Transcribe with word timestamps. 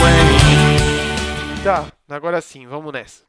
Away. 0.00 1.62
Tá, 1.62 1.86
agora 2.08 2.40
sim, 2.40 2.66
vamos 2.66 2.92
nessa. 2.92 3.22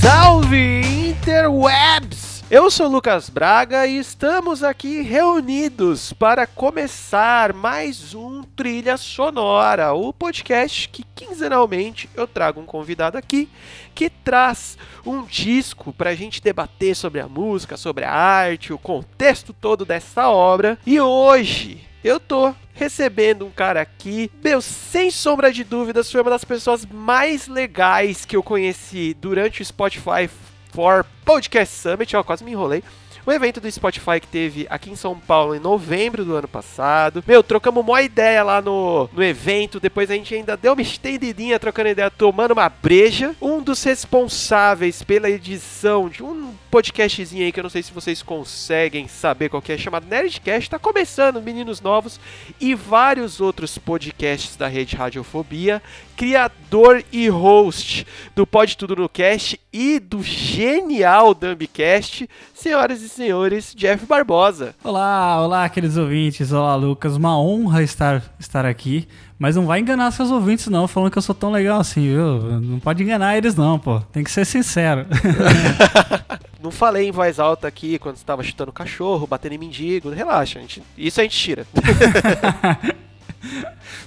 Salve 0.00 0.82
Interwebs! 1.08 2.25
Eu 2.48 2.70
sou 2.70 2.86
Lucas 2.86 3.28
Braga 3.28 3.88
e 3.88 3.98
estamos 3.98 4.62
aqui 4.62 5.02
reunidos 5.02 6.12
para 6.12 6.46
começar 6.46 7.52
mais 7.52 8.14
um 8.14 8.44
Trilha 8.44 8.96
Sonora, 8.96 9.92
o 9.94 10.12
podcast 10.12 10.88
que 10.88 11.02
quinzenalmente 11.12 12.08
eu 12.14 12.24
trago 12.24 12.60
um 12.60 12.64
convidado 12.64 13.18
aqui 13.18 13.48
que 13.96 14.08
traz 14.08 14.78
um 15.04 15.24
disco 15.24 15.92
para 15.92 16.10
a 16.10 16.14
gente 16.14 16.40
debater 16.40 16.94
sobre 16.94 17.18
a 17.20 17.26
música, 17.26 17.76
sobre 17.76 18.04
a 18.04 18.12
arte, 18.12 18.72
o 18.72 18.78
contexto 18.78 19.52
todo 19.52 19.84
dessa 19.84 20.28
obra. 20.28 20.78
E 20.86 21.00
hoje 21.00 21.80
eu 22.04 22.20
tô 22.20 22.54
recebendo 22.72 23.44
um 23.44 23.50
cara 23.50 23.80
aqui, 23.80 24.30
meu, 24.44 24.60
sem 24.60 25.10
sombra 25.10 25.52
de 25.52 25.64
dúvidas, 25.64 26.12
foi 26.12 26.20
uma 26.20 26.30
das 26.30 26.44
pessoas 26.44 26.86
mais 26.86 27.48
legais 27.48 28.24
que 28.24 28.36
eu 28.36 28.42
conheci 28.42 29.14
durante 29.14 29.62
o 29.62 29.64
Spotify 29.64 30.28
for 30.76 31.06
Podcast 31.24 31.68
Summit, 31.68 32.14
ó, 32.14 32.22
quase 32.22 32.44
me 32.44 32.52
enrolei. 32.52 32.84
O 33.26 33.32
evento 33.32 33.60
do 33.60 33.68
Spotify 33.68 34.20
que 34.20 34.28
teve 34.28 34.68
aqui 34.70 34.88
em 34.88 34.94
São 34.94 35.18
Paulo 35.18 35.56
em 35.56 35.58
novembro 35.58 36.24
do 36.24 36.36
ano 36.36 36.46
passado. 36.46 37.24
Meu, 37.26 37.42
trocamos 37.42 37.84
uma 37.84 38.00
ideia 38.00 38.44
lá 38.44 38.62
no, 38.62 39.10
no 39.12 39.20
evento. 39.20 39.80
Depois 39.80 40.08
a 40.12 40.14
gente 40.14 40.32
ainda 40.32 40.56
deu 40.56 40.74
uma 40.74 40.80
estendidinha 40.80 41.58
trocando 41.58 41.88
ideia, 41.88 42.08
tomando 42.08 42.52
uma 42.52 42.68
breja. 42.68 43.34
Um 43.42 43.60
dos 43.60 43.82
responsáveis 43.82 45.02
pela 45.02 45.28
edição 45.28 46.08
de 46.08 46.22
um 46.22 46.54
podcastzinho 46.70 47.44
aí 47.44 47.50
que 47.50 47.58
eu 47.58 47.64
não 47.64 47.70
sei 47.70 47.82
se 47.82 47.92
vocês 47.92 48.22
conseguem 48.22 49.08
saber 49.08 49.48
qual 49.48 49.60
que 49.60 49.72
é, 49.72 49.78
chamado 49.78 50.06
Nerdcast. 50.06 50.70
Tá 50.70 50.78
começando, 50.78 51.42
meninos 51.42 51.80
novos. 51.80 52.20
E 52.60 52.76
vários 52.76 53.40
outros 53.40 53.76
podcasts 53.76 54.54
da 54.54 54.68
rede 54.68 54.94
Radiofobia. 54.94 55.82
Criador 56.16 57.04
e 57.10 57.28
host 57.28 58.06
do 58.36 58.46
Pode 58.46 58.76
Tudo 58.76 58.94
no 58.94 59.08
Cast 59.08 59.60
e 59.72 59.98
do 60.00 60.22
genial 60.22 61.34
Dumbcast, 61.34 62.26
senhoras 62.66 63.00
e 63.00 63.08
senhores, 63.08 63.72
Jeff 63.76 64.04
Barbosa. 64.06 64.74
Olá, 64.82 65.40
olá, 65.40 65.68
queridos 65.68 65.96
ouvintes. 65.96 66.50
Olá, 66.50 66.74
Lucas. 66.74 67.14
Uma 67.14 67.40
honra 67.40 67.80
estar, 67.80 68.20
estar 68.40 68.66
aqui. 68.66 69.06
Mas 69.38 69.54
não 69.54 69.66
vai 69.66 69.78
enganar 69.78 70.10
seus 70.10 70.32
ouvintes, 70.32 70.66
não, 70.66 70.88
falando 70.88 71.12
que 71.12 71.16
eu 71.16 71.22
sou 71.22 71.32
tão 71.32 71.52
legal 71.52 71.78
assim, 71.78 72.00
viu? 72.00 72.60
Não 72.60 72.80
pode 72.80 73.04
enganar 73.04 73.36
eles, 73.36 73.54
não, 73.54 73.78
pô. 73.78 74.00
Tem 74.10 74.24
que 74.24 74.30
ser 74.32 74.44
sincero. 74.44 75.06
Não 76.60 76.72
falei 76.72 77.06
em 77.06 77.12
voz 77.12 77.38
alta 77.38 77.68
aqui 77.68 78.00
quando 78.00 78.16
estava 78.16 78.42
chutando 78.42 78.72
cachorro, 78.72 79.28
batendo 79.28 79.52
em 79.52 79.58
mendigo. 79.58 80.10
Relaxa, 80.10 80.58
a 80.58 80.62
gente, 80.62 80.82
isso 80.98 81.20
a 81.20 81.22
gente 81.22 81.38
tira. 81.38 81.64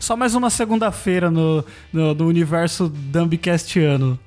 Só 0.01 0.17
mais 0.17 0.35
uma 0.35 0.50
segunda-feira 0.50 1.31
no, 1.31 1.63
no, 1.94 2.13
no 2.13 2.28
universo 2.28 2.89
Dumbcastiano. 2.89 4.19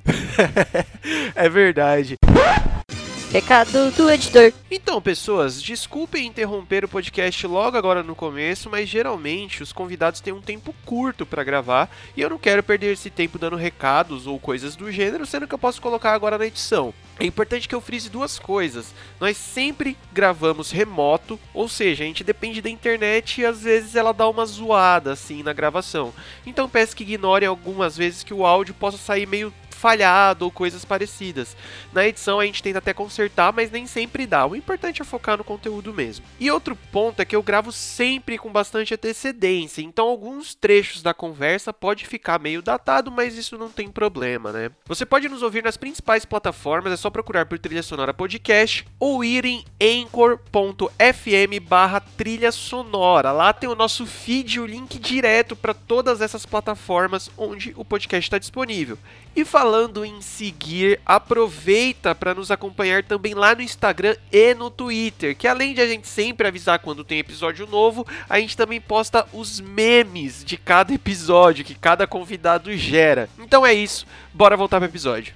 é 1.35 1.49
verdade. 1.51 2.17
Recado 3.32 3.91
do 3.93 4.10
editor. 4.10 4.53
Então, 4.70 5.00
pessoas, 5.00 5.62
desculpem 5.62 6.26
interromper 6.26 6.84
o 6.84 6.88
podcast 6.88 7.47
logo 7.47 7.78
agora 7.78 8.03
no 8.03 8.15
começo, 8.15 8.69
mas 8.69 8.87
geralmente 8.87 9.62
os 9.62 9.72
convidados 9.72 10.20
têm 10.20 10.34
um 10.34 10.43
tempo 10.43 10.75
curto 10.84 11.25
para 11.25 11.43
gravar 11.43 11.91
e 12.15 12.20
eu 12.20 12.28
não 12.28 12.37
quero 12.37 12.62
perder 12.62 12.93
esse 12.93 13.09
tempo 13.09 13.38
dando 13.38 13.56
recados 13.56 14.26
ou 14.26 14.38
coisas 14.38 14.76
do 14.76 14.93
gênero, 14.93 15.25
sendo 15.25 15.48
que 15.48 15.54
eu 15.54 15.59
posso 15.59 15.81
colocar 15.81 16.12
agora 16.12 16.37
na 16.37 16.44
edição. 16.44 16.93
É 17.19 17.25
importante 17.25 17.66
que 17.66 17.75
eu 17.75 17.81
frise 17.81 18.10
duas 18.10 18.38
coisas. 18.38 18.93
Nós 19.19 19.38
sempre 19.38 19.97
gravamos 20.12 20.70
remoto, 20.70 21.41
ou 21.54 21.70
seja, 21.70 22.04
a 22.04 22.06
gente 22.06 22.22
depende 22.22 22.60
da 22.60 22.69
internet 22.69 23.41
e 23.41 23.47
às 23.47 23.62
vezes 23.62 23.97
ela 23.97 24.12
dá 24.12 24.28
uma 24.28 24.44
zoada 24.44 25.12
assim 25.12 25.43
na 25.43 25.54
gravação. 25.54 26.12
Então 26.44 26.69
peço 26.69 26.94
que 26.94 27.03
ignorem 27.03 27.49
algumas 27.49 27.97
vezes 27.97 28.22
que 28.22 28.34
o 28.34 28.44
áudio 28.44 28.75
possa 28.75 28.99
sair 28.99 29.26
meio 29.26 29.54
falhado 29.82 30.44
ou 30.44 30.50
coisas 30.53 30.84
parecidas. 30.84 31.56
Na 31.93 32.06
edição 32.06 32.38
a 32.38 32.47
gente 32.47 32.62
tenta 32.62 32.78
até 32.78 32.94
consertar, 32.94 33.53
mas 33.53 33.69
nem 33.69 33.84
sempre 33.84 34.28
dá. 34.28 34.47
O 34.47 34.54
importante 34.54 35.03
é 35.03 35.04
focar 35.04 35.37
no 35.37 35.43
conteúdo 35.43 35.93
mesmo. 35.93 36.25
E 36.38 36.48
outro 36.53 36.76
ponto 36.93 37.20
é 37.20 37.25
que 37.25 37.34
eu 37.34 37.43
gravo 37.43 37.72
sempre 37.72 38.38
com 38.38 38.53
bastante 38.53 38.94
antecedência, 38.94 39.82
então 39.82 40.06
alguns 40.06 40.54
trechos 40.54 41.03
da 41.03 41.12
conversa 41.12 41.72
pode 41.72 42.06
ficar 42.06 42.38
meio 42.38 42.62
datado, 42.62 43.10
mas 43.10 43.37
isso 43.37 43.59
não 43.59 43.69
tem 43.69 43.91
problema, 43.91 44.53
né? 44.53 44.70
Você 44.87 45.04
pode 45.04 45.28
nos 45.28 45.43
ouvir 45.43 45.65
nas 45.65 45.76
principais 45.76 46.25
plataformas, 46.25 46.93
é 46.93 46.97
só 46.97 47.10
procurar 47.10 47.47
por 47.47 47.59
Trilha 47.59 47.82
Sonora 47.82 48.14
Podcast 48.14 48.87
ou 49.00 49.25
ir 49.25 49.44
em 49.44 49.64
anchor.fm 49.82 51.59
barra 51.69 51.99
trilha 51.99 52.53
sonora. 52.53 53.32
Lá 53.32 53.53
tem 53.53 53.69
o 53.69 53.75
nosso 53.75 54.06
feed, 54.06 54.60
o 54.60 54.66
link 54.66 54.97
direto 55.00 55.56
para 55.56 55.75
todas 55.75 56.20
essas 56.20 56.47
plataformas 56.47 57.28
onde 57.37 57.72
o 57.76 57.84
podcast 57.84 58.28
está 58.28 58.38
disponível. 58.38 58.97
E 59.34 59.44
falando 59.47 60.04
em 60.04 60.20
seguir, 60.20 61.00
aproveita 61.06 62.15
para 62.15 62.34
nos 62.34 62.50
acompanhar 62.50 63.03
também 63.03 63.32
lá 63.32 63.54
no 63.54 63.62
Instagram 63.62 64.15
e 64.31 64.53
no 64.54 64.70
Twitter, 64.70 65.34
que 65.34 65.48
além 65.48 65.72
de 65.72 65.81
a 65.81 65.87
gente 65.87 66.06
sempre 66.06 66.47
avisar 66.47 66.78
quando 66.81 67.03
tem 67.03 67.19
episódio 67.19 67.66
novo, 67.66 68.06
a 68.28 68.38
gente 68.38 68.56
também 68.56 68.78
posta 68.78 69.26
os 69.32 69.59
memes 69.59 70.44
de 70.44 70.59
cada 70.59 70.93
episódio 70.93 71.65
que 71.65 71.75
cada 71.75 72.06
convidado 72.06 72.76
gera. 72.76 73.28
Então 73.38 73.65
é 73.65 73.72
isso, 73.72 74.06
bora 74.34 74.56
voltar 74.56 74.78
pro 74.78 74.88
episódio. 74.88 75.32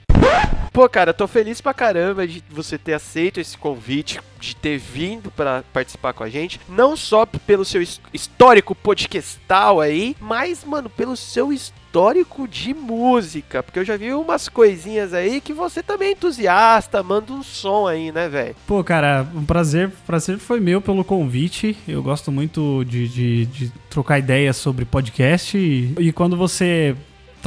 Pô, 0.75 0.87
cara, 0.91 1.15
tô 1.15 1.27
feliz 1.27 1.63
pra 1.63 1.73
caramba 1.73 2.27
de 2.27 2.45
você 2.51 2.77
ter 2.77 2.93
aceito 2.93 3.41
esse 3.41 3.57
convite, 3.57 4.21
de 4.39 4.55
ter 4.55 4.77
vindo 4.77 5.31
para 5.31 5.65
participar 5.73 6.13
com 6.13 6.23
a 6.23 6.29
gente. 6.29 6.61
Não 6.69 6.95
só 6.95 7.25
pelo 7.25 7.65
seu 7.65 7.81
his- 7.81 7.99
histórico 8.13 8.75
podcastal 8.75 9.81
aí, 9.81 10.15
mas, 10.21 10.65
mano, 10.65 10.91
pelo 10.91 11.17
seu 11.17 11.51
histórico 11.51 11.86
de 12.47 12.75
música. 12.75 13.63
Porque 13.63 13.79
eu 13.79 13.85
já 13.85 13.97
vi 13.97 14.13
umas 14.13 14.49
coisinhas 14.49 15.15
aí 15.15 15.41
que 15.41 15.53
você 15.53 15.83
também 15.83 16.09
é 16.09 16.13
entusiasta, 16.13 17.03
manda 17.03 17.33
um 17.33 17.43
som 17.43 17.87
aí, 17.87 18.13
né, 18.13 18.29
velho? 18.29 18.55
Pô, 18.67 18.85
cara, 18.85 19.27
um 19.35 19.45
prazer, 19.45 19.91
prazer 20.07 20.39
foi 20.39 20.61
meu 20.61 20.81
pelo 20.81 21.05
convite. 21.05 21.77
Eu 21.89 22.03
gosto 22.03 22.31
muito 22.31 22.85
de, 22.85 23.09
de, 23.09 23.47
de 23.47 23.73
trocar 23.89 24.19
ideias 24.19 24.57
sobre 24.57 24.85
podcast. 24.85 25.57
E, 25.57 25.95
e 25.99 26.13
quando 26.13 26.37
você 26.37 26.95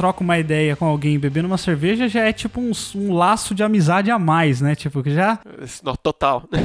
troca 0.00 0.24
uma 0.24 0.38
ideia 0.38 0.74
com 0.74 0.86
alguém 0.86 1.18
bebendo 1.18 1.46
uma 1.46 1.58
cerveja, 1.58 2.08
já 2.08 2.22
é 2.22 2.32
tipo 2.32 2.58
um, 2.58 2.72
um 2.94 3.12
laço 3.12 3.54
de 3.54 3.62
amizade 3.62 4.10
a 4.10 4.18
mais, 4.18 4.58
né? 4.58 4.74
Tipo, 4.74 5.02
que 5.02 5.12
já 5.12 5.38
total. 6.02 6.48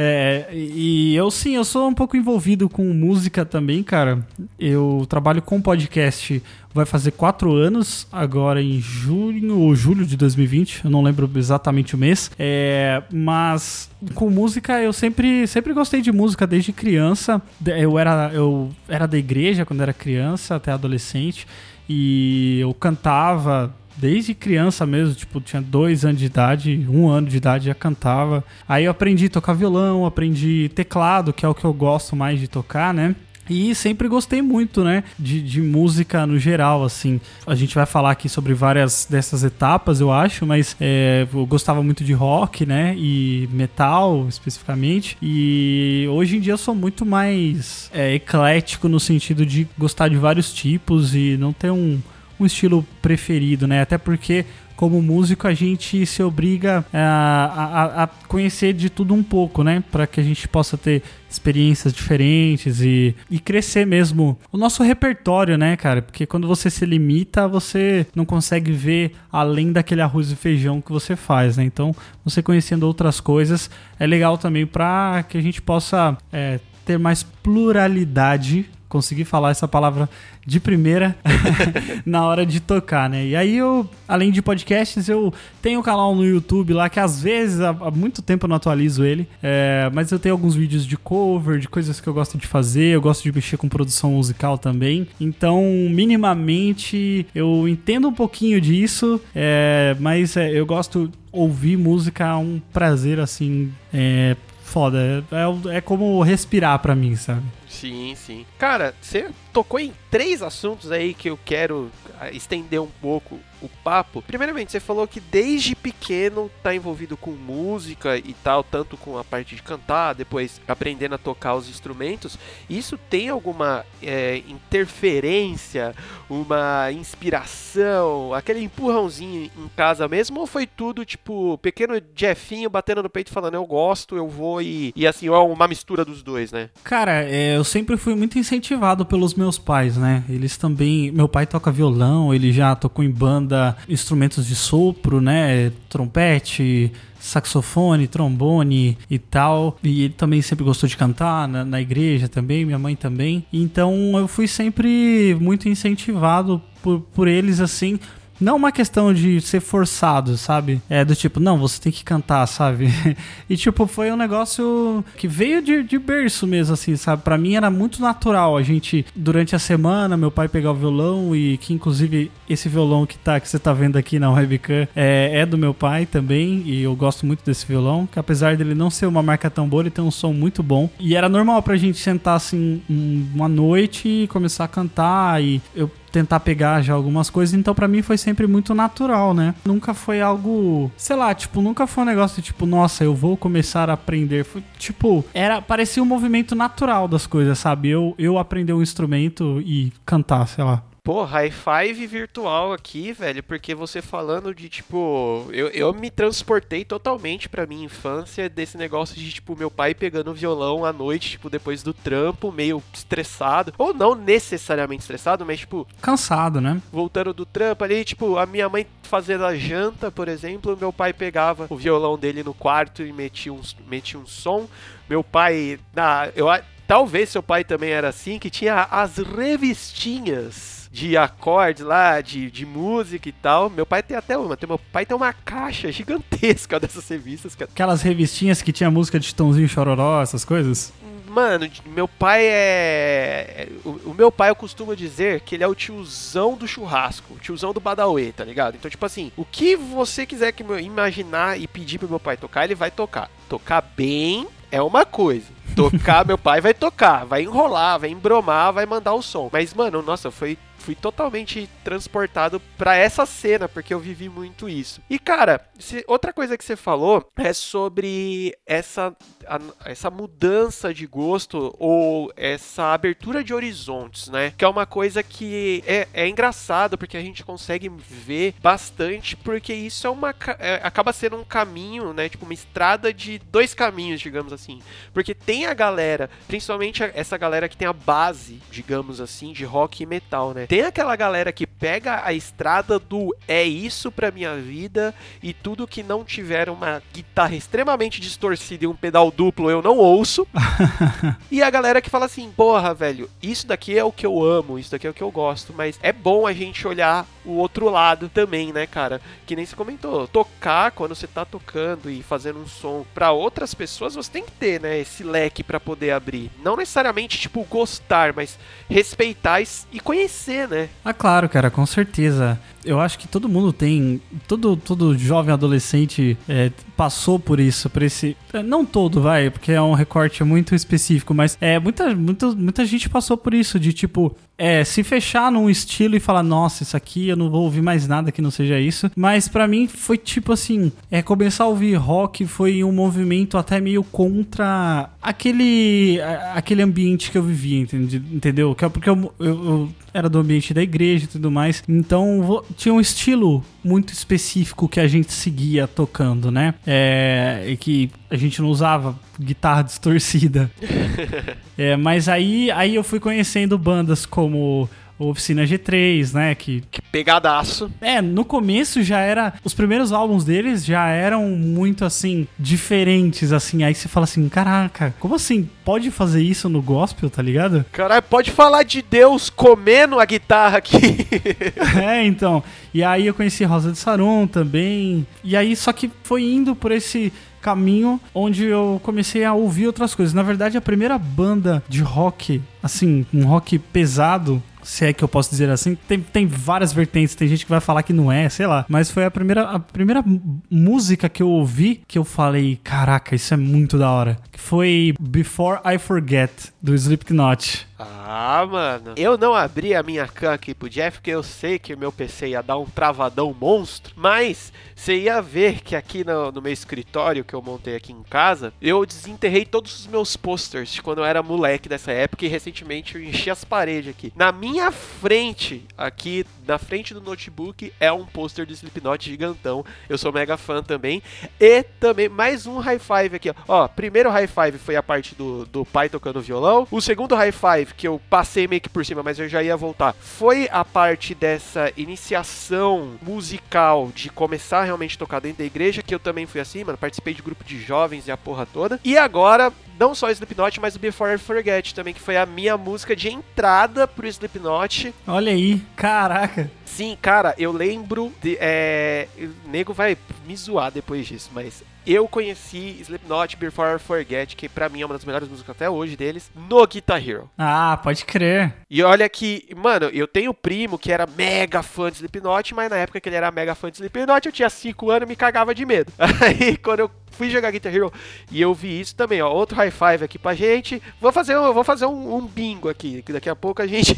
É, 0.00 0.46
e 0.52 1.16
eu 1.16 1.28
sim, 1.28 1.56
eu 1.56 1.64
sou 1.64 1.88
um 1.88 1.94
pouco 1.94 2.16
envolvido 2.16 2.68
com 2.68 2.84
música 2.94 3.44
também, 3.44 3.82
cara. 3.82 4.24
Eu 4.58 5.04
trabalho 5.08 5.42
com 5.42 5.60
podcast, 5.60 6.40
vai 6.72 6.86
fazer 6.86 7.10
quatro 7.12 7.52
anos, 7.52 8.06
agora 8.12 8.62
em 8.62 8.80
junho 8.80 9.58
ou 9.58 9.74
julho 9.74 10.06
de 10.06 10.16
2020, 10.16 10.84
eu 10.84 10.90
não 10.90 11.02
lembro 11.02 11.28
exatamente 11.34 11.96
o 11.96 11.98
mês. 11.98 12.30
É, 12.38 13.02
mas 13.12 13.90
com 14.14 14.30
música 14.30 14.80
eu 14.80 14.92
sempre, 14.92 15.48
sempre 15.48 15.72
gostei 15.72 16.00
de 16.00 16.12
música 16.12 16.46
desde 16.46 16.72
criança. 16.72 17.42
Eu 17.66 17.98
era, 17.98 18.30
eu 18.32 18.70
era 18.88 19.08
da 19.08 19.18
igreja 19.18 19.66
quando 19.66 19.80
era 19.80 19.92
criança, 19.92 20.54
até 20.54 20.70
adolescente, 20.70 21.44
e 21.88 22.58
eu 22.60 22.74
cantava 22.74 23.74
desde 23.96 24.32
criança 24.32 24.86
mesmo, 24.86 25.14
tipo, 25.14 25.40
tinha 25.40 25.60
dois 25.60 26.04
anos 26.04 26.20
de 26.20 26.26
idade, 26.26 26.86
um 26.88 27.08
ano 27.08 27.26
de 27.26 27.36
idade 27.36 27.66
já 27.66 27.74
cantava. 27.74 28.44
Aí 28.68 28.84
eu 28.84 28.90
aprendi 28.90 29.26
a 29.26 29.30
tocar 29.30 29.54
violão, 29.54 30.06
aprendi 30.06 30.70
teclado, 30.74 31.32
que 31.32 31.44
é 31.44 31.48
o 31.48 31.54
que 31.54 31.64
eu 31.64 31.72
gosto 31.72 32.14
mais 32.14 32.38
de 32.38 32.46
tocar, 32.46 32.94
né? 32.94 33.14
E 33.48 33.74
sempre 33.74 34.08
gostei 34.08 34.42
muito, 34.42 34.84
né, 34.84 35.04
de, 35.18 35.40
de 35.40 35.60
música 35.60 36.26
no 36.26 36.38
geral, 36.38 36.84
assim. 36.84 37.20
A 37.46 37.54
gente 37.54 37.74
vai 37.74 37.86
falar 37.86 38.10
aqui 38.10 38.28
sobre 38.28 38.54
várias 38.54 39.06
dessas 39.08 39.44
etapas, 39.44 40.00
eu 40.00 40.12
acho, 40.12 40.46
mas 40.46 40.76
é, 40.80 41.26
eu 41.32 41.46
gostava 41.46 41.82
muito 41.82 42.04
de 42.04 42.12
rock, 42.12 42.66
né, 42.66 42.94
e 42.96 43.48
metal, 43.52 44.26
especificamente. 44.28 45.16
E 45.22 46.06
hoje 46.10 46.36
em 46.36 46.40
dia 46.40 46.52
eu 46.52 46.58
sou 46.58 46.74
muito 46.74 47.04
mais 47.06 47.90
é, 47.92 48.14
eclético 48.14 48.88
no 48.88 49.00
sentido 49.00 49.44
de 49.46 49.66
gostar 49.76 50.08
de 50.08 50.16
vários 50.16 50.52
tipos 50.52 51.14
e 51.14 51.36
não 51.38 51.52
ter 51.52 51.70
um, 51.70 52.00
um 52.38 52.46
estilo 52.46 52.86
preferido, 53.00 53.66
né, 53.66 53.80
até 53.80 53.98
porque 53.98 54.44
como 54.78 55.02
músico, 55.02 55.48
a 55.48 55.52
gente 55.52 56.06
se 56.06 56.22
obriga 56.22 56.86
a, 56.92 57.02
a, 57.02 58.04
a 58.04 58.06
conhecer 58.06 58.72
de 58.72 58.88
tudo 58.88 59.12
um 59.12 59.24
pouco, 59.24 59.64
né? 59.64 59.82
Para 59.90 60.06
que 60.06 60.20
a 60.20 60.22
gente 60.22 60.46
possa 60.46 60.78
ter 60.78 61.02
experiências 61.28 61.92
diferentes 61.92 62.80
e, 62.80 63.12
e 63.28 63.40
crescer 63.40 63.84
mesmo 63.84 64.38
o 64.52 64.56
nosso 64.56 64.84
repertório, 64.84 65.58
né, 65.58 65.76
cara? 65.76 66.00
Porque 66.00 66.24
quando 66.26 66.46
você 66.46 66.70
se 66.70 66.86
limita, 66.86 67.48
você 67.48 68.06
não 68.14 68.24
consegue 68.24 68.70
ver 68.70 69.16
além 69.32 69.72
daquele 69.72 70.00
arroz 70.00 70.30
e 70.30 70.36
feijão 70.36 70.80
que 70.80 70.92
você 70.92 71.16
faz, 71.16 71.56
né? 71.56 71.64
Então, 71.64 71.92
você 72.24 72.40
conhecendo 72.40 72.84
outras 72.84 73.18
coisas 73.18 73.68
é 73.98 74.06
legal 74.06 74.38
também 74.38 74.64
para 74.64 75.24
que 75.28 75.36
a 75.36 75.42
gente 75.42 75.60
possa 75.60 76.16
é, 76.32 76.60
ter 76.84 77.00
mais 77.00 77.24
pluralidade 77.24 78.64
conseguir 78.88 79.24
falar 79.24 79.50
essa 79.50 79.68
palavra 79.68 80.08
de 80.46 80.58
primeira 80.58 81.16
na 82.06 82.24
hora 82.24 82.46
de 82.46 82.60
tocar, 82.60 83.08
né? 83.08 83.26
E 83.26 83.36
aí 83.36 83.56
eu, 83.56 83.88
além 84.06 84.30
de 84.32 84.40
podcasts, 84.40 85.08
eu 85.08 85.32
tenho 85.60 85.80
um 85.80 85.82
canal 85.82 86.14
no 86.14 86.24
YouTube 86.24 86.72
lá 86.72 86.88
que 86.88 86.98
às 86.98 87.22
vezes, 87.22 87.60
há, 87.60 87.72
muito 87.90 88.22
tempo 88.22 88.46
eu 88.46 88.48
não 88.48 88.56
atualizo 88.56 89.04
ele, 89.04 89.28
é, 89.42 89.90
mas 89.92 90.10
eu 90.10 90.18
tenho 90.18 90.34
alguns 90.34 90.54
vídeos 90.54 90.86
de 90.86 90.96
cover, 90.96 91.58
de 91.58 91.68
coisas 91.68 92.00
que 92.00 92.08
eu 92.08 92.14
gosto 92.14 92.38
de 92.38 92.46
fazer, 92.46 92.94
eu 92.94 93.00
gosto 93.00 93.22
de 93.22 93.32
mexer 93.32 93.56
com 93.56 93.68
produção 93.68 94.12
musical 94.12 94.56
também. 94.56 95.06
Então, 95.20 95.62
minimamente, 95.90 97.26
eu 97.34 97.68
entendo 97.68 98.08
um 98.08 98.14
pouquinho 98.14 98.60
disso, 98.60 99.20
é, 99.34 99.94
mas 100.00 100.36
é, 100.36 100.50
eu 100.50 100.64
gosto 100.64 101.10
ouvir 101.30 101.76
música 101.76 102.24
é 102.24 102.34
um 102.34 102.60
prazer 102.72 103.20
assim 103.20 103.70
é, 103.92 104.34
foda. 104.62 105.24
É, 105.30 105.76
é 105.76 105.80
como 105.80 106.20
respirar 106.22 106.78
para 106.78 106.94
mim, 106.94 107.16
sabe? 107.16 107.42
Sim, 107.68 108.14
sim. 108.16 108.46
Cara, 108.58 108.94
você 109.00 109.28
tocou 109.52 109.80
em 109.80 109.92
três 110.10 110.42
assuntos 110.42 110.90
aí 110.90 111.14
que 111.14 111.30
eu 111.30 111.38
quero 111.44 111.90
ah, 112.20 112.30
estender 112.30 112.80
um 112.80 112.90
pouco 113.00 113.38
o 113.60 113.68
papo. 113.68 114.22
Primeiramente, 114.22 114.72
você 114.72 114.80
falou 114.80 115.06
que 115.06 115.20
desde 115.20 115.74
pequeno 115.74 116.50
tá 116.62 116.74
envolvido 116.74 117.16
com 117.16 117.32
música 117.32 118.16
e 118.16 118.34
tal, 118.42 118.62
tanto 118.62 118.96
com 118.96 119.18
a 119.18 119.24
parte 119.24 119.56
de 119.56 119.62
cantar, 119.62 120.14
depois 120.14 120.60
aprendendo 120.68 121.14
a 121.14 121.18
tocar 121.18 121.54
os 121.54 121.68
instrumentos. 121.68 122.38
Isso 122.68 122.96
tem 122.96 123.28
alguma 123.28 123.84
é, 124.02 124.42
interferência, 124.48 125.94
uma 126.28 126.90
inspiração, 126.92 128.32
aquele 128.32 128.62
empurrãozinho 128.62 129.50
em 129.56 129.68
casa 129.76 130.06
mesmo? 130.08 130.40
Ou 130.40 130.46
foi 130.46 130.66
tudo 130.66 131.04
tipo 131.04 131.58
pequeno 131.58 132.00
Jeffinho 132.14 132.70
batendo 132.70 133.02
no 133.02 133.10
peito 133.10 133.30
falando 133.30 133.54
eu 133.54 133.66
gosto, 133.66 134.16
eu 134.16 134.28
vou 134.28 134.62
e, 134.62 134.92
e 134.94 135.06
assim, 135.06 135.26
é 135.26 135.30
uma 135.30 135.68
mistura 135.68 136.04
dos 136.04 136.22
dois, 136.22 136.52
né? 136.52 136.70
Cara, 136.84 137.24
é, 137.24 137.56
eu 137.56 137.64
sempre 137.64 137.96
fui 137.96 138.14
muito 138.14 138.38
incentivado 138.38 139.04
pelos 139.04 139.34
meus 139.38 139.58
pais, 139.58 139.96
né? 139.96 140.24
Eles 140.28 140.56
também. 140.56 141.10
Meu 141.10 141.28
pai 141.28 141.46
toca 141.46 141.70
violão, 141.70 142.34
ele 142.34 142.52
já 142.52 142.74
tocou 142.74 143.04
em 143.04 143.10
banda 143.10 143.76
instrumentos 143.88 144.46
de 144.46 144.54
sopro, 144.54 145.20
né? 145.20 145.72
Trompete, 145.88 146.92
saxofone, 147.18 148.06
trombone 148.06 148.96
e 149.10 149.18
tal. 149.18 149.78
E 149.82 150.04
ele 150.04 150.14
também 150.14 150.42
sempre 150.42 150.64
gostou 150.64 150.88
de 150.88 150.96
cantar 150.96 151.48
na, 151.48 151.64
na, 151.64 151.80
igreja 151.80 152.28
também, 152.28 152.64
minha 152.64 152.78
mãe 152.78 152.96
também. 152.96 153.44
Então 153.52 153.94
eu 154.18 154.28
fui 154.28 154.46
sempre 154.46 155.36
muito 155.40 155.68
incentivado 155.68 156.60
por, 156.82 157.00
por 157.14 157.28
eles 157.28 157.60
assim. 157.60 157.98
Não 158.40 158.56
uma 158.56 158.72
questão 158.72 159.12
de 159.12 159.40
ser 159.40 159.60
forçado, 159.60 160.36
sabe? 160.36 160.80
É 160.88 161.04
do 161.04 161.14
tipo, 161.14 161.40
não, 161.40 161.58
você 161.58 161.80
tem 161.80 161.92
que 161.92 162.04
cantar, 162.04 162.46
sabe? 162.46 162.88
e 163.48 163.56
tipo, 163.56 163.86
foi 163.86 164.10
um 164.12 164.16
negócio 164.16 165.04
que 165.16 165.26
veio 165.26 165.62
de, 165.62 165.82
de 165.82 165.98
berço 165.98 166.46
mesmo, 166.46 166.74
assim, 166.74 166.96
sabe? 166.96 167.22
Pra 167.22 167.38
mim 167.38 167.54
era 167.54 167.70
muito 167.70 168.00
natural 168.00 168.56
a 168.56 168.62
gente, 168.62 169.04
durante 169.14 169.56
a 169.56 169.58
semana, 169.58 170.16
meu 170.16 170.30
pai 170.30 170.48
pegar 170.48 170.72
o 170.72 170.74
violão 170.74 171.34
e 171.34 171.58
que 171.58 171.72
inclusive 171.72 172.30
esse 172.48 172.68
violão 172.68 173.06
que 173.06 173.18
tá, 173.18 173.40
que 173.40 173.48
você 173.48 173.58
tá 173.58 173.72
vendo 173.72 173.96
aqui 173.96 174.18
na 174.18 174.30
webcam 174.30 174.88
é, 174.94 175.40
é 175.40 175.46
do 175.46 175.58
meu 175.58 175.74
pai 175.74 176.06
também 176.06 176.62
e 176.64 176.82
eu 176.82 176.94
gosto 176.94 177.26
muito 177.26 177.44
desse 177.44 177.66
violão, 177.66 178.06
que 178.06 178.18
apesar 178.18 178.56
dele 178.56 178.74
não 178.74 178.90
ser 178.90 179.06
uma 179.06 179.22
marca 179.22 179.50
tão 179.50 179.68
boa, 179.68 179.82
ele 179.82 179.90
tem 179.90 180.04
um 180.04 180.10
som 180.10 180.32
muito 180.32 180.62
bom. 180.62 180.88
E 180.98 181.14
era 181.14 181.28
normal 181.28 181.62
pra 181.62 181.76
gente 181.76 181.98
sentar 181.98 182.36
assim 182.36 182.80
uma 182.88 183.48
noite 183.48 184.08
e 184.08 184.26
começar 184.28 184.64
a 184.64 184.68
cantar 184.68 185.42
e 185.42 185.60
eu 185.74 185.90
tentar 186.18 186.40
pegar 186.40 186.82
já 186.82 186.94
algumas 186.94 187.30
coisas, 187.30 187.54
então 187.54 187.72
para 187.72 187.86
mim 187.86 188.02
foi 188.02 188.18
sempre 188.18 188.46
muito 188.46 188.74
natural, 188.74 189.32
né? 189.32 189.54
Nunca 189.64 189.94
foi 189.94 190.20
algo, 190.20 190.90
sei 190.96 191.14
lá, 191.14 191.32
tipo, 191.32 191.62
nunca 191.62 191.86
foi 191.86 192.02
um 192.02 192.06
negócio 192.06 192.42
tipo, 192.42 192.66
nossa, 192.66 193.04
eu 193.04 193.14
vou 193.14 193.36
começar 193.36 193.88
a 193.88 193.92
aprender. 193.92 194.44
Foi, 194.44 194.62
tipo, 194.78 195.24
era, 195.32 195.62
parecia 195.62 196.02
um 196.02 196.06
movimento 196.06 196.56
natural 196.56 197.06
das 197.06 197.26
coisas, 197.26 197.56
sabe? 197.58 197.88
Eu, 197.88 198.14
eu 198.18 198.36
aprender 198.36 198.72
um 198.72 198.82
instrumento 198.82 199.62
e 199.64 199.92
cantar, 200.04 200.46
sei 200.48 200.64
lá. 200.64 200.82
Pô, 201.08 201.24
high 201.24 201.50
five 201.50 202.06
virtual 202.06 202.70
aqui, 202.70 203.14
velho, 203.14 203.42
porque 203.42 203.74
você 203.74 204.02
falando 204.02 204.54
de 204.54 204.68
tipo. 204.68 205.48
Eu, 205.50 205.68
eu 205.68 205.94
me 205.94 206.10
transportei 206.10 206.84
totalmente 206.84 207.48
pra 207.48 207.66
minha 207.66 207.86
infância 207.86 208.46
desse 208.46 208.76
negócio 208.76 209.16
de, 209.16 209.32
tipo, 209.32 209.56
meu 209.56 209.70
pai 209.70 209.94
pegando 209.94 210.34
violão 210.34 210.84
à 210.84 210.92
noite, 210.92 211.30
tipo, 211.30 211.48
depois 211.48 211.82
do 211.82 211.94
trampo, 211.94 212.52
meio 212.52 212.82
estressado. 212.92 213.72
Ou 213.78 213.94
não 213.94 214.14
necessariamente 214.14 215.00
estressado, 215.00 215.46
mas, 215.46 215.60
tipo. 215.60 215.88
Cansado, 216.02 216.60
né? 216.60 216.78
Voltando 216.92 217.32
do 217.32 217.46
trampo 217.46 217.84
ali, 217.84 218.04
tipo, 218.04 218.36
a 218.36 218.44
minha 218.44 218.68
mãe 218.68 218.86
fazendo 219.02 219.46
a 219.46 219.56
janta, 219.56 220.10
por 220.10 220.28
exemplo, 220.28 220.76
meu 220.78 220.92
pai 220.92 221.14
pegava 221.14 221.68
o 221.70 221.76
violão 221.78 222.18
dele 222.18 222.42
no 222.42 222.52
quarto 222.52 223.02
e 223.02 223.14
metia 223.14 223.54
um, 223.54 223.62
metia 223.88 224.20
um 224.20 224.26
som. 224.26 224.68
Meu 225.08 225.24
pai. 225.24 225.80
Na, 225.94 226.28
eu, 226.36 226.48
talvez 226.86 227.30
seu 227.30 227.42
pai 227.42 227.64
também 227.64 227.92
era 227.92 228.10
assim, 228.10 228.38
que 228.38 228.50
tinha 228.50 228.82
as 228.90 229.16
revistinhas 229.16 230.77
de 230.98 231.16
acordes 231.16 231.84
lá, 231.84 232.20
de, 232.20 232.50
de 232.50 232.66
música 232.66 233.28
e 233.28 233.32
tal. 233.32 233.70
Meu 233.70 233.86
pai 233.86 234.02
tem 234.02 234.16
até 234.16 234.36
uma. 234.36 234.56
Tem, 234.56 234.68
meu 234.68 234.78
pai 234.78 235.06
tem 235.06 235.16
uma 235.16 235.32
caixa 235.32 235.92
gigantesca 235.92 236.78
dessas 236.80 237.06
revistas. 237.08 237.56
Aquelas 237.60 238.02
revistinhas 238.02 238.60
que 238.60 238.72
tinha 238.72 238.90
música 238.90 239.20
de 239.20 239.26
Chitãozinho 239.26 239.68
Chororó, 239.68 240.20
essas 240.20 240.44
coisas? 240.44 240.92
Mano, 241.28 241.70
meu 241.86 242.08
pai 242.08 242.46
é. 242.46 243.68
O, 243.84 244.10
o, 244.10 244.14
meu 244.14 244.32
pai 244.32 244.50
eu 244.50 244.56
costumo 244.56 244.96
dizer 244.96 245.40
que 245.40 245.54
ele 245.54 245.62
é 245.62 245.68
o 245.68 245.74
tiozão 245.74 246.56
do 246.56 246.66
churrasco, 246.66 247.34
o 247.34 247.38
tiozão 247.38 247.72
do 247.72 247.78
Badauê, 247.78 248.32
tá 248.32 248.44
ligado? 248.44 248.74
Então, 248.74 248.90
tipo 248.90 249.06
assim, 249.06 249.30
o 249.36 249.44
que 249.44 249.76
você 249.76 250.26
quiser 250.26 250.50
que 250.52 250.64
imaginar 250.82 251.60
e 251.60 251.68
pedir 251.68 251.98
pro 251.98 252.08
meu 252.08 252.18
pai 252.18 252.36
tocar, 252.36 252.64
ele 252.64 252.74
vai 252.74 252.90
tocar. 252.90 253.30
Tocar 253.48 253.82
bem 253.82 254.48
é 254.72 254.82
uma 254.82 255.04
coisa. 255.04 255.46
Tocar, 255.76 256.24
meu 256.26 256.38
pai 256.38 256.60
vai 256.60 256.74
tocar, 256.74 257.24
vai 257.24 257.42
enrolar, 257.42 258.00
vai 258.00 258.10
embromar, 258.10 258.72
vai 258.72 258.86
mandar 258.86 259.14
o 259.14 259.22
som. 259.22 259.48
Mas, 259.52 259.72
mano, 259.74 260.02
nossa, 260.02 260.30
foi 260.30 260.58
fui 260.88 260.94
totalmente 260.94 261.68
transportado 261.84 262.58
para 262.78 262.96
essa 262.96 263.26
cena, 263.26 263.68
porque 263.68 263.92
eu 263.92 264.00
vivi 264.00 264.26
muito 264.26 264.66
isso. 264.66 265.02
E 265.10 265.18
cara, 265.18 265.60
se, 265.78 266.02
outra 266.08 266.32
coisa 266.32 266.56
que 266.56 266.64
você 266.64 266.76
falou 266.76 267.30
é 267.36 267.52
sobre 267.52 268.56
essa, 268.64 269.14
a, 269.46 269.60
essa 269.84 270.10
mudança 270.10 270.94
de 270.94 271.06
gosto 271.06 271.76
ou 271.78 272.32
essa 272.34 272.94
abertura 272.94 273.44
de 273.44 273.52
horizontes, 273.52 274.28
né? 274.28 274.54
Que 274.56 274.64
é 274.64 274.68
uma 274.68 274.86
coisa 274.86 275.22
que 275.22 275.84
é, 275.86 276.08
é 276.14 276.26
engraçado 276.26 276.96
porque 276.96 277.18
a 277.18 277.22
gente 277.22 277.44
consegue 277.44 277.90
ver 277.90 278.54
bastante, 278.62 279.36
porque 279.36 279.74
isso 279.74 280.06
é 280.06 280.10
uma 280.10 280.34
é, 280.58 280.80
acaba 280.82 281.12
sendo 281.12 281.36
um 281.36 281.44
caminho, 281.44 282.14
né? 282.14 282.30
Tipo 282.30 282.46
uma 282.46 282.54
estrada 282.54 283.12
de 283.12 283.38
dois 283.52 283.74
caminhos, 283.74 284.22
digamos 284.22 284.54
assim. 284.54 284.80
Porque 285.12 285.34
tem 285.34 285.66
a 285.66 285.74
galera, 285.74 286.30
principalmente 286.46 287.02
essa 287.02 287.36
galera 287.36 287.68
que 287.68 287.76
tem 287.76 287.86
a 287.86 287.92
base, 287.92 288.62
digamos 288.70 289.20
assim, 289.20 289.52
de 289.52 289.66
rock 289.66 290.02
e 290.02 290.06
metal, 290.06 290.54
né? 290.54 290.66
Tem 290.66 290.77
tem 290.78 290.84
aquela 290.84 291.16
galera 291.16 291.50
que 291.50 291.66
pega 291.66 292.22
a 292.24 292.32
estrada 292.32 293.00
do 293.00 293.34
é 293.48 293.64
isso 293.64 294.12
pra 294.12 294.30
minha 294.30 294.54
vida 294.54 295.12
e 295.42 295.52
tudo 295.52 295.88
que 295.88 296.04
não 296.04 296.22
tiver 296.22 296.70
uma 296.70 297.02
guitarra 297.12 297.56
extremamente 297.56 298.20
distorcida 298.20 298.84
e 298.84 298.86
um 298.86 298.94
pedal 298.94 299.28
duplo 299.28 299.68
eu 299.68 299.82
não 299.82 299.96
ouço. 299.98 300.46
e 301.50 301.64
a 301.64 301.68
galera 301.68 302.00
que 302.00 302.08
fala 302.08 302.26
assim, 302.26 302.52
porra, 302.52 302.94
velho, 302.94 303.28
isso 303.42 303.66
daqui 303.66 303.98
é 303.98 304.04
o 304.04 304.12
que 304.12 304.24
eu 304.24 304.40
amo, 304.40 304.78
isso 304.78 304.92
daqui 304.92 305.08
é 305.08 305.10
o 305.10 305.14
que 305.14 305.20
eu 305.20 305.32
gosto, 305.32 305.74
mas 305.76 305.98
é 306.00 306.12
bom 306.12 306.46
a 306.46 306.52
gente 306.52 306.86
olhar 306.86 307.26
o 307.48 307.56
outro 307.56 307.88
lado 307.88 308.28
também, 308.28 308.72
né, 308.72 308.86
cara? 308.86 309.20
Que 309.46 309.56
nem 309.56 309.64
se 309.64 309.74
comentou, 309.74 310.28
tocar 310.28 310.90
quando 310.90 311.14
você 311.14 311.26
tá 311.26 311.44
tocando 311.44 312.10
e 312.10 312.22
fazendo 312.22 312.60
um 312.60 312.66
som 312.66 313.04
para 313.14 313.32
outras 313.32 313.74
pessoas, 313.74 314.14
você 314.14 314.30
tem 314.30 314.44
que 314.44 314.52
ter, 314.52 314.80
né, 314.80 314.98
esse 314.98 315.24
leque 315.24 315.64
para 315.64 315.80
poder 315.80 316.10
abrir. 316.10 316.50
Não 316.62 316.76
necessariamente 316.76 317.38
tipo 317.38 317.64
gostar, 317.64 318.32
mas 318.34 318.58
respeitar 318.88 319.60
e 319.92 320.00
conhecer 320.00 320.68
né? 320.68 320.88
Ah, 321.04 321.12
claro, 321.12 321.48
cara, 321.48 321.70
com 321.70 321.84
certeza. 321.86 322.58
Eu 322.88 323.00
acho 323.00 323.18
que 323.18 323.28
todo 323.28 323.48
mundo 323.48 323.72
tem. 323.72 324.20
Todo, 324.46 324.76
todo 324.76 325.16
jovem 325.16 325.52
adolescente 325.52 326.36
é, 326.48 326.70
passou 326.96 327.38
por 327.38 327.60
isso, 327.60 327.90
por 327.90 328.02
esse. 328.02 328.36
é, 328.52 328.62
Não 328.62 328.84
todo, 328.84 329.20
vai, 329.20 329.50
porque 329.50 329.72
é 329.72 329.82
um 329.82 329.92
recorte 329.92 330.42
muito 330.42 330.74
específico, 330.74 331.34
mas 331.34 331.58
é, 331.60 331.78
muita, 331.78 332.14
muita, 332.14 332.50
muita 332.52 332.84
gente 332.86 333.08
passou 333.08 333.36
por 333.36 333.52
isso, 333.52 333.78
de 333.78 333.92
tipo. 333.92 334.34
É, 334.60 334.82
se 334.82 335.04
fechar 335.04 335.52
num 335.52 335.70
estilo 335.70 336.16
e 336.16 336.20
falar, 336.20 336.42
nossa, 336.42 336.82
isso 336.82 336.96
aqui 336.96 337.28
eu 337.28 337.36
não 337.36 337.48
vou 337.48 337.62
ouvir 337.62 337.80
mais 337.80 338.08
nada 338.08 338.32
que 338.32 338.42
não 338.42 338.50
seja 338.50 338.80
isso. 338.80 339.08
Mas 339.14 339.46
pra 339.46 339.68
mim 339.68 339.86
foi 339.86 340.18
tipo 340.18 340.52
assim, 340.52 340.90
é 341.12 341.22
começar 341.22 341.62
a 341.62 341.68
ouvir 341.68 341.94
rock 341.94 342.44
foi 342.44 342.82
um 342.82 342.90
movimento 342.90 343.56
até 343.56 343.80
meio 343.80 344.02
contra 344.02 345.10
aquele 345.28 346.18
aquele 346.54 346.82
ambiente 346.82 347.30
que 347.30 347.38
eu 347.38 347.42
vivia, 347.42 347.80
entendeu? 347.80 348.74
Que 348.74 348.84
é 348.84 348.88
porque 348.88 349.08
eu, 349.08 349.32
eu- 349.38 349.46
eu 349.64 349.88
era 350.12 350.28
do 350.28 350.38
ambiente 350.38 350.72
da 350.74 350.82
igreja 350.82 351.24
e 351.24 351.28
tudo 351.28 351.50
mais. 351.50 351.82
Então 351.88 352.64
tinha 352.76 352.92
um 352.94 353.00
estilo 353.00 353.62
muito 353.84 354.12
específico 354.12 354.88
que 354.88 354.98
a 355.00 355.06
gente 355.06 355.32
seguia 355.32 355.86
tocando, 355.86 356.50
né? 356.50 356.74
É, 356.86 357.64
e 357.68 357.76
que 357.76 358.10
a 358.30 358.36
gente 358.36 358.60
não 358.60 358.68
usava 358.68 359.18
guitarra 359.40 359.82
distorcida. 359.82 360.70
É, 361.80 361.96
mas 361.96 362.28
aí, 362.28 362.72
aí 362.72 362.96
eu 362.96 363.04
fui 363.04 363.20
conhecendo 363.20 363.78
bandas 363.78 364.26
como 364.26 364.90
Oficina 365.18 365.64
G3, 365.64 366.32
né? 366.32 366.54
Que, 366.54 366.82
Que 366.90 367.02
pegadaço. 367.02 367.90
é, 368.00 368.22
no 368.22 368.44
começo 368.44 369.02
já 369.02 369.18
era. 369.20 369.54
Os 369.64 369.74
primeiros 369.74 370.12
álbuns 370.12 370.44
deles 370.44 370.84
já 370.84 371.08
eram 371.08 371.48
muito 371.50 372.04
assim, 372.04 372.46
diferentes, 372.58 373.52
assim. 373.52 373.82
Aí 373.82 373.94
você 373.94 374.08
fala 374.08 374.24
assim: 374.24 374.48
caraca, 374.48 375.14
como 375.18 375.34
assim? 375.34 375.68
Pode 375.84 376.10
fazer 376.10 376.42
isso 376.42 376.68
no 376.68 376.80
gospel, 376.82 377.28
tá 377.30 377.42
ligado? 377.42 377.84
Caralho, 377.92 378.22
pode 378.22 378.50
falar 378.50 378.82
de 378.82 379.02
Deus 379.02 379.50
comendo 379.50 380.20
a 380.20 380.24
guitarra 380.24 380.78
aqui. 380.78 381.26
é, 382.00 382.24
então. 382.24 382.62
E 382.92 383.02
aí 383.02 383.26
eu 383.26 383.34
conheci 383.34 383.64
Rosa 383.64 383.92
de 383.92 383.98
Saron 383.98 384.46
também. 384.46 385.26
E 385.42 385.56
aí, 385.56 385.74
só 385.76 385.92
que 385.92 386.10
foi 386.22 386.42
indo 386.42 386.74
por 386.74 386.92
esse 386.92 387.32
caminho 387.60 388.20
onde 388.34 388.64
eu 388.64 389.00
comecei 389.02 389.44
a 389.44 389.52
ouvir 389.52 389.86
outras 389.86 390.14
coisas. 390.14 390.32
Na 390.34 390.42
verdade, 390.42 390.76
a 390.76 390.80
primeira 390.80 391.18
banda 391.18 391.82
de 391.88 392.02
rock, 392.02 392.62
assim, 392.82 393.26
um 393.32 393.44
rock 393.44 393.78
pesado. 393.78 394.62
Se 394.88 395.04
é 395.04 395.12
que 395.12 395.22
eu 395.22 395.28
posso 395.28 395.50
dizer 395.50 395.68
assim, 395.68 395.94
tem, 396.08 396.18
tem 396.18 396.46
várias 396.46 396.94
vertentes, 396.94 397.34
tem 397.34 397.46
gente 397.46 397.66
que 397.66 397.70
vai 397.70 397.78
falar 397.78 398.02
que 398.02 398.12
não 398.14 398.32
é, 398.32 398.48
sei 398.48 398.66
lá. 398.66 398.86
Mas 398.88 399.10
foi 399.10 399.22
a 399.26 399.30
primeira, 399.30 399.62
a 399.64 399.78
primeira 399.78 400.24
música 400.70 401.28
que 401.28 401.42
eu 401.42 401.50
ouvi 401.50 402.00
que 402.08 402.18
eu 402.18 402.24
falei, 402.24 402.80
caraca, 402.82 403.34
isso 403.34 403.52
é 403.52 403.56
muito 403.58 403.98
da 403.98 404.10
hora. 404.10 404.38
Foi 404.58 405.14
Before 405.18 405.80
I 405.84 405.98
Forget, 405.98 406.72
do 406.82 406.94
Slipknot. 406.94 407.86
Ah, 407.98 408.66
mano. 408.70 409.14
Eu 409.16 409.36
não 409.36 409.54
abri 409.54 409.94
a 409.94 410.02
minha 410.02 410.26
can 410.28 410.52
aqui 410.52 410.74
pro 410.74 410.88
Jeff, 410.88 411.18
porque 411.18 411.30
eu 411.30 411.42
sei 411.42 411.78
que 411.78 411.96
meu 411.96 412.12
PC 412.12 412.48
ia 412.48 412.62
dar 412.62 412.78
um 412.78 412.84
travadão 412.84 413.56
monstro. 413.58 414.12
Mas 414.16 414.72
você 414.94 415.16
ia 415.16 415.40
ver 415.40 415.80
que 415.80 415.96
aqui 415.96 416.24
no, 416.24 416.52
no 416.52 416.60
meu 416.60 416.72
escritório 416.72 417.44
que 417.44 417.54
eu 417.54 417.62
montei 417.62 417.96
aqui 417.96 418.12
em 418.12 418.22
casa, 418.22 418.72
eu 418.82 419.04
desenterrei 419.06 419.64
todos 419.64 419.98
os 419.98 420.06
meus 420.06 420.36
posters 420.36 420.90
de 420.90 421.02
quando 421.02 421.18
eu 421.18 421.24
era 421.24 421.42
moleque 421.42 421.88
dessa 421.88 422.12
época 422.12 422.44
e 422.44 422.48
recentemente 422.48 423.14
eu 423.14 423.22
enchi 423.22 423.50
as 423.50 423.64
paredes 423.64 424.10
aqui. 424.10 424.32
Na 424.36 424.52
minha 424.52 424.92
frente, 424.92 425.84
aqui 425.96 426.44
na 426.66 426.78
frente 426.78 427.14
do 427.14 427.20
notebook, 427.20 427.92
é 427.98 428.12
um 428.12 428.26
pôster 428.26 428.66
do 428.66 428.72
Slipknot 428.72 429.24
gigantão. 429.24 429.84
Eu 430.08 430.18
sou 430.18 430.32
mega 430.32 430.56
fã 430.56 430.82
também. 430.82 431.22
E 431.58 431.82
também 431.82 432.28
mais 432.28 432.66
um 432.66 432.78
high 432.78 432.98
five 432.98 433.34
aqui, 433.34 433.50
ó. 433.50 433.54
Ó, 433.66 433.88
primeiro 433.88 434.30
high 434.30 434.46
five 434.48 434.78
foi 434.78 434.96
a 434.96 435.02
parte 435.02 435.34
do, 435.34 435.64
do 435.66 435.84
pai 435.84 436.08
tocando 436.08 436.40
violão. 436.40 436.86
O 436.90 437.00
segundo 437.00 437.34
high 437.34 437.52
five, 437.52 437.94
que 437.94 438.08
eu 438.08 438.20
passei 438.28 438.66
meio 438.66 438.80
que 438.80 438.88
por 438.88 439.04
cima, 439.04 439.22
mas 439.22 439.38
eu 439.38 439.48
já 439.48 439.62
ia 439.62 439.76
voltar, 439.76 440.14
foi 440.14 440.68
a 440.72 440.84
parte 440.84 441.34
dessa 441.34 441.92
iniciação 441.96 443.18
musical 443.22 444.10
de 444.14 444.30
começar 444.30 444.84
realmente 444.84 445.16
a 445.16 445.18
tocar 445.18 445.40
dentro 445.40 445.58
da 445.58 445.64
igreja, 445.64 446.02
que 446.02 446.14
eu 446.14 446.18
também 446.18 446.46
fui 446.46 446.60
assim, 446.60 446.84
mano. 446.84 446.98
Participei 446.98 447.34
de 447.34 447.42
grupo 447.42 447.64
de 447.64 447.80
jovens 447.80 448.26
e 448.26 448.30
a 448.30 448.36
porra 448.36 448.66
toda. 448.66 449.00
E 449.04 449.16
agora, 449.16 449.72
não 449.98 450.14
só 450.14 450.30
Slipknot, 450.30 450.80
mas 450.80 450.96
o 450.96 450.98
Before 450.98 451.34
I 451.34 451.38
Forget 451.38 451.94
também, 451.94 452.14
que 452.14 452.20
foi 452.20 452.36
a 452.36 452.46
minha 452.46 452.76
música 452.76 453.14
de 453.14 453.28
entrada 453.28 454.06
pro 454.06 454.26
Slipknot. 454.26 455.14
Olha 455.26 455.52
aí, 455.52 455.82
caraca. 455.96 456.70
Sim, 456.84 457.16
cara, 457.20 457.54
eu 457.58 457.72
lembro 457.72 458.32
de. 458.42 458.56
É, 458.60 459.28
o 459.38 459.68
nego 459.70 459.92
vai 459.92 460.16
me 460.46 460.56
zoar 460.56 460.90
depois 460.90 461.26
disso, 461.26 461.50
mas 461.52 461.82
eu 462.08 462.26
conheci 462.26 462.96
Slipknot 463.00 463.56
Before 463.56 463.96
I 463.96 463.98
Forget, 463.98 464.56
que 464.56 464.68
pra 464.68 464.88
mim 464.88 465.02
é 465.02 465.06
uma 465.06 465.14
das 465.14 465.24
melhores 465.24 465.48
músicas 465.48 465.76
até 465.76 465.90
hoje 465.90 466.16
deles, 466.16 466.50
no 466.54 466.86
Guitar 466.86 467.26
Hero. 467.26 467.50
Ah, 467.58 467.98
pode 468.02 468.24
crer. 468.24 468.74
E 468.90 469.02
olha 469.02 469.28
que, 469.28 469.68
mano, 469.76 470.06
eu 470.06 470.26
tenho 470.26 470.52
um 470.52 470.54
primo 470.54 470.98
que 470.98 471.12
era 471.12 471.26
mega 471.26 471.82
fã 471.82 472.10
de 472.10 472.16
Slipknot, 472.16 472.74
mas 472.74 472.88
na 472.88 472.96
época 472.96 473.20
que 473.20 473.28
ele 473.28 473.36
era 473.36 473.50
mega 473.50 473.74
fã 473.74 473.90
de 473.90 473.98
Slipknot, 473.98 474.46
eu 474.46 474.52
tinha 474.52 474.70
5 474.70 475.10
anos 475.10 475.26
e 475.26 475.28
me 475.28 475.36
cagava 475.36 475.74
de 475.74 475.84
medo. 475.84 476.10
Aí 476.18 476.76
quando 476.78 477.00
eu 477.00 477.10
fui 477.38 477.48
jogar 477.48 477.70
Guitar 477.70 477.94
Hero 477.94 478.12
e 478.50 478.60
eu 478.60 478.74
vi 478.74 479.00
isso 479.00 479.14
também, 479.14 479.40
ó, 479.40 479.48
outro 479.50 479.76
high 479.76 479.90
five 479.92 480.24
aqui 480.24 480.38
pra 480.38 480.54
gente. 480.54 481.00
Vou 481.20 481.30
fazer, 481.32 481.56
um- 481.56 481.72
vou 481.72 481.84
fazer 481.84 482.06
um, 482.06 482.36
um 482.36 482.46
bingo 482.46 482.88
aqui, 482.88 483.22
que 483.22 483.32
daqui 483.32 483.48
a 483.48 483.54
pouco 483.56 483.80
a 483.80 483.86
gente. 483.86 484.14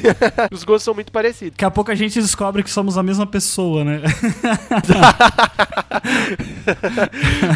Os 0.50 0.64
gostos 0.64 0.84
são 0.84 0.94
muito 0.94 1.12
parecidos. 1.12 1.52
Daqui 1.52 1.64
a 1.64 1.70
pouco 1.70 1.90
a 1.90 1.94
gente 1.94 2.18
descobre 2.20 2.62
que 2.62 2.70
somos 2.70 2.96
a 2.96 3.02
mesma 3.02 3.26
pessoa, 3.26 3.84
né? 3.84 4.00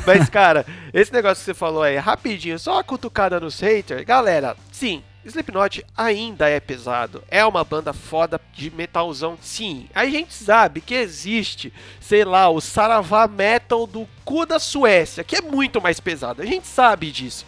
Mas, 0.07 0.29
cara, 0.29 0.67
esse 0.93 1.13
negócio 1.13 1.39
que 1.39 1.45
você 1.47 1.55
falou 1.55 1.83
aí, 1.83 1.97
rapidinho, 1.97 2.59
só 2.59 2.75
uma 2.75 2.85
cutucada 2.85 3.41
nos 3.41 3.59
haters. 3.61 4.05
Galera, 4.05 4.55
sim, 4.71 5.03
Slipknot 5.25 5.85
ainda 5.97 6.49
é 6.49 6.61
pesado. 6.61 7.23
É 7.31 7.45
uma 7.45 7.65
banda 7.65 7.93
foda 7.93 8.41
de 8.55 8.71
metalzão, 8.71 9.37
sim. 9.41 9.87
A 9.95 10.07
gente 10.07 10.33
sabe 10.33 10.81
que 10.81 10.95
existe, 10.95 11.73
sei 12.01 12.25
lá, 12.25 12.49
o 12.49 12.61
Saravá 12.61 13.27
Metal 13.27 13.87
do 13.87 14.09
cu 14.25 14.47
da 14.47 14.59
Suécia, 14.59 15.25
que 15.25 15.37
é 15.37 15.41
muito 15.41 15.81
mais 15.81 16.01
pesado. 16.01 16.43
A 16.43 16.47
gente 16.47 16.67
sabe 16.67 17.11
disso. 17.11 17.47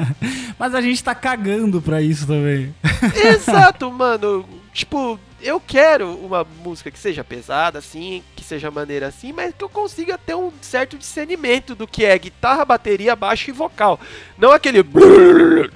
Mas 0.58 0.74
a 0.74 0.80
gente 0.80 1.02
tá 1.02 1.14
cagando 1.14 1.80
pra 1.80 2.02
isso 2.02 2.26
também. 2.26 2.74
Exato, 3.14 3.90
mano. 3.90 4.48
Tipo, 4.72 5.18
eu 5.42 5.60
quero 5.60 6.16
uma 6.16 6.46
música 6.64 6.90
que 6.90 6.98
seja 6.98 7.22
pesada, 7.24 7.78
assim, 7.78 8.22
que 8.34 8.44
seja 8.44 8.70
maneira 8.70 9.08
assim, 9.08 9.32
mas 9.32 9.52
que 9.52 9.62
eu 9.62 9.68
consiga 9.68 10.16
ter 10.16 10.34
um 10.34 10.52
certo 10.62 10.96
discernimento 10.96 11.74
do 11.74 11.86
que 11.86 12.04
é 12.04 12.16
guitarra, 12.16 12.64
bateria, 12.64 13.14
baixo 13.16 13.50
e 13.50 13.52
vocal. 13.52 14.00
Não 14.38 14.52
aquele. 14.52 14.82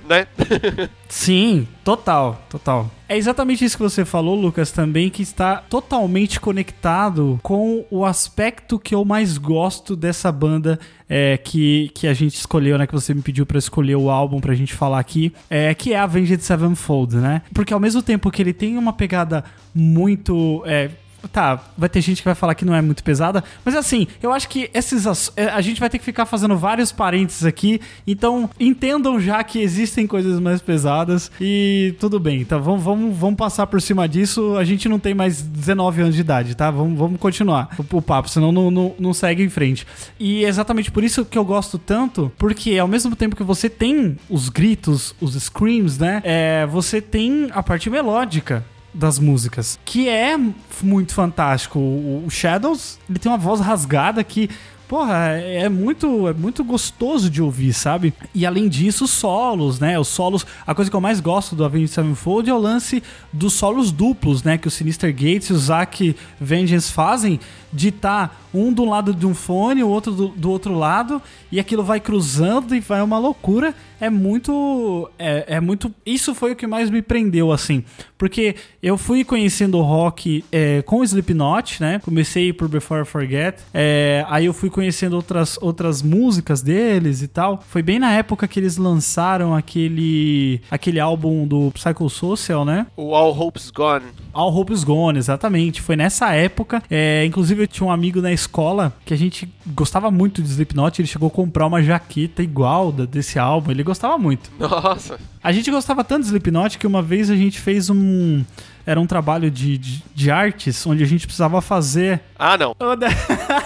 né? 0.09 0.27
Sim, 1.09 1.67
total, 1.85 2.43
total. 2.49 2.91
É 3.09 3.17
exatamente 3.17 3.65
isso 3.65 3.77
que 3.77 3.83
você 3.83 4.05
falou, 4.05 4.35
Lucas, 4.35 4.73
também, 4.73 5.09
que 5.09 5.23
está 5.23 5.59
totalmente 5.59 6.41
conectado 6.41 7.39
com 7.43 7.85
o 7.91 8.05
aspecto 8.05 8.79
que 8.79 8.95
eu 8.95 9.05
mais 9.05 9.39
gosto 9.39 9.95
dessa 9.95 10.33
banda 10.33 10.79
é, 11.09 11.37
que, 11.37 11.91
que 11.95 12.09
a 12.09 12.15
gente 12.15 12.35
escolheu, 12.35 12.77
né? 12.77 12.87
Que 12.87 12.93
você 12.93 13.15
me 13.15 13.23
pediu 13.23 13.47
pra 13.47 13.59
escolher 13.59 13.95
o 13.95 14.11
álbum 14.11 14.41
pra 14.41 14.55
gente 14.55 14.75
falar 14.75 14.99
aqui, 14.99 15.33
é, 15.49 15.73
que 15.75 15.93
é 15.93 15.99
Avenged 15.99 16.43
Sevenfold, 16.43 17.17
né? 17.17 17.43
Porque 17.55 17.73
ao 17.73 17.81
mesmo 17.81 18.03
tempo 18.03 18.31
que 18.31 18.43
ele 18.43 18.53
tem 18.53 18.77
uma 18.77 18.93
pegada 18.93 19.45
muito. 19.73 20.63
é, 20.67 20.91
Tá, 21.33 21.61
vai 21.77 21.89
ter 21.89 22.01
gente 22.01 22.23
que 22.23 22.25
vai 22.25 22.35
falar 22.35 22.55
que 22.55 22.65
não 22.65 22.75
é 22.75 22.83
muito 22.83 23.03
pesada, 23.03 23.43
mas 23.65 23.75
assim, 23.75 24.07
eu 24.23 24.33
acho 24.33 24.49
que 24.49 24.71
esses 24.73 25.07
é, 25.37 25.47
a 25.47 25.61
gente 25.61 25.81
vai 25.81 25.89
ter 25.89 25.99
que 25.99 26.05
ficar 26.05 26.27
fazendo 26.27 26.57
vários 26.57 26.93
parênteses 26.93 27.45
aqui, 27.45 27.81
então 28.07 28.49
entendam 28.59 29.21
já 29.21 29.43
que 29.45 29.61
existem 29.61 30.07
coisas 30.07 30.41
mais 30.41 30.61
pesadas 30.61 31.31
e 31.41 31.95
tudo 32.01 32.19
bem, 32.19 32.41
então 32.41 32.61
vamos, 32.61 32.83
vamos, 32.83 33.17
vamos 33.17 33.37
passar 33.37 33.67
por 33.67 33.81
cima 33.81 34.09
disso. 34.09 34.57
A 34.57 34.65
gente 34.65 34.89
não 34.89 34.99
tem 34.99 35.15
mais 35.15 35.43
19 35.43 36.03
anos 36.03 36.15
de 36.15 36.21
idade, 36.21 36.55
tá? 36.55 36.71
Vamos, 36.71 36.99
vamos 36.99 37.21
continuar 37.21 37.71
o, 37.79 37.97
o 37.97 38.03
papo, 38.03 38.29
senão 38.29 38.53
não, 38.53 38.71
não, 38.71 38.95
não 38.99 39.15
segue 39.15 39.43
em 39.43 39.49
frente. 39.49 39.87
E 40.19 40.45
é 40.45 40.49
exatamente 40.49 40.91
por 40.91 41.05
isso 41.05 41.25
que 41.25 41.39
eu 41.39 41.45
gosto 41.45 41.79
tanto, 41.79 42.33
porque 42.39 42.79
ao 42.79 42.89
mesmo 42.89 43.15
tempo 43.15 43.37
que 43.37 43.43
você 43.43 43.69
tem 43.69 44.17
os 44.29 44.49
gritos, 44.49 45.15
os 45.21 45.35
screams, 45.35 45.99
né? 45.99 46.21
É, 46.25 46.67
você 46.67 47.01
tem 47.01 47.49
a 47.53 47.63
parte 47.63 47.89
melódica 47.91 48.65
das 48.97 49.19
músicas, 49.19 49.79
que 49.85 50.09
é 50.09 50.37
muito 50.83 51.13
fantástico. 51.13 51.79
O, 51.79 52.27
Shadows, 52.31 52.99
ele 53.09 53.19
tem 53.19 53.31
uma 53.31 53.39
voz 53.39 53.61
rasgada 53.61 54.25
que 54.25 54.49
Porra, 54.89 55.31
é 55.33 55.69
muito, 55.69 56.29
é 56.29 56.33
muito 56.33 56.63
gostoso 56.63 57.29
de 57.29 57.43
ouvir, 57.43 57.73
sabe? 57.73 58.15
E 58.33 58.47
além 58.47 58.69
disso, 58.69 59.03
os 59.03 59.11
solos, 59.11 59.81
né? 59.81 59.99
Os 59.99 60.07
solos. 60.07 60.47
A 60.65 60.77
coisa 60.77 60.89
que 60.89 60.97
eu 60.97 61.01
mais 61.01 61.19
gosto 61.19 61.57
do 61.57 61.65
Avenged 61.65 61.89
Sevenfold 61.89 62.49
é 62.49 62.55
o 62.55 62.59
lance 62.59 63.03
dos 63.33 63.55
solos 63.55 63.91
duplos, 63.91 64.45
né? 64.45 64.57
Que 64.57 64.69
o 64.69 64.71
Sinister 64.71 65.13
Gates 65.13 65.51
e 65.51 65.53
o 65.53 65.59
Zack 65.59 66.15
Vengeance 66.41 66.93
fazem 66.93 67.41
de 67.77 67.89
estar 67.89 68.41
um 68.55 68.73
do 68.73 68.85
lado 68.87 69.13
de 69.13 69.27
um 69.27 69.35
fone, 69.35 69.85
o 69.85 69.89
outro 69.89 70.13
do, 70.13 70.29
do 70.29 70.51
outro 70.51 70.75
lado, 70.75 71.21
e 71.53 71.61
aquilo 71.61 71.85
vai 71.85 72.01
cruzando 72.01 72.75
e 72.75 72.81
vai 72.81 73.03
uma 73.03 73.19
loucura. 73.19 73.75
É 74.01 74.09
muito. 74.09 75.11
É, 75.19 75.57
é 75.57 75.61
muito. 75.61 75.95
Isso 76.05 76.35
foi 76.35 76.53
o 76.53 76.57
que 76.57 76.67
mais 76.67 76.91
me 76.91 77.03
prendeu, 77.03 77.53
assim. 77.53 77.85
Porque 78.19 78.57
eu 78.83 78.97
fui 78.97 79.25
conhecendo 79.25 79.79
o 79.79 79.83
rock 79.83 80.45
é, 80.51 80.83
com 80.83 81.01
o 81.01 81.05
Slipknot, 81.05 81.81
né? 81.83 81.99
Comecei 82.03 82.53
por 82.53 82.69
Before 82.69 83.03
I 83.03 83.05
Forget. 83.05 83.59
é, 83.75 84.25
aí 84.29 84.47
eu 84.47 84.55
fui 84.55 84.71
conhecendo 84.71 85.15
outras, 85.17 85.59
outras 85.61 86.03
músicas 86.03 86.63
deles 86.63 87.21
e 87.23 87.29
tal. 87.29 87.63
Foi 87.69 87.83
bem 87.83 87.99
na 87.99 88.13
época 88.13 88.49
que 88.49 88.59
eles 88.59 88.77
lançaram 88.77 89.55
aquele, 89.55 90.61
aquele 90.71 90.99
álbum 91.01 91.47
do 91.47 91.71
Psychosocial, 91.73 92.65
né? 92.65 92.87
O 92.97 93.15
All 93.15 93.39
Hope's 93.39 93.71
Gone. 93.71 94.07
All 94.33 94.55
Hope 94.55 94.73
is 94.73 94.85
Gone, 94.85 95.19
exatamente. 95.19 95.81
Foi 95.81 95.97
nessa 95.97 96.35
época. 96.35 96.83
É, 96.91 97.25
inclusive, 97.25 97.66
tinha 97.69 97.87
um 97.87 97.91
amigo 97.91 98.21
na 98.21 98.33
escola 98.33 98.93
que 99.05 99.13
a 99.13 99.17
gente 99.17 99.49
gostava 99.69 100.11
muito 100.11 100.43
de 100.43 100.49
Slipknot. 100.49 101.01
Ele 101.01 101.09
chegou 101.09 101.29
a 101.29 101.31
comprar 101.31 101.67
uma 101.67 101.83
jaqueta 101.83 102.43
igual 102.43 102.93
desse 102.93 103.39
álbum. 103.39 103.71
Ele 103.71 103.83
gostava 103.83 104.17
muito. 104.19 104.51
Nossa. 104.59 105.19
A 105.43 105.53
gente 105.53 105.71
gostava 105.71 106.03
tanto 106.05 106.23
de 106.23 106.27
Slipknot 106.29 106.79
que 106.79 106.87
uma 106.87 107.03
vez 107.03 107.31
a 107.31 107.37
gente 107.37 107.61
fez 107.61 107.91
um. 107.91 108.45
Era 108.85 109.01
um 109.01 109.07
trabalho 109.07 109.51
de, 109.51 109.77
de, 109.79 110.03
de 110.15 110.31
artes 110.31 110.87
onde 110.87 111.03
a 111.03 111.07
gente 111.07 111.27
precisava 111.27 111.61
fazer. 111.61 112.21
Ah, 112.39 112.57
não. 112.57 112.77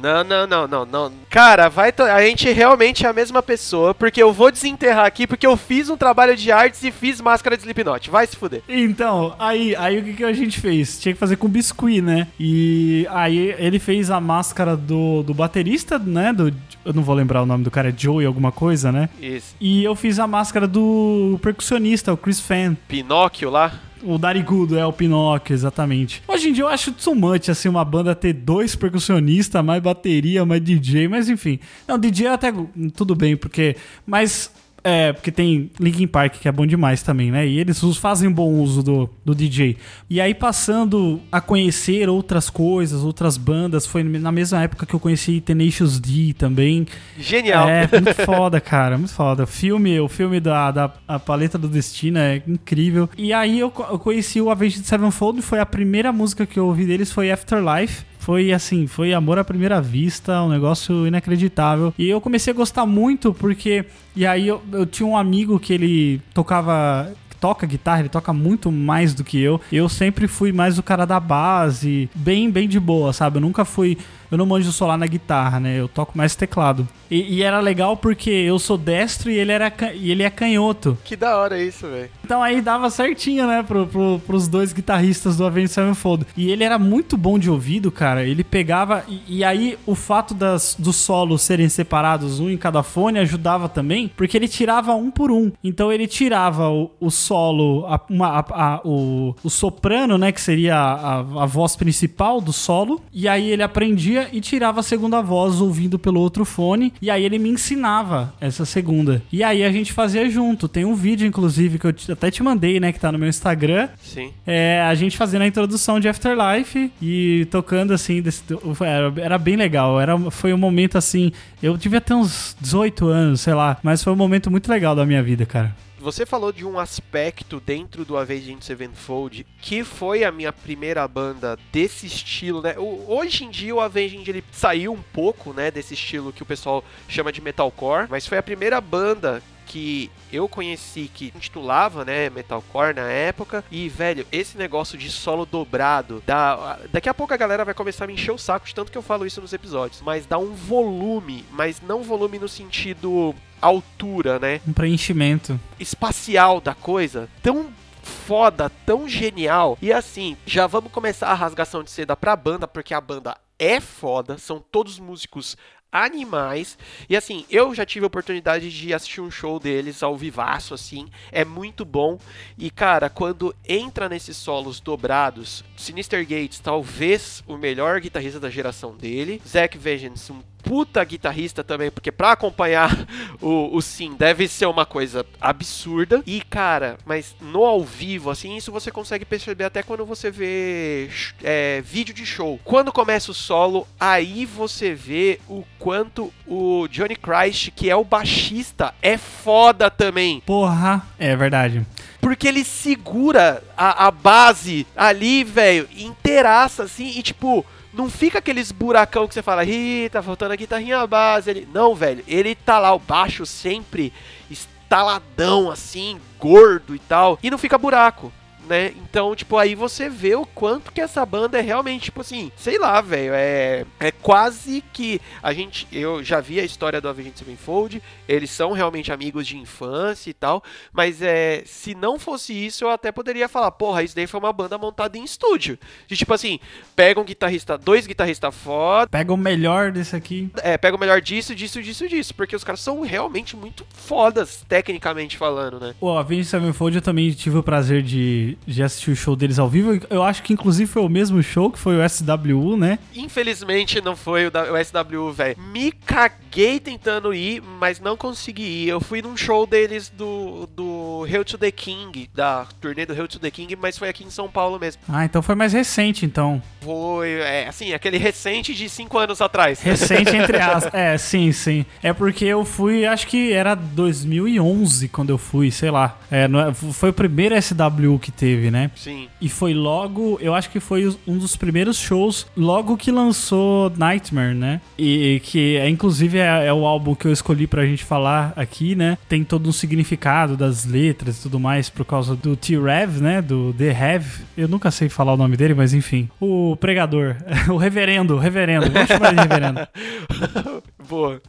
Não, 0.00 0.22
não, 0.22 0.46
não, 0.46 0.68
não, 0.68 0.86
não. 0.86 1.12
Cara, 1.28 1.68
vai 1.68 1.90
to- 1.90 2.04
a 2.04 2.22
gente 2.22 2.48
realmente 2.52 3.04
é 3.04 3.08
a 3.08 3.12
mesma 3.12 3.42
pessoa, 3.42 3.92
porque 3.92 4.22
eu 4.22 4.32
vou 4.32 4.50
desenterrar 4.52 5.04
aqui, 5.06 5.26
porque 5.26 5.44
eu 5.46 5.56
fiz 5.56 5.90
um 5.90 5.96
trabalho 5.96 6.36
de 6.36 6.52
artes 6.52 6.84
e 6.84 6.92
fiz 6.92 7.20
máscara 7.20 7.56
de 7.56 7.62
Slipknot. 7.62 8.08
Vai 8.08 8.24
se 8.26 8.36
fuder. 8.36 8.62
Então, 8.68 9.34
aí, 9.40 9.74
aí 9.74 9.98
o 9.98 10.04
que, 10.04 10.12
que 10.14 10.24
a 10.24 10.32
gente 10.32 10.60
fez? 10.60 11.00
Tinha 11.00 11.12
que 11.14 11.18
fazer 11.18 11.34
com 11.36 11.48
biscuit, 11.48 12.00
né? 12.00 12.28
E 12.38 13.08
aí 13.10 13.54
ele 13.58 13.80
fez 13.80 14.08
a 14.08 14.20
máscara 14.20 14.76
do, 14.76 15.24
do 15.24 15.34
baterista, 15.34 15.98
né? 15.98 16.32
Do, 16.32 16.54
eu 16.88 16.94
não 16.94 17.02
vou 17.02 17.14
lembrar 17.14 17.42
o 17.42 17.46
nome 17.46 17.62
do 17.62 17.70
cara, 17.70 17.90
é 17.90 17.94
Joey 17.94 18.24
alguma 18.24 18.50
coisa, 18.50 18.90
né? 18.90 19.10
Isso. 19.20 19.54
E 19.60 19.84
eu 19.84 19.94
fiz 19.94 20.18
a 20.18 20.26
máscara 20.26 20.66
do 20.66 21.38
percussionista, 21.42 22.10
o 22.14 22.16
Chris 22.16 22.40
Fan. 22.40 22.78
Pinóquio 22.88 23.50
lá. 23.50 23.74
O 24.02 24.16
Darigudo 24.16 24.78
é 24.78 24.86
o 24.86 24.92
Pinóquio, 24.92 25.52
exatamente. 25.52 26.22
Hoje 26.26 26.48
em 26.48 26.52
dia 26.52 26.64
eu 26.64 26.68
acho 26.68 26.92
too 26.92 27.14
much, 27.14 27.50
assim, 27.50 27.68
uma 27.68 27.84
banda 27.84 28.14
ter 28.14 28.32
dois 28.32 28.74
percussionistas, 28.74 29.62
mais 29.62 29.82
bateria, 29.82 30.46
mais 30.46 30.62
DJ, 30.62 31.08
mas 31.08 31.28
enfim. 31.28 31.60
Não, 31.86 31.98
DJ 31.98 32.28
até 32.28 32.50
tudo 32.94 33.14
bem, 33.14 33.36
porque. 33.36 33.76
Mas. 34.06 34.50
É, 34.88 35.12
porque 35.12 35.30
tem 35.30 35.70
Linkin 35.78 36.06
Park, 36.06 36.36
que 36.40 36.48
é 36.48 36.52
bom 36.52 36.66
demais 36.66 37.02
também, 37.02 37.30
né? 37.30 37.46
E 37.46 37.58
eles 37.58 37.80
fazem 37.98 38.30
bom 38.30 38.48
uso 38.48 38.82
do, 38.82 39.10
do 39.24 39.34
DJ. 39.34 39.76
E 40.08 40.20
aí, 40.20 40.34
passando 40.34 41.20
a 41.30 41.40
conhecer 41.40 42.08
outras 42.08 42.48
coisas, 42.48 43.04
outras 43.04 43.36
bandas, 43.36 43.86
foi 43.86 44.02
na 44.02 44.32
mesma 44.32 44.62
época 44.62 44.86
que 44.86 44.94
eu 44.94 45.00
conheci 45.00 45.40
Tenacious 45.40 46.00
D 46.00 46.32
também. 46.32 46.86
Genial. 47.18 47.68
É, 47.68 47.88
muito 47.92 48.14
foda, 48.24 48.60
cara, 48.60 48.96
muito 48.96 49.12
foda. 49.12 49.44
O 49.44 49.46
filme, 49.46 50.00
o 50.00 50.08
filme 50.08 50.40
da, 50.40 50.70
da 50.70 50.92
a 51.06 51.18
Paleta 51.18 51.58
do 51.58 51.68
Destino 51.68 52.18
é 52.18 52.42
incrível. 52.46 53.10
E 53.16 53.32
aí 53.32 53.60
eu, 53.60 53.72
eu 53.90 53.98
conheci 53.98 54.40
o 54.40 54.50
Avenged 54.50 54.86
Sevenfold, 54.86 55.42
foi 55.42 55.60
a 55.60 55.66
primeira 55.66 56.12
música 56.12 56.46
que 56.46 56.58
eu 56.58 56.66
ouvi 56.66 56.86
deles, 56.86 57.12
foi 57.12 57.30
Afterlife. 57.30 58.07
Foi 58.28 58.52
assim, 58.52 58.86
foi 58.86 59.14
amor 59.14 59.38
à 59.38 59.42
primeira 59.42 59.80
vista, 59.80 60.42
um 60.42 60.50
negócio 60.50 61.06
inacreditável. 61.06 61.94
E 61.98 62.10
eu 62.10 62.20
comecei 62.20 62.52
a 62.52 62.54
gostar 62.54 62.84
muito 62.84 63.32
porque. 63.32 63.86
E 64.14 64.26
aí 64.26 64.46
eu, 64.46 64.60
eu 64.70 64.84
tinha 64.84 65.06
um 65.06 65.16
amigo 65.16 65.58
que 65.58 65.72
ele 65.72 66.20
tocava 66.34 67.10
toca 67.40 67.66
guitarra, 67.66 68.00
ele 68.00 68.10
toca 68.10 68.30
muito 68.30 68.70
mais 68.70 69.14
do 69.14 69.24
que 69.24 69.40
eu. 69.40 69.58
Eu 69.72 69.88
sempre 69.88 70.28
fui 70.28 70.52
mais 70.52 70.78
o 70.78 70.82
cara 70.82 71.06
da 71.06 71.18
base, 71.18 72.10
bem, 72.14 72.50
bem 72.50 72.68
de 72.68 72.78
boa, 72.78 73.14
sabe? 73.14 73.38
Eu 73.38 73.40
nunca 73.40 73.64
fui. 73.64 73.96
Eu 74.30 74.38
não 74.38 74.46
manjo 74.46 74.70
solar 74.72 74.98
na 74.98 75.06
guitarra, 75.06 75.58
né? 75.60 75.78
Eu 75.78 75.88
toco 75.88 76.16
mais 76.16 76.34
teclado. 76.34 76.86
E, 77.10 77.36
e 77.38 77.42
era 77.42 77.60
legal 77.60 77.96
porque 77.96 78.30
eu 78.30 78.58
sou 78.58 78.76
destro 78.76 79.30
e 79.30 79.36
ele, 79.38 79.50
era, 79.52 79.72
e 79.94 80.10
ele 80.10 80.22
é 80.22 80.28
canhoto. 80.30 80.98
Que 81.04 81.16
da 81.16 81.38
hora 81.38 81.60
isso, 81.62 81.86
velho. 81.86 82.10
Então 82.24 82.42
aí 82.42 82.60
dava 82.60 82.90
certinho, 82.90 83.46
né, 83.46 83.62
pro, 83.62 83.86
pro, 83.86 84.20
pros 84.26 84.46
dois 84.46 84.72
guitarristas 84.72 85.36
do 85.36 85.46
Avenged 85.46 85.70
Sevenfold. 85.72 86.26
E 86.36 86.50
ele 86.50 86.62
era 86.64 86.78
muito 86.78 87.16
bom 87.16 87.38
de 87.38 87.50
ouvido, 87.50 87.90
cara. 87.90 88.24
Ele 88.24 88.44
pegava. 88.44 89.02
E, 89.08 89.38
e 89.38 89.44
aí 89.44 89.78
o 89.86 89.94
fato 89.94 90.34
das, 90.34 90.76
dos 90.78 90.96
solos 90.96 91.40
serem 91.42 91.68
separados, 91.68 92.38
um 92.40 92.50
em 92.50 92.56
cada 92.58 92.82
fone, 92.82 93.18
ajudava 93.18 93.68
também, 93.68 94.10
porque 94.16 94.36
ele 94.36 94.48
tirava 94.48 94.94
um 94.94 95.10
por 95.10 95.30
um. 95.30 95.50
Então 95.64 95.90
ele 95.90 96.06
tirava 96.06 96.68
o, 96.68 96.90
o 97.00 97.10
solo, 97.10 97.86
a, 97.86 97.98
uma- 98.10 98.28
a- 98.40 98.44
a- 98.74 98.80
o, 98.84 99.34
o 99.42 99.48
soprano, 99.48 100.18
né, 100.18 100.30
que 100.32 100.40
seria 100.40 100.76
a, 100.76 101.18
a 101.20 101.46
voz 101.46 101.74
principal 101.76 102.40
do 102.40 102.52
solo. 102.52 103.00
E 103.12 103.26
aí 103.26 103.48
ele 103.50 103.62
aprendia 103.62 104.17
e 104.32 104.40
tirava 104.40 104.80
a 104.80 104.82
segunda 104.82 105.20
voz 105.22 105.60
ouvindo 105.60 105.98
pelo 105.98 106.20
outro 106.20 106.44
fone. 106.44 106.92
E 107.00 107.10
aí 107.10 107.24
ele 107.24 107.38
me 107.38 107.48
ensinava 107.50 108.32
essa 108.40 108.64
segunda. 108.64 109.22
E 109.32 109.42
aí 109.44 109.62
a 109.64 109.70
gente 109.70 109.92
fazia 109.92 110.28
junto. 110.30 110.66
Tem 110.68 110.84
um 110.84 110.94
vídeo, 110.94 111.26
inclusive, 111.26 111.78
que 111.78 111.86
eu 111.86 111.94
até 112.12 112.30
te 112.30 112.42
mandei, 112.42 112.80
né? 112.80 112.92
Que 112.92 113.00
tá 113.00 113.12
no 113.12 113.18
meu 113.18 113.28
Instagram. 113.28 113.88
Sim. 114.02 114.30
É, 114.46 114.82
a 114.82 114.94
gente 114.94 115.16
fazendo 115.16 115.42
a 115.42 115.46
introdução 115.46 116.00
de 116.00 116.08
Afterlife 116.08 116.90
e 117.00 117.46
tocando 117.50 117.92
assim. 117.92 118.20
desse- 118.22 118.42
era, 118.80 119.12
era 119.22 119.38
bem 119.38 119.56
legal. 119.56 120.00
Era, 120.00 120.18
foi 120.30 120.52
um 120.52 120.58
momento 120.58 120.96
assim. 120.98 121.32
Eu 121.62 121.76
devia 121.76 122.00
ter 122.00 122.14
uns 122.14 122.56
18 122.60 123.06
anos, 123.08 123.40
sei 123.40 123.54
lá. 123.54 123.76
Mas 123.82 124.02
foi 124.02 124.12
um 124.12 124.16
momento 124.16 124.50
muito 124.50 124.68
legal 124.70 124.94
da 124.96 125.04
minha 125.06 125.22
vida, 125.22 125.44
cara. 125.46 125.74
Você 126.08 126.24
falou 126.24 126.50
de 126.52 126.64
um 126.64 126.78
aspecto 126.78 127.60
dentro 127.60 128.02
do 128.02 128.16
Avenged 128.16 128.64
Sevenfold 128.64 129.46
que 129.60 129.84
foi 129.84 130.24
a 130.24 130.32
minha 130.32 130.50
primeira 130.50 131.06
banda 131.06 131.58
desse 131.70 132.06
estilo, 132.06 132.62
né? 132.62 132.76
Hoje 132.78 133.44
em 133.44 133.50
dia 133.50 133.74
o 133.74 133.80
Avenged 133.80 134.26
ele 134.26 134.42
saiu 134.50 134.94
um 134.94 135.02
pouco, 135.02 135.52
né, 135.52 135.70
desse 135.70 135.92
estilo 135.92 136.32
que 136.32 136.42
o 136.42 136.46
pessoal 136.46 136.82
chama 137.06 137.30
de 137.30 137.42
metalcore, 137.42 138.06
mas 138.08 138.26
foi 138.26 138.38
a 138.38 138.42
primeira 138.42 138.80
banda 138.80 139.42
que 139.68 140.10
eu 140.32 140.48
conheci 140.48 141.10
que 141.12 141.32
intitulava, 141.36 142.04
né, 142.04 142.30
metalcore 142.30 142.94
na 142.94 143.08
época. 143.08 143.62
E 143.70 143.88
velho, 143.88 144.26
esse 144.32 144.56
negócio 144.56 144.98
de 144.98 145.10
solo 145.10 145.44
dobrado, 145.46 146.22
dá, 146.26 146.78
daqui 146.90 147.08
a 147.08 147.14
pouco 147.14 147.34
a 147.34 147.36
galera 147.36 147.64
vai 147.64 147.74
começar 147.74 148.04
a 148.04 148.06
me 148.06 148.14
encher 148.14 148.32
o 148.32 148.38
saco 148.38 148.66
de 148.66 148.74
tanto 148.74 148.90
que 148.90 148.98
eu 148.98 149.02
falo 149.02 149.26
isso 149.26 149.40
nos 149.40 149.52
episódios, 149.52 150.00
mas 150.00 150.26
dá 150.26 150.38
um 150.38 150.54
volume, 150.54 151.44
mas 151.52 151.80
não 151.80 152.02
volume 152.02 152.38
no 152.38 152.48
sentido 152.48 153.34
altura, 153.60 154.38
né? 154.38 154.60
Um 154.66 154.72
preenchimento. 154.72 155.60
espacial 155.78 156.60
da 156.60 156.74
coisa 156.74 157.28
tão 157.42 157.68
foda, 158.02 158.70
tão 158.86 159.08
genial. 159.08 159.76
E 159.82 159.92
assim, 159.92 160.36
já 160.46 160.66
vamos 160.66 160.90
começar 160.90 161.28
a 161.28 161.34
rasgação 161.34 161.82
de 161.82 161.90
seda 161.90 162.16
pra 162.16 162.34
banda, 162.34 162.66
porque 162.66 162.94
a 162.94 163.00
banda 163.00 163.36
é 163.58 163.80
foda, 163.80 164.38
são 164.38 164.60
todos 164.60 164.98
músicos 164.98 165.56
animais. 165.90 166.76
E 167.08 167.16
assim, 167.16 167.44
eu 167.50 167.74
já 167.74 167.84
tive 167.84 168.04
a 168.04 168.08
oportunidade 168.08 168.70
de 168.70 168.92
assistir 168.92 169.20
um 169.20 169.30
show 169.30 169.58
deles 169.58 170.02
ao 170.02 170.16
vivaço, 170.16 170.74
assim, 170.74 171.08
é 171.32 171.44
muito 171.44 171.84
bom. 171.84 172.18
E 172.56 172.70
cara, 172.70 173.08
quando 173.08 173.54
entra 173.66 174.08
nesses 174.08 174.36
solos 174.36 174.80
dobrados, 174.80 175.64
Sinister 175.76 176.22
Gates, 176.22 176.60
talvez 176.60 177.42
o 177.46 177.56
melhor 177.56 178.00
guitarrista 178.00 178.38
da 178.38 178.50
geração 178.50 178.96
dele, 178.96 179.40
Zack 179.46 179.78
Vengeance, 179.78 180.30
um 180.30 180.42
puta 180.62 181.02
guitarrista 181.04 181.64
também, 181.64 181.90
porque 181.90 182.12
pra 182.12 182.32
acompanhar 182.32 182.90
o, 183.40 183.76
o 183.76 183.80
Sim 183.80 184.14
deve 184.18 184.48
ser 184.48 184.66
uma 184.66 184.84
coisa 184.84 185.24
absurda. 185.40 186.22
E 186.26 186.40
cara, 186.40 186.98
mas 187.04 187.34
no 187.40 187.64
ao 187.64 187.82
vivo, 187.82 188.30
assim, 188.30 188.56
isso 188.56 188.72
você 188.72 188.90
consegue 188.90 189.24
perceber 189.24 189.64
até 189.64 189.82
quando 189.82 190.04
você 190.04 190.30
vê 190.30 191.08
é, 191.42 191.82
vídeo 191.84 192.14
de 192.14 192.26
show. 192.26 192.60
Quando 192.64 192.92
começa 192.92 193.30
o 193.30 193.34
solo, 193.34 193.86
aí 193.98 194.44
você 194.44 194.94
vê 194.94 195.40
o 195.48 195.64
quanto 195.78 196.32
o 196.46 196.86
Johnny 196.88 197.16
Christ, 197.16 197.70
que 197.74 197.90
é 197.90 197.96
o 197.96 198.04
baixista, 198.04 198.94
é 199.00 199.16
foda 199.16 199.90
também. 199.90 200.40
Porra, 200.44 201.06
é 201.18 201.34
verdade. 201.36 201.84
Porque 202.20 202.48
ele 202.48 202.64
segura 202.64 203.62
a, 203.76 204.08
a 204.08 204.10
base 204.10 204.86
ali, 204.96 205.44
velho, 205.44 205.88
inteiraça, 205.96 206.82
assim, 206.82 207.12
e 207.16 207.22
tipo, 207.22 207.64
não 207.92 208.10
fica 208.10 208.38
aqueles 208.38 208.70
buracão 208.70 209.26
que 209.26 209.34
você 209.34 209.42
fala, 209.42 209.64
ih, 209.64 210.08
tá 210.10 210.22
faltando 210.22 210.52
a 210.52 210.56
guitarrinha 210.56 211.06
base 211.06 211.50
ali. 211.50 211.68
Não, 211.72 211.94
velho, 211.94 212.24
ele 212.26 212.54
tá 212.54 212.78
lá, 212.78 212.94
o 212.94 212.98
baixo 212.98 213.46
sempre 213.46 214.12
estaladão, 214.50 215.70
assim, 215.70 216.20
gordo 216.38 216.94
e 216.94 216.98
tal, 216.98 217.38
e 217.42 217.50
não 217.50 217.58
fica 217.58 217.76
buraco. 217.76 218.32
Né? 218.68 218.92
Então, 218.98 219.34
tipo, 219.34 219.56
aí 219.56 219.74
você 219.74 220.10
vê 220.10 220.34
o 220.34 220.44
quanto 220.44 220.92
que 220.92 221.00
essa 221.00 221.24
banda 221.24 221.58
é 221.58 221.62
realmente, 221.62 222.04
tipo 222.04 222.20
assim, 222.20 222.52
sei 222.54 222.78
lá, 222.78 223.00
velho, 223.00 223.32
é, 223.32 223.86
é 223.98 224.10
quase 224.10 224.84
que 224.92 225.20
a 225.42 225.54
gente, 225.54 225.88
eu 225.90 226.22
já 226.22 226.38
vi 226.38 226.60
a 226.60 226.64
história 226.64 227.00
do 227.00 227.08
Avenged 227.08 227.38
Sevenfold, 227.38 228.02
eles 228.28 228.50
são 228.50 228.72
realmente 228.72 229.10
amigos 229.10 229.46
de 229.46 229.56
infância 229.56 230.28
e 230.28 230.34
tal, 230.34 230.62
mas 230.92 231.22
é, 231.22 231.62
se 231.64 231.94
não 231.94 232.18
fosse 232.18 232.52
isso, 232.52 232.84
eu 232.84 232.90
até 232.90 233.10
poderia 233.10 233.48
falar, 233.48 233.70
porra, 233.70 234.02
isso 234.02 234.14
daí 234.14 234.26
foi 234.26 234.38
uma 234.38 234.52
banda 234.52 234.76
montada 234.76 235.16
em 235.16 235.24
estúdio. 235.24 235.78
De 236.06 236.14
tipo 236.14 236.34
assim, 236.34 236.60
pega 236.94 237.18
um 237.18 237.24
guitarrista, 237.24 237.78
dois 237.78 238.06
guitarristas 238.06 238.54
foda, 238.54 239.08
Pega 239.08 239.32
o 239.32 239.36
melhor 239.36 239.90
desse 239.92 240.14
aqui. 240.14 240.50
é, 240.62 240.76
pega 240.76 240.94
o 240.94 241.00
melhor 241.00 241.22
disso, 241.22 241.54
disso, 241.54 241.82
disso, 241.82 242.06
disso, 242.06 242.34
porque 242.34 242.54
os 242.54 242.62
caras 242.64 242.80
são 242.80 243.00
realmente 243.00 243.56
muito 243.56 243.86
fodas, 243.94 244.62
tecnicamente 244.68 245.38
falando, 245.38 245.80
né? 245.80 245.94
O 246.00 246.10
Avenged 246.10 246.46
Sevenfold 246.46 246.96
eu 246.96 247.02
também 247.02 247.30
tive 247.30 247.56
o 247.56 247.62
prazer 247.62 248.02
de, 248.02 248.57
de 248.66 248.82
assistir 248.82 249.10
o 249.10 249.16
show 249.16 249.34
deles 249.34 249.58
ao 249.58 249.68
vivo. 249.68 249.98
Eu 250.10 250.22
acho 250.22 250.42
que 250.42 250.52
inclusive 250.52 250.90
foi 250.90 251.02
o 251.02 251.08
mesmo 251.08 251.42
show 251.42 251.70
que 251.70 251.78
foi 251.78 251.96
o 251.96 252.08
SWU, 252.08 252.76
né? 252.76 252.98
Infelizmente 253.14 254.00
não 254.00 254.14
foi 254.16 254.46
o, 254.46 254.50
o 254.50 254.84
SWU, 254.84 255.32
velho. 255.32 255.56
Me 255.72 255.90
caguei 255.92 256.78
tentando 256.80 257.32
ir, 257.32 257.62
mas 257.80 258.00
não 258.00 258.16
consegui 258.16 258.62
ir. 258.84 258.88
Eu 258.88 259.00
fui 259.00 259.22
num 259.22 259.36
show 259.36 259.66
deles 259.66 260.10
do, 260.10 260.68
do 260.74 261.24
Hail 261.28 261.44
to 261.44 261.56
the 261.58 261.70
King, 261.70 262.28
da 262.34 262.66
turnê 262.80 263.06
do 263.06 263.12
Hail 263.12 263.28
to 263.28 263.38
the 263.38 263.50
King, 263.50 263.74
mas 263.76 263.96
foi 263.98 264.08
aqui 264.08 264.24
em 264.24 264.30
São 264.30 264.48
Paulo 264.48 264.78
mesmo. 264.78 265.00
Ah, 265.08 265.24
então 265.24 265.40
foi 265.42 265.54
mais 265.54 265.72
recente, 265.72 266.24
então. 266.26 266.62
Foi, 266.80 267.30
é, 267.32 267.68
assim, 267.68 267.92
aquele 267.92 268.18
recente 268.18 268.74
de 268.74 268.88
cinco 268.88 269.18
anos 269.18 269.40
atrás. 269.40 269.80
Recente 269.80 270.34
entre 270.36 270.56
as. 270.60 270.92
É, 270.92 271.16
sim, 271.18 271.52
sim. 271.52 271.84
É 272.02 272.12
porque 272.12 272.44
eu 272.44 272.64
fui, 272.64 273.04
acho 273.06 273.26
que 273.26 273.52
era 273.52 273.74
2011 273.74 275.08
quando 275.08 275.30
eu 275.30 275.38
fui, 275.38 275.70
sei 275.70 275.90
lá. 275.90 276.18
É, 276.30 276.46
não 276.48 276.60
é- 276.60 276.74
foi 276.74 277.10
o 277.10 277.12
primeiro 277.12 277.54
SW 277.60 278.18
que 278.20 278.30
teve, 278.30 278.47
né? 278.56 278.90
Sim. 278.96 279.28
E 279.40 279.48
foi 279.48 279.74
logo, 279.74 280.38
eu 280.40 280.54
acho 280.54 280.70
que 280.70 280.80
foi 280.80 281.14
um 281.26 281.38
dos 281.38 281.56
primeiros 281.56 281.98
shows, 281.98 282.46
logo 282.56 282.96
que 282.96 283.10
lançou 283.10 283.90
Nightmare, 283.96 284.54
né? 284.54 284.80
E 284.98 285.40
que 285.44 285.76
é, 285.76 285.88
inclusive 285.88 286.38
é, 286.38 286.66
é 286.66 286.72
o 286.72 286.86
álbum 286.86 287.14
que 287.14 287.26
eu 287.26 287.32
escolhi 287.32 287.66
pra 287.66 287.86
gente 287.86 288.04
falar 288.04 288.52
aqui, 288.56 288.94
né? 288.94 289.18
Tem 289.28 289.44
todo 289.44 289.68
um 289.68 289.72
significado 289.72 290.56
das 290.56 290.84
letras 290.84 291.38
e 291.38 291.42
tudo 291.42 291.60
mais 291.60 291.88
por 291.88 292.04
causa 292.04 292.34
do 292.34 292.56
T-Rev, 292.56 293.20
né? 293.20 293.42
Do 293.42 293.74
The 293.76 293.92
Rev. 293.92 294.24
Eu 294.56 294.68
nunca 294.68 294.90
sei 294.90 295.08
falar 295.08 295.34
o 295.34 295.36
nome 295.36 295.56
dele, 295.56 295.74
mas 295.74 295.94
enfim. 295.94 296.28
O 296.40 296.76
pregador, 296.76 297.36
o 297.68 297.76
reverendo, 297.76 298.34
o 298.34 298.38
reverendo, 298.38 298.90
vamos 298.90 299.08
chamar 299.08 299.34
de 299.34 299.40
reverendo 299.40 299.80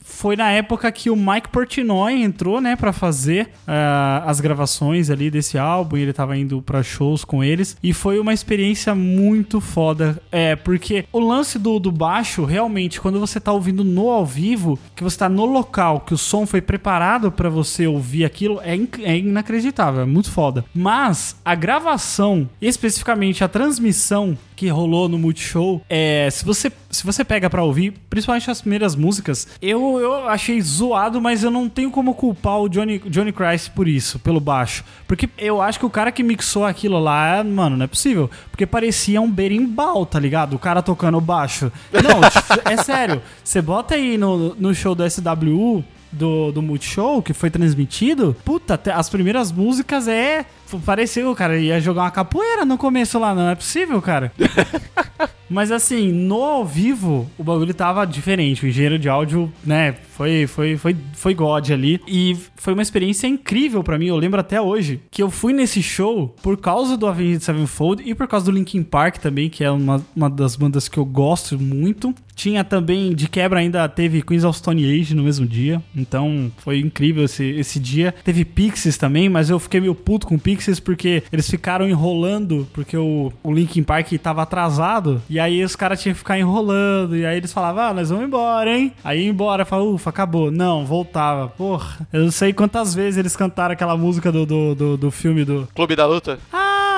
Foi 0.01 0.35
na 0.35 0.51
época 0.51 0.91
que 0.91 1.09
o 1.09 1.15
Mike 1.15 1.49
Portnoy 1.49 2.21
entrou, 2.21 2.61
né, 2.61 2.75
Pra 2.75 2.93
fazer 2.93 3.49
ah, 3.67 4.23
as 4.25 4.39
gravações 4.39 5.09
ali 5.09 5.29
desse 5.29 5.57
álbum. 5.57 5.97
Ele 5.97 6.13
tava 6.13 6.37
indo 6.37 6.61
pra 6.61 6.81
shows 6.81 7.23
com 7.25 7.43
eles 7.43 7.77
e 7.83 7.93
foi 7.93 8.19
uma 8.19 8.33
experiência 8.33 8.95
muito 8.95 9.59
foda. 9.59 10.21
É, 10.31 10.55
porque 10.55 11.05
o 11.11 11.19
lance 11.19 11.59
do, 11.59 11.79
do 11.79 11.91
baixo, 11.91 12.45
realmente, 12.45 13.01
quando 13.01 13.19
você 13.19 13.39
tá 13.39 13.51
ouvindo 13.51 13.83
no 13.83 14.09
ao 14.09 14.25
vivo, 14.25 14.79
que 14.95 15.03
você 15.03 15.17
tá 15.17 15.29
no 15.29 15.45
local, 15.45 16.01
que 16.01 16.13
o 16.13 16.17
som 16.17 16.45
foi 16.45 16.61
preparado 16.61 17.31
pra 17.31 17.49
você 17.49 17.87
ouvir 17.87 18.25
aquilo, 18.25 18.59
é, 18.61 18.75
é 19.03 19.17
inacreditável, 19.17 20.01
é 20.01 20.05
muito 20.05 20.31
foda. 20.31 20.65
Mas 20.73 21.35
a 21.43 21.55
gravação, 21.55 22.49
especificamente 22.61 23.43
a 23.43 23.47
transmissão 23.47 24.37
que 24.59 24.67
rolou 24.67 25.07
no 25.07 25.17
Multishow, 25.17 25.81
é, 25.89 26.27
se 26.29 26.43
você 26.43 26.69
se 26.89 27.05
você 27.05 27.23
pega 27.23 27.49
pra 27.49 27.63
ouvir, 27.63 27.93
principalmente 28.09 28.51
as 28.51 28.59
primeiras 28.59 28.93
músicas, 28.93 29.47
eu, 29.61 29.99
eu 29.99 30.27
achei 30.27 30.59
zoado, 30.59 31.21
mas 31.21 31.43
eu 31.43 31.51
não 31.51 31.69
tenho 31.69 31.89
como 31.91 32.13
culpar 32.13 32.59
o 32.59 32.67
Johnny, 32.67 32.99
Johnny 33.05 33.31
Christ 33.31 33.69
por 33.69 33.87
isso, 33.87 34.19
pelo 34.19 34.39
baixo. 34.41 34.83
Porque 35.07 35.29
eu 35.37 35.61
acho 35.61 35.79
que 35.79 35.85
o 35.85 35.89
cara 35.89 36.11
que 36.11 36.23
mixou 36.23 36.65
aquilo 36.65 36.99
lá, 36.99 37.41
mano, 37.41 37.77
não 37.77 37.85
é 37.85 37.87
possível. 37.87 38.29
Porque 38.49 38.65
parecia 38.65 39.21
um 39.21 39.31
berimbau, 39.31 40.05
tá 40.05 40.19
ligado? 40.19 40.55
O 40.55 40.59
cara 40.59 40.81
tocando 40.81 41.21
baixo. 41.21 41.71
Não, 41.93 42.19
tipo, 42.27 42.69
é 42.69 42.75
sério. 42.77 43.21
Você 43.43 43.61
bota 43.61 43.95
aí 43.95 44.17
no, 44.17 44.55
no 44.55 44.73
show 44.73 44.95
do 44.95 45.09
SWU, 45.09 45.85
do, 46.11 46.51
do 46.51 46.61
Multishow, 46.61 47.21
que 47.21 47.33
foi 47.33 47.49
transmitido, 47.49 48.35
puta, 48.43 48.79
as 48.93 49.09
primeiras 49.09 49.51
músicas 49.51 50.07
é. 50.07 50.45
Pareceu, 50.77 51.33
cara, 51.35 51.57
ia 51.57 51.79
jogar 51.79 52.03
uma 52.03 52.11
capoeira 52.11 52.65
no 52.65 52.77
começo 52.77 53.17
lá, 53.19 53.33
não 53.33 53.49
é 53.49 53.55
possível, 53.55 54.01
cara. 54.01 54.31
Mas 55.49 55.71
assim, 55.71 56.11
no 56.11 56.43
ao 56.43 56.63
vivo, 56.63 57.29
o 57.37 57.43
bagulho 57.43 57.73
tava 57.73 58.05
diferente. 58.05 58.63
O 58.63 58.67
engenheiro 58.67 58.99
de 58.99 59.09
áudio, 59.09 59.51
né, 59.65 59.95
foi, 60.11 60.45
foi, 60.45 60.77
foi, 60.77 60.95
foi 61.13 61.33
God 61.33 61.71
ali. 61.71 61.99
E 62.07 62.37
foi 62.55 62.73
uma 62.73 62.83
experiência 62.83 63.25
incrível 63.25 63.83
pra 63.83 63.97
mim. 63.97 64.07
Eu 64.07 64.17
lembro 64.17 64.39
até 64.39 64.61
hoje 64.61 65.01
que 65.09 65.23
eu 65.23 65.31
fui 65.31 65.51
nesse 65.51 65.81
show 65.81 66.35
por 66.43 66.57
causa 66.57 66.95
do 66.95 67.07
Avenged 67.07 67.43
Sevenfold 67.43 68.03
e 68.05 68.13
por 68.13 68.27
causa 68.27 68.45
do 68.45 68.51
Linkin 68.51 68.83
Park 68.83 69.17
também, 69.17 69.49
que 69.49 69.63
é 69.63 69.71
uma, 69.71 70.05
uma 70.15 70.29
das 70.29 70.55
bandas 70.55 70.87
que 70.87 70.99
eu 70.99 71.05
gosto 71.05 71.57
muito. 71.57 72.13
Tinha 72.35 72.63
também, 72.63 73.13
de 73.13 73.27
quebra, 73.27 73.59
ainda 73.59 73.87
teve 73.89 74.21
Queens 74.21 74.43
of 74.43 74.57
Stone 74.57 74.85
Age 74.85 75.15
no 75.15 75.23
mesmo 75.23 75.47
dia. 75.47 75.81
Então 75.95 76.51
foi 76.57 76.79
incrível 76.79 77.25
esse, 77.25 77.43
esse 77.43 77.79
dia. 77.79 78.13
Teve 78.23 78.45
Pixies 78.45 78.97
também, 78.97 79.27
mas 79.27 79.49
eu 79.49 79.57
fiquei 79.57 79.81
meio 79.81 79.95
puto 79.95 80.27
com 80.27 80.37
Pixies 80.37 80.58
porque 80.79 81.23
eles 81.31 81.49
ficaram 81.49 81.87
enrolando, 81.87 82.67
porque 82.73 82.97
o, 82.97 83.31
o 83.43 83.53
Linkin 83.53 83.83
Park 83.83 84.11
tava 84.21 84.41
atrasado. 84.41 85.21
E 85.29 85.39
aí 85.39 85.63
os 85.63 85.75
caras 85.75 86.01
tinham 86.01 86.13
que 86.13 86.19
ficar 86.19 86.37
enrolando. 86.37 87.15
E 87.15 87.25
aí 87.25 87.37
eles 87.37 87.53
falavam, 87.53 87.83
ah, 87.83 87.93
nós 87.93 88.09
vamos 88.09 88.25
embora, 88.25 88.75
hein? 88.75 88.93
Aí 89.03 89.23
ia 89.23 89.29
embora, 89.29 89.65
falava, 89.65 89.89
ufa, 89.89 90.09
acabou. 90.09 90.51
Não, 90.51 90.85
voltava. 90.85 91.47
Porra, 91.49 92.07
eu 92.11 92.23
não 92.23 92.31
sei 92.31 92.53
quantas 92.53 92.93
vezes 92.93 93.17
eles 93.17 93.35
cantaram 93.35 93.73
aquela 93.73 93.95
música 93.95 94.31
do, 94.31 94.45
do, 94.45 94.75
do, 94.75 94.97
do 94.97 95.11
filme 95.11 95.45
do. 95.45 95.67
Clube 95.73 95.95
da 95.95 96.05
Luta? 96.05 96.39
Ah! 96.51 96.89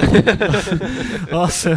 Nossa. 1.30 1.76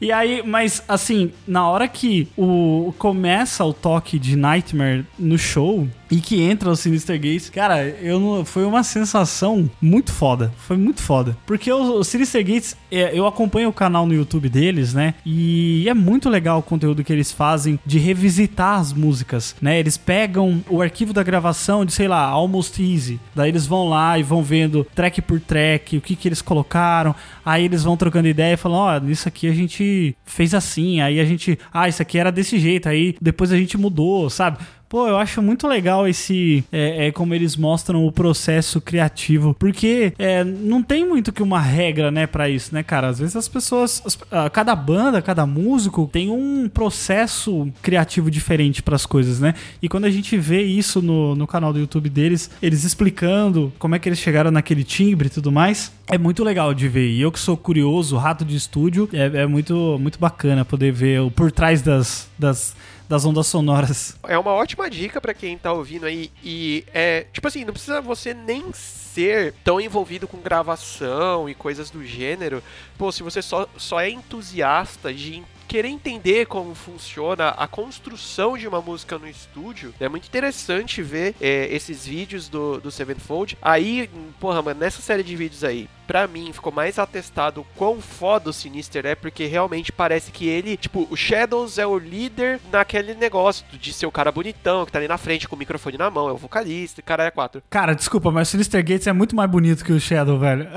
E 0.00 0.12
aí, 0.12 0.42
mas 0.44 0.82
assim, 0.88 1.32
na 1.46 1.68
hora 1.68 1.88
que 1.88 2.28
o 2.36 2.94
começa 2.98 3.64
o 3.64 3.72
toque 3.72 4.18
de 4.18 4.36
Nightmare 4.36 5.04
no 5.18 5.38
show 5.38 5.88
e 6.14 6.20
que 6.20 6.40
entra 6.40 6.70
o 6.70 6.76
Sinister 6.76 7.16
Gates, 7.16 7.50
cara, 7.50 7.84
eu 8.00 8.20
não, 8.20 8.44
foi 8.44 8.64
uma 8.64 8.84
sensação 8.84 9.68
muito 9.82 10.12
foda. 10.12 10.52
Foi 10.58 10.76
muito 10.76 11.02
foda. 11.02 11.36
Porque 11.44 11.72
o, 11.72 11.98
o 11.98 12.04
Sinister 12.04 12.46
Gates, 12.46 12.76
é, 12.88 13.18
eu 13.18 13.26
acompanho 13.26 13.68
o 13.68 13.72
canal 13.72 14.06
no 14.06 14.14
YouTube 14.14 14.48
deles, 14.48 14.94
né? 14.94 15.14
E 15.26 15.88
é 15.88 15.92
muito 15.92 16.30
legal 16.30 16.60
o 16.60 16.62
conteúdo 16.62 17.02
que 17.02 17.12
eles 17.12 17.32
fazem 17.32 17.80
de 17.84 17.98
revisitar 17.98 18.78
as 18.78 18.92
músicas, 18.92 19.56
né? 19.60 19.80
Eles 19.80 19.96
pegam 19.96 20.62
o 20.68 20.80
arquivo 20.80 21.12
da 21.12 21.24
gravação 21.24 21.84
de, 21.84 21.92
sei 21.92 22.06
lá, 22.06 22.20
Almost 22.20 22.80
Easy. 22.80 23.18
Daí 23.34 23.48
eles 23.48 23.66
vão 23.66 23.88
lá 23.88 24.16
e 24.16 24.22
vão 24.22 24.40
vendo 24.40 24.86
track 24.94 25.20
por 25.20 25.40
track, 25.40 25.96
o 25.96 26.00
que 26.00 26.14
que 26.14 26.28
eles 26.28 26.40
colocaram. 26.40 27.12
Aí 27.44 27.64
eles 27.64 27.82
vão 27.82 27.96
trocando 27.96 28.28
ideia 28.28 28.54
e 28.54 28.56
falam, 28.56 28.78
ó, 28.78 29.00
isso 29.08 29.26
aqui 29.26 29.48
a 29.48 29.52
gente 29.52 30.16
fez 30.24 30.54
assim. 30.54 31.00
Aí 31.00 31.18
a 31.18 31.24
gente, 31.24 31.58
ah, 31.72 31.88
isso 31.88 32.00
aqui 32.00 32.18
era 32.18 32.30
desse 32.30 32.56
jeito. 32.60 32.88
Aí 32.88 33.16
depois 33.20 33.50
a 33.50 33.56
gente 33.56 33.76
mudou, 33.76 34.30
sabe? 34.30 34.58
Pô, 34.94 35.08
eu 35.08 35.16
acho 35.16 35.42
muito 35.42 35.66
legal 35.66 36.06
esse. 36.06 36.62
É, 36.70 37.08
é 37.08 37.10
como 37.10 37.34
eles 37.34 37.56
mostram 37.56 38.06
o 38.06 38.12
processo 38.12 38.80
criativo. 38.80 39.52
Porque 39.58 40.12
é, 40.16 40.44
não 40.44 40.84
tem 40.84 41.04
muito 41.04 41.32
que 41.32 41.42
uma 41.42 41.60
regra, 41.60 42.12
né, 42.12 42.28
pra 42.28 42.48
isso, 42.48 42.72
né, 42.72 42.84
cara? 42.84 43.08
Às 43.08 43.18
vezes 43.18 43.34
as 43.34 43.48
pessoas. 43.48 44.00
as- 44.06 44.16
cada 44.52 44.72
banda, 44.76 45.20
cada 45.20 45.44
músico 45.46 46.08
tem 46.12 46.30
um 46.30 46.68
processo 46.68 47.68
criativo 47.82 48.30
diferente 48.30 48.84
pras 48.84 49.04
coisas, 49.04 49.40
né? 49.40 49.54
E 49.82 49.88
quando 49.88 50.04
a 50.04 50.10
gente 50.12 50.36
vê 50.36 50.62
isso 50.62 51.02
no, 51.02 51.34
no 51.34 51.44
canal 51.44 51.72
do 51.72 51.80
YouTube 51.80 52.08
deles, 52.08 52.48
eles 52.62 52.84
explicando 52.84 53.72
como 53.80 53.96
é 53.96 53.98
que 53.98 54.08
eles 54.08 54.20
chegaram 54.20 54.52
naquele 54.52 54.84
timbre 54.84 55.26
e 55.26 55.30
tudo 55.30 55.50
mais, 55.50 55.90
é 56.06 56.16
muito 56.16 56.44
legal 56.44 56.72
de 56.72 56.88
ver. 56.88 57.08
E 57.10 57.20
eu 57.20 57.32
que 57.32 57.40
sou 57.40 57.56
curioso, 57.56 58.16
rato 58.16 58.44
de 58.44 58.54
estúdio, 58.54 59.08
é, 59.12 59.42
é 59.42 59.46
muito, 59.48 59.98
muito 60.00 60.20
bacana 60.20 60.64
poder 60.64 60.92
ver 60.92 61.20
o 61.20 61.32
por 61.32 61.50
trás 61.50 61.82
das. 61.82 62.28
das 62.38 62.76
das 63.08 63.24
ondas 63.24 63.46
sonoras. 63.46 64.16
É 64.24 64.38
uma 64.38 64.52
ótima 64.52 64.88
dica 64.88 65.20
pra 65.20 65.34
quem 65.34 65.58
tá 65.58 65.72
ouvindo 65.72 66.06
aí. 66.06 66.30
E 66.42 66.84
é, 66.92 67.26
tipo 67.32 67.46
assim, 67.46 67.64
não 67.64 67.72
precisa 67.72 68.00
você 68.00 68.34
nem 68.34 68.72
ser 68.72 69.54
tão 69.62 69.80
envolvido 69.80 70.26
com 70.26 70.38
gravação 70.38 71.48
e 71.48 71.54
coisas 71.54 71.90
do 71.90 72.04
gênero. 72.04 72.62
Pô, 72.98 73.12
se 73.12 73.22
você 73.22 73.40
só, 73.40 73.68
só 73.76 74.00
é 74.00 74.10
entusiasta 74.10 75.12
de 75.12 75.42
querer 75.68 75.88
entender 75.88 76.46
como 76.46 76.74
funciona 76.74 77.48
a 77.48 77.66
construção 77.66 78.56
de 78.56 78.68
uma 78.68 78.80
música 78.80 79.18
no 79.18 79.28
estúdio, 79.28 79.94
é 79.98 80.08
muito 80.08 80.26
interessante 80.26 81.02
ver 81.02 81.34
é, 81.40 81.66
esses 81.74 82.06
vídeos 82.06 82.48
do, 82.48 82.80
do 82.80 82.90
Sevenfold. 82.90 83.56
Aí, 83.62 84.10
porra, 84.38 84.62
mano, 84.62 84.80
nessa 84.80 85.00
série 85.00 85.22
de 85.22 85.34
vídeos 85.34 85.64
aí, 85.64 85.88
pra 86.06 86.26
mim, 86.26 86.52
ficou 86.52 86.72
mais 86.72 86.98
atestado 86.98 87.60
o 87.60 87.66
quão 87.76 88.00
foda 88.00 88.50
o 88.50 88.52
Sinister 88.52 89.06
é, 89.06 89.14
porque 89.14 89.46
realmente 89.46 89.92
parece 89.92 90.30
que 90.30 90.46
ele, 90.46 90.76
tipo, 90.76 91.06
o 91.10 91.16
Shadows 91.16 91.78
é 91.78 91.86
o 91.86 91.98
líder 91.98 92.60
naquele 92.70 93.14
negócio 93.14 93.64
de 93.72 93.92
ser 93.92 94.06
o 94.06 94.12
cara 94.12 94.32
bonitão, 94.32 94.84
que 94.84 94.92
tá 94.92 94.98
ali 94.98 95.08
na 95.08 95.18
frente 95.18 95.48
com 95.48 95.56
o 95.56 95.58
microfone 95.58 95.98
na 95.98 96.10
mão, 96.10 96.28
é 96.28 96.32
o 96.32 96.36
vocalista, 96.36 97.00
o 97.00 97.04
cara 97.04 97.24
é 97.24 97.30
quatro. 97.30 97.62
Cara, 97.70 97.94
desculpa, 97.94 98.30
mas 98.30 98.48
o 98.48 98.50
Sinister 98.52 98.84
Gates 98.84 99.06
é 99.06 99.12
muito 99.12 99.34
mais 99.34 99.50
bonito 99.50 99.84
que 99.84 99.92
o 99.92 100.00
Shadow, 100.00 100.38
velho. 100.38 100.68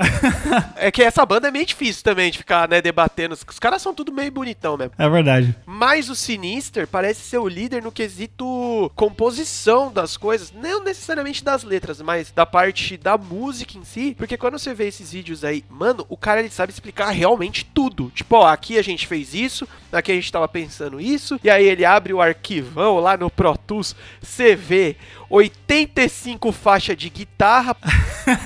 É 0.76 0.90
que 0.90 1.02
essa 1.02 1.26
banda 1.26 1.48
é 1.48 1.50
meio 1.50 1.66
difícil 1.66 2.02
também 2.02 2.30
de 2.30 2.38
ficar, 2.38 2.68
né, 2.68 2.80
debatendo. 2.80 3.34
Os 3.34 3.58
caras 3.58 3.82
são 3.82 3.92
tudo 3.92 4.12
meio 4.12 4.30
bonitão 4.30 4.76
mesmo. 4.76 4.92
É 4.96 5.08
verdade. 5.08 5.54
Mas 5.66 6.08
o 6.08 6.14
Sinister 6.14 6.86
parece 6.86 7.20
ser 7.22 7.38
o 7.38 7.48
líder 7.48 7.82
no 7.82 7.92
quesito 7.92 8.90
composição 8.94 9.92
das 9.92 10.16
coisas, 10.16 10.52
não 10.52 10.82
necessariamente 10.82 11.42
das 11.42 11.62
letras, 11.64 12.00
mas 12.00 12.30
da 12.30 12.46
parte 12.46 12.96
da 12.96 13.18
música 13.18 13.76
em 13.76 13.84
si, 13.84 14.14
porque 14.16 14.36
quando 14.36 14.58
você 14.58 14.72
vê 14.72 14.88
esses 14.88 15.12
vídeos 15.18 15.42
aí, 15.42 15.64
mano, 15.68 16.06
o 16.08 16.16
cara 16.16 16.38
ele 16.38 16.48
sabe 16.48 16.72
explicar 16.72 17.10
realmente 17.10 17.64
tudo. 17.64 18.08
Tipo, 18.14 18.36
ó, 18.36 18.46
aqui 18.46 18.78
a 18.78 18.82
gente 18.82 19.04
fez 19.04 19.34
isso, 19.34 19.66
aqui 19.90 20.12
a 20.12 20.14
gente 20.14 20.30
tava 20.30 20.46
pensando 20.46 21.00
isso, 21.00 21.40
e 21.42 21.50
aí 21.50 21.66
ele 21.66 21.84
abre 21.84 22.12
o 22.12 22.22
arquivão 22.22 23.00
lá 23.00 23.16
no 23.16 23.28
Pro 23.28 23.58
Tools, 23.58 23.96
você 24.22 24.54
vê 24.54 24.94
85 25.28 26.52
faixas 26.52 26.96
de 26.96 27.10
guitarra. 27.10 27.76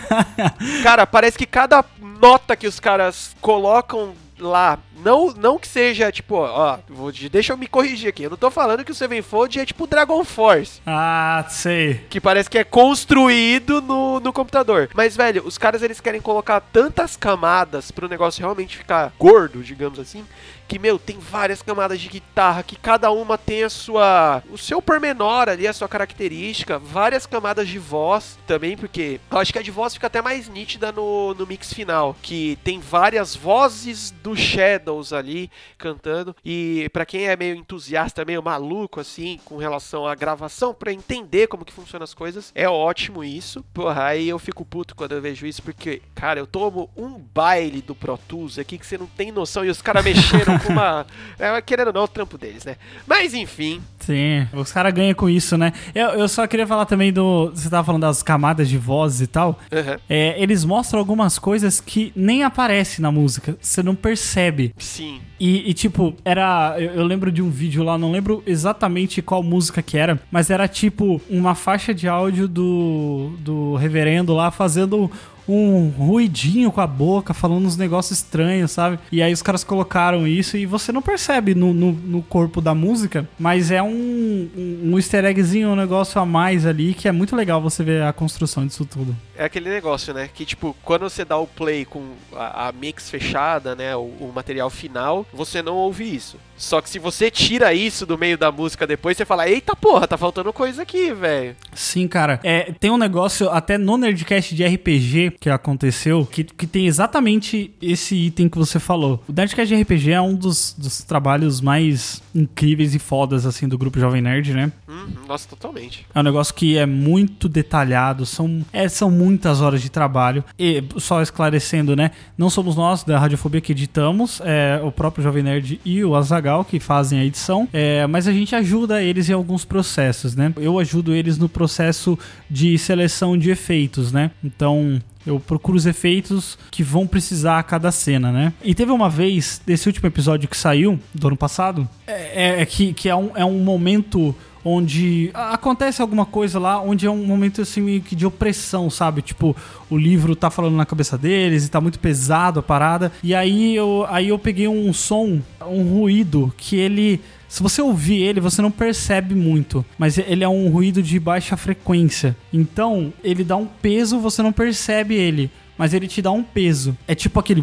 Cara, 0.82 1.06
parece 1.06 1.36
que 1.36 1.44
cada 1.44 1.84
nota 2.00 2.56
que 2.56 2.66
os 2.66 2.80
caras 2.80 3.36
colocam 3.42 4.14
lá 4.48 4.78
Não, 5.04 5.32
não 5.32 5.58
que 5.58 5.66
seja, 5.66 6.12
tipo, 6.12 6.36
ó, 6.36 6.78
vou, 6.88 7.10
deixa 7.12 7.52
eu 7.52 7.56
me 7.56 7.66
corrigir 7.66 8.08
aqui. 8.08 8.24
Eu 8.24 8.30
não 8.30 8.36
tô 8.36 8.50
falando 8.50 8.84
que 8.84 8.92
o 8.92 8.94
Sevenfold 8.94 9.58
é 9.58 9.66
tipo 9.66 9.86
Dragon 9.86 10.24
Force. 10.24 10.80
Ah, 10.86 11.44
sei. 11.48 12.00
Que 12.08 12.20
parece 12.20 12.48
que 12.48 12.58
é 12.58 12.64
construído 12.64 13.80
no, 13.80 14.20
no 14.20 14.32
computador. 14.32 14.88
Mas, 14.94 15.16
velho, 15.16 15.42
os 15.46 15.58
caras 15.58 15.82
eles 15.82 16.00
querem 16.00 16.20
colocar 16.20 16.60
tantas 16.60 17.16
camadas 17.16 17.90
pro 17.90 18.08
negócio 18.08 18.40
realmente 18.40 18.76
ficar 18.76 19.12
gordo, 19.18 19.62
digamos 19.62 19.98
assim, 19.98 20.24
que, 20.72 20.78
meu, 20.78 20.98
tem 20.98 21.18
várias 21.18 21.60
camadas 21.60 22.00
de 22.00 22.08
guitarra, 22.08 22.62
que 22.62 22.76
cada 22.76 23.10
uma 23.10 23.36
tem 23.36 23.62
a 23.62 23.68
sua. 23.68 24.42
o 24.50 24.56
seu 24.56 24.80
pormenor 24.80 25.50
ali, 25.50 25.68
a 25.68 25.72
sua 25.74 25.86
característica, 25.86 26.78
várias 26.78 27.26
camadas 27.26 27.68
de 27.68 27.78
voz 27.78 28.38
também, 28.46 28.74
porque 28.74 29.20
eu 29.30 29.36
acho 29.36 29.52
que 29.52 29.58
a 29.58 29.62
de 29.62 29.70
voz 29.70 29.92
fica 29.92 30.06
até 30.06 30.22
mais 30.22 30.48
nítida 30.48 30.90
no, 30.90 31.34
no 31.34 31.46
mix 31.46 31.74
final, 31.74 32.16
que 32.22 32.58
tem 32.64 32.80
várias 32.80 33.36
vozes 33.36 34.12
do 34.22 34.34
Shadows 34.34 35.12
ali 35.12 35.50
cantando. 35.76 36.34
E 36.42 36.88
para 36.90 37.04
quem 37.04 37.28
é 37.28 37.36
meio 37.36 37.54
entusiasta, 37.54 38.24
meio 38.24 38.42
maluco 38.42 38.98
assim, 38.98 39.38
com 39.44 39.58
relação 39.58 40.06
à 40.06 40.14
gravação, 40.14 40.72
para 40.72 40.90
entender 40.90 41.48
como 41.48 41.66
que 41.66 41.72
funcionam 41.72 42.04
as 42.04 42.14
coisas, 42.14 42.50
é 42.54 42.66
ótimo 42.66 43.22
isso. 43.22 43.62
Porra, 43.74 44.06
aí 44.06 44.26
eu 44.26 44.38
fico 44.38 44.64
puto 44.64 44.94
quando 44.96 45.12
eu 45.12 45.20
vejo 45.20 45.44
isso, 45.44 45.62
porque, 45.62 46.00
cara, 46.14 46.40
eu 46.40 46.46
tomo 46.46 46.88
um 46.96 47.18
baile 47.18 47.82
do 47.82 47.94
Pro 47.94 48.16
Tools 48.16 48.58
aqui 48.58 48.78
que 48.78 48.86
você 48.86 48.96
não 48.96 49.06
tem 49.06 49.30
noção, 49.30 49.66
e 49.66 49.68
os 49.68 49.82
caras 49.82 50.02
mexeram 50.02 50.58
uma. 50.68 51.06
É, 51.38 51.60
querendo 51.60 51.88
ou 51.88 51.92
não, 51.92 52.00
é 52.02 52.04
o 52.04 52.08
trampo 52.08 52.38
deles, 52.38 52.64
né? 52.64 52.76
Mas 53.06 53.34
enfim. 53.34 53.80
Sim, 54.00 54.46
os 54.52 54.72
caras 54.72 54.92
ganham 54.92 55.14
com 55.14 55.28
isso, 55.28 55.56
né? 55.56 55.72
Eu, 55.94 56.08
eu 56.08 56.28
só 56.28 56.46
queria 56.46 56.66
falar 56.66 56.86
também 56.86 57.12
do. 57.12 57.50
Você 57.50 57.70
tava 57.70 57.84
falando 57.84 58.02
das 58.02 58.22
camadas 58.22 58.68
de 58.68 58.76
vozes 58.76 59.20
e 59.20 59.26
tal. 59.26 59.58
Uhum. 59.70 59.98
É, 60.08 60.40
eles 60.42 60.64
mostram 60.64 60.98
algumas 60.98 61.38
coisas 61.38 61.80
que 61.80 62.12
nem 62.16 62.42
aparecem 62.42 63.02
na 63.02 63.12
música. 63.12 63.56
Você 63.60 63.82
não 63.82 63.94
percebe. 63.94 64.74
Sim. 64.78 65.20
E, 65.38 65.70
e, 65.70 65.74
tipo, 65.74 66.14
era. 66.24 66.76
Eu, 66.78 66.92
eu 66.94 67.04
lembro 67.04 67.30
de 67.30 67.42
um 67.42 67.50
vídeo 67.50 67.82
lá, 67.82 67.96
não 67.96 68.10
lembro 68.10 68.42
exatamente 68.46 69.22
qual 69.22 69.42
música 69.42 69.82
que 69.82 69.96
era, 69.96 70.20
mas 70.30 70.50
era 70.50 70.66
tipo 70.66 71.20
uma 71.28 71.54
faixa 71.54 71.94
de 71.94 72.08
áudio 72.08 72.48
do, 72.48 73.32
do 73.38 73.74
reverendo 73.76 74.34
lá 74.34 74.50
fazendo 74.50 75.10
um 75.48 75.88
ruidinho 75.88 76.70
com 76.70 76.80
a 76.80 76.86
boca, 76.86 77.34
falando 77.34 77.66
uns 77.66 77.76
negócios 77.76 78.18
estranhos, 78.18 78.70
sabe? 78.70 78.98
E 79.10 79.22
aí 79.22 79.32
os 79.32 79.42
caras 79.42 79.64
colocaram 79.64 80.26
isso 80.26 80.56
e 80.56 80.66
você 80.66 80.92
não 80.92 81.02
percebe 81.02 81.54
no, 81.54 81.72
no, 81.72 81.92
no 81.92 82.22
corpo 82.22 82.60
da 82.60 82.74
música, 82.74 83.28
mas 83.38 83.70
é 83.70 83.82
um, 83.82 83.88
um, 83.88 84.80
um 84.84 84.96
easter 84.98 85.24
eggzinho, 85.24 85.70
um 85.70 85.76
negócio 85.76 86.20
a 86.20 86.26
mais 86.26 86.66
ali 86.66 86.94
que 86.94 87.08
é 87.08 87.12
muito 87.12 87.34
legal 87.34 87.60
você 87.60 87.82
ver 87.82 88.02
a 88.02 88.12
construção 88.12 88.66
disso 88.66 88.84
tudo. 88.84 89.16
É 89.36 89.44
aquele 89.44 89.70
negócio, 89.70 90.12
né? 90.14 90.28
Que 90.32 90.44
tipo, 90.44 90.76
quando 90.82 91.02
você 91.02 91.24
dá 91.24 91.36
o 91.36 91.46
play 91.46 91.84
com 91.84 92.12
a, 92.32 92.68
a 92.68 92.72
mix 92.72 93.10
fechada, 93.10 93.74
né? 93.74 93.96
O, 93.96 94.02
o, 94.20 94.32
material 94.34 94.70
final, 94.70 95.26
você 95.32 95.62
não 95.62 95.74
ouve 95.74 96.04
isso. 96.14 96.36
Só 96.56 96.80
que 96.80 96.88
se 96.88 96.98
você 96.98 97.30
tira 97.30 97.74
isso 97.74 98.06
do 98.06 98.16
meio 98.16 98.38
da 98.38 98.52
música 98.52 98.86
depois, 98.86 99.16
você 99.16 99.24
fala: 99.24 99.48
Eita 99.48 99.74
porra, 99.74 100.06
tá 100.06 100.16
faltando 100.16 100.52
coisa 100.52 100.82
aqui, 100.82 101.12
velho. 101.12 101.56
Sim, 101.74 102.06
cara. 102.06 102.38
É, 102.44 102.72
tem 102.78 102.90
um 102.90 102.96
negócio 102.96 103.50
até 103.50 103.76
no 103.76 103.96
Nerdcast 103.96 104.54
de 104.54 104.64
RPG 104.64 105.31
que 105.40 105.50
aconteceu 105.50 106.26
que, 106.26 106.44
que 106.44 106.66
tem 106.66 106.86
exatamente 106.86 107.74
esse 107.80 108.14
item 108.14 108.48
que 108.48 108.58
você 108.58 108.78
falou. 108.78 109.22
O 109.28 109.32
Nerdcast 109.32 109.74
de 109.74 109.82
RPG 109.82 110.12
é 110.12 110.20
um 110.20 110.34
dos, 110.34 110.74
dos 110.76 111.02
trabalhos 111.02 111.60
mais 111.60 112.22
incríveis 112.34 112.94
e 112.94 112.98
fodas, 112.98 113.46
assim, 113.46 113.68
do 113.68 113.76
grupo 113.76 113.98
Jovem 113.98 114.22
Nerd, 114.22 114.54
né? 114.54 114.72
Hum, 114.88 115.06
nossa, 115.26 115.48
totalmente. 115.48 116.06
É 116.14 116.20
um 116.20 116.22
negócio 116.22 116.54
que 116.54 116.76
é 116.76 116.86
muito 116.86 117.48
detalhado, 117.48 118.24
são, 118.24 118.64
é, 118.72 118.88
são 118.88 119.10
muitas 119.10 119.60
horas 119.60 119.82
de 119.82 119.90
trabalho. 119.90 120.44
E 120.58 120.82
só 120.98 121.22
esclarecendo, 121.22 121.94
né? 121.96 122.10
Não 122.36 122.50
somos 122.50 122.76
nós 122.76 123.04
da 123.04 123.18
Radiofobia 123.18 123.60
que 123.60 123.72
editamos, 123.72 124.40
é 124.44 124.80
o 124.82 124.90
próprio 124.90 125.22
Jovem 125.22 125.42
Nerd 125.42 125.80
e 125.84 126.04
o 126.04 126.14
Azagal 126.14 126.64
que 126.64 126.80
fazem 126.80 127.18
a 127.18 127.24
edição, 127.24 127.68
é, 127.72 128.06
mas 128.06 128.26
a 128.28 128.32
gente 128.32 128.54
ajuda 128.54 129.02
eles 129.02 129.28
em 129.28 129.32
alguns 129.32 129.64
processos, 129.64 130.34
né? 130.34 130.52
Eu 130.56 130.78
ajudo 130.78 131.14
eles 131.14 131.38
no 131.38 131.48
processo 131.48 132.18
de 132.50 132.76
seleção 132.78 133.36
de 133.36 133.50
efeitos, 133.50 134.12
né? 134.12 134.30
Então, 134.42 135.00
eu 135.26 135.38
procuro 135.40 135.76
os 135.76 135.86
efeitos 135.86 136.58
que 136.70 136.82
vão 136.82 137.06
precisar 137.06 137.58
a 137.58 137.62
cada 137.62 137.90
cena, 137.92 138.32
né? 138.32 138.52
E 138.62 138.74
teve 138.74 138.90
uma 138.90 139.08
vez, 139.08 139.60
desse 139.64 139.88
último 139.88 140.06
episódio 140.06 140.48
que 140.48 140.56
saiu, 140.56 140.98
do 141.14 141.28
ano 141.28 141.36
passado, 141.36 141.88
é, 142.06 142.60
é 142.60 142.66
que, 142.66 142.92
que 142.92 143.08
é, 143.08 143.14
um, 143.14 143.30
é 143.36 143.44
um 143.44 143.58
momento 143.58 144.34
onde 144.64 145.30
acontece 145.34 146.00
alguma 146.00 146.24
coisa 146.24 146.58
lá, 146.58 146.80
onde 146.80 147.06
é 147.06 147.10
um 147.10 147.24
momento 147.24 147.62
assim 147.62 147.80
meio 147.80 148.00
que 148.00 148.14
de 148.14 148.24
opressão, 148.24 148.88
sabe? 148.88 149.22
Tipo, 149.22 149.56
o 149.90 149.96
livro 149.96 150.36
tá 150.36 150.50
falando 150.50 150.76
na 150.76 150.86
cabeça 150.86 151.18
deles 151.18 151.66
e 151.66 151.70
tá 151.70 151.80
muito 151.80 151.98
pesado 151.98 152.60
a 152.60 152.62
parada. 152.62 153.12
E 153.22 153.34
aí 153.34 153.74
eu, 153.74 154.06
aí 154.08 154.28
eu 154.28 154.38
peguei 154.38 154.68
um 154.68 154.92
som, 154.92 155.40
um 155.66 155.82
ruído 155.98 156.52
que 156.56 156.76
ele 156.76 157.20
se 157.52 157.62
você 157.62 157.82
ouvir 157.82 158.22
ele, 158.22 158.40
você 158.40 158.62
não 158.62 158.70
percebe 158.70 159.34
muito, 159.34 159.84
mas 159.98 160.16
ele 160.16 160.42
é 160.42 160.48
um 160.48 160.70
ruído 160.70 161.02
de 161.02 161.20
baixa 161.20 161.54
frequência. 161.54 162.34
Então, 162.50 163.12
ele 163.22 163.44
dá 163.44 163.58
um 163.58 163.66
peso, 163.66 164.18
você 164.18 164.42
não 164.42 164.54
percebe 164.54 165.16
ele, 165.16 165.50
mas 165.76 165.92
ele 165.92 166.08
te 166.08 166.22
dá 166.22 166.30
um 166.30 166.42
peso. 166.42 166.96
É 167.06 167.14
tipo 167.14 167.38
aquele 167.38 167.60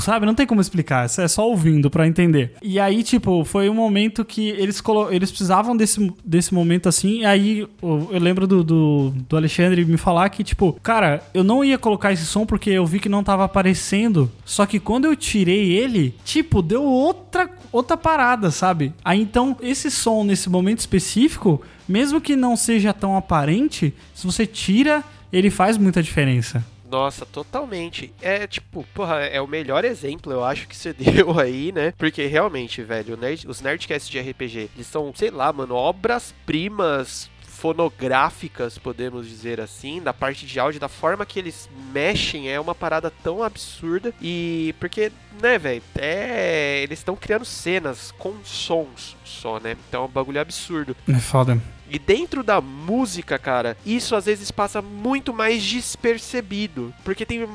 sabe? 0.00 0.26
Não 0.26 0.34
tem 0.34 0.46
como 0.46 0.60
explicar, 0.60 1.06
é 1.06 1.28
só 1.28 1.48
ouvindo 1.48 1.90
para 1.90 2.06
entender. 2.06 2.54
E 2.62 2.78
aí, 2.78 3.02
tipo, 3.02 3.44
foi 3.44 3.68
um 3.68 3.74
momento 3.74 4.24
que 4.24 4.48
eles, 4.50 4.80
colo 4.80 5.12
eles 5.12 5.30
precisavam 5.30 5.76
desse, 5.76 6.12
desse 6.24 6.54
momento 6.54 6.88
assim, 6.88 7.20
e 7.20 7.24
aí 7.24 7.60
eu, 7.82 8.08
eu 8.10 8.20
lembro 8.20 8.46
do, 8.46 8.62
do, 8.62 9.14
do, 9.28 9.36
Alexandre 9.36 9.84
me 9.84 9.96
falar 9.96 10.28
que, 10.28 10.44
tipo, 10.44 10.78
cara, 10.82 11.22
eu 11.32 11.44
não 11.44 11.64
ia 11.64 11.78
colocar 11.78 12.12
esse 12.12 12.24
som 12.24 12.44
porque 12.44 12.70
eu 12.70 12.86
vi 12.86 12.98
que 12.98 13.08
não 13.08 13.24
tava 13.24 13.44
aparecendo, 13.44 14.30
só 14.44 14.66
que 14.66 14.78
quando 14.78 15.04
eu 15.04 15.16
tirei 15.16 15.72
ele, 15.72 16.14
tipo, 16.24 16.62
deu 16.62 16.82
outra, 16.84 17.50
outra 17.72 17.96
parada, 17.96 18.50
sabe? 18.50 18.92
Aí 19.04 19.20
então, 19.20 19.56
esse 19.60 19.90
som 19.90 20.24
nesse 20.24 20.48
momento 20.48 20.80
específico, 20.80 21.62
mesmo 21.88 22.20
que 22.20 22.36
não 22.36 22.56
seja 22.56 22.92
tão 22.92 23.16
aparente, 23.16 23.94
se 24.14 24.26
você 24.26 24.46
tira, 24.46 25.02
ele 25.32 25.50
faz 25.50 25.76
muita 25.78 26.02
diferença. 26.02 26.64
Nossa, 26.90 27.26
totalmente. 27.26 28.12
É 28.20 28.46
tipo, 28.46 28.84
porra, 28.94 29.16
é 29.20 29.40
o 29.40 29.46
melhor 29.46 29.84
exemplo, 29.84 30.32
eu 30.32 30.44
acho, 30.44 30.66
que 30.66 30.76
você 30.76 30.92
deu 30.94 31.38
aí, 31.38 31.72
né? 31.72 31.92
Porque 31.96 32.26
realmente, 32.26 32.82
velho, 32.82 33.16
nerd, 33.16 33.46
os 33.46 33.60
Nerdcasts 33.60 34.08
de 34.08 34.18
RPG, 34.18 34.70
eles 34.74 34.86
são, 34.86 35.12
sei 35.14 35.30
lá, 35.30 35.52
mano, 35.52 35.74
obras-primas 35.74 37.30
fonográficas, 37.58 38.78
podemos 38.78 39.26
dizer 39.26 39.60
assim, 39.60 40.00
da 40.00 40.14
parte 40.14 40.46
de 40.46 40.60
áudio, 40.60 40.80
da 40.80 40.88
forma 40.88 41.26
que 41.26 41.40
eles 41.40 41.68
mexem, 41.92 42.48
é 42.48 42.60
uma 42.60 42.74
parada 42.74 43.10
tão 43.10 43.42
absurda. 43.42 44.14
E 44.22 44.72
porque, 44.78 45.10
né, 45.42 45.58
velho, 45.58 45.82
é, 45.96 46.80
eles 46.84 47.00
estão 47.00 47.16
criando 47.16 47.44
cenas 47.44 48.12
com 48.16 48.32
sons 48.44 49.16
só, 49.24 49.58
né? 49.58 49.76
Então 49.88 50.04
é 50.04 50.06
um 50.06 50.10
bagulho 50.10 50.40
absurdo. 50.40 50.96
É 51.08 51.18
foda. 51.18 51.60
E 51.90 51.98
dentro 51.98 52.42
da 52.42 52.60
música, 52.60 53.38
cara, 53.38 53.76
isso 53.84 54.14
às 54.14 54.26
vezes 54.26 54.50
passa 54.50 54.80
muito 54.82 55.32
mais 55.32 55.62
despercebido, 55.62 56.94
porque 57.04 57.26
tem 57.26 57.46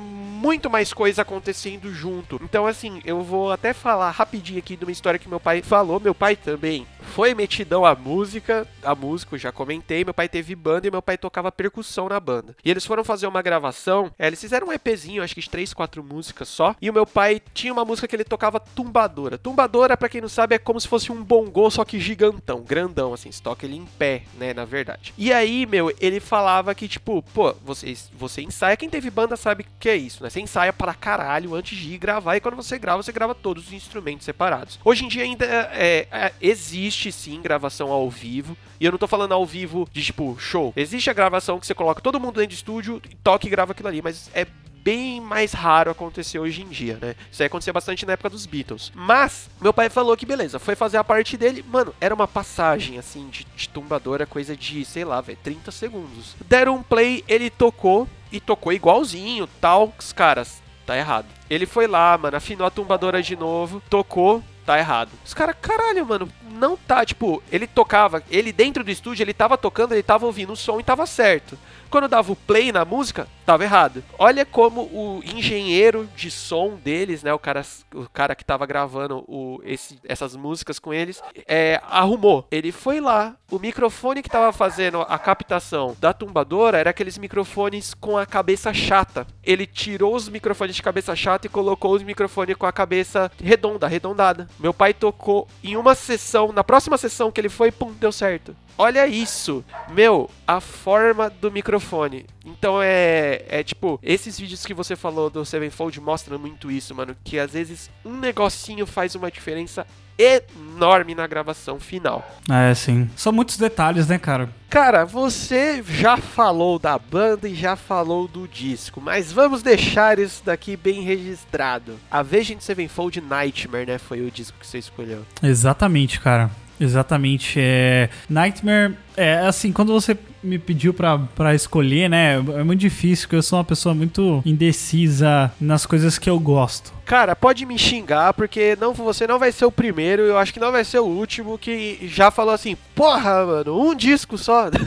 muito 0.43 0.69
mais 0.69 0.91
coisa 0.91 1.21
acontecendo 1.21 1.93
junto. 1.93 2.37
Então, 2.43 2.67
assim, 2.67 3.01
eu 3.05 3.21
vou 3.21 3.49
até 3.49 3.71
falar 3.71 4.11
rapidinho 4.11 4.59
aqui 4.59 4.75
de 4.75 4.83
uma 4.83 4.91
história 4.91 5.17
que 5.17 5.29
meu 5.29 5.39
pai 5.39 5.61
falou. 5.61 6.01
Meu 6.01 6.13
pai 6.13 6.35
também 6.35 6.85
foi 7.13 7.33
metidão 7.33 7.85
à 7.85 7.95
música, 7.95 8.67
a 8.83 8.93
música, 8.93 9.35
eu 9.35 9.39
já 9.39 9.53
comentei. 9.53 10.03
Meu 10.03 10.13
pai 10.13 10.27
teve 10.27 10.53
banda 10.53 10.85
e 10.85 10.91
meu 10.91 11.01
pai 11.01 11.17
tocava 11.17 11.49
percussão 11.49 12.09
na 12.09 12.19
banda. 12.19 12.55
E 12.63 12.69
eles 12.69 12.85
foram 12.85 13.05
fazer 13.05 13.25
uma 13.25 13.41
gravação, 13.41 14.11
é, 14.19 14.27
eles 14.27 14.41
fizeram 14.41 14.67
um 14.67 14.73
EPzinho, 14.73 15.23
acho 15.23 15.33
que 15.33 15.39
de 15.39 15.49
3, 15.49 15.73
4 15.73 16.03
músicas 16.03 16.49
só. 16.49 16.75
E 16.81 16.89
o 16.89 16.93
meu 16.93 17.05
pai 17.05 17.41
tinha 17.53 17.71
uma 17.71 17.85
música 17.85 18.07
que 18.07 18.15
ele 18.15 18.25
tocava 18.25 18.59
tumbadora. 18.59 19.37
Tumbadora, 19.37 19.95
para 19.95 20.09
quem 20.09 20.19
não 20.19 20.27
sabe, 20.27 20.55
é 20.55 20.59
como 20.59 20.79
se 20.79 20.89
fosse 20.89 21.09
um 21.09 21.23
bongô, 21.23 21.69
só 21.69 21.85
que 21.85 21.99
gigantão, 22.01 22.61
grandão, 22.61 23.13
assim, 23.13 23.31
se 23.31 23.41
toca 23.41 23.65
ele 23.65 23.77
em 23.77 23.85
pé, 23.85 24.22
né, 24.37 24.53
na 24.53 24.65
verdade. 24.65 25.13
E 25.17 25.31
aí, 25.31 25.65
meu, 25.65 25.93
ele 25.99 26.19
falava 26.19 26.73
que, 26.73 26.87
tipo, 26.87 27.21
pô, 27.33 27.53
você, 27.63 27.95
você 28.13 28.41
ensaia, 28.41 28.77
quem 28.77 28.89
teve 28.89 29.09
banda 29.09 29.35
sabe 29.35 29.65
que 29.79 29.89
é 29.89 29.95
isso, 29.95 30.23
né? 30.23 30.29
Você 30.29 30.39
ensaia 30.39 30.73
para 30.73 30.93
caralho 30.93 31.55
antes 31.55 31.77
de 31.77 31.93
ir 31.93 31.97
gravar, 31.97 32.35
e 32.35 32.41
quando 32.41 32.55
você 32.55 32.77
grava, 32.77 33.01
você 33.01 33.11
grava 33.11 33.35
todos 33.35 33.67
os 33.67 33.73
instrumentos 33.73 34.25
separados. 34.25 34.79
Hoje 34.83 35.05
em 35.05 35.07
dia 35.07 35.23
ainda 35.23 35.45
é, 35.45 36.07
é, 36.11 36.33
existe 36.41 37.11
sim 37.11 37.41
gravação 37.41 37.91
ao 37.91 38.09
vivo, 38.09 38.57
e 38.79 38.85
eu 38.85 38.91
não 38.91 38.99
tô 38.99 39.07
falando 39.07 39.33
ao 39.33 39.45
vivo 39.45 39.87
de 39.91 40.03
tipo 40.03 40.37
show. 40.39 40.73
Existe 40.75 41.09
a 41.09 41.13
gravação 41.13 41.59
que 41.59 41.67
você 41.67 41.73
coloca 41.73 42.01
todo 42.01 42.19
mundo 42.19 42.35
dentro 42.35 42.49
de 42.49 42.55
estúdio, 42.55 43.01
toca 43.23 43.47
e 43.47 43.49
grava 43.49 43.71
aquilo 43.71 43.87
ali, 43.87 44.01
mas 44.01 44.29
é 44.33 44.45
bem 44.83 45.21
mais 45.21 45.53
raro 45.53 45.89
acontecer 45.89 46.37
hoje 46.39 46.61
em 46.61 46.67
dia, 46.67 46.97
né? 47.01 47.15
Isso 47.31 47.41
aí 47.41 47.47
acontecia 47.47 47.71
bastante 47.71 48.05
na 48.05 48.13
época 48.13 48.29
dos 48.29 48.45
Beatles. 48.45 48.91
Mas, 48.93 49.49
meu 49.61 49.73
pai 49.73 49.89
falou 49.89 50.17
que 50.17 50.25
beleza, 50.25 50.59
foi 50.59 50.75
fazer 50.75 50.97
a 50.97 51.03
parte 51.03 51.37
dele, 51.37 51.63
mano, 51.67 51.95
era 52.01 52.13
uma 52.13 52.27
passagem, 52.27 52.97
assim, 52.97 53.29
de, 53.29 53.45
de 53.55 53.69
tumbadora, 53.69 54.25
coisa 54.25 54.55
de, 54.55 54.83
sei 54.83 55.05
lá, 55.05 55.21
velho, 55.21 55.37
30 55.41 55.71
segundos. 55.71 56.35
Deram 56.45 56.75
um 56.75 56.83
play, 56.83 57.23
ele 57.27 57.49
tocou, 57.49 58.07
e 58.31 58.39
tocou 58.39 58.73
igualzinho, 58.73 59.47
tal, 59.61 59.93
os 59.97 60.11
caras, 60.11 60.61
tá 60.85 60.97
errado. 60.97 61.27
Ele 61.49 61.65
foi 61.65 61.87
lá, 61.87 62.17
mano, 62.17 62.35
afinou 62.35 62.65
a 62.65 62.71
tumbadora 62.71 63.21
de 63.21 63.35
novo, 63.35 63.81
tocou, 63.89 64.43
tá 64.65 64.79
errado. 64.79 65.11
Os 65.23 65.33
caras, 65.33 65.55
caralho, 65.61 66.05
mano, 66.05 66.27
não 66.51 66.75
tá, 66.75 67.05
tipo, 67.05 67.43
ele 67.51 67.67
tocava, 67.67 68.23
ele 68.29 68.51
dentro 68.51 68.83
do 68.83 68.91
estúdio, 68.91 69.23
ele 69.23 69.33
tava 69.33 69.57
tocando, 69.57 69.93
ele 69.93 70.03
tava 70.03 70.25
ouvindo 70.25 70.53
o 70.53 70.57
som 70.57 70.79
e 70.79 70.83
tava 70.83 71.05
certo. 71.05 71.57
Quando 71.93 72.07
dava 72.07 72.31
o 72.31 72.35
play 72.35 72.71
na 72.71 72.83
música, 72.83 73.27
tava 73.45 73.63
errado. 73.63 74.03
Olha 74.17 74.43
como 74.43 74.81
o 74.81 75.21
engenheiro 75.23 76.09
de 76.15 76.31
som 76.31 76.75
deles, 76.75 77.21
né, 77.21 77.31
o 77.31 77.37
cara, 77.37 77.61
o 77.93 78.09
cara 78.09 78.33
que 78.33 78.43
tava 78.43 78.65
gravando 78.65 79.23
o, 79.27 79.61
esse, 79.63 79.99
essas 80.03 80.35
músicas 80.35 80.79
com 80.79 80.91
eles, 80.91 81.21
é, 81.47 81.79
arrumou. 81.87 82.47
Ele 82.49 82.71
foi 82.71 82.99
lá, 82.99 83.35
o 83.51 83.59
microfone 83.59 84.23
que 84.23 84.29
tava 84.29 84.51
fazendo 84.51 85.01
a 85.01 85.19
captação 85.19 85.95
da 85.99 86.13
tumbadora 86.13 86.79
era 86.79 86.89
aqueles 86.89 87.15
microfones 87.19 87.93
com 87.93 88.17
a 88.17 88.25
cabeça 88.25 88.73
chata. 88.73 89.27
Ele 89.43 89.67
tirou 89.67 90.15
os 90.15 90.27
microfones 90.27 90.75
de 90.75 90.81
cabeça 90.81 91.15
chata 91.15 91.45
e 91.45 91.49
colocou 91.49 91.93
os 91.93 92.01
microfones 92.01 92.55
com 92.55 92.65
a 92.65 92.71
cabeça 92.71 93.31
redonda, 93.39 93.85
arredondada. 93.85 94.49
Meu 94.59 94.73
pai 94.73 94.95
tocou 94.95 95.47
em 95.63 95.77
uma 95.77 95.93
sessão, 95.93 96.51
na 96.51 96.63
próxima 96.63 96.97
sessão 96.97 97.31
que 97.31 97.39
ele 97.39 97.49
foi, 97.49 97.71
pum, 97.71 97.93
deu 97.93 98.11
certo. 98.11 98.55
Olha 98.77 99.07
isso, 99.07 99.63
meu, 99.89 100.29
a 100.47 100.59
forma 100.59 101.29
do 101.29 101.51
microfone. 101.51 102.25
Então 102.45 102.81
é, 102.81 103.43
é 103.47 103.63
tipo, 103.63 103.99
esses 104.03 104.39
vídeos 104.39 104.65
que 104.65 104.73
você 104.73 104.95
falou 104.95 105.29
do 105.29 105.45
Sevenfold 105.45 105.99
mostram 106.01 106.39
muito 106.39 106.69
isso, 106.71 106.93
mano, 106.93 107.15
que 107.23 107.39
às 107.39 107.53
vezes 107.53 107.89
um 108.03 108.17
negocinho 108.17 108.85
faz 108.85 109.15
uma 109.15 109.31
diferença 109.31 109.85
enorme 110.17 111.15
na 111.15 111.25
gravação 111.25 111.79
final. 111.79 112.27
É, 112.49 112.73
sim. 112.73 113.09
São 113.15 113.31
muitos 113.31 113.57
detalhes, 113.57 114.07
né, 114.07 114.17
cara? 114.17 114.49
Cara, 114.69 115.05
você 115.05 115.83
já 115.87 116.17
falou 116.17 116.79
da 116.79 116.97
banda 116.97 117.47
e 117.47 117.55
já 117.55 117.75
falou 117.75 118.27
do 118.27 118.47
disco, 118.47 118.99
mas 118.99 119.31
vamos 119.31 119.61
deixar 119.61 120.17
isso 120.19 120.43
daqui 120.43 120.75
bem 120.75 121.01
registrado. 121.01 121.99
A 122.09 122.23
Vision 122.23 122.59
Sevenfold 122.59 123.21
Nightmare, 123.21 123.85
né, 123.85 123.97
foi 123.97 124.21
o 124.21 124.31
disco 124.31 124.57
que 124.59 124.65
você 124.65 124.79
escolheu. 124.79 125.23
Exatamente, 125.41 126.19
cara. 126.19 126.49
Exatamente. 126.83 127.59
É... 127.59 128.09
Nightmare, 128.29 128.95
é 129.15 129.37
assim, 129.39 129.71
quando 129.71 129.93
você 129.93 130.17
me 130.43 130.59
pediu 130.59 130.93
pra, 130.93 131.17
pra 131.17 131.55
escolher, 131.55 132.09
né? 132.09 132.35
É 132.35 132.63
muito 132.63 132.79
difícil, 132.79 133.25
porque 133.25 133.37
eu 133.37 133.43
sou 133.43 133.57
uma 133.57 133.63
pessoa 133.63 133.95
muito 133.95 134.41
indecisa 134.45 135.51
nas 135.59 135.85
coisas 135.85 136.17
que 136.17 136.29
eu 136.29 136.39
gosto. 136.39 136.93
Cara, 137.05 137.35
pode 137.35 137.65
me 137.65 137.77
xingar, 137.79 138.33
porque 138.33 138.77
não, 138.79 138.93
você 138.93 139.25
não 139.25 139.39
vai 139.39 139.51
ser 139.51 139.65
o 139.65 139.71
primeiro, 139.71 140.23
eu 140.23 140.37
acho 140.37 140.53
que 140.53 140.59
não 140.59 140.71
vai 140.71 140.83
ser 140.83 140.99
o 140.99 141.05
último 141.05 141.57
que 141.57 141.99
já 142.03 142.29
falou 142.29 142.53
assim, 142.53 142.75
porra, 142.93 143.45
mano, 143.45 143.79
um 143.79 143.95
disco 143.95 144.37
só. 144.37 144.69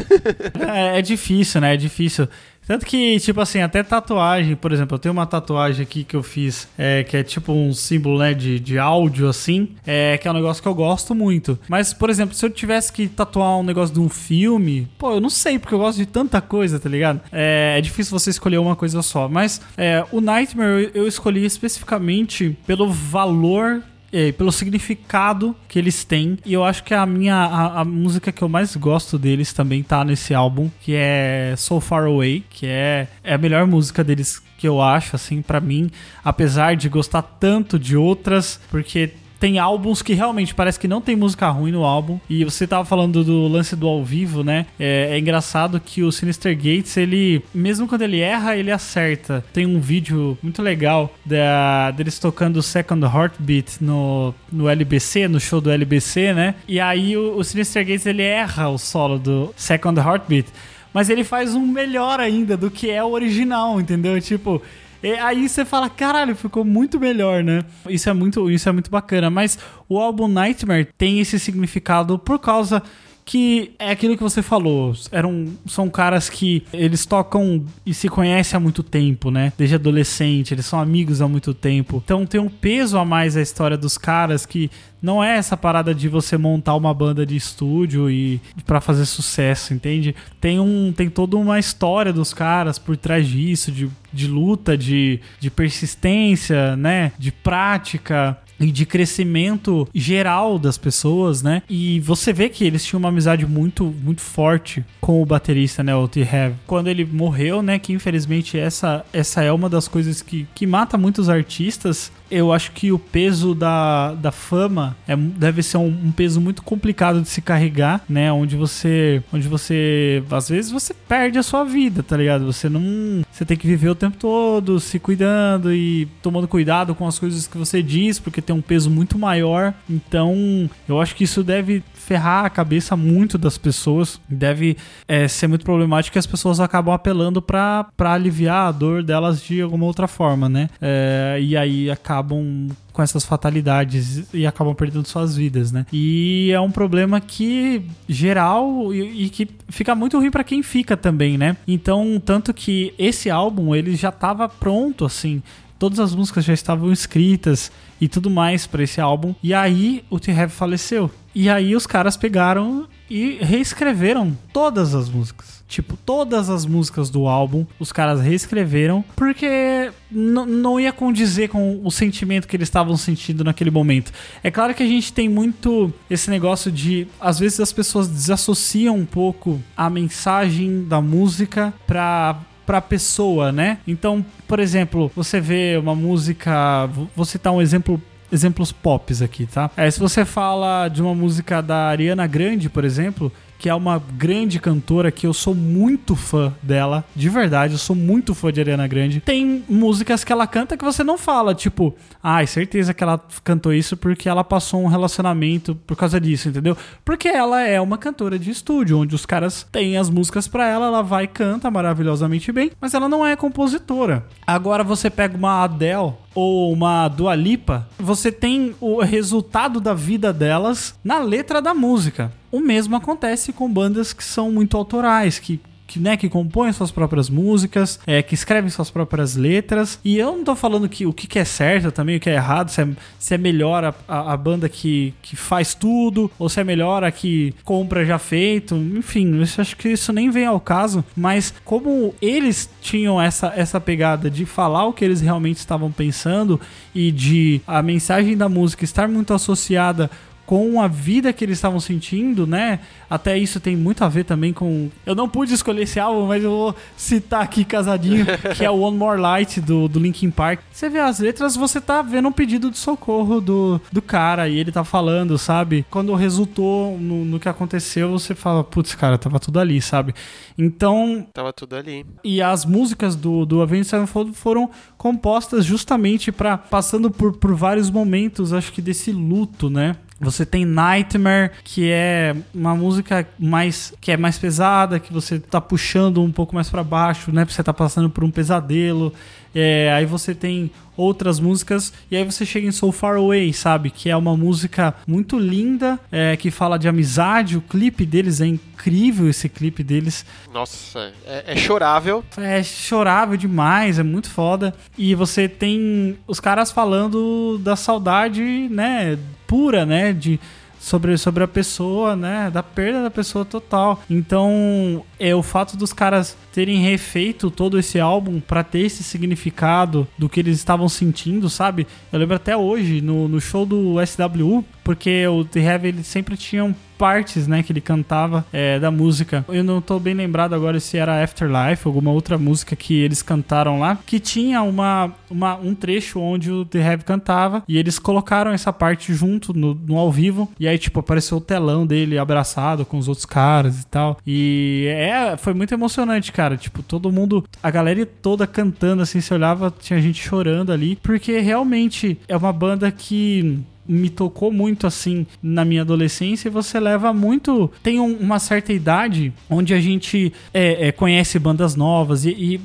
É, 0.59 0.98
é 0.98 1.02
difícil, 1.02 1.61
né? 1.61 1.74
É 1.74 1.76
difícil. 1.76 2.28
Tanto 2.66 2.85
que, 2.85 3.18
tipo 3.20 3.40
assim, 3.40 3.61
até 3.61 3.83
tatuagem, 3.83 4.57
por 4.57 4.72
exemplo, 4.72 4.96
eu 4.96 4.98
tenho 4.98 5.12
uma 5.12 5.26
tatuagem 5.26 5.83
aqui 5.83 6.02
que 6.02 6.16
eu 6.16 6.22
fiz, 6.22 6.68
é, 6.76 7.05
que 7.05 7.16
é 7.16 7.22
tipo 7.22 7.52
um 7.52 7.72
símbolo, 7.72 8.18
né, 8.18 8.35
de, 8.35 8.59
de 8.59 8.79
áudio, 8.79 9.29
assim, 9.29 9.70
é, 9.87 10.18
que 10.18 10.26
é 10.26 10.31
um 10.31 10.35
negócio 10.35 10.61
que 10.61 10.68
eu 10.68 10.74
gosto 10.74 11.14
muito. 11.14 11.57
Mas, 11.68 11.92
por 11.92 12.11
exemplo, 12.11 12.35
se 12.35 12.44
eu 12.44 12.50
tivesse 12.50 12.92
que 12.92 13.07
tatuar 13.07 13.59
um 13.59 13.62
negócio 13.62 13.94
de 13.94 14.00
um 14.00 14.09
filme, 14.09 14.88
pô, 14.98 15.12
eu 15.12 15.20
não 15.20 15.31
sei, 15.31 15.59
porque 15.59 15.74
eu 15.74 15.79
gosto 15.79 15.98
de 15.98 16.07
tanta 16.07 16.40
coisa, 16.40 16.81
tá 16.81 16.88
ligado? 16.88 17.20
É, 17.31 17.76
é 17.79 17.81
difícil 17.81 18.18
você 18.18 18.31
escolher 18.31 18.59
uma 18.59 18.74
coisa 18.74 19.00
só. 19.00 19.29
Mas 19.29 19.61
é, 19.76 20.05
o 20.11 20.20
Nightmare 20.20 20.90
eu 20.92 21.07
escolhi 21.07 21.44
especificamente 21.44 22.57
pelo 22.66 22.90
valor 22.90 23.83
é, 24.16 24.33
pelo 24.33 24.50
significado 24.50 25.55
que 25.68 25.79
eles 25.79 26.02
têm. 26.02 26.38
E 26.46 26.55
eu 26.55 26.64
acho 26.64 26.83
que 26.83 26.94
a 26.94 27.05
minha 27.05 27.37
a, 27.37 27.81
a, 27.83 27.85
música 27.85 28.33
que 28.33 28.40
eu 28.40 28.48
mais 28.48 28.74
gosto 28.74 29.18
deles 29.18 29.52
também 29.52 29.83
tá 29.83 30.02
nesse 30.02 30.33
álbum, 30.33 30.70
que 30.81 30.94
é 30.94 31.52
So 31.59 31.81
Far 31.81 32.05
Away, 32.05 32.42
que 32.48 32.66
é, 32.66 33.09
é 33.22 33.35
a 33.35 33.38
melhor 33.38 33.66
música 33.66 34.02
deles 34.02 34.42
que 34.57 34.66
eu 34.66 34.81
acho, 34.81 35.14
assim, 35.14 35.42
para 35.42 35.61
mim, 35.61 35.90
apesar 36.24 36.76
de 36.76 36.88
gostar 36.88 37.20
tanto 37.20 37.79
de 37.79 37.94
outras, 37.94 38.59
porque 38.70 39.12
tem 39.38 39.59
álbuns 39.59 40.03
que 40.03 40.14
realmente 40.14 40.55
parece 40.55 40.79
que 40.79 40.88
não 40.88 41.01
tem 41.01 41.16
música 41.16 41.49
ruim 41.49 41.72
no 41.72 41.85
álbum. 41.85 42.18
E 42.29 42.44
você 42.44 42.66
tava 42.66 42.85
falando 42.85 43.22
do 43.25 43.46
lance 43.49 43.77
do 43.77 43.87
ao 43.87 44.05
vivo, 44.05 44.42
né? 44.42 44.66
É, 44.79 45.11
é, 45.12 45.18
engraçado 45.18 45.81
que 45.81 46.03
o 46.03 46.12
Sinister 46.12 46.57
Gates, 46.57 46.96
ele, 46.96 47.42
mesmo 47.55 47.87
quando 47.87 48.03
ele 48.03 48.20
erra, 48.20 48.57
ele 48.57 48.70
acerta. 48.70 49.44
Tem 49.53 49.66
um 49.66 49.81
vídeo 49.81 50.37
muito 50.42 50.62
legal 50.62 51.14
da, 51.25 51.90
deles 51.90 52.18
tocando 52.18 52.62
Second 52.62 53.05
Heartbeat 53.05 53.83
no, 53.83 54.35
no 54.51 54.68
LBC, 54.68 55.29
no 55.29 55.40
show 55.40 55.61
do 55.61 55.70
LBC, 55.70 56.33
né? 56.33 56.55
E 56.66 56.81
aí 56.81 57.16
o, 57.16 57.37
o 57.37 57.44
Sinister 57.44 57.85
Gates 57.85 58.07
ele 58.07 58.22
erra 58.22 58.68
o 58.68 58.79
solo 58.79 59.18
do 59.18 59.53
Second 59.57 59.99
Heartbeat. 59.99 60.49
Mas 60.92 61.11
ele 61.11 61.25
faz 61.25 61.55
um 61.55 61.66
melhor 61.66 62.20
ainda 62.20 62.57
do 62.57 62.70
que 62.70 62.90
é 62.90 63.05
o 63.05 63.11
original, 63.11 63.79
entendeu? 63.79 64.18
Tipo, 64.18 64.62
e 65.06 65.18
aí 65.18 65.48
você 65.48 65.64
fala, 65.64 65.88
caralho, 65.88 66.34
ficou 66.34 66.64
muito 66.64 66.98
melhor, 66.98 67.44
né? 67.44 67.64
Isso 67.88 68.10
é 68.10 68.12
muito, 68.12 68.50
isso 68.50 68.68
é 68.68 68.72
muito 68.72 68.90
bacana. 68.90 69.30
Mas 69.30 69.56
o 69.88 70.00
álbum 70.00 70.26
Nightmare 70.26 70.88
tem 70.98 71.20
esse 71.20 71.38
significado 71.38 72.18
por 72.18 72.40
causa 72.40 72.82
que 73.26 73.72
é 73.76 73.90
aquilo 73.90 74.16
que 74.16 74.22
você 74.22 74.40
falou. 74.40 74.94
Eram, 75.10 75.48
são 75.66 75.90
caras 75.90 76.30
que 76.30 76.62
eles 76.72 77.04
tocam 77.04 77.64
e 77.84 77.92
se 77.92 78.08
conhecem 78.08 78.56
há 78.56 78.60
muito 78.60 78.84
tempo, 78.84 79.32
né? 79.32 79.52
Desde 79.58 79.74
adolescente, 79.74 80.54
eles 80.54 80.64
são 80.64 80.78
amigos 80.78 81.20
há 81.20 81.26
muito 81.26 81.52
tempo. 81.52 82.00
Então 82.04 82.24
tem 82.24 82.40
um 82.40 82.48
peso 82.48 82.96
a 82.96 83.04
mais 83.04 83.36
a 83.36 83.42
história 83.42 83.76
dos 83.76 83.98
caras 83.98 84.46
que 84.46 84.70
não 85.02 85.22
é 85.22 85.36
essa 85.36 85.56
parada 85.56 85.92
de 85.92 86.08
você 86.08 86.38
montar 86.38 86.76
uma 86.76 86.94
banda 86.94 87.26
de 87.26 87.34
estúdio 87.34 88.08
e 88.08 88.40
para 88.64 88.80
fazer 88.80 89.04
sucesso, 89.04 89.74
entende? 89.74 90.14
Tem 90.40 90.60
um 90.60 90.92
tem 90.96 91.10
toda 91.10 91.36
uma 91.36 91.58
história 91.58 92.12
dos 92.12 92.32
caras 92.32 92.78
por 92.78 92.96
trás 92.96 93.26
disso, 93.26 93.72
de, 93.72 93.90
de 94.12 94.28
luta, 94.28 94.78
de, 94.78 95.18
de 95.40 95.50
persistência, 95.50 96.76
né? 96.76 97.10
De 97.18 97.32
prática 97.32 98.38
e 98.58 98.70
de 98.70 98.86
crescimento 98.86 99.88
geral 99.94 100.58
das 100.58 100.78
pessoas, 100.78 101.42
né? 101.42 101.62
E 101.68 102.00
você 102.00 102.32
vê 102.32 102.48
que 102.48 102.64
eles 102.64 102.84
tinham 102.84 102.98
uma 102.98 103.08
amizade 103.08 103.46
muito, 103.46 103.84
muito 104.02 104.20
forte 104.20 104.84
com 105.00 105.22
o 105.22 105.26
baterista, 105.26 105.82
né, 105.82 105.94
o 105.94 106.08
T-Hev. 106.08 106.54
Quando 106.66 106.88
ele 106.88 107.04
morreu, 107.04 107.62
né, 107.62 107.78
que 107.78 107.92
infelizmente 107.92 108.58
essa, 108.58 109.04
essa 109.12 109.42
é 109.42 109.52
uma 109.52 109.68
das 109.68 109.86
coisas 109.86 110.20
que, 110.20 110.46
que 110.54 110.66
mata 110.66 110.98
muitos 110.98 111.28
artistas, 111.28 112.10
eu 112.30 112.52
acho 112.52 112.72
que 112.72 112.90
o 112.90 112.98
peso 112.98 113.54
da, 113.54 114.14
da 114.14 114.32
fama 114.32 114.96
é, 115.06 115.16
deve 115.16 115.62
ser 115.62 115.76
um, 115.76 115.86
um, 115.86 116.12
peso 116.12 116.40
muito 116.40 116.62
complicado 116.62 117.20
de 117.20 117.28
se 117.28 117.40
carregar, 117.40 118.02
né? 118.08 118.32
Onde 118.32 118.56
você, 118.56 119.22
onde 119.32 119.46
você, 119.46 120.22
às 120.30 120.48
vezes 120.48 120.70
você 120.70 120.92
perde 120.92 121.38
a 121.38 121.42
sua 121.42 121.64
vida, 121.64 122.02
tá 122.02 122.16
ligado? 122.16 122.44
Você 122.46 122.68
não, 122.68 123.22
você 123.30 123.44
tem 123.44 123.56
que 123.56 123.66
viver 123.66 123.90
o 123.90 123.94
tempo 123.94 124.16
todo 124.16 124.80
se 124.80 124.98
cuidando 124.98 125.72
e 125.72 126.06
tomando 126.20 126.48
cuidado 126.48 126.94
com 126.94 127.06
as 127.06 127.18
coisas 127.18 127.46
que 127.46 127.56
você 127.56 127.82
diz, 127.82 128.18
porque 128.18 128.42
tem 128.46 128.56
um 128.56 128.62
peso 128.62 128.88
muito 128.88 129.18
maior. 129.18 129.74
Então, 129.90 130.70
eu 130.88 131.00
acho 131.00 131.14
que 131.14 131.24
isso 131.24 131.42
deve 131.42 131.82
ferrar 131.94 132.44
a 132.44 132.50
cabeça 132.50 132.96
muito 132.96 133.37
das 133.37 133.59
pessoas. 133.59 134.20
Deve 134.28 134.76
é, 135.09 135.26
ser 135.26 135.48
muito 135.48 135.64
problemático 135.64 136.12
que 136.12 136.18
as 136.18 136.26
pessoas 136.26 136.61
acabam 136.61 136.94
apelando 136.94 137.42
para 137.42 137.87
aliviar 137.98 138.68
a 138.68 138.72
dor 138.72 139.02
delas 139.02 139.42
de 139.42 139.61
alguma 139.61 139.85
outra 139.85 140.06
forma, 140.06 140.48
né? 140.48 140.70
É, 140.80 141.38
e 141.40 141.56
aí 141.56 141.90
acabam 141.90 142.68
com 142.96 143.02
essas 143.02 143.26
fatalidades 143.26 144.32
e 144.32 144.46
acabam 144.46 144.74
perdendo 144.74 145.06
suas 145.06 145.37
vidas, 145.37 145.70
né? 145.70 145.85
E 145.92 146.50
é 146.50 146.61
um 146.61 146.70
problema 146.70 147.20
que 147.20 147.82
geral 148.09 148.94
e, 148.94 149.26
e 149.26 149.28
que 149.28 149.46
fica 149.68 149.94
muito 149.94 150.16
ruim 150.18 150.30
para 150.30 150.42
quem 150.42 150.62
fica 150.62 150.96
também, 150.96 151.37
né? 151.37 151.59
Então, 151.68 152.20
tanto 152.24 152.54
que 152.54 152.94
esse 152.98 153.28
álbum 153.28 153.74
ele 153.74 153.94
já 153.94 154.09
estava 154.09 154.48
pronto 154.48 155.04
assim, 155.04 155.42
todas 155.78 156.00
as 156.00 156.14
músicas 156.14 156.44
já 156.44 156.52
estavam 156.52 156.92
escritas 156.92 157.70
e 158.00 158.08
tudo 158.08 158.30
mais 158.30 158.66
para 158.66 158.82
esse 158.82 159.00
álbum. 159.00 159.34
E 159.42 159.54
aí 159.54 160.04
o 160.10 160.18
T-Heavy 160.18 160.52
faleceu. 160.52 161.10
E 161.34 161.50
aí 161.50 161.76
os 161.76 161.86
caras 161.86 162.16
pegaram 162.16 162.86
e 163.10 163.38
reescreveram 163.40 164.36
todas 164.52 164.94
as 164.94 165.08
músicas. 165.08 165.56
Tipo, 165.68 165.96
todas 165.96 166.48
as 166.48 166.64
músicas 166.64 167.10
do 167.10 167.26
álbum, 167.26 167.66
os 167.78 167.90
caras 167.90 168.20
reescreveram, 168.20 169.04
porque 169.16 169.90
não 170.10 170.78
ia 170.78 170.92
condizer 170.92 171.48
com 171.48 171.80
o 171.84 171.90
sentimento 171.90 172.46
que 172.46 172.56
eles 172.56 172.68
estavam 172.68 172.96
sentindo 172.96 173.42
naquele 173.42 173.70
momento. 173.70 174.12
É 174.44 174.50
claro 174.50 174.72
que 174.74 174.82
a 174.82 174.86
gente 174.86 175.12
tem 175.12 175.28
muito 175.28 175.92
esse 176.08 176.30
negócio 176.30 176.70
de, 176.70 177.08
às 177.20 177.40
vezes 177.40 177.58
as 177.58 177.72
pessoas 177.72 178.06
desassociam 178.06 178.96
um 178.96 179.04
pouco 179.04 179.60
a 179.76 179.90
mensagem 179.90 180.84
da 180.84 181.00
música 181.00 181.74
pra 181.84 182.40
pra 182.66 182.81
pessoa, 182.81 183.52
né? 183.52 183.79
Então, 183.87 184.26
por 184.48 184.59
exemplo, 184.59 185.11
você 185.14 185.40
vê 185.40 185.79
uma 185.79 185.94
música. 185.94 186.88
Vou 187.14 187.24
citar 187.24 187.52
um 187.52 187.62
exemplo 187.62 188.02
exemplos 188.31 188.72
pops 188.72 189.22
aqui, 189.22 189.46
tá? 189.46 189.70
É, 189.76 189.88
se 189.88 190.00
você 190.00 190.24
fala 190.24 190.88
de 190.88 191.00
uma 191.00 191.14
música 191.14 191.62
da 191.62 191.87
Ariana 191.87 192.26
Grande, 192.26 192.68
por 192.68 192.85
exemplo, 192.85 193.33
que 193.58 193.68
é 193.68 193.74
uma 193.74 194.02
grande 194.16 194.60
cantora 194.60 195.10
que 195.10 195.26
eu 195.26 195.32
sou 195.32 195.54
muito 195.54 196.14
fã 196.14 196.52
dela, 196.62 197.04
de 197.14 197.28
verdade, 197.28 197.74
eu 197.74 197.78
sou 197.78 197.96
muito 197.96 198.34
fã 198.34 198.52
de 198.52 198.60
Ariana 198.60 198.86
Grande. 198.86 199.20
Tem 199.20 199.64
músicas 199.68 200.24
que 200.24 200.32
ela 200.32 200.46
canta 200.46 200.76
que 200.76 200.84
você 200.84 201.02
não 201.02 201.18
fala, 201.18 201.54
tipo, 201.54 201.94
ai, 202.22 202.44
ah, 202.44 202.46
certeza 202.46 202.94
que 202.94 203.02
ela 203.02 203.20
cantou 203.44 203.72
isso 203.72 203.96
porque 203.96 204.28
ela 204.28 204.44
passou 204.44 204.82
um 204.82 204.86
relacionamento 204.86 205.74
por 205.86 205.96
causa 205.96 206.20
disso, 206.20 206.48
entendeu? 206.48 206.76
Porque 207.04 207.28
ela 207.28 207.62
é 207.62 207.80
uma 207.80 207.98
cantora 207.98 208.38
de 208.38 208.50
estúdio, 208.50 209.00
onde 209.00 209.14
os 209.14 209.26
caras 209.26 209.66
têm 209.70 209.96
as 209.96 210.10
músicas 210.10 210.46
para 210.48 210.68
ela, 210.68 210.86
ela 210.86 211.02
vai 211.02 211.24
e 211.24 211.28
canta 211.28 211.70
maravilhosamente 211.70 212.52
bem, 212.52 212.70
mas 212.80 212.94
ela 212.94 213.08
não 213.08 213.26
é 213.26 213.36
compositora. 213.36 214.26
Agora 214.46 214.84
você 214.84 215.10
pega 215.10 215.36
uma 215.36 215.64
Adele, 215.64 216.14
ou 216.36 216.70
uma 216.70 217.08
Dua 217.08 217.34
Lipa, 217.34 217.88
você 217.98 218.30
tem 218.30 218.74
o 218.78 219.00
resultado 219.00 219.80
da 219.80 219.94
vida 219.94 220.32
delas 220.34 220.94
na 221.02 221.18
letra 221.18 221.62
da 221.62 221.72
música. 221.72 222.30
O 222.56 222.60
mesmo 222.60 222.96
acontece 222.96 223.52
com 223.52 223.70
bandas 223.70 224.14
que 224.14 224.24
são 224.24 224.50
muito 224.50 224.78
autorais, 224.78 225.38
que 225.38 225.60
que, 225.86 226.00
né, 226.00 226.16
que 226.16 226.28
compõem 226.28 226.72
suas 226.72 226.90
próprias 226.90 227.30
músicas, 227.30 228.00
é, 228.06 228.20
que 228.20 228.34
escrevem 228.34 228.68
suas 228.68 228.90
próprias 228.90 229.36
letras. 229.36 230.00
E 230.04 230.18
eu 230.18 230.36
não 230.36 230.42
tô 230.42 230.56
falando 230.56 230.88
que 230.88 231.06
o 231.06 231.12
que, 231.12 231.26
que 231.26 231.38
é 231.38 231.44
certo 231.44 231.92
também, 231.92 232.16
o 232.16 232.20
que 232.20 232.28
é 232.28 232.34
errado, 232.34 232.70
se 232.70 232.82
é, 232.82 232.88
se 233.18 233.34
é 233.34 233.38
melhor 233.38 233.84
a, 233.84 233.94
a, 234.08 234.32
a 234.32 234.36
banda 234.36 234.68
que, 234.68 235.14
que 235.22 235.36
faz 235.36 235.74
tudo, 235.74 236.30
ou 236.38 236.48
se 236.48 236.60
é 236.60 236.64
melhor 236.64 237.04
a 237.04 237.12
que 237.12 237.54
compra 237.64 238.04
já 238.04 238.18
feito. 238.18 238.74
Enfim, 238.74 239.36
eu 239.36 239.42
acho 239.42 239.76
que 239.76 239.90
isso 239.90 240.12
nem 240.12 240.28
vem 240.28 240.46
ao 240.46 240.58
caso. 240.58 241.04
Mas 241.16 241.54
como 241.64 242.12
eles 242.20 242.68
tinham 242.80 243.22
essa, 243.22 243.52
essa 243.54 243.80
pegada 243.80 244.28
de 244.28 244.44
falar 244.44 244.86
o 244.86 244.92
que 244.92 245.04
eles 245.04 245.20
realmente 245.20 245.58
estavam 245.58 245.92
pensando 245.92 246.60
e 246.92 247.12
de 247.12 247.60
a 247.64 247.80
mensagem 247.80 248.36
da 248.36 248.48
música 248.48 248.82
estar 248.82 249.06
muito 249.06 249.32
associada 249.32 250.11
com 250.47 250.80
a 250.80 250.86
vida 250.86 251.32
que 251.32 251.44
eles 251.44 251.59
estavam 251.59 251.80
sentindo, 251.80 252.47
né? 252.47 252.78
Até 253.11 253.36
isso 253.36 253.61
tem 253.61 253.76
muito 253.76 254.05
a 254.05 254.09
ver 254.09 254.24
também 254.24 254.53
com. 254.53 254.88
Eu 255.05 255.14
não 255.14 255.28
pude 255.28 255.53
escolher 255.53 255.82
esse 255.82 255.99
álbum, 255.99 256.26
mas 256.26 256.42
eu 256.42 256.51
vou 256.51 256.76
citar 256.97 257.42
aqui 257.42 257.64
casadinho, 257.64 258.24
que 258.57 258.64
é 258.64 258.70
o 258.70 258.78
One 258.80 258.97
More 258.97 259.20
Light 259.20 259.61
do, 259.61 259.88
do 259.88 259.99
Linkin 259.99 260.30
Park. 260.30 260.61
Você 260.72 260.88
vê 260.88 261.01
as 261.01 261.18
letras, 261.18 261.57
você 261.57 261.80
tá 261.80 262.01
vendo 262.01 262.28
um 262.28 262.32
pedido 262.32 262.70
de 262.70 262.78
socorro 262.78 263.40
do, 263.40 263.80
do 263.92 264.01
cara 264.01 264.49
e 264.49 264.57
ele 264.57 264.70
tá 264.70 264.84
falando, 264.84 265.36
sabe? 265.36 265.84
Quando 265.90 266.14
resultou 266.14 266.97
no, 266.99 267.24
no 267.24 267.40
que 267.40 267.49
aconteceu, 267.49 268.11
você 268.11 268.34
fala, 268.34 268.62
putz, 268.62 268.94
cara, 268.94 269.18
tava 269.18 269.40
tudo 269.40 269.59
ali, 269.59 269.82
sabe? 269.82 270.14
Então. 270.57 271.26
Tava 271.32 271.53
tudo 271.53 271.74
ali. 271.74 272.07
E 272.22 272.40
as 272.40 272.64
músicas 272.64 273.16
do, 273.16 273.44
do 273.44 273.61
Avenged 273.62 273.88
Sevenfold 273.88 274.32
foram 274.32 274.70
compostas 274.97 275.64
justamente 275.64 276.30
para 276.30 276.57
passando 276.57 277.11
por, 277.11 277.32
por 277.36 277.55
vários 277.55 277.90
momentos, 277.90 278.53
acho 278.53 278.72
que 278.72 278.82
desse 278.82 279.11
luto, 279.12 279.68
né? 279.70 279.97
Você 280.20 280.36
tem 280.45 280.64
Nightmare, 280.64 281.53
que 281.64 281.91
é 281.91 282.34
uma 282.55 282.74
música 282.74 283.26
mais 283.39 283.95
que 284.01 284.12
é 284.12 284.16
mais 284.16 284.39
pesada, 284.39 284.99
que 284.99 285.12
você 285.12 285.39
tá 285.39 285.61
puxando 285.61 286.22
um 286.22 286.32
pouco 286.32 286.55
mais 286.55 286.68
para 286.68 286.82
baixo, 286.82 287.32
né? 287.32 287.45
Você 287.45 287.62
tá 287.62 287.72
passando 287.72 288.11
por 288.11 288.24
um 288.24 288.30
pesadelo. 288.30 289.12
É, 289.55 289.91
aí 289.91 290.05
você 290.05 290.34
tem 290.34 290.70
outras 290.97 291.41
músicas 291.41 291.93
e 292.11 292.16
aí 292.16 292.24
você 292.24 292.45
chega 292.45 292.66
em 292.66 292.72
So 292.72 292.93
Far 292.93 293.16
Away, 293.16 293.53
sabe? 293.55 293.91
Que 293.91 294.11
é 294.11 294.16
uma 294.16 294.37
música 294.37 294.95
muito 295.07 295.39
linda, 295.39 295.99
é, 296.12 296.37
que 296.37 296.51
fala 296.51 296.78
de 296.78 296.87
amizade. 296.87 297.57
O 297.57 297.62
clipe 297.62 298.05
deles 298.05 298.41
é 298.43 298.47
incrível, 298.47 299.28
esse 299.28 299.49
clipe 299.49 299.82
deles. 299.82 300.26
Nossa, 300.53 301.12
é, 301.26 301.55
é 301.55 301.57
chorável. 301.57 302.22
É 302.37 302.62
chorável 302.62 303.37
demais, 303.37 303.99
é 303.99 304.03
muito 304.03 304.28
foda. 304.28 304.74
E 304.97 305.14
você 305.14 305.49
tem 305.49 306.18
os 306.26 306.39
caras 306.39 306.70
falando 306.70 307.59
da 307.59 307.76
saudade, 307.76 308.43
né? 308.70 309.18
Pura, 309.47 309.86
né? 309.86 310.12
De 310.12 310.38
sobre, 310.78 311.16
sobre 311.16 311.42
a 311.42 311.49
pessoa, 311.49 312.14
né? 312.14 312.51
Da 312.51 312.62
perda 312.62 313.03
da 313.03 313.11
pessoa 313.11 313.44
total. 313.44 314.03
Então, 314.09 315.05
é 315.18 315.34
o 315.34 315.42
fato 315.42 315.76
dos 315.76 315.92
caras 315.92 316.36
terem 316.53 316.78
refeito 316.78 317.51
todo 317.51 317.78
esse 317.78 317.99
álbum 317.99 318.40
para 318.40 318.62
ter 318.62 318.80
esse 318.80 319.03
significado 319.03 320.07
do 320.16 320.28
que 320.28 320.40
eles 320.40 320.57
estavam 320.57 320.88
sentindo, 320.88 321.51
sabe? 321.51 321.86
Eu 322.12 322.18
lembro 322.18 322.36
até 322.36 322.57
hoje, 322.57 323.01
no, 323.01 323.28
no 323.28 323.40
show 323.40 323.66
do 323.66 323.97
SWU, 324.05 324.64
porque 324.87 325.26
o 325.26 325.45
The 325.45 325.59
Heavy 325.59 325.89
ele 325.89 326.05
sempre 326.05 326.37
tinham 326.37 326.72
partes, 326.97 327.49
né, 327.49 327.61
que 327.61 327.72
ele 327.72 327.80
cantava 327.80 328.47
é, 328.53 328.78
da 328.78 328.89
música. 328.89 329.45
Eu 329.49 329.64
não 329.64 329.80
tô 329.80 329.99
bem 329.99 330.14
lembrado 330.14 330.55
agora 330.55 330.78
se 330.78 330.97
era 330.97 331.22
Afterlife, 331.22 331.87
alguma 331.87 332.12
outra 332.12 332.39
música 332.39 332.76
que 332.76 332.95
eles 332.95 333.20
cantaram 333.20 333.80
lá, 333.80 333.99
que 334.07 334.20
tinha 334.20 334.62
uma, 334.62 335.12
uma 335.28 335.57
um 335.57 335.74
trecho 335.74 336.20
onde 336.20 336.53
o 336.53 336.64
The 336.64 336.78
Heavy 336.78 337.05
cantava 337.05 337.64
e 337.68 337.76
eles 337.76 337.99
colocaram 337.99 338.53
essa 338.53 338.72
parte 338.72 339.12
junto 339.12 339.53
no, 339.53 339.74
no 339.74 339.99
ao 339.99 340.11
vivo 340.11 340.49
e 340.59 340.68
aí 340.68 340.78
tipo 340.78 341.01
apareceu 341.01 341.39
o 341.39 341.41
telão 341.41 341.84
dele 341.84 342.16
abraçado 342.16 342.87
com 342.87 342.97
os 342.97 343.09
outros 343.09 343.26
caras 343.26 343.82
e 343.82 343.87
tal. 343.89 344.18
E 344.24 344.87
é, 344.89 345.37
foi 345.37 345.53
muito 345.53 345.74
emocionante, 345.74 346.30
cara. 346.30 346.57
Tipo, 346.57 346.80
todo 346.80 347.11
mundo, 347.11 347.45
a 347.61 347.70
galera 347.72 348.07
toda 348.07 348.47
cantando 348.47 349.03
assim, 349.03 349.20
se 349.20 349.34
olhava, 349.34 349.74
tinha 349.80 350.01
gente 350.01 350.22
chorando 350.22 350.70
ali, 350.70 350.97
porque 351.03 351.41
realmente 351.41 352.18
é 352.28 352.37
uma 352.37 352.53
banda 352.53 352.89
que 352.93 353.64
me 353.89 354.11
tocou 354.11 354.53
muito 354.53 354.87
assim 354.87 355.26
na 355.43 355.64
minha 355.64 355.82
adolescência 355.82 356.49
e 356.49 356.51
você 356.51 356.78
leva 356.80 357.12
muito. 357.12 357.70
Tem 357.82 358.01
um, 358.01 358.16
uma 358.16 358.39
certa 358.39 358.72
idade 358.72 359.32
onde 359.49 359.74
a 359.74 359.80
gente 359.80 360.32
é, 360.53 360.89
é, 360.89 360.93
conhece 360.93 361.39
bandas 361.39 361.74
novas 361.74 362.24
e, 362.24 362.30
e 362.30 362.61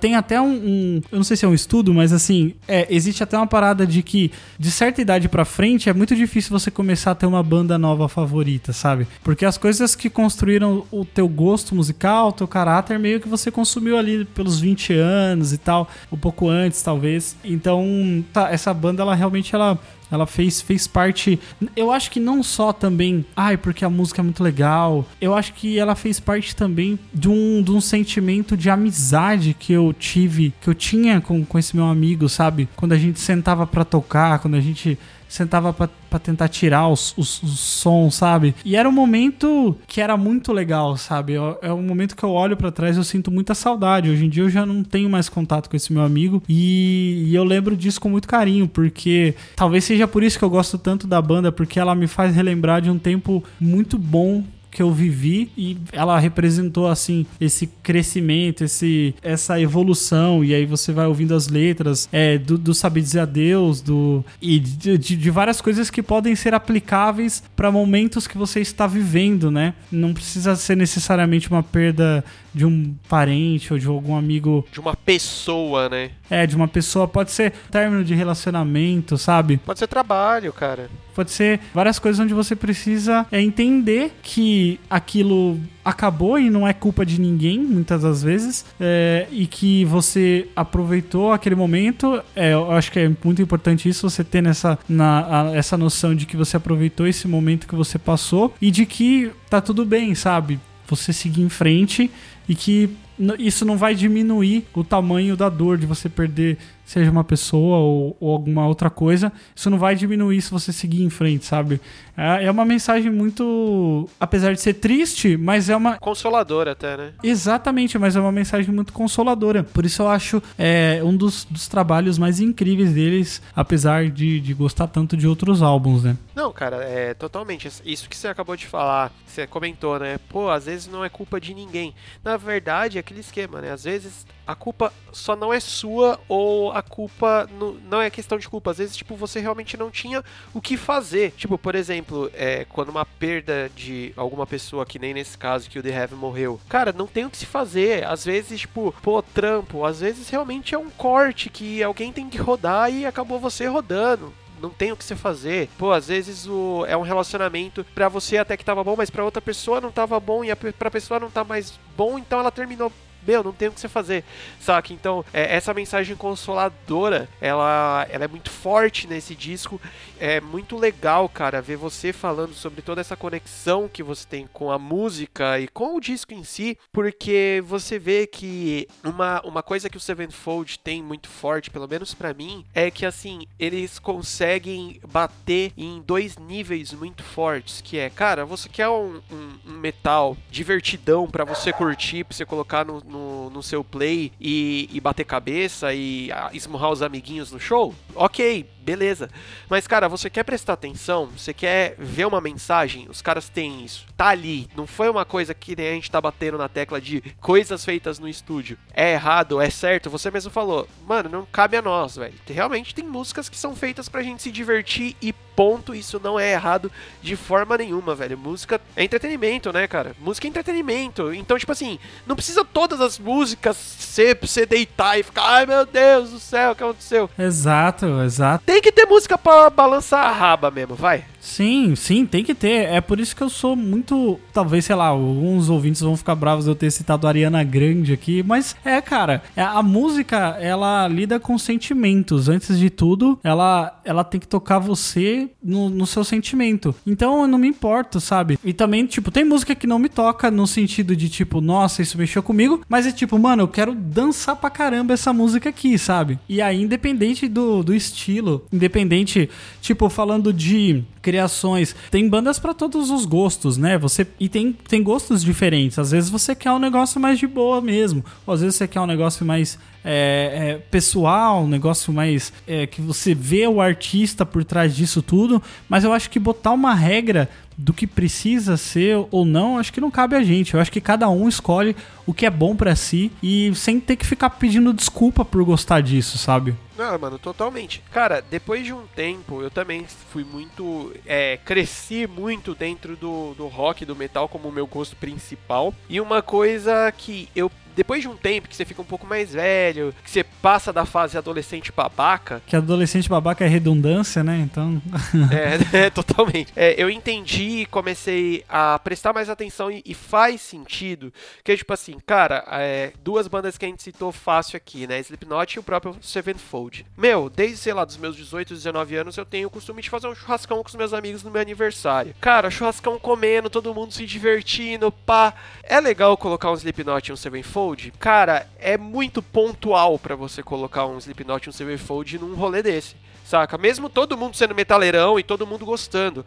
tem 0.00 0.14
até 0.14 0.40
um, 0.40 0.52
um, 0.52 1.00
Eu 1.10 1.16
não 1.16 1.24
sei 1.24 1.36
se 1.36 1.44
é 1.44 1.48
um 1.48 1.54
estudo, 1.54 1.92
mas 1.92 2.12
assim, 2.12 2.54
é, 2.66 2.86
existe 2.90 3.22
até 3.22 3.36
uma 3.36 3.46
parada 3.46 3.86
de 3.86 4.02
que 4.02 4.30
de 4.58 4.70
certa 4.70 5.00
idade 5.00 5.28
pra 5.28 5.44
frente 5.44 5.88
é 5.88 5.92
muito 5.92 6.14
difícil 6.14 6.50
você 6.50 6.70
começar 6.70 7.12
a 7.12 7.14
ter 7.14 7.26
uma 7.26 7.42
banda 7.42 7.78
nova 7.78 8.08
favorita, 8.08 8.72
sabe? 8.72 9.06
Porque 9.22 9.44
as 9.44 9.56
coisas 9.56 9.94
que 9.94 10.08
construíram 10.08 10.84
o 10.90 11.04
teu 11.04 11.28
gosto 11.28 11.74
musical, 11.74 12.28
o 12.28 12.32
teu 12.32 12.48
caráter, 12.48 12.98
meio 12.98 13.20
que 13.20 13.28
você 13.28 13.50
consumiu 13.50 13.96
ali 13.96 14.24
pelos 14.24 14.60
20 14.60 14.92
anos 14.94 15.52
e 15.52 15.58
tal, 15.58 15.88
um 16.10 16.16
pouco 16.16 16.48
antes, 16.48 16.82
talvez. 16.82 17.36
Então, 17.44 18.24
tá, 18.32 18.50
essa 18.50 18.72
banda, 18.72 19.02
ela 19.02 19.14
realmente 19.14 19.54
ela 19.54 19.78
ela 20.12 20.26
fez, 20.26 20.60
fez 20.60 20.86
parte. 20.86 21.40
Eu 21.74 21.90
acho 21.90 22.10
que 22.10 22.20
não 22.20 22.42
só 22.42 22.70
também. 22.72 23.24
Ai, 23.34 23.56
porque 23.56 23.82
a 23.82 23.88
música 23.88 24.20
é 24.20 24.22
muito 24.22 24.44
legal. 24.44 25.08
Eu 25.18 25.34
acho 25.34 25.54
que 25.54 25.78
ela 25.78 25.94
fez 25.94 26.20
parte 26.20 26.54
também 26.54 26.98
de 27.14 27.30
um, 27.30 27.62
de 27.62 27.70
um 27.72 27.80
sentimento 27.80 28.54
de 28.54 28.68
amizade 28.68 29.56
que 29.58 29.72
eu 29.72 29.94
tive, 29.98 30.52
que 30.60 30.68
eu 30.68 30.74
tinha 30.74 31.20
com, 31.20 31.42
com 31.44 31.58
esse 31.58 31.74
meu 31.74 31.86
amigo, 31.86 32.28
sabe? 32.28 32.68
Quando 32.76 32.92
a 32.92 32.98
gente 32.98 33.18
sentava 33.18 33.66
para 33.66 33.86
tocar, 33.86 34.38
quando 34.38 34.54
a 34.54 34.60
gente 34.60 34.98
sentava 35.32 35.72
para 35.72 36.18
tentar 36.18 36.48
tirar 36.48 36.88
os, 36.88 37.14
os, 37.16 37.42
os, 37.42 37.58
sons, 37.58 38.16
sabe? 38.16 38.54
E 38.64 38.76
era 38.76 38.86
um 38.86 38.92
momento 38.92 39.74
que 39.86 40.00
era 40.00 40.14
muito 40.14 40.52
legal, 40.52 40.96
sabe? 40.98 41.34
É 41.62 41.72
um 41.72 41.82
momento 41.82 42.14
que 42.14 42.22
eu 42.22 42.30
olho 42.30 42.54
para 42.54 42.70
trás 42.70 42.96
e 42.96 43.00
eu 43.00 43.04
sinto 43.04 43.30
muita 43.30 43.54
saudade. 43.54 44.10
Hoje 44.10 44.26
em 44.26 44.28
dia 44.28 44.42
eu 44.42 44.50
já 44.50 44.66
não 44.66 44.84
tenho 44.84 45.08
mais 45.08 45.30
contato 45.30 45.70
com 45.70 45.76
esse 45.76 45.90
meu 45.90 46.02
amigo 46.02 46.42
e, 46.46 47.28
e 47.28 47.34
eu 47.34 47.44
lembro 47.44 47.74
disso 47.74 47.98
com 47.98 48.10
muito 48.10 48.28
carinho, 48.28 48.68
porque 48.68 49.34
talvez 49.56 49.84
seja 49.84 50.06
por 50.06 50.22
isso 50.22 50.38
que 50.38 50.44
eu 50.44 50.50
gosto 50.50 50.76
tanto 50.76 51.06
da 51.06 51.22
banda, 51.22 51.50
porque 51.50 51.80
ela 51.80 51.94
me 51.94 52.06
faz 52.06 52.34
relembrar 52.34 52.82
de 52.82 52.90
um 52.90 52.98
tempo 52.98 53.42
muito 53.58 53.96
bom 53.96 54.44
que 54.72 54.82
eu 54.82 54.90
vivi 54.90 55.52
e 55.56 55.76
ela 55.92 56.18
representou 56.18 56.88
assim 56.88 57.26
esse 57.38 57.66
crescimento, 57.82 58.64
esse 58.64 59.14
essa 59.22 59.60
evolução 59.60 60.42
e 60.42 60.54
aí 60.54 60.64
você 60.64 60.92
vai 60.92 61.06
ouvindo 61.06 61.34
as 61.34 61.48
letras 61.48 62.08
é, 62.10 62.38
do, 62.38 62.56
do 62.56 62.74
saber 62.74 63.02
dizer 63.02 63.20
adeus, 63.20 63.82
do 63.82 64.24
e 64.40 64.58
de, 64.58 64.96
de, 64.96 65.16
de 65.16 65.30
várias 65.30 65.60
coisas 65.60 65.90
que 65.90 66.02
podem 66.02 66.34
ser 66.34 66.54
aplicáveis 66.54 67.42
para 67.54 67.70
momentos 67.70 68.26
que 68.26 68.38
você 68.38 68.60
está 68.60 68.86
vivendo, 68.86 69.50
né? 69.50 69.74
Não 69.90 70.14
precisa 70.14 70.56
ser 70.56 70.76
necessariamente 70.76 71.50
uma 71.50 71.62
perda 71.62 72.24
de 72.54 72.66
um 72.66 72.94
parente 73.08 73.72
ou 73.72 73.78
de 73.78 73.86
algum 73.86 74.16
amigo. 74.16 74.66
De 74.72 74.80
uma 74.80 74.96
pessoa, 74.96 75.88
né? 75.88 76.10
É, 76.30 76.46
de 76.46 76.56
uma 76.56 76.68
pessoa. 76.68 77.08
Pode 77.08 77.30
ser 77.30 77.52
término 77.70 78.04
de 78.04 78.14
relacionamento, 78.14 79.16
sabe? 79.16 79.58
Pode 79.58 79.78
ser 79.78 79.86
trabalho, 79.86 80.52
cara. 80.52 80.90
Pode 81.14 81.30
ser 81.30 81.60
várias 81.74 81.98
coisas 81.98 82.18
onde 82.20 82.32
você 82.32 82.56
precisa 82.56 83.26
é, 83.30 83.40
entender 83.40 84.12
que 84.22 84.80
aquilo 84.88 85.60
acabou 85.84 86.38
e 86.38 86.48
não 86.48 86.66
é 86.66 86.72
culpa 86.72 87.04
de 87.04 87.20
ninguém, 87.20 87.58
muitas 87.58 88.02
das 88.02 88.22
vezes, 88.22 88.64
é, 88.80 89.26
e 89.30 89.46
que 89.46 89.84
você 89.84 90.48
aproveitou 90.54 91.32
aquele 91.32 91.54
momento. 91.54 92.22
É, 92.34 92.52
eu 92.52 92.70
acho 92.72 92.90
que 92.90 93.00
é 93.00 93.10
muito 93.22 93.42
importante 93.42 93.88
isso, 93.88 94.08
você 94.08 94.24
ter 94.24 94.42
nessa, 94.42 94.78
na, 94.88 95.50
a, 95.50 95.56
essa 95.56 95.76
noção 95.76 96.14
de 96.14 96.24
que 96.24 96.36
você 96.36 96.56
aproveitou 96.56 97.06
esse 97.06 97.28
momento 97.28 97.66
que 97.66 97.74
você 97.74 97.98
passou 97.98 98.54
e 98.60 98.70
de 98.70 98.86
que 98.86 99.30
tá 99.50 99.60
tudo 99.60 99.84
bem, 99.84 100.14
sabe? 100.14 100.58
Você 100.88 101.12
seguir 101.12 101.42
em 101.42 101.48
frente 101.48 102.10
e 102.48 102.54
que 102.54 102.90
isso 103.38 103.64
não 103.64 103.76
vai 103.76 103.94
diminuir 103.94 104.64
o 104.74 104.82
tamanho 104.82 105.36
da 105.36 105.48
dor 105.48 105.78
de 105.78 105.86
você 105.86 106.08
perder, 106.08 106.58
seja 106.84 107.10
uma 107.10 107.24
pessoa 107.24 107.78
ou, 107.78 108.16
ou, 108.20 108.32
alguma 108.32 108.66
outra 108.66 108.90
coisa. 108.90 109.32
Isso 109.54 109.70
não 109.70 109.78
vai 109.78 109.94
diminuir 109.94 110.40
se 110.42 110.50
você 110.50 110.72
seguir 110.72 111.02
em 111.02 111.10
frente, 111.10 111.44
sabe? 111.44 111.80
É, 112.16 112.44
é, 112.44 112.50
uma 112.50 112.64
mensagem 112.64 113.10
muito. 113.10 114.08
Apesar 114.20 114.52
de 114.52 114.60
ser 114.60 114.74
triste, 114.74 115.36
mas 115.36 115.70
é 115.70 115.76
uma. 115.76 115.98
Consoladora 115.98 116.72
até, 116.72 116.96
né? 116.96 117.12
Exatamente, 117.22 117.98
mas 117.98 118.16
é 118.16 118.20
uma 118.20 118.32
mensagem 118.32 118.74
muito 118.74 118.92
consoladora. 118.92 119.62
Por 119.62 119.84
isso 119.86 120.02
eu 120.02 120.08
acho 120.08 120.42
é, 120.58 121.00
um 121.02 121.16
dos, 121.16 121.44
dos 121.44 121.68
trabalhos 121.68 122.18
mais 122.18 122.40
incríveis 122.40 122.92
deles, 122.92 123.42
apesar 123.54 124.10
de, 124.10 124.40
de 124.40 124.54
gostar 124.54 124.86
tanto 124.86 125.16
de 125.16 125.26
outros 125.26 125.62
álbuns, 125.62 126.04
né? 126.04 126.16
Não, 126.34 126.52
cara, 126.52 126.76
é 126.84 127.14
totalmente. 127.14 127.68
Isso 127.84 128.08
que 128.08 128.16
você 128.16 128.28
acabou 128.28 128.56
de 128.56 128.66
falar, 128.66 129.12
você 129.26 129.46
comentou, 129.46 129.98
né? 129.98 130.18
Pô, 130.28 130.50
às 130.50 130.66
vezes 130.66 130.86
não 130.88 131.04
é 131.04 131.08
culpa 131.08 131.40
de 131.40 131.54
ninguém. 131.54 131.94
Na 132.22 132.36
verdade, 132.36 132.98
é 132.98 133.00
aquele 133.00 133.20
esquema, 133.20 133.60
né? 133.60 133.70
Às 133.70 133.84
vezes 133.84 134.26
a 134.46 134.54
culpa 134.54 134.92
só 135.12 135.36
não 135.36 135.52
é 135.52 135.60
sua 135.60 136.18
ou 136.28 136.71
a 136.72 136.82
culpa 136.82 137.48
não, 137.58 137.72
não 137.74 138.02
é 138.02 138.10
questão 138.10 138.38
de 138.38 138.48
culpa. 138.48 138.70
Às 138.70 138.78
vezes, 138.78 138.96
tipo, 138.96 139.16
você 139.16 139.40
realmente 139.40 139.76
não 139.76 139.90
tinha 139.90 140.24
o 140.52 140.60
que 140.60 140.76
fazer. 140.76 141.32
Tipo, 141.32 141.58
por 141.58 141.74
exemplo, 141.74 142.30
é, 142.34 142.64
quando 142.68 142.88
uma 142.88 143.04
perda 143.04 143.70
de 143.74 144.12
alguma 144.16 144.46
pessoa, 144.46 144.86
que 144.86 144.98
nem 144.98 145.14
nesse 145.14 145.36
caso 145.36 145.68
que 145.68 145.78
o 145.78 145.82
The 145.82 145.90
Heaven 145.90 146.18
morreu. 146.18 146.60
Cara, 146.68 146.92
não 146.92 147.06
tem 147.06 147.24
o 147.24 147.30
que 147.30 147.36
se 147.36 147.46
fazer. 147.46 148.04
Às 148.04 148.24
vezes, 148.24 148.60
tipo, 148.60 148.94
pô, 149.02 149.22
trampo. 149.22 149.84
Às 149.84 150.00
vezes 150.00 150.28
realmente 150.28 150.74
é 150.74 150.78
um 150.78 150.90
corte 150.90 151.50
que 151.50 151.82
alguém 151.82 152.12
tem 152.12 152.28
que 152.28 152.38
rodar 152.38 152.92
e 152.92 153.06
acabou 153.06 153.38
você 153.38 153.66
rodando 153.66 154.32
não 154.62 154.70
tem 154.70 154.92
o 154.92 154.96
que 154.96 155.04
você 155.04 155.16
fazer. 155.16 155.68
Pô, 155.76 155.90
às 155.90 156.06
vezes 156.06 156.46
o, 156.46 156.86
é 156.86 156.96
um 156.96 157.02
relacionamento 157.02 157.84
pra 157.94 158.08
você 158.08 158.38
até 158.38 158.56
que 158.56 158.64
tava 158.64 158.84
bom, 158.84 158.94
mas 158.96 159.10
pra 159.10 159.24
outra 159.24 159.42
pessoa 159.42 159.80
não 159.80 159.90
tava 159.90 160.18
bom 160.20 160.44
e 160.44 160.52
a, 160.52 160.56
pra 160.56 160.90
pessoa 160.90 161.18
não 161.18 161.28
tá 161.28 161.42
mais 161.42 161.78
bom, 161.96 162.16
então 162.16 162.38
ela 162.38 162.52
terminou 162.52 162.92
meu, 163.26 163.42
não 163.42 163.52
tem 163.52 163.68
o 163.68 163.72
que 163.72 163.80
você 163.80 163.88
fazer, 163.88 164.24
saca? 164.60 164.92
Então, 164.92 165.24
é, 165.32 165.54
essa 165.54 165.74
mensagem 165.74 166.16
consoladora, 166.16 167.28
ela, 167.40 168.06
ela 168.10 168.24
é 168.24 168.28
muito 168.28 168.50
forte 168.50 169.06
nesse 169.06 169.34
disco. 169.34 169.80
É 170.18 170.40
muito 170.40 170.76
legal, 170.76 171.28
cara, 171.28 171.60
ver 171.60 171.76
você 171.76 172.12
falando 172.12 172.54
sobre 172.54 172.80
toda 172.80 173.00
essa 173.00 173.16
conexão 173.16 173.88
que 173.88 174.02
você 174.02 174.26
tem 174.26 174.48
com 174.52 174.70
a 174.70 174.78
música 174.78 175.58
e 175.58 175.66
com 175.66 175.96
o 175.96 176.00
disco 176.00 176.32
em 176.32 176.44
si, 176.44 176.78
porque 176.92 177.62
você 177.66 177.98
vê 177.98 178.26
que 178.26 178.86
uma, 179.02 179.40
uma 179.42 179.62
coisa 179.62 179.90
que 179.90 179.96
o 179.96 180.00
Sevenfold 180.00 180.78
tem 180.78 181.02
muito 181.02 181.28
forte, 181.28 181.70
pelo 181.70 181.88
menos 181.88 182.14
para 182.14 182.32
mim, 182.32 182.64
é 182.72 182.90
que 182.90 183.04
assim, 183.04 183.46
eles 183.58 183.98
conseguem 183.98 185.00
bater 185.08 185.72
em 185.76 186.00
dois 186.00 186.36
níveis 186.36 186.92
muito 186.92 187.22
fortes, 187.22 187.80
que 187.80 187.98
é, 187.98 188.08
cara, 188.08 188.44
você 188.44 188.68
quer 188.68 188.88
um, 188.88 189.20
um, 189.30 189.58
um 189.66 189.72
metal 189.72 190.36
divertidão 190.50 191.28
para 191.28 191.44
você 191.44 191.72
curtir, 191.72 192.24
pra 192.24 192.36
você 192.36 192.44
colocar 192.44 192.84
no, 192.84 193.02
no, 193.12 193.50
no 193.50 193.62
seu 193.62 193.84
play 193.84 194.32
e, 194.40 194.88
e 194.92 195.00
bater 195.00 195.24
cabeça 195.24 195.92
e 195.92 196.32
ah, 196.32 196.50
esmurrar 196.52 196.90
os 196.90 197.02
amiguinhos 197.02 197.52
no 197.52 197.60
show, 197.60 197.94
ok, 198.14 198.66
beleza. 198.82 199.30
Mas, 199.68 199.86
cara, 199.86 200.08
você 200.08 200.28
quer 200.28 200.42
prestar 200.42 200.72
atenção? 200.72 201.26
Você 201.36 201.52
quer 201.54 201.94
ver 201.98 202.26
uma 202.26 202.40
mensagem? 202.40 203.06
Os 203.08 203.22
caras 203.22 203.48
têm 203.48 203.84
isso. 203.84 204.06
Tá 204.16 204.28
ali. 204.28 204.68
Não 204.76 204.86
foi 204.86 205.08
uma 205.08 205.24
coisa 205.24 205.54
que 205.54 205.74
a 205.78 205.94
gente 205.94 206.10
tá 206.10 206.20
batendo 206.20 206.58
na 206.58 206.68
tecla 206.68 207.00
de 207.00 207.20
coisas 207.40 207.84
feitas 207.84 208.18
no 208.18 208.28
estúdio. 208.28 208.78
É 208.92 209.12
errado, 209.12 209.60
é 209.60 209.70
certo. 209.70 210.10
Você 210.10 210.30
mesmo 210.30 210.50
falou, 210.50 210.88
mano, 211.06 211.28
não 211.28 211.46
cabe 211.46 211.76
a 211.76 211.82
nós, 211.82 212.16
velho. 212.16 212.34
Realmente 212.46 212.94
tem 212.94 213.04
músicas 213.04 213.48
que 213.48 213.56
são 213.56 213.76
feitas 213.76 214.08
pra 214.08 214.22
gente 214.22 214.42
se 214.42 214.50
divertir 214.50 215.16
e 215.22 215.32
ponto. 215.54 215.94
Isso 215.94 216.20
não 216.22 216.38
é 216.38 216.52
errado 216.52 216.90
de 217.20 217.36
forma 217.36 217.76
nenhuma, 217.76 218.14
velho. 218.14 218.36
Música 218.38 218.80
é 218.96 219.04
entretenimento, 219.04 219.72
né, 219.72 219.86
cara? 219.86 220.14
Música 220.18 220.46
é 220.46 220.50
entretenimento. 220.50 221.32
Então, 221.32 221.58
tipo 221.58 221.72
assim, 221.72 221.98
não 222.26 222.36
precisa 222.36 222.64
todas 222.64 223.00
as 223.00 223.18
músicas 223.18 223.76
ser 223.76 224.36
pra 224.36 224.46
você 224.46 224.66
deitar 224.66 225.18
e 225.18 225.22
ficar, 225.22 225.44
ai 225.44 225.66
meu 225.66 225.84
Deus 225.86 226.30
do 226.30 226.40
céu, 226.40 226.72
o 226.72 226.74
que 226.74 226.82
aconteceu? 226.82 227.30
Exato, 227.38 228.06
exato. 228.22 228.64
Tem 228.64 228.80
que 228.80 228.92
ter 228.92 229.06
música 229.06 229.36
pra 229.38 229.70
balançar 229.70 230.26
a 230.26 230.32
raba 230.32 230.70
mesmo, 230.70 230.94
vai. 230.94 231.24
Sim, 231.42 231.96
sim, 231.96 232.24
tem 232.24 232.44
que 232.44 232.54
ter. 232.54 232.84
É 232.88 233.00
por 233.00 233.18
isso 233.18 233.34
que 233.34 233.42
eu 233.42 233.50
sou 233.50 233.74
muito. 233.74 234.38
Talvez, 234.52 234.84
sei 234.84 234.94
lá, 234.94 235.06
alguns 235.06 235.68
ouvintes 235.68 236.00
vão 236.00 236.16
ficar 236.16 236.36
bravos 236.36 236.64
de 236.64 236.70
eu 236.70 236.74
ter 236.74 236.88
citado 236.92 237.26
a 237.26 237.30
Ariana 237.30 237.64
Grande 237.64 238.12
aqui. 238.12 238.44
Mas 238.44 238.76
é, 238.84 239.00
cara, 239.00 239.42
é, 239.56 239.62
a 239.62 239.82
música, 239.82 240.56
ela 240.60 241.08
lida 241.08 241.40
com 241.40 241.58
sentimentos. 241.58 242.48
Antes 242.48 242.78
de 242.78 242.88
tudo, 242.88 243.40
ela, 243.42 244.00
ela 244.04 244.22
tem 244.22 244.40
que 244.40 244.46
tocar 244.46 244.78
você 244.78 245.50
no, 245.60 245.90
no 245.90 246.06
seu 246.06 246.22
sentimento. 246.22 246.94
Então 247.04 247.42
eu 247.42 247.48
não 247.48 247.58
me 247.58 247.66
importo, 247.66 248.20
sabe? 248.20 248.56
E 248.64 248.72
também, 248.72 249.04
tipo, 249.04 249.32
tem 249.32 249.44
música 249.44 249.74
que 249.74 249.86
não 249.86 249.98
me 249.98 250.08
toca 250.08 250.48
no 250.48 250.64
sentido 250.64 251.16
de, 251.16 251.28
tipo, 251.28 251.60
nossa, 251.60 252.02
isso 252.02 252.16
mexeu 252.16 252.42
comigo. 252.42 252.82
Mas 252.88 253.04
é 253.04 253.10
tipo, 253.10 253.36
mano, 253.36 253.64
eu 253.64 253.68
quero 253.68 253.96
dançar 253.96 254.54
pra 254.54 254.70
caramba 254.70 255.12
essa 255.14 255.32
música 255.32 255.70
aqui, 255.70 255.98
sabe? 255.98 256.38
E 256.48 256.62
aí, 256.62 256.80
independente 256.80 257.48
do, 257.48 257.82
do 257.82 257.92
estilo, 257.92 258.64
independente, 258.72 259.50
tipo, 259.80 260.08
falando 260.08 260.52
de 260.52 261.02
criações. 261.22 261.94
Tem 262.10 262.28
bandas 262.28 262.58
para 262.58 262.74
todos 262.74 263.10
os 263.10 263.24
gostos, 263.24 263.78
né? 263.78 263.96
Você 263.96 264.26
e 264.38 264.48
tem, 264.48 264.72
tem 264.72 265.02
gostos 265.02 265.42
diferentes. 265.42 265.98
Às 265.98 266.10
vezes 266.10 266.28
você 266.28 266.54
quer 266.54 266.72
um 266.72 266.78
negócio 266.78 267.20
mais 267.20 267.38
de 267.38 267.46
boa 267.46 267.80
mesmo, 267.80 268.24
ou 268.44 268.52
às 268.52 268.60
vezes 268.60 268.76
você 268.76 268.88
quer 268.88 269.00
um 269.00 269.06
negócio 269.06 269.46
mais 269.46 269.78
é, 270.04 270.52
é, 270.54 270.78
pessoal, 270.90 271.62
um 271.62 271.68
negócio 271.68 272.12
mais 272.12 272.52
é, 272.66 272.86
que 272.86 273.00
você 273.00 273.34
vê 273.34 273.66
o 273.66 273.80
artista 273.80 274.44
por 274.44 274.64
trás 274.64 274.94
disso 274.94 275.22
tudo. 275.22 275.62
Mas 275.88 276.04
eu 276.04 276.12
acho 276.12 276.28
que 276.28 276.38
botar 276.38 276.72
uma 276.72 276.94
regra 276.94 277.48
do 277.82 277.92
que 277.92 278.06
precisa 278.06 278.76
ser 278.76 279.26
ou 279.30 279.44
não, 279.44 279.76
acho 279.76 279.92
que 279.92 280.00
não 280.00 280.10
cabe 280.10 280.36
a 280.36 280.42
gente. 280.42 280.74
Eu 280.74 280.80
acho 280.80 280.92
que 280.92 281.00
cada 281.00 281.28
um 281.28 281.48
escolhe 281.48 281.96
o 282.24 282.32
que 282.32 282.46
é 282.46 282.50
bom 282.50 282.76
para 282.76 282.94
si 282.94 283.32
e 283.42 283.74
sem 283.74 283.98
ter 283.98 284.14
que 284.14 284.24
ficar 284.24 284.50
pedindo 284.50 284.92
desculpa 284.92 285.44
por 285.44 285.64
gostar 285.64 286.00
disso, 286.00 286.38
sabe? 286.38 286.76
Não, 286.96 287.18
mano, 287.18 287.38
totalmente. 287.38 288.02
Cara, 288.12 288.40
depois 288.40 288.84
de 288.84 288.92
um 288.92 289.06
tempo, 289.16 289.60
eu 289.62 289.70
também 289.70 290.06
fui 290.30 290.44
muito. 290.44 291.12
É, 291.26 291.58
cresci 291.64 292.26
muito 292.28 292.74
dentro 292.74 293.16
do, 293.16 293.54
do 293.54 293.66
rock, 293.66 294.04
do 294.04 294.14
metal, 294.14 294.48
como 294.48 294.70
meu 294.70 294.86
gosto 294.86 295.16
principal. 295.16 295.92
E 296.08 296.20
uma 296.20 296.42
coisa 296.42 297.10
que 297.10 297.48
eu 297.56 297.70
depois 297.94 298.22
de 298.22 298.28
um 298.28 298.36
tempo 298.36 298.68
que 298.68 298.76
você 298.76 298.84
fica 298.84 299.02
um 299.02 299.04
pouco 299.04 299.26
mais 299.26 299.52
velho, 299.52 300.14
que 300.24 300.30
você 300.30 300.44
passa 300.44 300.92
da 300.92 301.04
fase 301.04 301.36
adolescente 301.36 301.92
babaca. 301.92 302.62
Que 302.66 302.76
adolescente 302.76 303.28
babaca 303.28 303.64
é 303.64 303.68
redundância, 303.68 304.42
né? 304.42 304.58
Então. 304.58 305.00
é, 305.92 306.06
é, 306.06 306.10
totalmente. 306.10 306.72
É, 306.74 306.94
eu 307.00 307.10
entendi 307.10 307.82
e 307.82 307.86
comecei 307.86 308.64
a 308.68 308.98
prestar 308.98 309.32
mais 309.32 309.48
atenção 309.48 309.90
e, 309.90 310.02
e, 310.04 310.14
faz 310.14 310.60
sentido. 310.60 311.32
Que 311.62 311.72
é 311.72 311.76
tipo 311.76 311.92
assim, 311.92 312.16
cara, 312.26 312.64
é, 312.70 313.12
duas 313.22 313.46
bandas 313.48 313.76
que 313.76 313.84
a 313.84 313.88
gente 313.88 314.02
citou 314.02 314.32
fácil 314.32 314.76
aqui, 314.76 315.06
né? 315.06 315.20
Slipknot 315.20 315.76
e 315.76 315.78
o 315.78 315.82
próprio 315.82 316.16
Sevenfold. 316.20 317.04
Meu, 317.16 317.50
desde, 317.50 317.76
sei 317.76 317.92
lá, 317.92 318.04
dos 318.04 318.16
meus 318.16 318.36
18, 318.36 318.74
19 318.74 319.16
anos, 319.16 319.36
eu 319.36 319.44
tenho 319.44 319.68
o 319.68 319.70
costume 319.70 320.02
de 320.02 320.10
fazer 320.10 320.28
um 320.28 320.34
churrascão 320.34 320.82
com 320.82 320.88
os 320.88 320.94
meus 320.94 321.12
amigos 321.12 321.42
no 321.42 321.50
meu 321.50 321.60
aniversário. 321.60 322.34
Cara, 322.40 322.70
churrascão 322.70 323.18
comendo, 323.18 323.68
todo 323.68 323.94
mundo 323.94 324.12
se 324.12 324.26
divertindo, 324.26 325.10
pá. 325.10 325.54
É 325.82 326.00
legal 326.00 326.36
colocar 326.36 326.70
um 326.70 326.74
Slipknot 326.74 327.28
e 327.28 327.32
um 327.32 327.36
Sevenfold 327.36 327.81
Sevenfold, 327.82 328.12
cara, 328.18 328.66
é 328.78 328.96
muito 328.96 329.42
pontual 329.42 330.18
para 330.18 330.36
você 330.36 330.62
colocar 330.62 331.06
um 331.06 331.18
Slipknot 331.18 331.66
e 331.66 331.70
um 331.70 331.72
Sevenfold 331.72 332.38
num 332.38 332.54
rolê 332.54 332.82
desse, 332.82 333.16
saca? 333.44 333.76
Mesmo 333.76 334.08
todo 334.08 334.36
mundo 334.36 334.56
sendo 334.56 334.74
metaleirão 334.74 335.38
e 335.38 335.42
todo 335.42 335.66
mundo 335.66 335.84
gostando. 335.84 336.46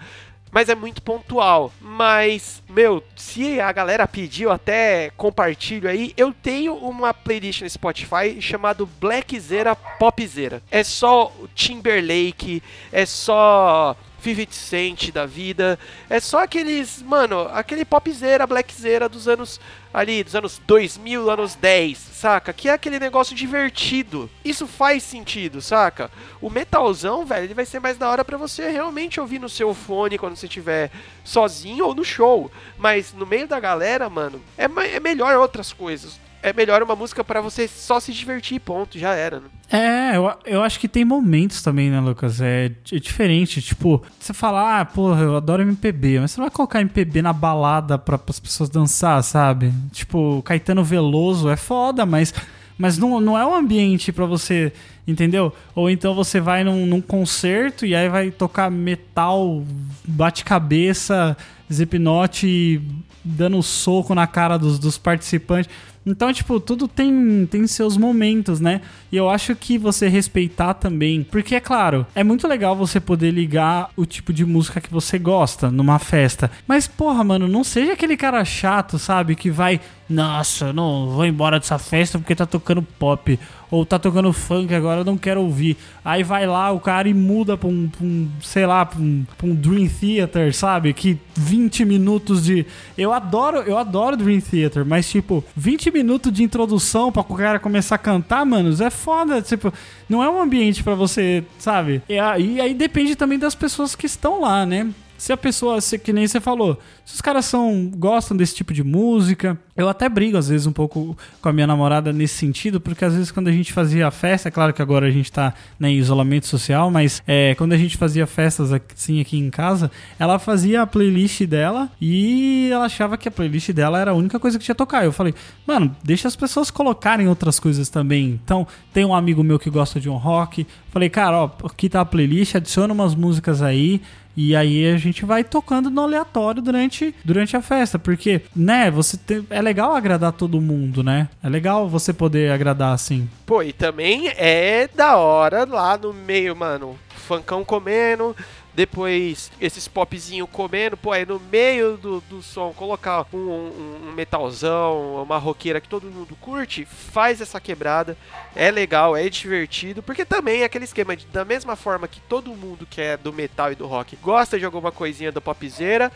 Mas 0.51 0.69
é 0.69 0.75
muito 0.75 1.01
pontual. 1.01 1.73
Mas, 1.81 2.63
meu, 2.69 3.03
se 3.15 3.59
a 3.59 3.69
galera 3.73 4.07
pediu, 4.07 4.49
até 4.49 5.11
compartilho 5.17 5.89
aí. 5.89 6.13
Eu 6.15 6.33
tenho 6.33 6.75
uma 6.75 7.13
playlist 7.13 7.61
no 7.61 7.69
Spotify 7.69 8.39
chamado 8.39 8.85
Blackzera 9.01 9.75
Popzera. 9.75 10.63
É 10.71 10.83
só 10.83 11.33
Timberlake, 11.53 12.63
é 12.93 13.05
só 13.05 13.97
50 14.25 14.53
Cent 14.53 15.11
da 15.11 15.25
vida. 15.25 15.77
É 16.09 16.19
só 16.19 16.43
aqueles, 16.43 17.01
mano, 17.03 17.41
aquele 17.53 17.85
popzera, 17.85 18.47
blackzera 18.47 19.07
dos 19.07 19.27
anos 19.27 19.59
ali, 19.93 20.23
dos 20.23 20.35
anos 20.35 20.59
2000, 20.65 21.29
anos 21.29 21.55
10, 21.55 21.97
saca? 21.97 22.51
Que 22.51 22.69
é 22.69 22.73
aquele 22.73 22.99
negócio 22.99 23.35
divertido. 23.35 24.29
Isso 24.43 24.65
faz 24.65 25.03
sentido, 25.03 25.61
saca? 25.61 26.09
O 26.41 26.49
metalzão, 26.49 27.25
velho, 27.25 27.45
ele 27.45 27.53
vai 27.53 27.65
ser 27.65 27.79
mais 27.79 27.97
da 27.97 28.09
hora 28.09 28.25
para 28.25 28.37
você 28.37 28.69
realmente 28.69 29.19
ouvir 29.19 29.39
no 29.39 29.47
seu 29.47 29.73
fone 29.73 30.17
quando 30.17 30.35
você 30.35 30.47
estiver 30.47 30.91
sozinho 31.23 31.85
ou 31.85 31.93
no 31.93 32.03
show. 32.03 32.51
Mas 32.77 33.13
no 33.13 33.25
meio 33.25 33.47
da 33.47 33.59
galera, 33.59 34.09
mano, 34.09 34.41
é, 34.57 34.65
é 34.65 34.99
melhor 34.99 35.35
outras 35.37 35.71
coisas 35.71 36.19
é 36.45 36.53
melhor 36.53 36.83
uma 36.83 36.95
música 36.95 37.23
para 37.23 37.41
você 37.41 37.67
só 37.67 37.99
se 37.99 38.13
divertir, 38.13 38.59
ponto, 38.59 38.99
já 38.99 39.15
era. 39.15 39.39
Né? 39.39 39.47
É, 39.71 40.15
eu, 40.15 40.31
eu 40.45 40.61
acho 40.61 40.79
que 40.79 40.87
tem 40.87 41.03
momentos 41.03 41.63
também, 41.63 41.89
né, 41.89 41.99
Lucas? 41.99 42.39
É, 42.39 42.71
é 42.91 42.99
diferente. 42.99 43.63
Tipo, 43.63 44.03
você 44.19 44.31
fala, 44.31 44.79
ah, 44.79 44.85
porra, 44.85 45.23
eu 45.23 45.35
adoro 45.35 45.63
MPB, 45.63 46.19
mas 46.19 46.31
você 46.31 46.39
não 46.39 46.45
vai 46.45 46.55
colocar 46.55 46.81
MPB 46.81 47.23
na 47.23 47.33
balada 47.33 47.97
pra, 47.97 48.19
as 48.29 48.39
pessoas 48.39 48.69
dançar, 48.69 49.23
sabe? 49.23 49.73
Tipo, 49.91 50.43
Caetano 50.43 50.83
Veloso 50.83 51.49
é 51.49 51.57
foda, 51.57 52.05
mas. 52.05 52.31
Mas 52.77 52.97
não, 52.97 53.21
não 53.21 53.37
é 53.37 53.45
um 53.45 53.55
ambiente 53.55 54.11
para 54.11 54.25
você, 54.25 54.73
entendeu? 55.07 55.53
Ou 55.73 55.89
então 55.89 56.13
você 56.13 56.41
vai 56.41 56.61
num, 56.61 56.85
num 56.85 56.99
concerto 56.99 57.85
e 57.85 57.95
aí 57.95 58.09
vai 58.09 58.31
tocar 58.31 58.69
metal, 58.69 59.63
bate-cabeça, 60.05 61.37
Zipnote 61.71 62.81
dando 63.23 63.63
soco 63.63 64.13
na 64.13 64.27
cara 64.27 64.57
dos, 64.57 64.77
dos 64.77 64.97
participantes. 64.97 65.69
Então, 66.05 66.31
tipo, 66.31 66.59
tudo 66.59 66.87
tem, 66.87 67.47
tem 67.49 67.65
seus 67.65 67.97
momentos, 67.97 68.59
né? 68.59 68.81
E 69.11 69.17
eu 69.17 69.27
acho 69.29 69.55
que 69.55 69.77
você 69.77 70.07
respeitar 70.07 70.75
também. 70.75 71.23
Porque, 71.23 71.55
é 71.55 71.59
claro, 71.59 72.05
é 72.13 72.23
muito 72.23 72.47
legal 72.47 72.75
você 72.75 72.99
poder 72.99 73.31
ligar 73.31 73.89
o 73.97 74.05
tipo 74.05 74.31
de 74.31 74.45
música 74.45 74.79
que 74.79 74.91
você 74.91 75.17
gosta 75.17 75.71
numa 75.71 75.97
festa. 75.97 76.51
Mas, 76.67 76.87
porra, 76.87 77.23
mano, 77.23 77.47
não 77.47 77.63
seja 77.63 77.93
aquele 77.93 78.15
cara 78.15 78.45
chato, 78.45 78.99
sabe? 78.99 79.35
Que 79.35 79.49
vai. 79.49 79.81
Nossa, 80.07 80.71
não 80.71 81.09
vou 81.09 81.25
embora 81.25 81.59
dessa 81.59 81.79
festa 81.79 82.19
porque 82.19 82.35
tá 82.35 82.45
tocando 82.45 82.83
pop. 82.83 83.39
Ou 83.75 83.85
tá 83.85 83.99
tocando 83.99 84.31
funk 84.31 84.73
agora, 84.73 85.01
eu 85.01 85.05
não 85.05 85.17
quero 85.17 85.41
ouvir. 85.41 85.75
Aí 86.03 86.23
vai 86.23 86.47
lá 86.47 86.71
o 86.71 86.79
cara 86.79 87.09
e 87.09 87.13
muda 87.13 87.57
pra 87.57 87.67
um, 87.67 87.89
pra 87.89 88.05
um 88.05 88.29
sei 88.41 88.65
lá, 88.65 88.85
pra 88.85 88.97
um, 88.97 89.25
pra 89.37 89.45
um 89.45 89.53
Dream 89.53 89.89
Theater, 89.89 90.55
sabe? 90.55 90.93
Que 90.93 91.19
20 91.35 91.83
minutos 91.83 92.45
de. 92.45 92.65
Eu 92.97 93.11
adoro, 93.11 93.57
eu 93.63 93.77
adoro 93.77 94.15
Dream 94.15 94.39
Theater, 94.39 94.85
mas 94.85 95.09
tipo, 95.09 95.43
20 95.57 95.91
minutos 95.91 96.31
de 96.31 96.41
introdução 96.41 97.11
pra 97.11 97.21
o 97.21 97.35
cara 97.35 97.59
começar 97.59 97.95
a 97.95 97.97
cantar, 97.97 98.45
manos, 98.45 98.79
é 98.79 98.89
foda. 98.89 99.41
Tipo, 99.41 99.73
não 100.07 100.23
é 100.23 100.29
um 100.29 100.41
ambiente 100.41 100.81
pra 100.81 100.95
você, 100.95 101.43
sabe? 101.59 102.01
E 102.07 102.17
aí, 102.17 102.61
aí 102.61 102.73
depende 102.73 103.13
também 103.13 103.37
das 103.37 103.55
pessoas 103.55 103.93
que 103.93 104.05
estão 104.05 104.39
lá, 104.39 104.65
né? 104.65 104.87
Se 105.17 105.33
a 105.33 105.37
pessoa, 105.37 105.81
se, 105.81 105.99
que 105.99 106.13
nem 106.13 106.25
você 106.25 106.39
falou, 106.39 106.79
se 107.05 107.15
os 107.15 107.21
caras 107.21 107.45
são 107.45 107.91
gostam 107.95 108.35
desse 108.35 108.55
tipo 108.55 108.73
de 108.73 108.83
música, 108.83 109.57
eu 109.77 109.87
até 109.87 110.09
brigo 110.09 110.37
às 110.37 110.49
vezes 110.49 110.65
um 110.65 110.71
pouco 110.71 111.15
com 111.41 111.49
a 111.49 111.53
minha 111.53 111.67
namorada 111.67 112.11
nesse 112.11 112.35
sentido, 112.35 112.81
porque 112.81 113.05
às 113.05 113.13
vezes 113.13 113.31
quando 113.31 113.47
a 113.47 113.51
gente 113.51 113.71
fazia 113.71 114.09
festa, 114.09 114.49
é 114.49 114.51
claro 114.51 114.73
que 114.73 114.81
agora 114.81 115.05
a 115.05 115.11
gente 115.11 115.31
tá 115.31 115.53
né, 115.79 115.89
em 115.89 115.97
isolamento 115.97 116.47
social, 116.47 116.89
mas 116.89 117.21
é, 117.27 117.53
quando 117.55 117.73
a 117.73 117.77
gente 117.77 117.95
fazia 117.95 118.25
festas 118.25 118.71
assim 118.73 119.21
aqui 119.21 119.37
em 119.37 119.49
casa, 119.49 119.91
ela 120.17 120.39
fazia 120.39 120.81
a 120.81 120.87
playlist 120.87 121.43
dela 121.43 121.89
e 122.01 122.69
ela 122.71 122.85
achava 122.85 123.17
que 123.17 123.27
a 123.27 123.31
playlist 123.31 123.71
dela 123.71 123.99
era 123.99 124.11
a 124.11 124.15
única 124.15 124.39
coisa 124.39 124.57
que 124.57 124.65
tinha 124.65 124.75
tocar. 124.75 125.05
Eu 125.05 125.11
falei, 125.11 125.33
mano, 125.65 125.95
deixa 126.03 126.27
as 126.27 126.35
pessoas 126.35 126.71
colocarem 126.71 127.27
outras 127.27 127.59
coisas 127.59 127.89
também. 127.89 128.39
Então, 128.43 128.67
tem 128.93 129.05
um 129.05 129.13
amigo 129.13 129.43
meu 129.43 129.59
que 129.59 129.69
gosta 129.69 129.99
de 129.99 130.09
um 130.09 130.15
rock. 130.15 130.65
Falei, 130.91 131.09
cara, 131.09 131.43
ó, 131.43 131.51
aqui 131.65 131.89
tá 131.89 132.01
a 132.01 132.05
playlist, 132.05 132.55
adiciona 132.55 132.93
umas 132.93 133.13
músicas 133.13 133.61
aí. 133.61 134.01
E 134.37 134.55
aí 134.55 134.85
a 134.87 134.97
gente 134.97 135.23
vai 135.23 135.43
tocando 135.43 135.89
no 135.89 136.01
aleatório 136.01 136.61
durante, 136.61 136.94
durante 137.23 137.55
a 137.57 137.61
festa, 137.61 137.97
porque, 137.97 138.41
né, 138.55 138.89
você 138.91 139.17
tem, 139.17 139.45
é 139.49 139.61
legal 139.61 139.95
agradar 139.95 140.31
todo 140.31 140.61
mundo, 140.61 141.03
né? 141.03 141.29
É 141.43 141.49
legal 141.49 141.87
você 141.89 142.13
poder 142.13 142.51
agradar 142.51 142.93
assim. 142.93 143.29
Pô, 143.45 143.61
e 143.63 143.73
também 143.73 144.27
é 144.37 144.87
da 144.93 145.17
hora 145.17 145.65
lá 145.65 145.97
no 145.97 146.13
meio, 146.13 146.55
mano. 146.55 146.97
Funkão 147.27 147.65
comendo, 147.65 148.35
depois 148.75 149.51
esses 149.59 149.87
popzinho 149.87 150.45
comendo, 150.45 150.97
pô, 150.97 151.11
aí 151.11 151.25
no 151.25 151.39
meio 151.39 151.97
do, 151.97 152.19
do 152.21 152.41
som 152.41 152.73
colocar 152.73 153.25
um, 153.33 153.37
um, 153.37 154.09
um 154.09 154.11
metalzão, 154.11 155.23
uma 155.23 155.37
roqueira 155.37 155.79
que 155.79 155.87
todo 155.87 156.11
mundo 156.11 156.35
curte, 156.41 156.85
faz 156.85 157.39
essa 157.39 157.59
quebrada, 157.59 158.17
é 158.55 158.69
legal, 158.69 159.15
é 159.15 159.29
divertido, 159.29 160.03
porque 160.03 160.25
também 160.25 160.61
é 160.61 160.65
aquele 160.65 160.83
esquema 160.83 161.15
de, 161.15 161.25
da 161.27 161.45
mesma 161.45 161.75
forma 161.75 162.07
que 162.07 162.19
todo 162.21 162.53
mundo 162.53 162.85
que 162.85 163.01
é 163.01 163.15
do 163.15 163.31
metal 163.31 163.71
e 163.71 163.75
do 163.75 163.87
rock 163.87 164.15
gosta 164.17 164.59
de 164.59 164.65
alguma 164.65 164.91
coisinha 164.91 165.31
da 165.31 165.39
popzeira, 165.39 166.11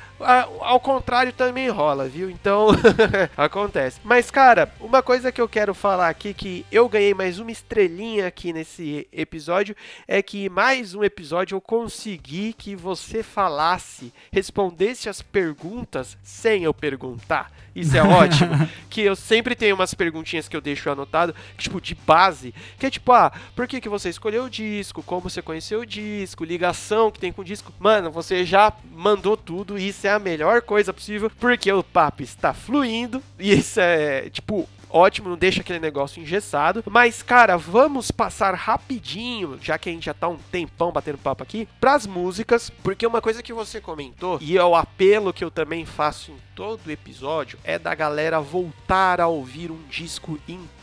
ao 0.59 0.79
contrário 0.79 1.31
também 1.31 1.69
rola, 1.69 2.07
viu? 2.07 2.29
Então, 2.29 2.67
acontece. 3.37 3.99
Mas, 4.03 4.29
cara, 4.29 4.71
uma 4.79 5.01
coisa 5.01 5.31
que 5.31 5.39
eu 5.39 5.47
quero 5.47 5.73
falar 5.73 6.09
aqui, 6.09 6.33
que 6.33 6.65
eu 6.71 6.89
ganhei 6.89 7.13
mais 7.13 7.39
uma 7.39 7.51
estrelinha 7.51 8.27
aqui 8.27 8.51
nesse 8.51 9.07
episódio, 9.13 9.75
é 10.07 10.21
que 10.21 10.49
mais 10.49 10.93
um 10.93 11.03
episódio 11.03 11.55
eu 11.55 11.61
consegui 11.61 12.48
que 12.53 12.75
você 12.75 13.23
falasse, 13.23 14.13
respondesse 14.31 15.09
as 15.09 15.21
perguntas 15.21 16.17
sem 16.23 16.63
eu 16.63 16.73
perguntar. 16.73 17.51
Isso 17.75 17.95
é 17.95 18.03
ótimo. 18.03 18.51
que 18.89 19.01
eu 19.01 19.15
sempre 19.15 19.55
tenho 19.55 19.75
umas 19.75 19.93
perguntinhas 19.93 20.47
que 20.47 20.55
eu 20.55 20.61
deixo 20.61 20.89
anotado, 20.89 21.35
tipo, 21.57 21.79
de 21.79 21.95
base, 21.95 22.53
que 22.77 22.85
é 22.85 22.89
tipo, 22.89 23.11
ah, 23.11 23.31
por 23.55 23.67
que, 23.67 23.79
que 23.79 23.89
você 23.89 24.09
escolheu 24.09 24.45
o 24.45 24.49
disco? 24.49 25.03
Como 25.03 25.29
você 25.29 25.41
conheceu 25.41 25.81
o 25.81 25.85
disco? 25.85 26.43
Ligação 26.43 27.11
que 27.11 27.19
tem 27.19 27.31
com 27.31 27.41
o 27.41 27.45
disco? 27.45 27.73
Mano, 27.79 28.11
você 28.11 28.45
já 28.45 28.73
mandou 28.91 29.37
tudo, 29.37 29.77
isso 29.77 30.07
é 30.07 30.11
a 30.11 30.19
melhor 30.19 30.61
coisa 30.61 30.93
possível, 30.93 31.31
porque 31.39 31.71
o 31.71 31.83
papo 31.83 32.23
está 32.23 32.53
fluindo, 32.53 33.23
e 33.37 33.53
isso 33.53 33.79
é, 33.79 34.29
tipo, 34.29 34.67
ótimo, 34.89 35.29
não 35.29 35.37
deixa 35.37 35.61
aquele 35.61 35.79
negócio 35.79 36.21
engessado. 36.21 36.83
Mas, 36.89 37.21
cara, 37.21 37.57
vamos 37.57 38.11
passar 38.11 38.53
rapidinho, 38.53 39.57
já 39.61 39.77
que 39.77 39.89
a 39.89 39.91
gente 39.91 40.05
já 40.05 40.13
tá 40.13 40.27
um 40.27 40.37
tempão 40.51 40.91
batendo 40.91 41.17
papo 41.17 41.43
aqui, 41.43 41.67
pras 41.79 42.05
músicas, 42.07 42.69
porque 42.83 43.05
uma 43.05 43.21
coisa 43.21 43.43
que 43.43 43.53
você 43.53 43.79
comentou, 43.79 44.37
e 44.41 44.57
é 44.57 44.63
o 44.63 44.75
apelo 44.75 45.33
que 45.33 45.43
eu 45.43 45.51
também 45.51 45.85
faço 45.85 46.31
em 46.31 46.37
todo 46.55 46.91
episódio, 46.91 47.59
é 47.63 47.77
da 47.79 47.93
galera 47.93 48.39
voltar 48.39 49.21
a 49.21 49.27
ouvir 49.27 49.71
um 49.71 49.81
disco 49.89 50.39
inteiro, 50.47 50.78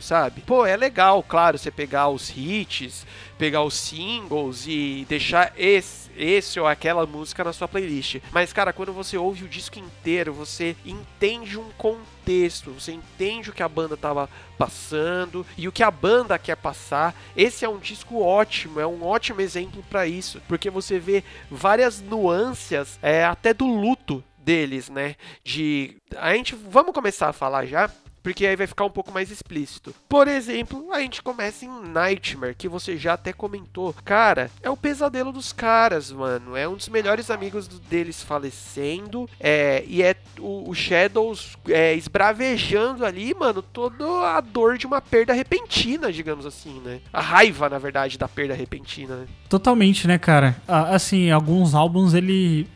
sabe? 0.00 0.40
Pô, 0.40 0.66
é 0.66 0.76
legal, 0.76 1.22
claro, 1.22 1.56
você 1.56 1.70
pegar 1.70 2.08
os 2.08 2.32
hits, 2.36 3.06
pegar 3.38 3.62
os 3.62 3.74
singles 3.74 4.66
e 4.66 5.06
deixar 5.08 5.52
esse, 5.56 6.10
esse 6.16 6.58
ou 6.58 6.66
aquela 6.66 7.06
música 7.06 7.44
na 7.44 7.52
sua 7.52 7.68
playlist. 7.68 8.16
Mas, 8.32 8.52
cara, 8.52 8.72
quando 8.72 8.92
você 8.92 9.16
ouve 9.16 9.44
o 9.44 9.48
disco 9.48 9.78
inteiro, 9.78 10.32
você 10.32 10.76
entende 10.84 11.58
um 11.58 11.70
contexto, 11.76 12.72
você 12.72 12.92
entende 12.92 13.50
o 13.50 13.52
que 13.52 13.62
a 13.62 13.68
banda 13.68 13.96
tava 13.96 14.28
passando 14.58 15.46
e 15.56 15.68
o 15.68 15.72
que 15.72 15.82
a 15.82 15.90
banda 15.90 16.38
quer 16.38 16.56
passar. 16.56 17.14
Esse 17.36 17.64
é 17.64 17.68
um 17.68 17.78
disco 17.78 18.20
ótimo, 18.20 18.80
é 18.80 18.86
um 18.86 19.04
ótimo 19.04 19.40
exemplo 19.40 19.84
para 19.88 20.06
isso, 20.06 20.40
porque 20.48 20.70
você 20.70 20.98
vê 20.98 21.22
várias 21.50 22.00
nuances, 22.00 22.98
é, 23.02 23.24
até 23.24 23.54
do 23.54 23.66
luto 23.66 24.22
deles, 24.38 24.88
né? 24.88 25.16
De 25.42 25.96
a 26.16 26.34
gente 26.34 26.54
vamos 26.54 26.92
começar 26.92 27.28
a 27.28 27.32
falar 27.32 27.66
já, 27.66 27.90
porque 28.24 28.46
aí 28.46 28.56
vai 28.56 28.66
ficar 28.66 28.86
um 28.86 28.90
pouco 28.90 29.12
mais 29.12 29.30
explícito. 29.30 29.94
Por 30.08 30.26
exemplo, 30.26 30.90
a 30.90 31.00
gente 31.00 31.22
começa 31.22 31.66
em 31.66 31.68
Nightmare, 31.68 32.54
que 32.54 32.66
você 32.66 32.96
já 32.96 33.12
até 33.12 33.34
comentou. 33.34 33.94
Cara, 34.02 34.50
é 34.62 34.70
o 34.70 34.76
pesadelo 34.76 35.30
dos 35.30 35.52
caras, 35.52 36.10
mano. 36.10 36.56
É 36.56 36.66
um 36.66 36.74
dos 36.74 36.88
melhores 36.88 37.30
amigos 37.30 37.68
deles 37.68 38.22
falecendo. 38.22 39.28
É, 39.38 39.84
e 39.86 40.02
é 40.02 40.16
o, 40.38 40.70
o 40.70 40.74
Shadows 40.74 41.58
é, 41.68 41.94
esbravejando 41.94 43.04
ali, 43.04 43.34
mano, 43.34 43.60
toda 43.60 44.06
a 44.34 44.40
dor 44.40 44.78
de 44.78 44.86
uma 44.86 45.02
perda 45.02 45.34
repentina, 45.34 46.10
digamos 46.10 46.46
assim, 46.46 46.80
né? 46.80 47.00
A 47.12 47.20
raiva, 47.20 47.68
na 47.68 47.78
verdade, 47.78 48.16
da 48.16 48.26
perda 48.26 48.54
repentina, 48.54 49.16
né? 49.16 49.26
Totalmente, 49.50 50.08
né, 50.08 50.16
cara? 50.16 50.56
Assim, 50.66 51.30
alguns 51.30 51.74
álbuns 51.74 52.14
ele. 52.14 52.66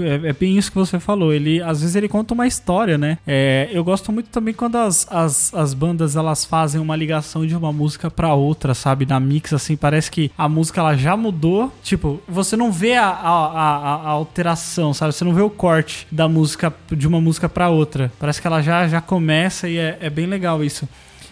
É, 0.00 0.28
é 0.28 0.32
bem 0.32 0.56
isso 0.56 0.70
que 0.70 0.78
você 0.78 0.98
falou. 0.98 1.30
Ele, 1.30 1.60
às 1.62 1.82
vezes, 1.82 1.94
ele 1.94 2.08
conta 2.08 2.32
uma 2.32 2.46
história, 2.46 2.96
né? 2.96 3.18
É, 3.26 3.68
eu 3.70 3.84
gosto 3.84 4.10
muito 4.10 4.30
também 4.30 4.54
quando 4.54 4.77
as, 4.78 5.06
as, 5.10 5.52
as 5.54 5.74
bandas 5.74 6.16
elas 6.16 6.44
fazem 6.44 6.80
uma 6.80 6.96
ligação 6.96 7.46
de 7.46 7.54
uma 7.56 7.72
música 7.72 8.10
pra 8.10 8.34
outra, 8.34 8.74
sabe? 8.74 9.04
Na 9.06 9.18
mix, 9.20 9.52
assim, 9.52 9.76
parece 9.76 10.10
que 10.10 10.30
a 10.36 10.48
música 10.48 10.80
ela 10.80 10.96
já 10.96 11.16
mudou. 11.16 11.72
Tipo, 11.82 12.20
você 12.28 12.56
não 12.56 12.72
vê 12.72 12.94
a, 12.94 13.06
a, 13.08 13.30
a- 13.30 13.94
a 14.06 14.08
alteração, 14.10 14.94
sabe? 14.94 15.12
Você 15.12 15.24
não 15.24 15.34
vê 15.34 15.42
o 15.42 15.50
corte 15.50 16.06
da 16.10 16.28
música 16.28 16.72
de 16.90 17.06
uma 17.06 17.20
música 17.20 17.48
pra 17.48 17.68
outra. 17.68 18.12
Parece 18.18 18.40
que 18.40 18.46
ela 18.46 18.62
já, 18.62 18.86
já 18.88 19.00
começa 19.00 19.68
e 19.68 19.76
é, 19.76 19.98
é 20.00 20.08
bem 20.10 20.26
legal 20.26 20.62
isso. 20.64 20.88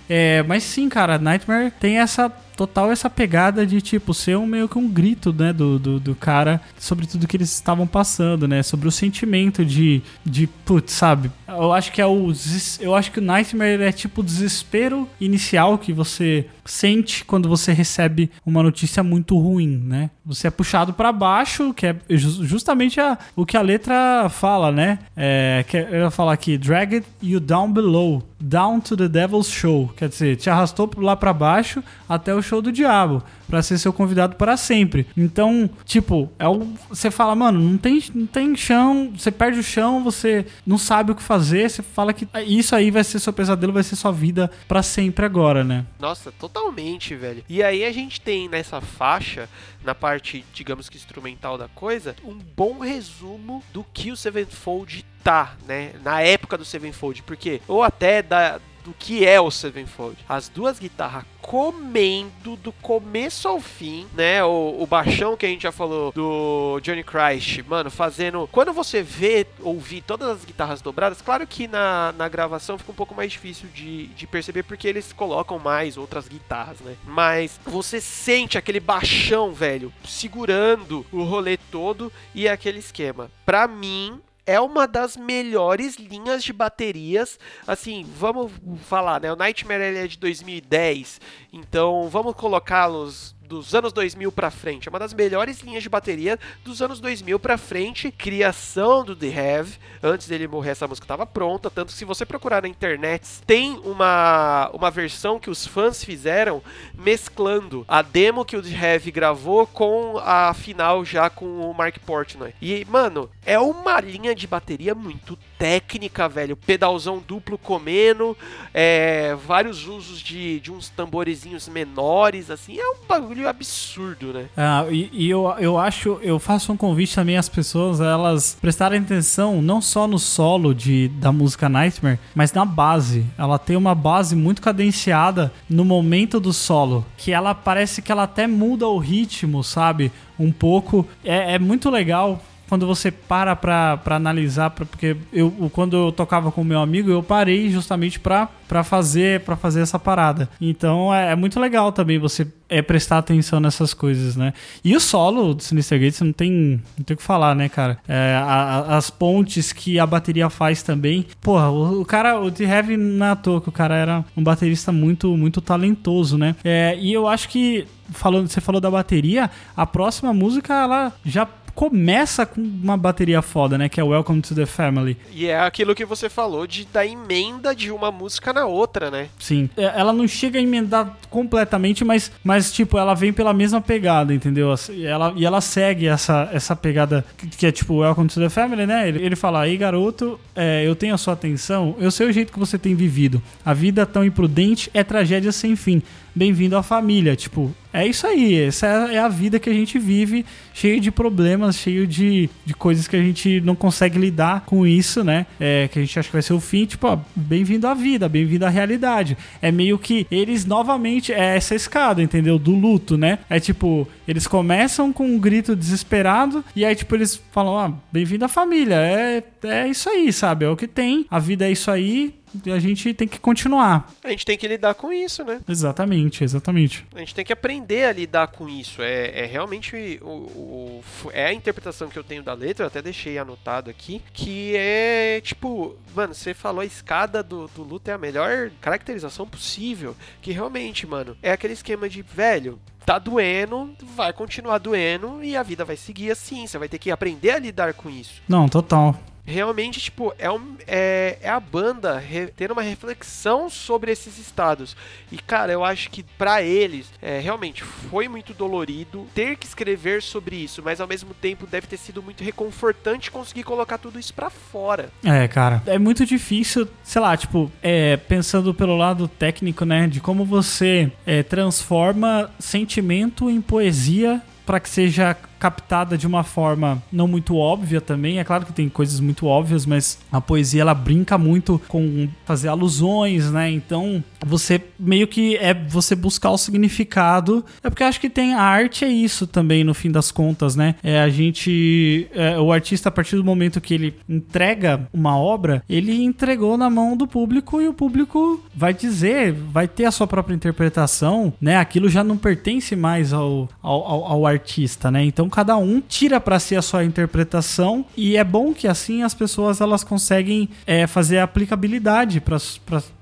É, 0.08 0.42
mas 0.44 0.62
sim, 0.62 0.88
cara, 0.88 1.18
Nightmare 1.18 1.72
tem 1.80 1.98
essa 1.98 2.30
total 2.56 2.90
essa 2.90 3.10
pegada 3.10 3.66
de 3.66 3.80
tipo 3.80 4.14
ser 4.14 4.36
um 4.36 4.46
meio 4.46 4.68
que 4.68 4.78
um 4.78 4.88
grito, 4.88 5.32
né, 5.32 5.52
do, 5.52 5.78
do, 5.78 6.00
do 6.00 6.14
cara 6.14 6.60
sobre 6.78 7.06
tudo 7.06 7.26
que 7.26 7.36
eles 7.36 7.52
estavam 7.52 7.86
passando, 7.86 8.48
né, 8.48 8.62
sobre 8.62 8.88
o 8.88 8.92
sentimento 8.92 9.64
de 9.64 10.02
de 10.24 10.46
putz, 10.46 10.92
sabe? 10.92 11.30
Eu 11.48 11.72
acho 11.72 11.92
que 11.92 12.00
é 12.00 12.06
o 12.06 12.32
eu 12.80 12.94
acho 12.94 13.10
que 13.12 13.18
o 13.18 13.22
Nightmare 13.22 13.82
é 13.82 13.92
tipo 13.92 14.20
o 14.20 14.24
desespero 14.24 15.08
inicial 15.20 15.78
que 15.78 15.92
você 15.92 16.46
sente 16.64 17.24
quando 17.24 17.48
você 17.48 17.72
recebe 17.72 18.30
uma 18.44 18.62
notícia 18.62 19.02
muito 19.02 19.38
ruim, 19.38 19.68
né? 19.84 20.10
Você 20.24 20.48
é 20.48 20.50
puxado 20.50 20.92
pra 20.92 21.12
baixo, 21.12 21.72
que 21.72 21.86
é 21.86 21.96
ju- 22.10 22.44
justamente 22.44 23.00
a, 23.00 23.16
o 23.36 23.46
que 23.46 23.56
a 23.56 23.62
letra 23.62 24.28
fala, 24.28 24.72
né? 24.72 24.98
É, 25.16 25.64
que 25.68 25.76
eu 25.76 26.00
ia 26.00 26.10
falar 26.10 26.32
aqui, 26.32 26.58
dragged 26.58 27.04
you 27.22 27.38
down 27.38 27.70
below, 27.72 28.22
down 28.40 28.80
to 28.80 28.96
the 28.96 29.06
devil's 29.08 29.48
show. 29.48 29.88
Quer 29.96 30.08
dizer, 30.08 30.36
te 30.36 30.50
arrastou 30.50 30.90
lá 30.96 31.14
pra 31.14 31.32
baixo 31.32 31.82
até 32.08 32.34
o 32.34 32.42
show 32.46 32.62
do 32.62 32.72
diabo, 32.72 33.22
pra 33.48 33.62
ser 33.62 33.78
seu 33.78 33.92
convidado 33.92 34.36
para 34.36 34.56
sempre. 34.56 35.06
Então, 35.16 35.68
tipo, 35.84 36.30
é 36.38 36.48
o, 36.48 36.66
você 36.88 37.10
fala, 37.10 37.34
mano, 37.34 37.60
não 37.60 37.76
tem, 37.76 38.02
não 38.14 38.26
tem 38.26 38.56
chão, 38.56 39.12
você 39.16 39.30
perde 39.30 39.58
o 39.58 39.62
chão, 39.62 40.02
você 40.02 40.46
não 40.66 40.78
sabe 40.78 41.12
o 41.12 41.14
que 41.14 41.22
fazer, 41.22 41.68
você 41.70 41.82
fala 41.82 42.12
que 42.12 42.28
isso 42.46 42.74
aí 42.74 42.90
vai 42.90 43.04
ser 43.04 43.18
seu 43.18 43.32
pesadelo, 43.32 43.72
vai 43.72 43.82
ser 43.82 43.96
sua 43.96 44.12
vida 44.12 44.50
pra 44.66 44.82
sempre 44.82 45.24
agora, 45.24 45.62
né? 45.62 45.84
Nossa, 45.98 46.32
totalmente, 46.32 47.14
velho. 47.14 47.44
E 47.48 47.62
aí 47.62 47.84
a 47.84 47.92
gente 47.92 48.20
tem 48.20 48.48
nessa 48.48 48.80
faixa, 48.80 49.48
na 49.84 49.94
parte, 49.94 50.44
digamos 50.52 50.88
que 50.88 50.96
instrumental 50.96 51.58
da 51.58 51.68
coisa, 51.68 52.16
um 52.24 52.38
bom 52.56 52.78
resumo 52.78 53.62
do 53.72 53.84
que 53.92 54.10
o 54.10 54.16
Sevenfold 54.16 55.04
tá, 55.22 55.54
né? 55.66 55.92
Na 56.02 56.20
época 56.20 56.56
do 56.56 56.64
Sevenfold, 56.64 57.22
porque 57.22 57.60
ou 57.66 57.82
até 57.82 58.22
da 58.22 58.60
do 58.86 58.94
que 58.94 59.26
é 59.26 59.40
o 59.40 59.50
Sevenfold. 59.50 60.16
As 60.28 60.48
duas 60.48 60.78
guitarras 60.78 61.24
comendo 61.42 62.56
do 62.56 62.72
começo 62.72 63.48
ao 63.48 63.60
fim, 63.60 64.06
né? 64.14 64.44
O, 64.44 64.76
o 64.80 64.86
baixão 64.86 65.36
que 65.36 65.44
a 65.44 65.48
gente 65.48 65.62
já 65.62 65.72
falou 65.72 66.12
do 66.12 66.80
Johnny 66.80 67.02
Christ, 67.02 67.62
mano, 67.66 67.90
fazendo. 67.90 68.48
Quando 68.52 68.72
você 68.72 69.02
vê, 69.02 69.46
ouvir 69.60 70.02
todas 70.02 70.28
as 70.28 70.44
guitarras 70.44 70.80
dobradas, 70.80 71.20
claro 71.20 71.46
que 71.46 71.66
na, 71.66 72.12
na 72.16 72.28
gravação 72.28 72.78
fica 72.78 72.92
um 72.92 72.94
pouco 72.94 73.14
mais 73.14 73.32
difícil 73.32 73.68
de, 73.74 74.06
de 74.08 74.26
perceber 74.26 74.62
porque 74.62 74.86
eles 74.86 75.12
colocam 75.12 75.58
mais 75.58 75.96
outras 75.96 76.28
guitarras, 76.28 76.78
né? 76.80 76.96
Mas 77.04 77.60
você 77.64 78.00
sente 78.00 78.56
aquele 78.56 78.80
baixão, 78.80 79.52
velho, 79.52 79.92
segurando 80.04 81.04
o 81.12 81.24
rolê 81.24 81.56
todo 81.56 82.12
e 82.34 82.48
aquele 82.48 82.78
esquema. 82.78 83.30
Pra 83.44 83.66
mim, 83.66 84.20
é 84.46 84.60
uma 84.60 84.86
das 84.86 85.16
melhores 85.16 85.96
linhas 85.96 86.42
de 86.42 86.52
baterias. 86.52 87.38
Assim, 87.66 88.06
vamos 88.16 88.52
falar, 88.82 89.20
né? 89.20 89.32
O 89.32 89.36
Nightmare 89.36 89.82
é 89.82 90.06
de 90.06 90.18
2010, 90.18 91.20
então 91.52 92.08
vamos 92.08 92.34
colocá-los 92.34 93.35
dos 93.46 93.74
anos 93.74 93.92
2000 93.92 94.30
pra 94.32 94.50
frente. 94.50 94.88
É 94.88 94.90
uma 94.90 94.98
das 94.98 95.14
melhores 95.14 95.60
linhas 95.60 95.82
de 95.82 95.88
bateria 95.88 96.38
dos 96.64 96.82
anos 96.82 97.00
2000 97.00 97.38
pra 97.38 97.56
frente. 97.56 98.10
Criação 98.10 99.04
do 99.04 99.14
The 99.16 99.28
Have. 99.28 99.72
Antes 100.02 100.28
dele 100.28 100.48
morrer, 100.48 100.70
essa 100.70 100.86
música 100.86 101.04
estava 101.04 101.24
pronta. 101.24 101.70
Tanto 101.70 101.92
que 101.92 101.98
se 101.98 102.04
você 102.04 102.26
procurar 102.26 102.62
na 102.62 102.68
internet, 102.68 103.26
tem 103.46 103.78
uma, 103.84 104.70
uma 104.72 104.90
versão 104.90 105.38
que 105.38 105.50
os 105.50 105.66
fãs 105.66 106.04
fizeram 106.04 106.62
mesclando 106.94 107.84
a 107.88 108.02
demo 108.02 108.44
que 108.44 108.56
o 108.56 108.62
The 108.62 108.94
Have 108.94 109.10
gravou 109.10 109.66
com 109.66 110.18
a 110.18 110.52
final 110.54 111.04
já 111.04 111.30
com 111.30 111.60
o 111.60 111.74
Mark 111.74 111.98
Portnoy. 112.00 112.54
E, 112.60 112.84
mano, 112.86 113.30
é 113.44 113.58
uma 113.58 114.00
linha 114.00 114.34
de 114.34 114.46
bateria 114.46 114.94
muito 114.94 115.38
técnica, 115.58 116.28
velho. 116.28 116.56
Pedalzão 116.56 117.22
duplo 117.26 117.58
comendo, 117.58 118.36
é, 118.72 119.36
vários 119.46 119.86
usos 119.86 120.20
de, 120.20 120.60
de 120.60 120.72
uns 120.72 120.88
tamborezinhos 120.88 121.68
menores, 121.68 122.50
assim. 122.50 122.78
É 122.78 122.88
um 122.88 123.06
bagulho 123.08 123.48
absurdo, 123.48 124.32
né? 124.32 124.46
Ah, 124.56 124.86
e, 124.90 125.10
e 125.12 125.30
eu, 125.30 125.54
eu 125.58 125.78
acho, 125.78 126.18
eu 126.22 126.38
faço 126.38 126.72
um 126.72 126.76
convite 126.76 127.14
também 127.14 127.36
às 127.36 127.48
pessoas 127.48 128.00
elas 128.00 128.56
prestarem 128.60 129.00
atenção 129.00 129.60
não 129.62 129.80
só 129.80 130.06
no 130.06 130.18
solo 130.18 130.74
de, 130.74 131.08
da 131.08 131.32
música 131.32 131.68
Nightmare, 131.68 132.18
mas 132.34 132.52
na 132.52 132.64
base. 132.64 133.24
Ela 133.38 133.58
tem 133.58 133.76
uma 133.76 133.94
base 133.94 134.36
muito 134.36 134.62
cadenciada 134.62 135.52
no 135.68 135.84
momento 135.84 136.38
do 136.40 136.52
solo, 136.52 137.04
que 137.16 137.32
ela 137.32 137.54
parece 137.54 138.02
que 138.02 138.12
ela 138.12 138.24
até 138.24 138.46
muda 138.46 138.86
o 138.86 138.98
ritmo, 138.98 139.62
sabe? 139.62 140.12
Um 140.38 140.52
pouco. 140.52 141.06
É, 141.24 141.54
é 141.54 141.58
muito 141.58 141.90
legal 141.90 142.40
quando 142.68 142.86
você 142.86 143.10
para 143.10 143.54
pra, 143.56 143.98
analisar, 144.16 144.70
pra, 144.70 144.84
porque 144.84 145.16
eu, 145.32 145.70
quando 145.72 145.96
eu 145.96 146.12
tocava 146.12 146.50
com 146.50 146.62
o 146.62 146.64
meu 146.64 146.80
amigo, 146.80 147.10
eu 147.10 147.22
parei 147.22 147.70
justamente 147.70 148.18
pra, 148.18 148.48
fazer, 148.84 149.40
pra 149.40 149.56
fazer 149.56 149.80
essa 149.80 149.98
parada. 149.98 150.48
Então 150.60 151.12
é, 151.14 151.32
é 151.32 151.36
muito 151.36 151.58
legal 151.60 151.92
também 151.92 152.18
você 152.18 152.46
é, 152.68 152.82
prestar 152.82 153.18
atenção 153.18 153.60
nessas 153.60 153.94
coisas, 153.94 154.36
né? 154.36 154.52
E 154.84 154.96
o 154.96 155.00
solo 155.00 155.54
do 155.54 155.62
Sinister 155.62 156.00
Gates 156.00 156.20
não 156.20 156.32
tem, 156.32 156.80
não 156.98 157.04
tem 157.04 157.14
o 157.14 157.16
que 157.16 157.22
falar, 157.22 157.54
né, 157.54 157.68
cara? 157.68 157.98
É, 158.08 158.34
a- 158.42 158.96
as 158.96 159.08
pontes 159.10 159.72
que 159.72 159.98
a 160.00 160.06
bateria 160.06 160.50
faz 160.50 160.82
também. 160.82 161.26
Porra, 161.40 161.70
o, 161.70 162.00
o 162.00 162.04
cara, 162.04 162.40
o 162.40 162.50
The 162.50 162.64
Heavy 162.64 162.96
à 163.22 163.36
toa 163.36 163.60
que 163.60 163.68
o 163.68 163.72
cara 163.72 163.94
era 163.96 164.24
um 164.36 164.42
baterista 164.42 164.90
muito, 164.90 165.36
muito 165.36 165.60
talentoso, 165.60 166.36
né? 166.36 166.56
É, 166.64 166.96
e 166.98 167.12
eu 167.12 167.28
acho 167.28 167.48
que, 167.48 167.86
falando, 168.10 168.48
você 168.48 168.60
falou 168.60 168.80
da 168.80 168.90
bateria, 168.90 169.48
a 169.76 169.86
próxima 169.86 170.32
música, 170.32 170.74
ela 170.74 171.12
já 171.24 171.46
começa 171.76 172.46
com 172.46 172.58
uma 172.58 172.96
bateria 172.96 173.42
foda, 173.42 173.76
né? 173.76 173.86
Que 173.86 174.00
é 174.00 174.02
Welcome 174.02 174.40
to 174.40 174.54
the 174.54 174.64
Family. 174.64 175.14
E 175.30 175.46
é 175.46 175.60
aquilo 175.60 175.94
que 175.94 176.06
você 176.06 176.30
falou 176.30 176.66
de 176.66 176.86
da 176.86 177.06
emenda 177.06 177.74
de 177.74 177.90
uma 177.92 178.10
música 178.10 178.50
na 178.50 178.64
outra, 178.64 179.10
né? 179.10 179.28
Sim. 179.38 179.68
É, 179.76 179.92
Ela 179.94 180.10
não 180.10 180.26
chega 180.26 180.58
a 180.58 180.62
emendar 180.62 181.14
completamente, 181.28 182.02
mas, 182.02 182.32
mas 182.42 182.72
tipo, 182.72 182.96
ela 182.96 183.12
vem 183.12 183.30
pela 183.30 183.52
mesma 183.52 183.80
pegada, 183.80 184.32
entendeu? 184.32 184.74
Ela, 185.04 185.34
e 185.36 185.44
ela 185.44 185.60
segue 185.60 186.06
essa, 186.06 186.48
essa 186.50 186.74
pegada 186.74 187.22
que, 187.36 187.66
é 187.66 187.70
tipo 187.70 187.98
Welcome 187.98 188.28
to 188.28 188.40
the 188.40 188.48
Family, 188.48 188.86
né? 188.86 189.08
Ele, 189.08 189.22
ele 189.22 189.36
fala, 189.36 189.60
aí 189.60 189.76
garoto, 189.76 190.40
é, 190.54 190.82
eu 190.86 190.96
tenho 190.96 191.14
a 191.14 191.18
sua 191.18 191.34
atenção, 191.34 191.94
eu 191.98 192.10
sei 192.10 192.26
o 192.26 192.32
jeito 192.32 192.50
que 192.50 192.58
você 192.58 192.78
tem 192.78 192.94
vivido. 192.94 193.42
A 193.62 193.74
vida 193.74 194.06
tão 194.06 194.24
imprudente 194.24 194.90
é 194.94 195.04
tragédia 195.04 195.52
sem 195.52 195.76
fim. 195.76 196.02
Bem-vindo 196.36 196.76
à 196.76 196.82
família. 196.82 197.34
Tipo, 197.34 197.74
é 197.90 198.06
isso 198.06 198.26
aí. 198.26 198.60
Essa 198.60 198.86
é 198.86 199.18
a 199.18 199.26
vida 199.26 199.58
que 199.58 199.70
a 199.70 199.72
gente 199.72 199.98
vive, 199.98 200.44
cheio 200.74 201.00
de 201.00 201.10
problemas, 201.10 201.76
cheio 201.76 202.06
de, 202.06 202.50
de 202.62 202.74
coisas 202.74 203.08
que 203.08 203.16
a 203.16 203.22
gente 203.22 203.62
não 203.62 203.74
consegue 203.74 204.18
lidar 204.18 204.66
com 204.66 204.86
isso, 204.86 205.24
né? 205.24 205.46
É, 205.58 205.88
que 205.88 205.98
a 205.98 206.02
gente 206.02 206.18
acha 206.18 206.28
que 206.28 206.34
vai 206.34 206.42
ser 206.42 206.52
o 206.52 206.60
fim. 206.60 206.84
Tipo, 206.84 207.18
bem-vindo 207.34 207.88
à 207.88 207.94
vida, 207.94 208.28
bem-vindo 208.28 208.66
à 208.66 208.68
realidade. 208.68 209.34
É 209.62 209.72
meio 209.72 209.98
que 209.98 210.26
eles 210.30 210.66
novamente. 210.66 211.32
É 211.32 211.56
essa 211.56 211.74
escada, 211.74 212.22
entendeu? 212.22 212.58
Do 212.58 212.72
luto, 212.72 213.16
né? 213.16 213.38
É 213.48 213.58
tipo, 213.58 214.06
eles 214.28 214.46
começam 214.46 215.14
com 215.14 215.26
um 215.26 215.38
grito 215.38 215.74
desesperado 215.74 216.62
e 216.76 216.84
aí, 216.84 216.94
tipo, 216.94 217.14
eles 217.14 217.42
falam: 217.50 217.72
ó, 217.72 217.90
bem-vindo 218.12 218.44
à 218.44 218.48
família. 218.48 218.96
É, 218.96 219.42
é 219.62 219.88
isso 219.88 220.10
aí, 220.10 220.30
sabe? 220.34 220.66
É 220.66 220.68
o 220.68 220.76
que 220.76 220.86
tem. 220.86 221.24
A 221.30 221.38
vida 221.38 221.66
é 221.66 221.72
isso 221.72 221.90
aí. 221.90 222.34
E 222.64 222.72
a 222.72 222.78
gente 222.78 223.12
tem 223.14 223.26
que 223.28 223.38
continuar. 223.38 224.10
A 224.24 224.30
gente 224.30 224.44
tem 224.44 224.56
que 224.56 224.66
lidar 224.68 224.94
com 224.94 225.12
isso, 225.12 225.44
né? 225.44 225.60
Exatamente, 225.68 226.42
exatamente. 226.44 227.04
A 227.14 227.18
gente 227.20 227.34
tem 227.34 227.44
que 227.44 227.52
aprender 227.52 228.04
a 228.04 228.12
lidar 228.12 228.48
com 228.48 228.68
isso. 228.68 229.02
É, 229.02 229.42
é 229.42 229.46
realmente 229.46 230.18
o, 230.22 230.26
o- 230.28 231.02
é 231.32 231.46
a 231.46 231.52
interpretação 231.52 232.08
que 232.08 232.18
eu 232.18 232.24
tenho 232.24 232.42
da 232.42 232.52
letra, 232.54 232.84
eu 232.84 232.88
até 232.88 233.00
deixei 233.02 233.38
anotado 233.38 233.90
aqui, 233.90 234.22
que 234.32 234.74
é 234.76 235.40
tipo, 235.42 235.96
mano, 236.14 236.34
você 236.34 236.54
falou 236.54 236.80
a 236.80 236.84
escada 236.86 237.42
do, 237.42 237.68
do 237.68 237.82
luto 237.82 238.10
é 238.10 238.14
a 238.14 238.18
melhor 238.18 238.70
caracterização 238.80 239.46
possível. 239.46 240.16
Que 240.40 240.52
realmente, 240.52 241.06
mano, 241.06 241.36
é 241.42 241.52
aquele 241.52 241.72
esquema 241.74 242.08
de, 242.08 242.22
velho, 242.22 242.78
tá 243.04 243.18
doendo, 243.18 243.94
vai 244.16 244.32
continuar 244.32 244.78
doendo 244.78 245.42
e 245.42 245.56
a 245.56 245.62
vida 245.62 245.84
vai 245.84 245.96
seguir 245.96 246.30
assim. 246.30 246.66
Você 246.66 246.78
vai 246.78 246.88
ter 246.88 246.98
que 246.98 247.10
aprender 247.10 247.50
a 247.50 247.58
lidar 247.58 247.94
com 247.94 248.10
isso. 248.10 248.42
Não, 248.48 248.68
total. 248.68 249.18
Realmente, 249.46 250.00
tipo, 250.00 250.34
é, 250.38 250.50
um, 250.50 250.76
é, 250.86 251.38
é 251.40 251.48
a 251.48 251.60
banda 251.60 252.18
re- 252.18 252.48
tendo 252.56 252.72
uma 252.72 252.82
reflexão 252.82 253.70
sobre 253.70 254.10
esses 254.10 254.38
estados. 254.38 254.96
E, 255.30 255.38
cara, 255.38 255.72
eu 255.72 255.84
acho 255.84 256.10
que 256.10 256.22
pra 256.22 256.62
eles, 256.62 257.06
é, 257.22 257.38
realmente, 257.38 257.84
foi 257.84 258.28
muito 258.28 258.52
dolorido 258.52 259.26
ter 259.34 259.56
que 259.56 259.66
escrever 259.66 260.22
sobre 260.22 260.56
isso, 260.56 260.82
mas 260.84 261.00
ao 261.00 261.06
mesmo 261.06 261.32
tempo 261.32 261.66
deve 261.66 261.86
ter 261.86 261.96
sido 261.96 262.22
muito 262.22 262.42
reconfortante 262.42 263.30
conseguir 263.30 263.62
colocar 263.62 263.98
tudo 263.98 264.18
isso 264.18 264.34
pra 264.34 264.50
fora. 264.50 265.10
É, 265.24 265.46
cara. 265.46 265.82
É 265.86 265.98
muito 265.98 266.26
difícil, 266.26 266.88
sei 267.04 267.22
lá, 267.22 267.36
tipo, 267.36 267.70
é, 267.82 268.16
pensando 268.16 268.74
pelo 268.74 268.96
lado 268.96 269.28
técnico, 269.28 269.84
né? 269.84 270.08
De 270.08 270.20
como 270.20 270.44
você 270.44 271.10
é, 271.24 271.42
transforma 271.42 272.50
sentimento 272.58 273.48
em 273.48 273.60
poesia 273.60 274.42
para 274.64 274.80
que 274.80 274.88
seja 274.88 275.36
captada 275.66 276.16
de 276.16 276.26
uma 276.28 276.44
forma 276.44 277.02
não 277.12 277.26
muito 277.26 277.56
óbvia 277.56 278.00
também. 278.00 278.38
É 278.38 278.44
claro 278.44 278.64
que 278.64 278.72
tem 278.72 278.88
coisas 278.88 279.18
muito 279.18 279.46
óbvias, 279.46 279.84
mas 279.84 280.18
a 280.30 280.40
poesia 280.40 280.82
ela 280.82 280.94
brinca 280.94 281.36
muito 281.36 281.80
com 281.88 282.28
fazer 282.44 282.68
alusões, 282.68 283.50
né? 283.50 283.68
Então, 283.70 284.22
você 284.46 284.80
meio 284.98 285.26
que 285.26 285.56
é 285.56 285.74
você 285.74 286.14
buscar 286.14 286.50
o 286.50 286.58
significado. 286.58 287.64
É 287.82 287.90
porque 287.90 288.02
eu 288.04 288.06
acho 288.06 288.20
que 288.20 288.30
tem 288.30 288.54
a 288.54 288.60
arte 288.62 289.04
é 289.04 289.08
isso 289.08 289.44
também 289.46 289.82
no 289.82 289.92
fim 289.92 290.10
das 290.10 290.30
contas, 290.30 290.76
né? 290.76 290.94
É 291.02 291.20
a 291.20 291.28
gente 291.28 292.28
é, 292.32 292.58
o 292.60 292.70
artista 292.70 293.08
a 293.08 293.12
partir 293.12 293.34
do 293.34 293.42
momento 293.44 293.80
que 293.80 293.92
ele 293.94 294.14
entrega 294.28 295.08
uma 295.12 295.36
obra, 295.36 295.82
ele 295.88 296.22
entregou 296.22 296.76
na 296.78 296.88
mão 296.88 297.16
do 297.16 297.26
público 297.26 297.80
e 297.82 297.88
o 297.88 297.92
público 297.94 298.62
vai 298.74 298.94
dizer, 298.94 299.52
vai 299.52 299.88
ter 299.88 300.04
a 300.04 300.10
sua 300.12 300.26
própria 300.28 300.54
interpretação, 300.54 301.52
né? 301.60 301.76
Aquilo 301.76 302.08
já 302.08 302.22
não 302.22 302.36
pertence 302.36 302.94
mais 302.94 303.32
ao, 303.32 303.68
ao, 303.82 304.04
ao- 304.06 304.24
ao 304.26 304.46
artista, 304.46 305.10
né? 305.10 305.24
Então 305.24 305.48
cada 305.56 305.74
um 305.78 306.02
tira 306.02 306.38
pra 306.38 306.60
si 306.60 306.76
a 306.76 306.82
sua 306.82 307.02
interpretação 307.02 308.04
e 308.14 308.36
é 308.36 308.44
bom 308.44 308.74
que 308.74 308.86
assim 308.86 309.22
as 309.22 309.32
pessoas 309.32 309.80
elas 309.80 310.04
conseguem 310.04 310.68
é, 310.86 311.06
fazer 311.06 311.38
aplicabilidade 311.38 312.42
para 312.42 312.58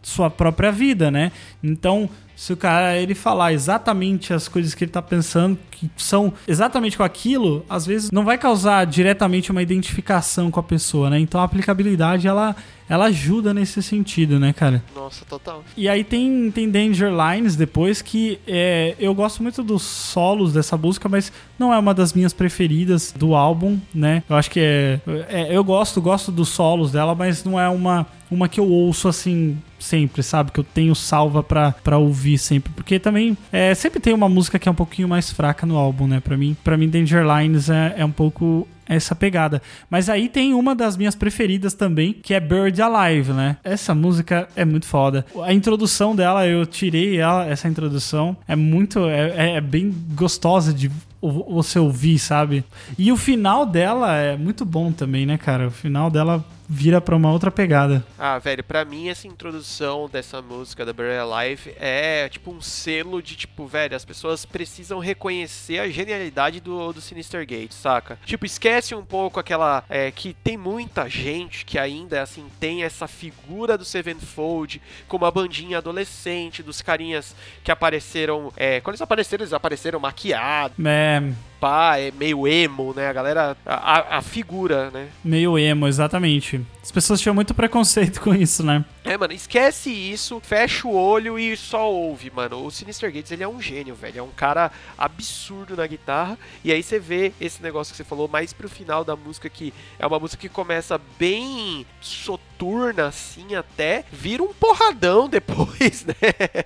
sua 0.02 0.28
própria 0.28 0.72
vida, 0.72 1.12
né? 1.12 1.30
Então 1.62 2.10
se 2.36 2.52
o 2.52 2.56
cara 2.56 2.96
ele 2.96 3.14
falar 3.14 3.52
exatamente 3.52 4.34
as 4.34 4.48
coisas 4.48 4.74
que 4.74 4.82
ele 4.82 4.90
tá 4.90 5.00
pensando, 5.00 5.56
que 5.70 5.88
são 5.96 6.32
exatamente 6.48 6.96
com 6.96 7.04
aquilo, 7.04 7.64
às 7.70 7.86
vezes 7.86 8.10
não 8.10 8.24
vai 8.24 8.36
causar 8.36 8.84
diretamente 8.84 9.52
uma 9.52 9.62
identificação 9.62 10.50
com 10.50 10.58
a 10.58 10.62
pessoa, 10.62 11.08
né? 11.10 11.20
Então 11.20 11.40
a 11.40 11.44
aplicabilidade 11.44 12.26
ela, 12.26 12.56
ela 12.88 13.06
ajuda 13.06 13.54
nesse 13.54 13.82
sentido, 13.82 14.38
né, 14.38 14.52
cara? 14.52 14.82
Nossa, 14.94 15.24
total. 15.24 15.64
E 15.76 15.88
aí 15.88 16.04
tem, 16.04 16.50
tem 16.50 16.70
Danger 16.70 17.10
Lines 17.12 17.56
depois 17.56 18.02
que 18.02 18.38
é, 18.46 18.94
eu 18.98 19.14
gosto 19.14 19.42
muito 19.42 19.62
dos 19.62 19.82
solos 19.82 20.52
dessa 20.52 20.76
música, 20.76 21.08
mas 21.08 21.32
não 21.58 21.72
é 21.72 21.78
uma 21.78 21.94
das 21.94 22.12
minhas 22.12 22.32
preferidas 22.32 23.12
do 23.16 23.34
álbum, 23.34 23.78
né? 23.94 24.22
Eu 24.28 24.36
acho 24.36 24.50
que 24.50 24.60
é, 24.60 25.00
é- 25.28 25.56
eu 25.56 25.62
gosto, 25.64 26.00
gosto 26.00 26.30
dos 26.32 26.48
solos 26.48 26.92
dela, 26.92 27.14
mas 27.14 27.44
não 27.44 27.58
é 27.58 27.68
uma 27.68 28.06
uma 28.30 28.48
que 28.48 28.58
eu 28.58 28.66
ouço 28.68 29.06
assim 29.06 29.56
sempre, 29.78 30.20
sabe? 30.22 30.50
Que 30.50 30.58
eu 30.58 30.64
tenho 30.64 30.92
salva 30.94 31.40
pra, 31.42 31.72
pra 31.84 31.98
ouvir 31.98 32.36
sempre, 32.38 32.72
porque 32.74 32.98
também 32.98 33.36
é, 33.52 33.74
sempre 33.74 34.00
tem 34.00 34.12
uma 34.12 34.28
música 34.28 34.58
que 34.58 34.68
é 34.68 34.72
um 34.72 34.74
pouquinho 34.74 35.06
mais 35.06 35.30
fraca 35.30 35.64
no 35.66 35.76
álbum, 35.76 36.06
né? 36.08 36.18
Pra 36.20 36.36
mim, 36.36 36.56
para 36.64 36.76
mim 36.76 36.88
Danger 36.88 37.22
Lines 37.24 37.70
é, 37.70 37.94
é 37.98 38.04
um 38.04 38.10
pouco 38.10 38.66
essa 38.88 39.14
pegada. 39.14 39.62
Mas 39.88 40.08
aí 40.08 40.28
tem 40.28 40.54
uma 40.54 40.74
das 40.74 40.96
minhas 40.96 41.14
preferidas 41.14 41.74
também, 41.74 42.12
que 42.12 42.34
é 42.34 42.40
Bird 42.40 42.80
Alive, 42.80 43.32
né? 43.32 43.56
Essa 43.64 43.94
música 43.94 44.48
é 44.54 44.64
muito 44.64 44.86
foda. 44.86 45.24
A 45.42 45.52
introdução 45.52 46.14
dela, 46.14 46.46
eu 46.46 46.66
tirei 46.66 47.18
ela, 47.18 47.46
essa 47.46 47.68
introdução. 47.68 48.36
É 48.46 48.56
muito. 48.56 49.08
É, 49.08 49.56
é 49.56 49.60
bem 49.60 49.94
gostosa 50.14 50.72
de 50.72 50.90
você 51.30 51.78
ouvir, 51.78 52.18
sabe? 52.18 52.64
E 52.98 53.10
o 53.12 53.16
final 53.16 53.66
dela 53.66 54.16
é 54.16 54.36
muito 54.36 54.64
bom 54.64 54.92
também, 54.92 55.26
né, 55.26 55.38
cara? 55.38 55.68
O 55.68 55.70
final 55.70 56.10
dela 56.10 56.44
vira 56.68 57.00
pra 57.00 57.16
uma 57.16 57.30
outra 57.30 57.50
pegada. 57.50 58.04
Ah, 58.18 58.38
velho, 58.38 58.64
pra 58.64 58.84
mim 58.84 59.08
essa 59.08 59.26
introdução 59.26 60.08
dessa 60.10 60.40
música 60.40 60.84
da 60.84 60.92
Bury 60.92 61.16
Alive 61.16 61.74
é 61.76 62.28
tipo 62.28 62.50
um 62.50 62.60
selo 62.60 63.22
de 63.22 63.36
tipo, 63.36 63.66
velho, 63.66 63.94
as 63.94 64.04
pessoas 64.04 64.44
precisam 64.44 64.98
reconhecer 64.98 65.78
a 65.78 65.88
genialidade 65.88 66.60
do, 66.60 66.92
do 66.92 67.00
Sinister 67.00 67.46
Gate, 67.46 67.72
saca? 67.72 68.18
Tipo, 68.24 68.46
esquece 68.46 68.94
um 68.94 69.04
pouco 69.04 69.38
aquela. 69.38 69.84
É, 69.88 70.10
que 70.10 70.34
tem 70.34 70.56
muita 70.56 71.08
gente 71.08 71.64
que 71.64 71.78
ainda, 71.78 72.22
assim, 72.22 72.46
tem 72.58 72.82
essa 72.82 73.06
figura 73.06 73.76
do 73.76 73.84
Sevenfold 73.84 74.80
como 75.06 75.24
a 75.26 75.30
bandinha 75.30 75.78
adolescente, 75.78 76.62
dos 76.62 76.80
carinhas 76.80 77.34
que 77.62 77.70
apareceram. 77.70 78.52
É, 78.56 78.80
quando 78.80 78.94
eles 78.94 79.02
apareceram, 79.02 79.42
eles 79.42 79.52
apareceram 79.52 80.00
maquiados, 80.00 80.76
É 80.84 81.13
Um, 81.14 81.36
pá, 81.64 81.96
é 81.96 82.10
meio 82.10 82.46
emo, 82.46 82.92
né? 82.94 83.08
A 83.08 83.12
galera. 83.14 83.56
A, 83.64 84.18
a- 84.18 84.22
figura, 84.22 84.90
né? 84.90 85.08
meio 85.24 85.58
emo, 85.58 85.86
exatamente. 85.86 86.60
As 86.82 86.90
pessoas 86.90 87.18
tinham 87.18 87.34
muito 87.34 87.54
preconceito 87.54 88.20
com 88.20 88.34
isso, 88.34 88.62
né? 88.62 88.84
É, 89.02 89.16
mano, 89.16 89.32
esquece 89.32 89.90
isso, 89.90 90.40
fecha 90.40 90.86
o 90.86 90.94
olho 90.94 91.38
e 91.38 91.56
só 91.56 91.90
ouve, 91.90 92.30
mano. 92.30 92.64
O 92.64 92.70
Sinister 92.70 93.10
Gates, 93.12 93.32
ele 93.32 93.42
é 93.42 93.48
um 93.48 93.60
gênio, 93.60 93.94
velho. 93.94 94.18
É 94.18 94.22
um 94.22 94.30
cara 94.30 94.70
absurdo 94.98 95.74
na 95.76 95.86
guitarra. 95.86 96.38
E 96.62 96.70
aí 96.70 96.82
você 96.82 96.98
vê 96.98 97.32
esse 97.40 97.62
negócio 97.62 97.92
que 97.92 97.96
você 97.96 98.04
falou 98.04 98.28
mais 98.28 98.52
pro 98.52 98.68
final 98.68 99.02
da 99.04 99.16
música, 99.16 99.48
que 99.48 99.72
é 99.98 100.06
uma 100.06 100.18
música 100.18 100.40
que 100.40 100.48
começa 100.48 101.00
bem 101.18 101.86
soturna, 102.00 103.06
assim, 103.06 103.54
até. 103.54 104.04
Vira 104.12 104.42
um 104.42 104.52
porradão 104.52 105.28
depois, 105.30 106.04
né? 106.04 106.14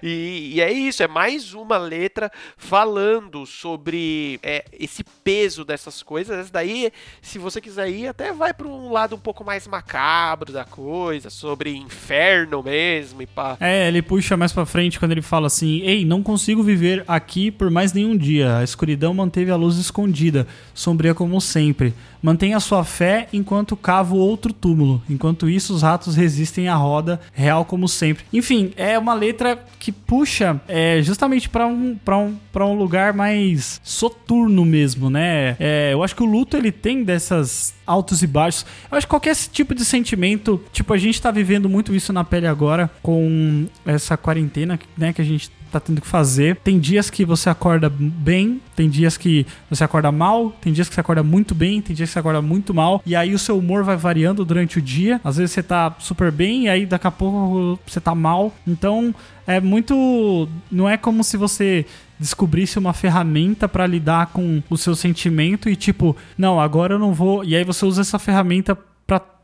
E, 0.03 0.55
e 0.55 0.61
é 0.61 0.73
isso, 0.73 1.03
é 1.03 1.09
mais 1.09 1.55
uma 1.55 1.77
letra 1.77 2.31
falando 2.57 3.47
sobre 3.47 4.39
é, 4.43 4.65
esse 4.89 5.05
peso 5.23 5.65
dessas 5.65 6.03
coisas. 6.03 6.37
Essa 6.37 6.53
daí, 6.53 6.91
se 7.23 7.39
você 7.39 7.61
quiser 7.61 7.89
ir, 7.91 8.09
até 8.09 8.33
vai 8.33 8.53
pra 8.53 8.67
um 8.67 8.91
lado 8.91 9.15
um 9.15 9.19
pouco 9.19 9.45
mais 9.45 9.67
macabro 9.69 10.53
da 10.53 10.65
coisa, 10.65 11.31
sobre 11.31 11.75
inferno 11.75 12.63
mesmo 12.63 13.23
e 13.23 13.27
pá. 13.27 13.57
É, 13.61 13.87
ele 13.89 14.03
puxa 14.03 14.37
mais 14.37 14.53
pra 14.53 14.67
frente 14.67 14.99
quando 14.99 15.13
ele 15.13 15.23
fala 15.23 15.47
assim: 15.47 15.81
Ei, 15.83 16.05
não 16.05 16.23
consigo 16.23 16.63
viver 16.63 17.05
aqui 17.07 17.51
por 17.51 17.71
mais 17.71 17.93
nenhum 17.93 18.17
dia. 18.17 18.59
A 18.59 18.65
escuridão 18.65 19.15
manteve 19.15 19.51
a 19.51 19.57
luz 19.57 19.77
escondida, 19.77 20.47
sombria 20.75 21.15
como 21.15 21.41
sempre. 21.41 21.95
Mantenha 22.21 22.59
sua 22.59 22.83
fé 22.83 23.29
enquanto 23.33 23.77
cavo 23.77 24.17
outro 24.17 24.53
túmulo. 24.53 25.01
Enquanto 25.09 25.49
isso, 25.49 25.73
os 25.73 25.83
ratos 25.83 26.17
resistem 26.17 26.69
à 26.69 26.75
roda, 26.75 27.21
real 27.33 27.65
como 27.65 27.89
sempre. 27.89 28.25
Enfim, 28.33 28.73
é 28.77 28.99
uma 28.99 29.15
letra 29.15 29.59
que 29.79 29.93
puxa 29.93 30.61
é, 30.67 31.01
justamente 31.01 31.49
pra 31.49 31.67
um, 31.67 31.97
pra 31.97 32.19
um, 32.19 32.37
um 32.61 32.75
lugar 32.75 33.13
mais 33.13 33.81
soturno 33.85 34.65
mesmo, 34.69 35.11
né? 35.11 35.57
É, 35.59 35.93
eu 35.93 36.03
acho 36.03 36.15
que 36.15 36.23
o 36.23 36.27
luto 36.27 36.57
ele 36.57 36.71
tem 36.71 37.03
dessas 37.03 37.75
altos 37.87 38.23
e 38.23 38.27
baixos. 38.27 38.67
Eu 38.91 38.99
acho 38.99 39.07
que 39.07 39.11
qualquer 39.11 39.35
tipo 39.35 39.75
de 39.75 39.85
sentimento, 39.85 40.63
tipo, 40.73 40.93
a 40.93 40.99
gente 40.99 41.21
tá 41.21 41.31
vivendo 41.31 41.69
muito 41.69 41.95
isso 41.95 42.13
na 42.13 42.23
pele 42.23 42.47
agora 42.47 42.91
com 43.03 43.67
essa 43.87 44.17
quarentena, 44.17 44.79
né, 44.97 45.13
que 45.13 45.23
a 45.23 45.25
gente 45.25 45.51
tá 45.69 45.81
tendo 45.81 46.01
que 46.01 46.07
fazer. 46.07 46.57
Tem 46.57 46.79
dias 46.79 47.11
que 47.11 47.25
você 47.25 47.51
acorda 47.51 47.91
bem, 47.91 48.61
tem 48.75 48.89
dias 48.89 49.17
que 49.17 49.47
você 49.71 49.85
acorda 49.85 50.11
mal, 50.11 50.51
tem 50.61 50.73
dias 50.73 50.89
que 50.89 50.95
você 50.95 51.01
acorda 51.01 51.23
muito 51.23 51.55
bem, 51.55 51.81
tem 51.81 51.95
dias 51.95 52.09
que 52.09 52.13
você 52.13 52.19
acorda 52.19 52.43
muito 52.43 52.73
mal, 52.75 53.03
e 53.05 53.15
aí 53.15 53.35
o 53.35 53.39
seu 53.39 53.59
humor 53.59 53.83
vai 53.85 53.97
variando 53.97 54.45
durante 54.45 54.79
o 54.79 54.83
dia. 54.83 55.21
Às 55.25 55.37
vezes 55.37 55.53
você 55.53 55.63
tá 55.63 55.95
super 55.99 56.31
bem, 56.31 56.65
e 56.65 56.69
aí 56.69 56.87
daqui 56.87 57.07
a 57.07 57.11
pouco 57.11 57.79
você 57.87 58.01
tá 58.01 58.15
mal. 58.15 58.55
Então, 58.67 59.15
é 59.47 59.61
muito. 59.61 60.49
Não 60.71 60.89
é 60.89 60.97
como 60.97 61.25
se 61.25 61.37
você 61.37 61.87
descobrisse 62.19 62.79
uma 62.79 62.93
ferramenta 62.93 63.69
pra 63.69 63.87
lidar 63.87 64.27
com 64.27 64.63
o 64.69 64.77
seu 64.77 64.95
sentimento 64.97 65.69
e 65.69 65.77
tipo, 65.77 66.17
não, 66.37 66.61
agora 66.61 66.95
eu 66.95 66.99
não 66.99 67.15
vou. 67.15 67.45
E 67.45 67.55
aí 67.55 67.65
você 67.65 67.87
usa 67.87 68.01
essa 68.01 68.19
ferramenta 68.19 68.77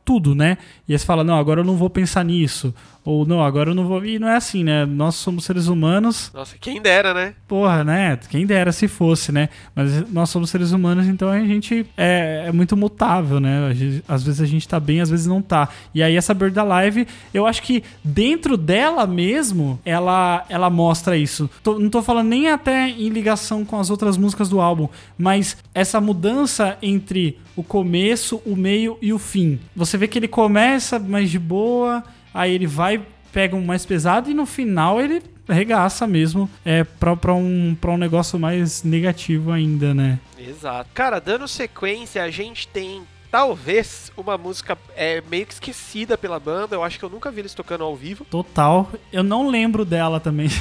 tudo, 0.04 0.34
né? 0.34 0.58
E 0.88 0.92
aí 0.92 0.98
você 0.98 1.04
fala, 1.06 1.24
não, 1.24 1.34
agora 1.38 1.60
eu 1.60 1.64
não 1.64 1.76
vou 1.76 1.88
pensar 1.88 2.24
nisso. 2.24 2.74
Ou 3.06 3.26
não, 3.26 3.42
agora 3.44 3.70
eu 3.70 3.74
não 3.74 3.86
vou. 3.86 4.02
E 4.04 4.18
não 4.18 4.28
é 4.28 4.36
assim, 4.36 4.64
né? 4.64 4.86
Nós 4.86 5.14
somos 5.16 5.44
seres 5.44 5.66
humanos, 5.66 6.30
Nossa, 6.32 6.56
quem 6.58 6.80
dera, 6.80 7.12
né? 7.12 7.34
porra, 7.46 7.84
né? 7.84 8.18
Quem 8.30 8.46
dera 8.46 8.72
se 8.72 8.88
fosse, 8.88 9.30
né? 9.30 9.50
Mas 9.74 10.10
nós 10.10 10.30
somos 10.30 10.48
seres 10.48 10.72
humanos, 10.72 11.06
então 11.06 11.28
a 11.28 11.38
gente 11.40 11.84
é, 11.98 12.44
é 12.46 12.52
muito 12.52 12.74
mutável, 12.78 13.38
né? 13.40 13.74
Gente- 13.74 14.02
às 14.08 14.22
vezes 14.22 14.40
a 14.40 14.46
gente 14.46 14.66
tá 14.66 14.80
bem, 14.80 15.02
às 15.02 15.10
vezes 15.10 15.26
não 15.26 15.42
tá. 15.42 15.68
E 15.94 16.02
aí 16.02 16.16
essa 16.16 16.32
Bird 16.32 16.58
Alive, 16.58 17.06
eu 17.34 17.46
acho 17.46 17.62
que 17.62 17.84
dentro 18.02 18.56
dela 18.56 19.06
mesmo, 19.06 19.78
ela, 19.84 20.46
ela 20.48 20.70
mostra 20.70 21.14
isso. 21.14 21.48
Tô- 21.62 21.78
não 21.78 21.90
tô 21.90 22.02
falando 22.02 22.28
nem 22.28 22.48
até 22.48 22.88
em 22.88 23.10
ligação 23.10 23.66
com 23.66 23.78
as 23.78 23.90
outras 23.90 24.16
músicas 24.16 24.48
do 24.48 24.62
álbum, 24.62 24.88
mas 25.18 25.58
essa 25.74 26.00
mudança 26.00 26.78
entre 26.80 27.38
o 27.56 27.62
começo, 27.62 28.42
o 28.44 28.56
meio 28.56 28.98
e 29.00 29.12
o 29.12 29.18
fim. 29.18 29.60
Você 29.76 29.93
vê 29.96 30.08
que 30.08 30.18
ele 30.18 30.28
começa 30.28 30.98
mais 30.98 31.30
de 31.30 31.38
boa, 31.38 32.02
aí 32.32 32.52
ele 32.52 32.66
vai, 32.66 33.00
pega 33.32 33.56
um 33.56 33.64
mais 33.64 33.84
pesado 33.84 34.30
e 34.30 34.34
no 34.34 34.46
final 34.46 35.00
ele 35.00 35.22
regaça 35.48 36.06
mesmo 36.06 36.48
é, 36.64 36.84
pra, 36.84 37.14
pra, 37.16 37.34
um, 37.34 37.76
pra 37.78 37.90
um 37.90 37.98
negócio 37.98 38.38
mais 38.38 38.82
negativo 38.82 39.52
ainda, 39.52 39.92
né? 39.92 40.18
Exato. 40.38 40.88
Cara, 40.94 41.20
dando 41.20 41.46
sequência, 41.46 42.22
a 42.22 42.30
gente 42.30 42.66
tem 42.68 43.02
talvez 43.34 44.12
uma 44.16 44.38
música 44.38 44.78
é, 44.94 45.20
meio 45.28 45.44
que 45.44 45.54
esquecida 45.54 46.16
pela 46.16 46.38
banda. 46.38 46.76
Eu 46.76 46.84
acho 46.84 47.00
que 47.00 47.04
eu 47.04 47.10
nunca 47.10 47.32
vi 47.32 47.40
eles 47.40 47.52
tocando 47.52 47.82
ao 47.82 47.96
vivo. 47.96 48.24
Total. 48.26 48.88
Eu 49.12 49.24
não 49.24 49.48
lembro 49.48 49.84
dela 49.84 50.20
também. 50.20 50.46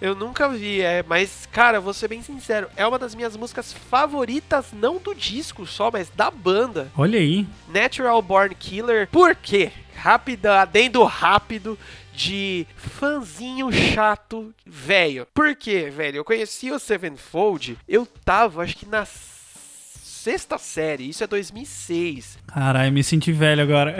Eu 0.00 0.16
nunca 0.16 0.48
vi, 0.48 0.80
é, 0.80 1.04
mas, 1.06 1.48
cara, 1.52 1.78
vou 1.78 1.94
ser 1.94 2.08
bem 2.08 2.20
sincero, 2.20 2.68
é 2.74 2.84
uma 2.84 2.98
das 2.98 3.14
minhas 3.14 3.36
músicas 3.36 3.72
favoritas, 3.72 4.72
não 4.72 4.98
do 4.98 5.14
disco 5.14 5.64
só, 5.64 5.92
mas 5.92 6.10
da 6.10 6.28
banda. 6.28 6.90
Olha 6.96 7.20
aí. 7.20 7.46
Natural 7.68 8.20
Born 8.20 8.52
Killer. 8.56 9.06
Por 9.06 9.36
quê? 9.36 9.70
Rápida, 9.94 10.60
adendo 10.60 11.04
rápido 11.04 11.78
de 12.12 12.66
fãzinho 12.74 13.70
chato 13.70 14.52
velho. 14.66 15.24
Por 15.32 15.54
quê, 15.54 15.88
velho? 15.88 16.16
Eu 16.16 16.24
conheci 16.24 16.72
o 16.72 16.80
Sevenfold, 16.80 17.78
eu 17.88 18.04
tava, 18.04 18.64
acho 18.64 18.76
que 18.76 18.86
na 18.86 19.04
sexta 20.22 20.56
série, 20.56 21.08
isso 21.08 21.24
é 21.24 21.26
2006. 21.26 22.38
Caralho, 22.46 22.92
me 22.92 23.02
senti 23.02 23.32
velho 23.32 23.60
agora. 23.60 23.96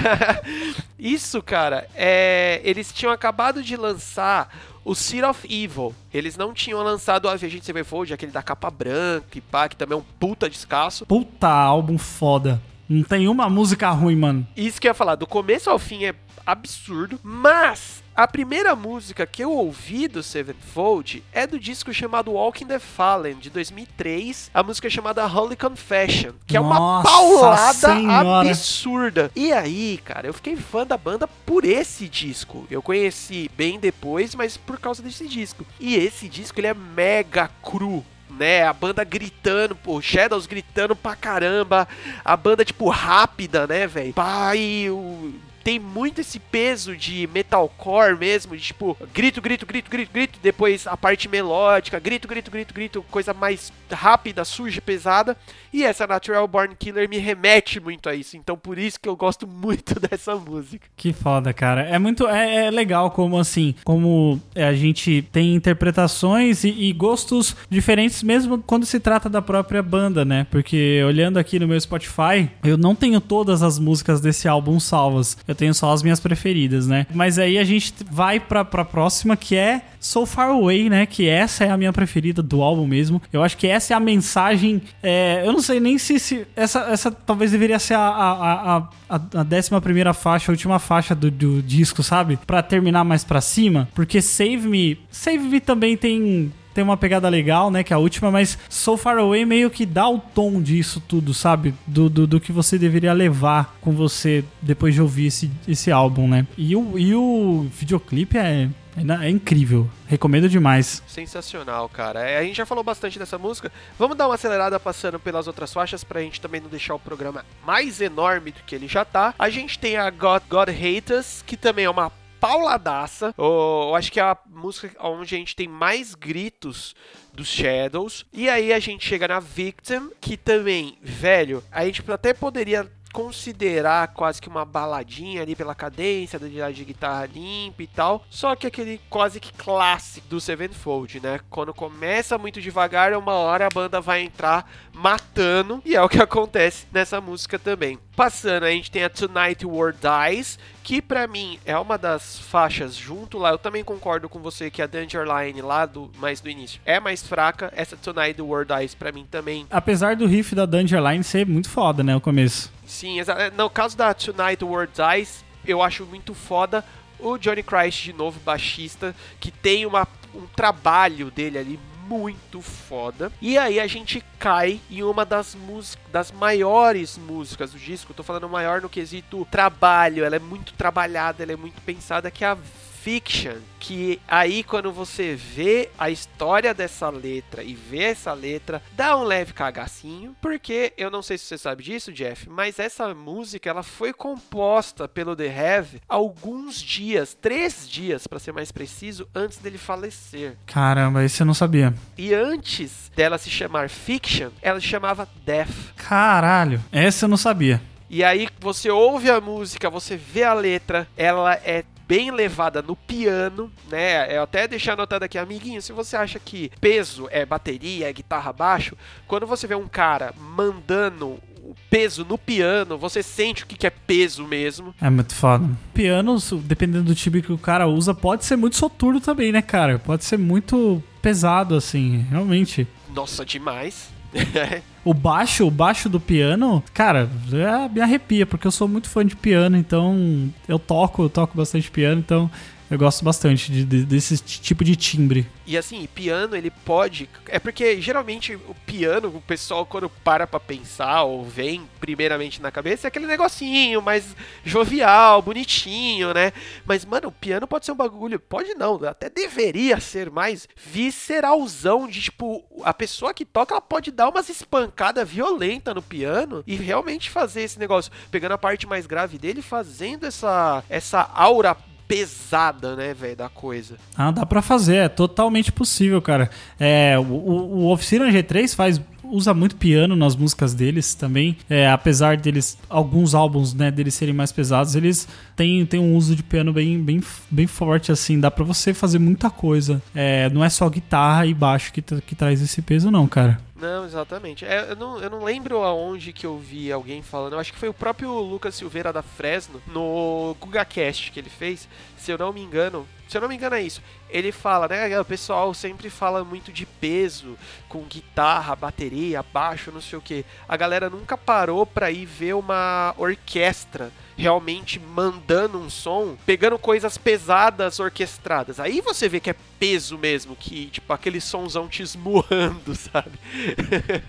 Isso, 0.98 1.42
cara, 1.42 1.86
é, 1.94 2.62
eles 2.64 2.90
tinham 2.90 3.12
acabado 3.12 3.62
de 3.62 3.76
lançar 3.76 4.48
o 4.82 4.94
Seed 4.94 5.22
of 5.22 5.46
Evil. 5.46 5.94
Eles 6.12 6.38
não 6.38 6.54
tinham 6.54 6.82
lançado 6.82 7.26
o 7.26 7.28
Agent 7.28 7.62
Sevenfold, 7.62 8.14
aquele 8.14 8.32
da 8.32 8.42
capa 8.42 8.70
branca 8.70 9.36
e 9.36 9.42
pá, 9.42 9.68
que 9.68 9.76
também 9.76 9.98
é 9.98 10.00
um 10.00 10.04
puta 10.18 10.48
descasso. 10.48 11.04
Puta 11.04 11.48
álbum 11.48 11.98
foda. 11.98 12.62
Não 12.88 13.02
tem 13.02 13.28
uma 13.28 13.48
música 13.48 13.90
ruim, 13.90 14.16
mano. 14.16 14.46
Isso 14.56 14.80
que 14.80 14.86
eu 14.86 14.90
ia 14.90 14.94
falar, 14.94 15.16
do 15.16 15.26
começo 15.26 15.68
ao 15.68 15.78
fim 15.78 16.04
é 16.04 16.14
absurdo, 16.46 17.18
mas 17.22 18.04
a 18.14 18.26
primeira 18.26 18.74
música 18.76 19.26
que 19.26 19.42
eu 19.42 19.50
ouvi 19.50 20.06
do 20.08 20.22
Sevenfold 20.22 21.22
é 21.32 21.46
do 21.46 21.58
disco 21.58 21.92
chamado 21.92 22.30
Walking 22.32 22.66
the 22.66 22.78
Fallen, 22.78 23.34
de 23.34 23.50
2003, 23.50 24.50
a 24.54 24.62
música 24.62 24.88
chamada 24.88 25.26
Holy 25.26 25.56
Confession, 25.56 26.32
que 26.46 26.56
é 26.56 26.60
uma 26.60 26.78
Nossa 26.78 27.08
paulada 27.10 27.72
Senhora. 27.74 28.48
absurda. 28.48 29.30
E 29.34 29.52
aí, 29.52 30.00
cara, 30.04 30.28
eu 30.28 30.32
fiquei 30.32 30.56
fã 30.56 30.86
da 30.86 30.96
banda 30.96 31.26
por 31.26 31.64
esse 31.64 32.08
disco. 32.08 32.66
Eu 32.70 32.80
conheci 32.80 33.50
bem 33.56 33.78
depois, 33.80 34.34
mas 34.34 34.56
por 34.56 34.78
causa 34.78 35.02
desse 35.02 35.26
disco. 35.28 35.66
E 35.80 35.96
esse 35.96 36.28
disco, 36.28 36.58
ele 36.60 36.68
é 36.68 36.74
mega 36.74 37.50
cru, 37.62 38.04
né? 38.36 38.64
A 38.64 38.72
banda 38.72 39.02
gritando, 39.04 39.74
pô, 39.74 40.00
Shadows 40.00 40.46
gritando 40.46 40.94
pra 40.94 41.16
caramba. 41.16 41.88
A 42.24 42.36
banda, 42.36 42.64
tipo, 42.64 42.88
rápida, 42.88 43.66
né, 43.66 43.86
velho? 43.86 44.12
Pai, 44.12 44.88
o. 44.90 45.34
Tem 45.66 45.80
muito 45.80 46.20
esse 46.20 46.38
peso 46.38 46.96
de 46.96 47.28
metalcore 47.34 48.16
mesmo, 48.16 48.56
de 48.56 48.62
tipo, 48.62 48.96
grito, 49.12 49.42
grito, 49.42 49.66
grito, 49.66 49.90
grito, 49.90 50.12
grito, 50.12 50.38
depois 50.40 50.86
a 50.86 50.96
parte 50.96 51.28
melódica, 51.28 51.98
grito, 51.98 52.28
grito, 52.28 52.52
grito, 52.52 52.72
grito, 52.72 53.04
coisa 53.10 53.34
mais 53.34 53.72
rápida, 53.90 54.44
suja, 54.44 54.80
pesada. 54.80 55.36
E 55.72 55.82
essa 55.82 56.06
Natural 56.06 56.46
Born 56.46 56.72
Killer 56.78 57.08
me 57.08 57.18
remete 57.18 57.80
muito 57.80 58.08
a 58.08 58.14
isso, 58.14 58.36
então 58.36 58.56
por 58.56 58.78
isso 58.78 59.00
que 59.00 59.08
eu 59.08 59.16
gosto 59.16 59.44
muito 59.44 59.98
dessa 60.08 60.36
música. 60.36 60.86
Que 60.96 61.12
foda, 61.12 61.52
cara. 61.52 61.82
É 61.82 61.98
muito. 61.98 62.28
É, 62.28 62.66
é 62.66 62.70
legal 62.70 63.10
como 63.10 63.36
assim. 63.36 63.74
Como 63.82 64.40
é, 64.54 64.68
a 64.68 64.72
gente 64.72 65.22
tem 65.32 65.52
interpretações 65.52 66.62
e, 66.62 66.68
e 66.68 66.92
gostos 66.92 67.56
diferentes, 67.68 68.22
mesmo 68.22 68.62
quando 68.62 68.86
se 68.86 69.00
trata 69.00 69.28
da 69.28 69.42
própria 69.42 69.82
banda, 69.82 70.24
né? 70.24 70.46
Porque 70.48 71.02
olhando 71.04 71.38
aqui 71.38 71.58
no 71.58 71.66
meu 71.66 71.80
Spotify, 71.80 72.48
eu 72.62 72.78
não 72.78 72.94
tenho 72.94 73.20
todas 73.20 73.64
as 73.64 73.80
músicas 73.80 74.20
desse 74.20 74.46
álbum 74.46 74.78
salvas. 74.78 75.36
Eu 75.46 75.55
tenho 75.56 75.74
só 75.74 75.92
as 75.92 76.02
minhas 76.02 76.20
preferidas, 76.20 76.86
né? 76.86 77.06
Mas 77.12 77.38
aí 77.38 77.58
a 77.58 77.64
gente 77.64 77.94
vai 78.10 78.38
pra, 78.38 78.64
pra 78.64 78.84
próxima, 78.84 79.36
que 79.36 79.56
é 79.56 79.82
So 79.98 80.24
Far 80.24 80.50
Away, 80.50 80.88
né? 80.88 81.06
Que 81.06 81.28
essa 81.28 81.64
é 81.64 81.70
a 81.70 81.76
minha 81.76 81.92
preferida 81.92 82.42
do 82.42 82.62
álbum 82.62 82.86
mesmo. 82.86 83.20
Eu 83.32 83.42
acho 83.42 83.56
que 83.56 83.66
essa 83.66 83.92
é 83.92 83.96
a 83.96 84.00
mensagem. 84.00 84.82
é, 85.02 85.42
eu 85.44 85.52
não 85.52 85.60
sei 85.60 85.80
nem 85.80 85.98
se, 85.98 86.18
se 86.18 86.46
essa, 86.54 86.80
essa 86.90 87.10
talvez 87.10 87.50
deveria 87.50 87.78
ser 87.78 87.94
a, 87.94 88.00
a, 88.00 88.76
a, 88.76 88.88
a, 89.08 89.20
a 89.40 89.42
décima 89.42 89.80
primeira 89.80 90.14
faixa, 90.14 90.50
a 90.50 90.54
última 90.54 90.78
faixa 90.78 91.14
do, 91.14 91.30
do 91.30 91.62
disco, 91.62 92.02
sabe? 92.02 92.38
Pra 92.46 92.62
terminar 92.62 93.04
mais 93.04 93.24
pra 93.24 93.40
cima. 93.40 93.88
Porque 93.94 94.22
Save 94.22 94.68
Me. 94.68 94.98
Save 95.10 95.38
Me 95.38 95.60
também 95.60 95.96
tem 95.96 96.52
tem 96.76 96.84
uma 96.84 96.96
pegada 96.96 97.26
legal, 97.30 97.70
né? 97.70 97.82
Que 97.82 97.94
é 97.94 97.96
a 97.96 97.98
última, 97.98 98.30
mas 98.30 98.58
So 98.68 98.98
Far 98.98 99.16
Away 99.16 99.46
meio 99.46 99.70
que 99.70 99.86
dá 99.86 100.06
o 100.06 100.18
tom 100.18 100.60
disso 100.60 101.00
tudo, 101.00 101.32
sabe? 101.32 101.74
Do, 101.86 102.10
do, 102.10 102.26
do 102.26 102.38
que 102.38 102.52
você 102.52 102.78
deveria 102.78 103.14
levar 103.14 103.74
com 103.80 103.92
você 103.92 104.44
depois 104.60 104.94
de 104.94 105.00
ouvir 105.00 105.28
esse, 105.28 105.50
esse 105.66 105.90
álbum, 105.90 106.28
né? 106.28 106.46
E 106.56 106.76
o, 106.76 106.98
e 106.98 107.14
o 107.14 107.66
videoclipe 107.72 108.36
é, 108.36 108.68
é, 108.94 109.26
é 109.26 109.30
incrível. 109.30 109.88
Recomendo 110.06 110.50
demais. 110.50 111.02
Sensacional, 111.06 111.88
cara. 111.88 112.20
É, 112.20 112.38
a 112.38 112.42
gente 112.42 112.56
já 112.56 112.66
falou 112.66 112.84
bastante 112.84 113.18
dessa 113.18 113.38
música. 113.38 113.72
Vamos 113.98 114.14
dar 114.14 114.26
uma 114.28 114.34
acelerada 114.34 114.78
passando 114.78 115.18
pelas 115.18 115.46
outras 115.46 115.72
faixas 115.72 116.04
pra 116.04 116.20
gente 116.20 116.42
também 116.42 116.60
não 116.60 116.68
deixar 116.68 116.94
o 116.94 117.00
programa 117.00 117.42
mais 117.64 118.02
enorme 118.02 118.50
do 118.50 118.60
que 118.66 118.74
ele 118.74 118.86
já 118.86 119.02
tá. 119.02 119.34
A 119.38 119.48
gente 119.48 119.78
tem 119.78 119.96
a 119.96 120.10
God, 120.10 120.42
God 120.50 120.68
Hate 120.68 121.14
Us, 121.14 121.42
que 121.46 121.56
também 121.56 121.86
é 121.86 121.90
uma 121.90 122.12
pauladaça. 122.40 123.34
Eu 123.36 123.94
acho 123.94 124.10
que 124.10 124.20
é 124.20 124.22
a 124.22 124.36
música 124.46 124.94
onde 125.00 125.34
a 125.34 125.38
gente 125.38 125.56
tem 125.56 125.68
mais 125.68 126.14
gritos 126.14 126.94
dos 127.32 127.48
Shadows. 127.48 128.24
E 128.32 128.48
aí 128.48 128.72
a 128.72 128.78
gente 128.78 129.06
chega 129.06 129.28
na 129.28 129.40
Victim, 129.40 130.10
que 130.20 130.36
também, 130.36 130.98
velho, 131.02 131.62
a 131.70 131.84
gente 131.84 132.02
até 132.10 132.32
poderia 132.32 132.90
considerar 133.16 134.08
quase 134.08 134.42
que 134.42 134.48
uma 134.48 134.66
baladinha 134.66 135.40
ali 135.40 135.56
pela 135.56 135.74
cadência 135.74 136.38
de, 136.38 136.50
de 136.74 136.84
guitarra 136.84 137.24
limpa 137.24 137.82
e 137.82 137.86
tal. 137.86 138.22
Só 138.28 138.54
que 138.54 138.66
aquele 138.66 139.00
quase 139.08 139.40
que 139.40 139.54
clássico 139.54 140.28
do 140.28 140.38
Sevenfold, 140.38 141.20
né? 141.20 141.40
Quando 141.48 141.72
começa 141.72 142.36
muito 142.36 142.60
devagar, 142.60 143.14
uma 143.14 143.32
hora 143.32 143.68
a 143.68 143.70
banda 143.70 144.02
vai 144.02 144.20
entrar 144.20 144.70
matando. 144.92 145.80
E 145.82 145.96
é 145.96 146.02
o 146.02 146.10
que 146.10 146.20
acontece 146.20 146.86
nessa 146.92 147.18
música 147.18 147.58
também. 147.58 147.98
Passando, 148.14 148.64
a 148.64 148.70
gente 148.70 148.90
tem 148.90 149.02
a 149.02 149.10
Tonight 149.10 149.64
War 149.64 149.94
Dies, 149.94 150.58
que 150.82 151.00
pra 151.00 151.26
mim 151.26 151.58
é 151.64 151.76
uma 151.78 151.96
das 151.96 152.38
faixas 152.38 152.94
junto 152.94 153.38
lá. 153.38 153.50
Eu 153.50 153.58
também 153.58 153.82
concordo 153.82 154.28
com 154.28 154.40
você 154.40 154.70
que 154.70 154.82
a 154.82 154.86
Danger 154.86 155.24
Line 155.24 155.62
lá 155.62 155.86
do 155.86 156.10
mais 156.18 156.40
do 156.40 156.50
início 156.50 156.80
é 156.84 157.00
mais 157.00 157.26
fraca. 157.26 157.72
Essa 157.74 157.96
Tonight 157.96 158.40
War 158.42 158.66
Dies 158.66 158.94
pra 158.94 159.10
mim 159.10 159.26
também 159.30 159.66
Apesar 159.70 160.16
do 160.16 160.26
riff 160.26 160.54
da 160.54 160.66
Danger 160.66 161.02
Line 161.02 161.24
ser 161.24 161.46
muito 161.46 161.70
foda, 161.70 162.02
né? 162.02 162.14
O 162.14 162.20
começo. 162.20 162.75
Sim, 162.86 163.18
exa- 163.18 163.50
no 163.56 163.68
caso 163.68 163.96
da 163.96 164.14
Tonight 164.14 164.64
World 164.64 164.92
Dies, 164.94 165.44
eu 165.66 165.82
acho 165.82 166.04
muito 166.06 166.34
foda 166.34 166.84
o 167.18 167.36
Johnny 167.38 167.62
Christ, 167.62 168.04
de 168.04 168.12
novo, 168.12 168.38
baixista, 168.40 169.14
que 169.40 169.50
tem 169.50 169.86
uma, 169.86 170.06
um 170.34 170.46
trabalho 170.46 171.30
dele 171.30 171.58
ali 171.58 171.80
muito 172.06 172.60
foda. 172.62 173.32
E 173.42 173.58
aí 173.58 173.80
a 173.80 173.86
gente 173.86 174.22
cai 174.38 174.80
em 174.88 175.02
uma 175.02 175.24
das 175.24 175.54
músicas, 175.56 176.06
das 176.12 176.30
maiores 176.30 177.18
músicas 177.18 177.72
do 177.72 177.78
disco. 177.78 178.12
Eu 178.12 178.16
tô 178.16 178.22
falando 178.22 178.48
maior 178.48 178.80
no 178.80 178.88
quesito 178.88 179.44
trabalho, 179.50 180.24
ela 180.24 180.36
é 180.36 180.38
muito 180.38 180.72
trabalhada, 180.74 181.42
ela 181.42 181.52
é 181.52 181.56
muito 181.56 181.80
pensada, 181.82 182.30
que 182.30 182.44
é 182.44 182.48
a 182.48 182.58
Fiction, 183.06 183.58
que 183.78 184.20
aí 184.26 184.64
quando 184.64 184.90
você 184.90 185.36
vê 185.36 185.90
a 185.96 186.10
história 186.10 186.74
dessa 186.74 187.08
letra 187.08 187.62
e 187.62 187.72
vê 187.72 188.02
essa 188.02 188.32
letra, 188.32 188.82
dá 188.96 189.16
um 189.16 189.22
leve 189.22 189.52
cagacinho, 189.52 190.34
porque 190.42 190.92
eu 190.98 191.08
não 191.08 191.22
sei 191.22 191.38
se 191.38 191.44
você 191.44 191.56
sabe 191.56 191.84
disso, 191.84 192.12
Jeff, 192.12 192.50
mas 192.50 192.80
essa 192.80 193.14
música 193.14 193.70
ela 193.70 193.84
foi 193.84 194.12
composta 194.12 195.06
pelo 195.06 195.36
The 195.36 195.76
Have 195.76 196.00
alguns 196.08 196.82
dias, 196.82 197.32
três 197.40 197.88
dias 197.88 198.26
para 198.26 198.40
ser 198.40 198.50
mais 198.50 198.72
preciso, 198.72 199.28
antes 199.32 199.58
dele 199.58 199.78
falecer. 199.78 200.56
Caramba, 200.66 201.24
isso 201.24 201.42
eu 201.42 201.46
não 201.46 201.54
sabia. 201.54 201.94
E 202.18 202.34
antes 202.34 203.12
dela 203.14 203.38
se 203.38 203.48
chamar 203.48 203.88
Fiction, 203.88 204.50
ela 204.60 204.80
se 204.80 204.86
chamava 204.88 205.28
Death. 205.44 205.94
Caralho, 205.94 206.82
essa 206.90 207.26
eu 207.26 207.28
não 207.28 207.36
sabia. 207.36 207.80
E 208.10 208.24
aí 208.24 208.48
você 208.58 208.90
ouve 208.90 209.30
a 209.30 209.40
música, 209.40 209.88
você 209.88 210.16
vê 210.16 210.42
a 210.42 210.54
letra, 210.54 211.08
ela 211.16 211.54
é 211.54 211.84
bem 212.06 212.30
levada 212.30 212.82
no 212.82 212.94
piano, 212.94 213.70
né? 213.88 214.34
Eu 214.34 214.42
até 214.42 214.66
deixar 214.68 214.92
anotado 214.92 215.24
aqui, 215.24 215.38
amiguinho, 215.38 215.82
se 215.82 215.92
você 215.92 216.16
acha 216.16 216.38
que 216.38 216.70
peso 216.80 217.28
é 217.30 217.44
bateria, 217.44 218.08
é 218.08 218.12
guitarra 218.12 218.52
baixo, 218.52 218.96
quando 219.26 219.46
você 219.46 219.66
vê 219.66 219.74
um 219.74 219.88
cara 219.88 220.32
mandando 220.38 221.38
o 221.66 221.74
peso 221.90 222.24
no 222.24 222.38
piano, 222.38 222.96
você 222.96 223.22
sente 223.22 223.64
o 223.64 223.66
que 223.66 223.76
que 223.76 223.86
é 223.86 223.90
peso 223.90 224.44
mesmo. 224.44 224.94
É 225.00 225.10
muito 225.10 225.34
foda. 225.34 225.68
Piano, 225.92 226.36
dependendo 226.62 227.06
do 227.06 227.14
tipo 227.14 227.42
que 227.42 227.52
o 227.52 227.58
cara 227.58 227.88
usa, 227.88 228.14
pode 228.14 228.44
ser 228.44 228.56
muito 228.56 228.76
soturno 228.76 229.20
também, 229.20 229.50
né, 229.50 229.60
cara? 229.60 229.98
Pode 229.98 230.24
ser 230.24 230.38
muito 230.38 231.02
pesado, 231.20 231.74
assim, 231.74 232.24
realmente. 232.30 232.86
Nossa, 233.12 233.44
demais. 233.44 234.10
O 235.06 235.14
baixo, 235.14 235.64
o 235.64 235.70
baixo 235.70 236.08
do 236.08 236.18
piano, 236.18 236.82
cara, 236.92 237.30
é, 237.52 237.88
me 237.88 238.00
arrepia, 238.00 238.44
porque 238.44 238.66
eu 238.66 238.72
sou 238.72 238.88
muito 238.88 239.08
fã 239.08 239.24
de 239.24 239.36
piano, 239.36 239.76
então 239.76 240.50
eu 240.66 240.80
toco, 240.80 241.22
eu 241.22 241.30
toco 241.30 241.56
bastante 241.56 241.88
piano, 241.88 242.20
então 242.20 242.50
eu 242.90 242.98
gosto 242.98 243.24
bastante 243.24 243.70
de- 243.72 243.84
de- 243.84 244.04
desse 244.04 244.38
tipo 244.38 244.84
de 244.84 244.94
timbre. 244.96 245.46
E 245.66 245.76
assim, 245.76 246.06
piano 246.06 246.54
ele 246.54 246.70
pode. 246.70 247.28
É 247.48 247.58
porque 247.58 248.00
geralmente 248.00 248.54
o 248.54 248.74
piano, 248.86 249.28
o 249.28 249.40
pessoal 249.40 249.84
quando 249.84 250.08
para 250.08 250.46
pra 250.46 250.60
pensar 250.60 251.24
ou 251.24 251.44
vem 251.44 251.82
primeiramente 252.00 252.62
na 252.62 252.70
cabeça, 252.70 253.06
é 253.06 253.08
aquele 253.08 253.26
negocinho 253.26 254.00
mais 254.00 254.36
jovial, 254.64 255.42
bonitinho, 255.42 256.32
né? 256.32 256.52
Mas, 256.84 257.04
mano, 257.04 257.28
o 257.28 257.32
piano 257.32 257.66
pode 257.66 257.84
ser 257.84 257.92
um 257.92 257.96
bagulho. 257.96 258.38
Pode 258.38 258.74
não, 258.74 258.94
até 259.04 259.28
deveria 259.28 259.98
ser 260.00 260.30
mais 260.30 260.68
visceralzão 260.76 262.08
de 262.08 262.20
tipo. 262.22 262.64
A 262.84 262.94
pessoa 262.94 263.34
que 263.34 263.44
toca, 263.44 263.74
ela 263.74 263.80
pode 263.80 264.10
dar 264.10 264.28
umas 264.28 264.48
espancadas 264.48 265.28
violentas 265.28 265.94
no 265.94 266.02
piano 266.02 266.62
e 266.66 266.76
realmente 266.76 267.28
fazer 267.30 267.62
esse 267.62 267.78
negócio. 267.78 268.12
Pegando 268.30 268.52
a 268.52 268.58
parte 268.58 268.86
mais 268.86 269.06
grave 269.06 269.38
dele, 269.38 269.60
fazendo 269.62 270.26
essa, 270.26 270.84
essa 270.88 271.20
aura 271.34 271.76
pesada, 272.06 272.96
né, 272.96 273.12
velho, 273.14 273.36
da 273.36 273.48
coisa. 273.48 273.96
Ah, 274.16 274.30
dá 274.30 274.46
pra 274.46 274.62
fazer, 274.62 274.96
é 274.96 275.08
totalmente 275.08 275.72
possível, 275.72 276.20
cara. 276.22 276.50
É, 276.78 277.18
o, 277.18 277.22
o 277.22 277.92
Oficina 277.92 278.26
G3 278.30 278.74
faz 278.74 279.00
usa 279.30 279.52
muito 279.52 279.76
piano 279.76 280.14
nas 280.14 280.36
músicas 280.36 280.74
deles 280.74 281.14
também. 281.14 281.56
É, 281.68 281.88
apesar 281.90 282.36
deles 282.36 282.78
alguns 282.88 283.34
álbuns, 283.34 283.74
né, 283.74 283.90
deles 283.90 284.14
serem 284.14 284.34
mais 284.34 284.52
pesados, 284.52 284.94
eles 284.94 285.28
têm, 285.54 285.84
têm 285.84 286.00
um 286.00 286.14
uso 286.14 286.34
de 286.36 286.42
piano 286.42 286.72
bem, 286.72 287.02
bem, 287.02 287.20
bem 287.50 287.66
forte 287.66 288.12
assim, 288.12 288.38
dá 288.38 288.50
pra 288.50 288.64
você 288.64 288.94
fazer 288.94 289.18
muita 289.18 289.50
coisa. 289.50 290.02
É, 290.14 290.48
não 290.50 290.64
é 290.64 290.68
só 290.68 290.88
guitarra 290.88 291.46
e 291.46 291.54
baixo 291.54 291.92
que, 291.92 292.02
que 292.02 292.34
traz 292.34 292.60
esse 292.62 292.80
peso 292.82 293.10
não, 293.10 293.26
cara. 293.26 293.58
Não, 293.78 294.06
exatamente. 294.06 294.64
É, 294.64 294.90
eu, 294.90 294.96
não, 294.96 295.18
eu 295.20 295.28
não 295.28 295.44
lembro 295.44 295.82
aonde 295.82 296.32
que 296.32 296.46
eu 296.46 296.58
vi 296.58 296.90
alguém 296.90 297.22
falando. 297.22 297.52
Eu 297.52 297.58
acho 297.58 297.72
que 297.72 297.78
foi 297.78 297.88
o 297.90 297.94
próprio 297.94 298.32
Lucas 298.32 298.74
Silveira 298.74 299.12
da 299.12 299.22
Fresno, 299.22 299.82
no 299.86 300.56
GugaCast 300.58 301.30
que 301.30 301.38
ele 301.38 301.50
fez. 301.50 301.86
Se 302.16 302.30
eu 302.30 302.38
não 302.38 302.52
me 302.52 302.62
engano. 302.62 303.06
Se 303.28 303.36
eu 303.36 303.40
não 303.40 303.48
me 303.48 303.54
engano 303.54 303.76
é 303.76 303.82
isso. 303.82 304.02
Ele 304.30 304.50
fala, 304.50 304.88
né? 304.88 305.20
O 305.20 305.24
pessoal 305.24 305.74
sempre 305.74 306.08
fala 306.08 306.42
muito 306.42 306.72
de 306.72 306.86
peso, 306.86 307.58
com 307.88 308.02
guitarra, 308.02 308.74
bateria, 308.74 309.42
baixo, 309.42 309.92
não 309.92 310.00
sei 310.00 310.18
o 310.18 310.22
que. 310.22 310.44
A 310.66 310.76
galera 310.76 311.10
nunca 311.10 311.36
parou 311.36 311.84
pra 311.84 312.10
ir 312.10 312.24
ver 312.24 312.54
uma 312.54 313.14
orquestra 313.18 314.10
realmente 314.36 315.00
mandando 315.00 315.78
um 315.78 315.90
som, 315.90 316.36
pegando 316.46 316.78
coisas 316.78 317.18
pesadas 317.18 317.98
orquestradas. 318.00 318.78
Aí 318.78 319.00
você 319.00 319.28
vê 319.28 319.40
que 319.40 319.50
é 319.50 319.56
peso 319.78 320.16
mesmo, 320.16 320.56
que 320.56 320.86
tipo 320.86 321.12
aquele 321.12 321.40
sonzão 321.40 321.88
te 321.88 322.02
esmurrando, 322.02 322.94
sabe? 322.96 323.32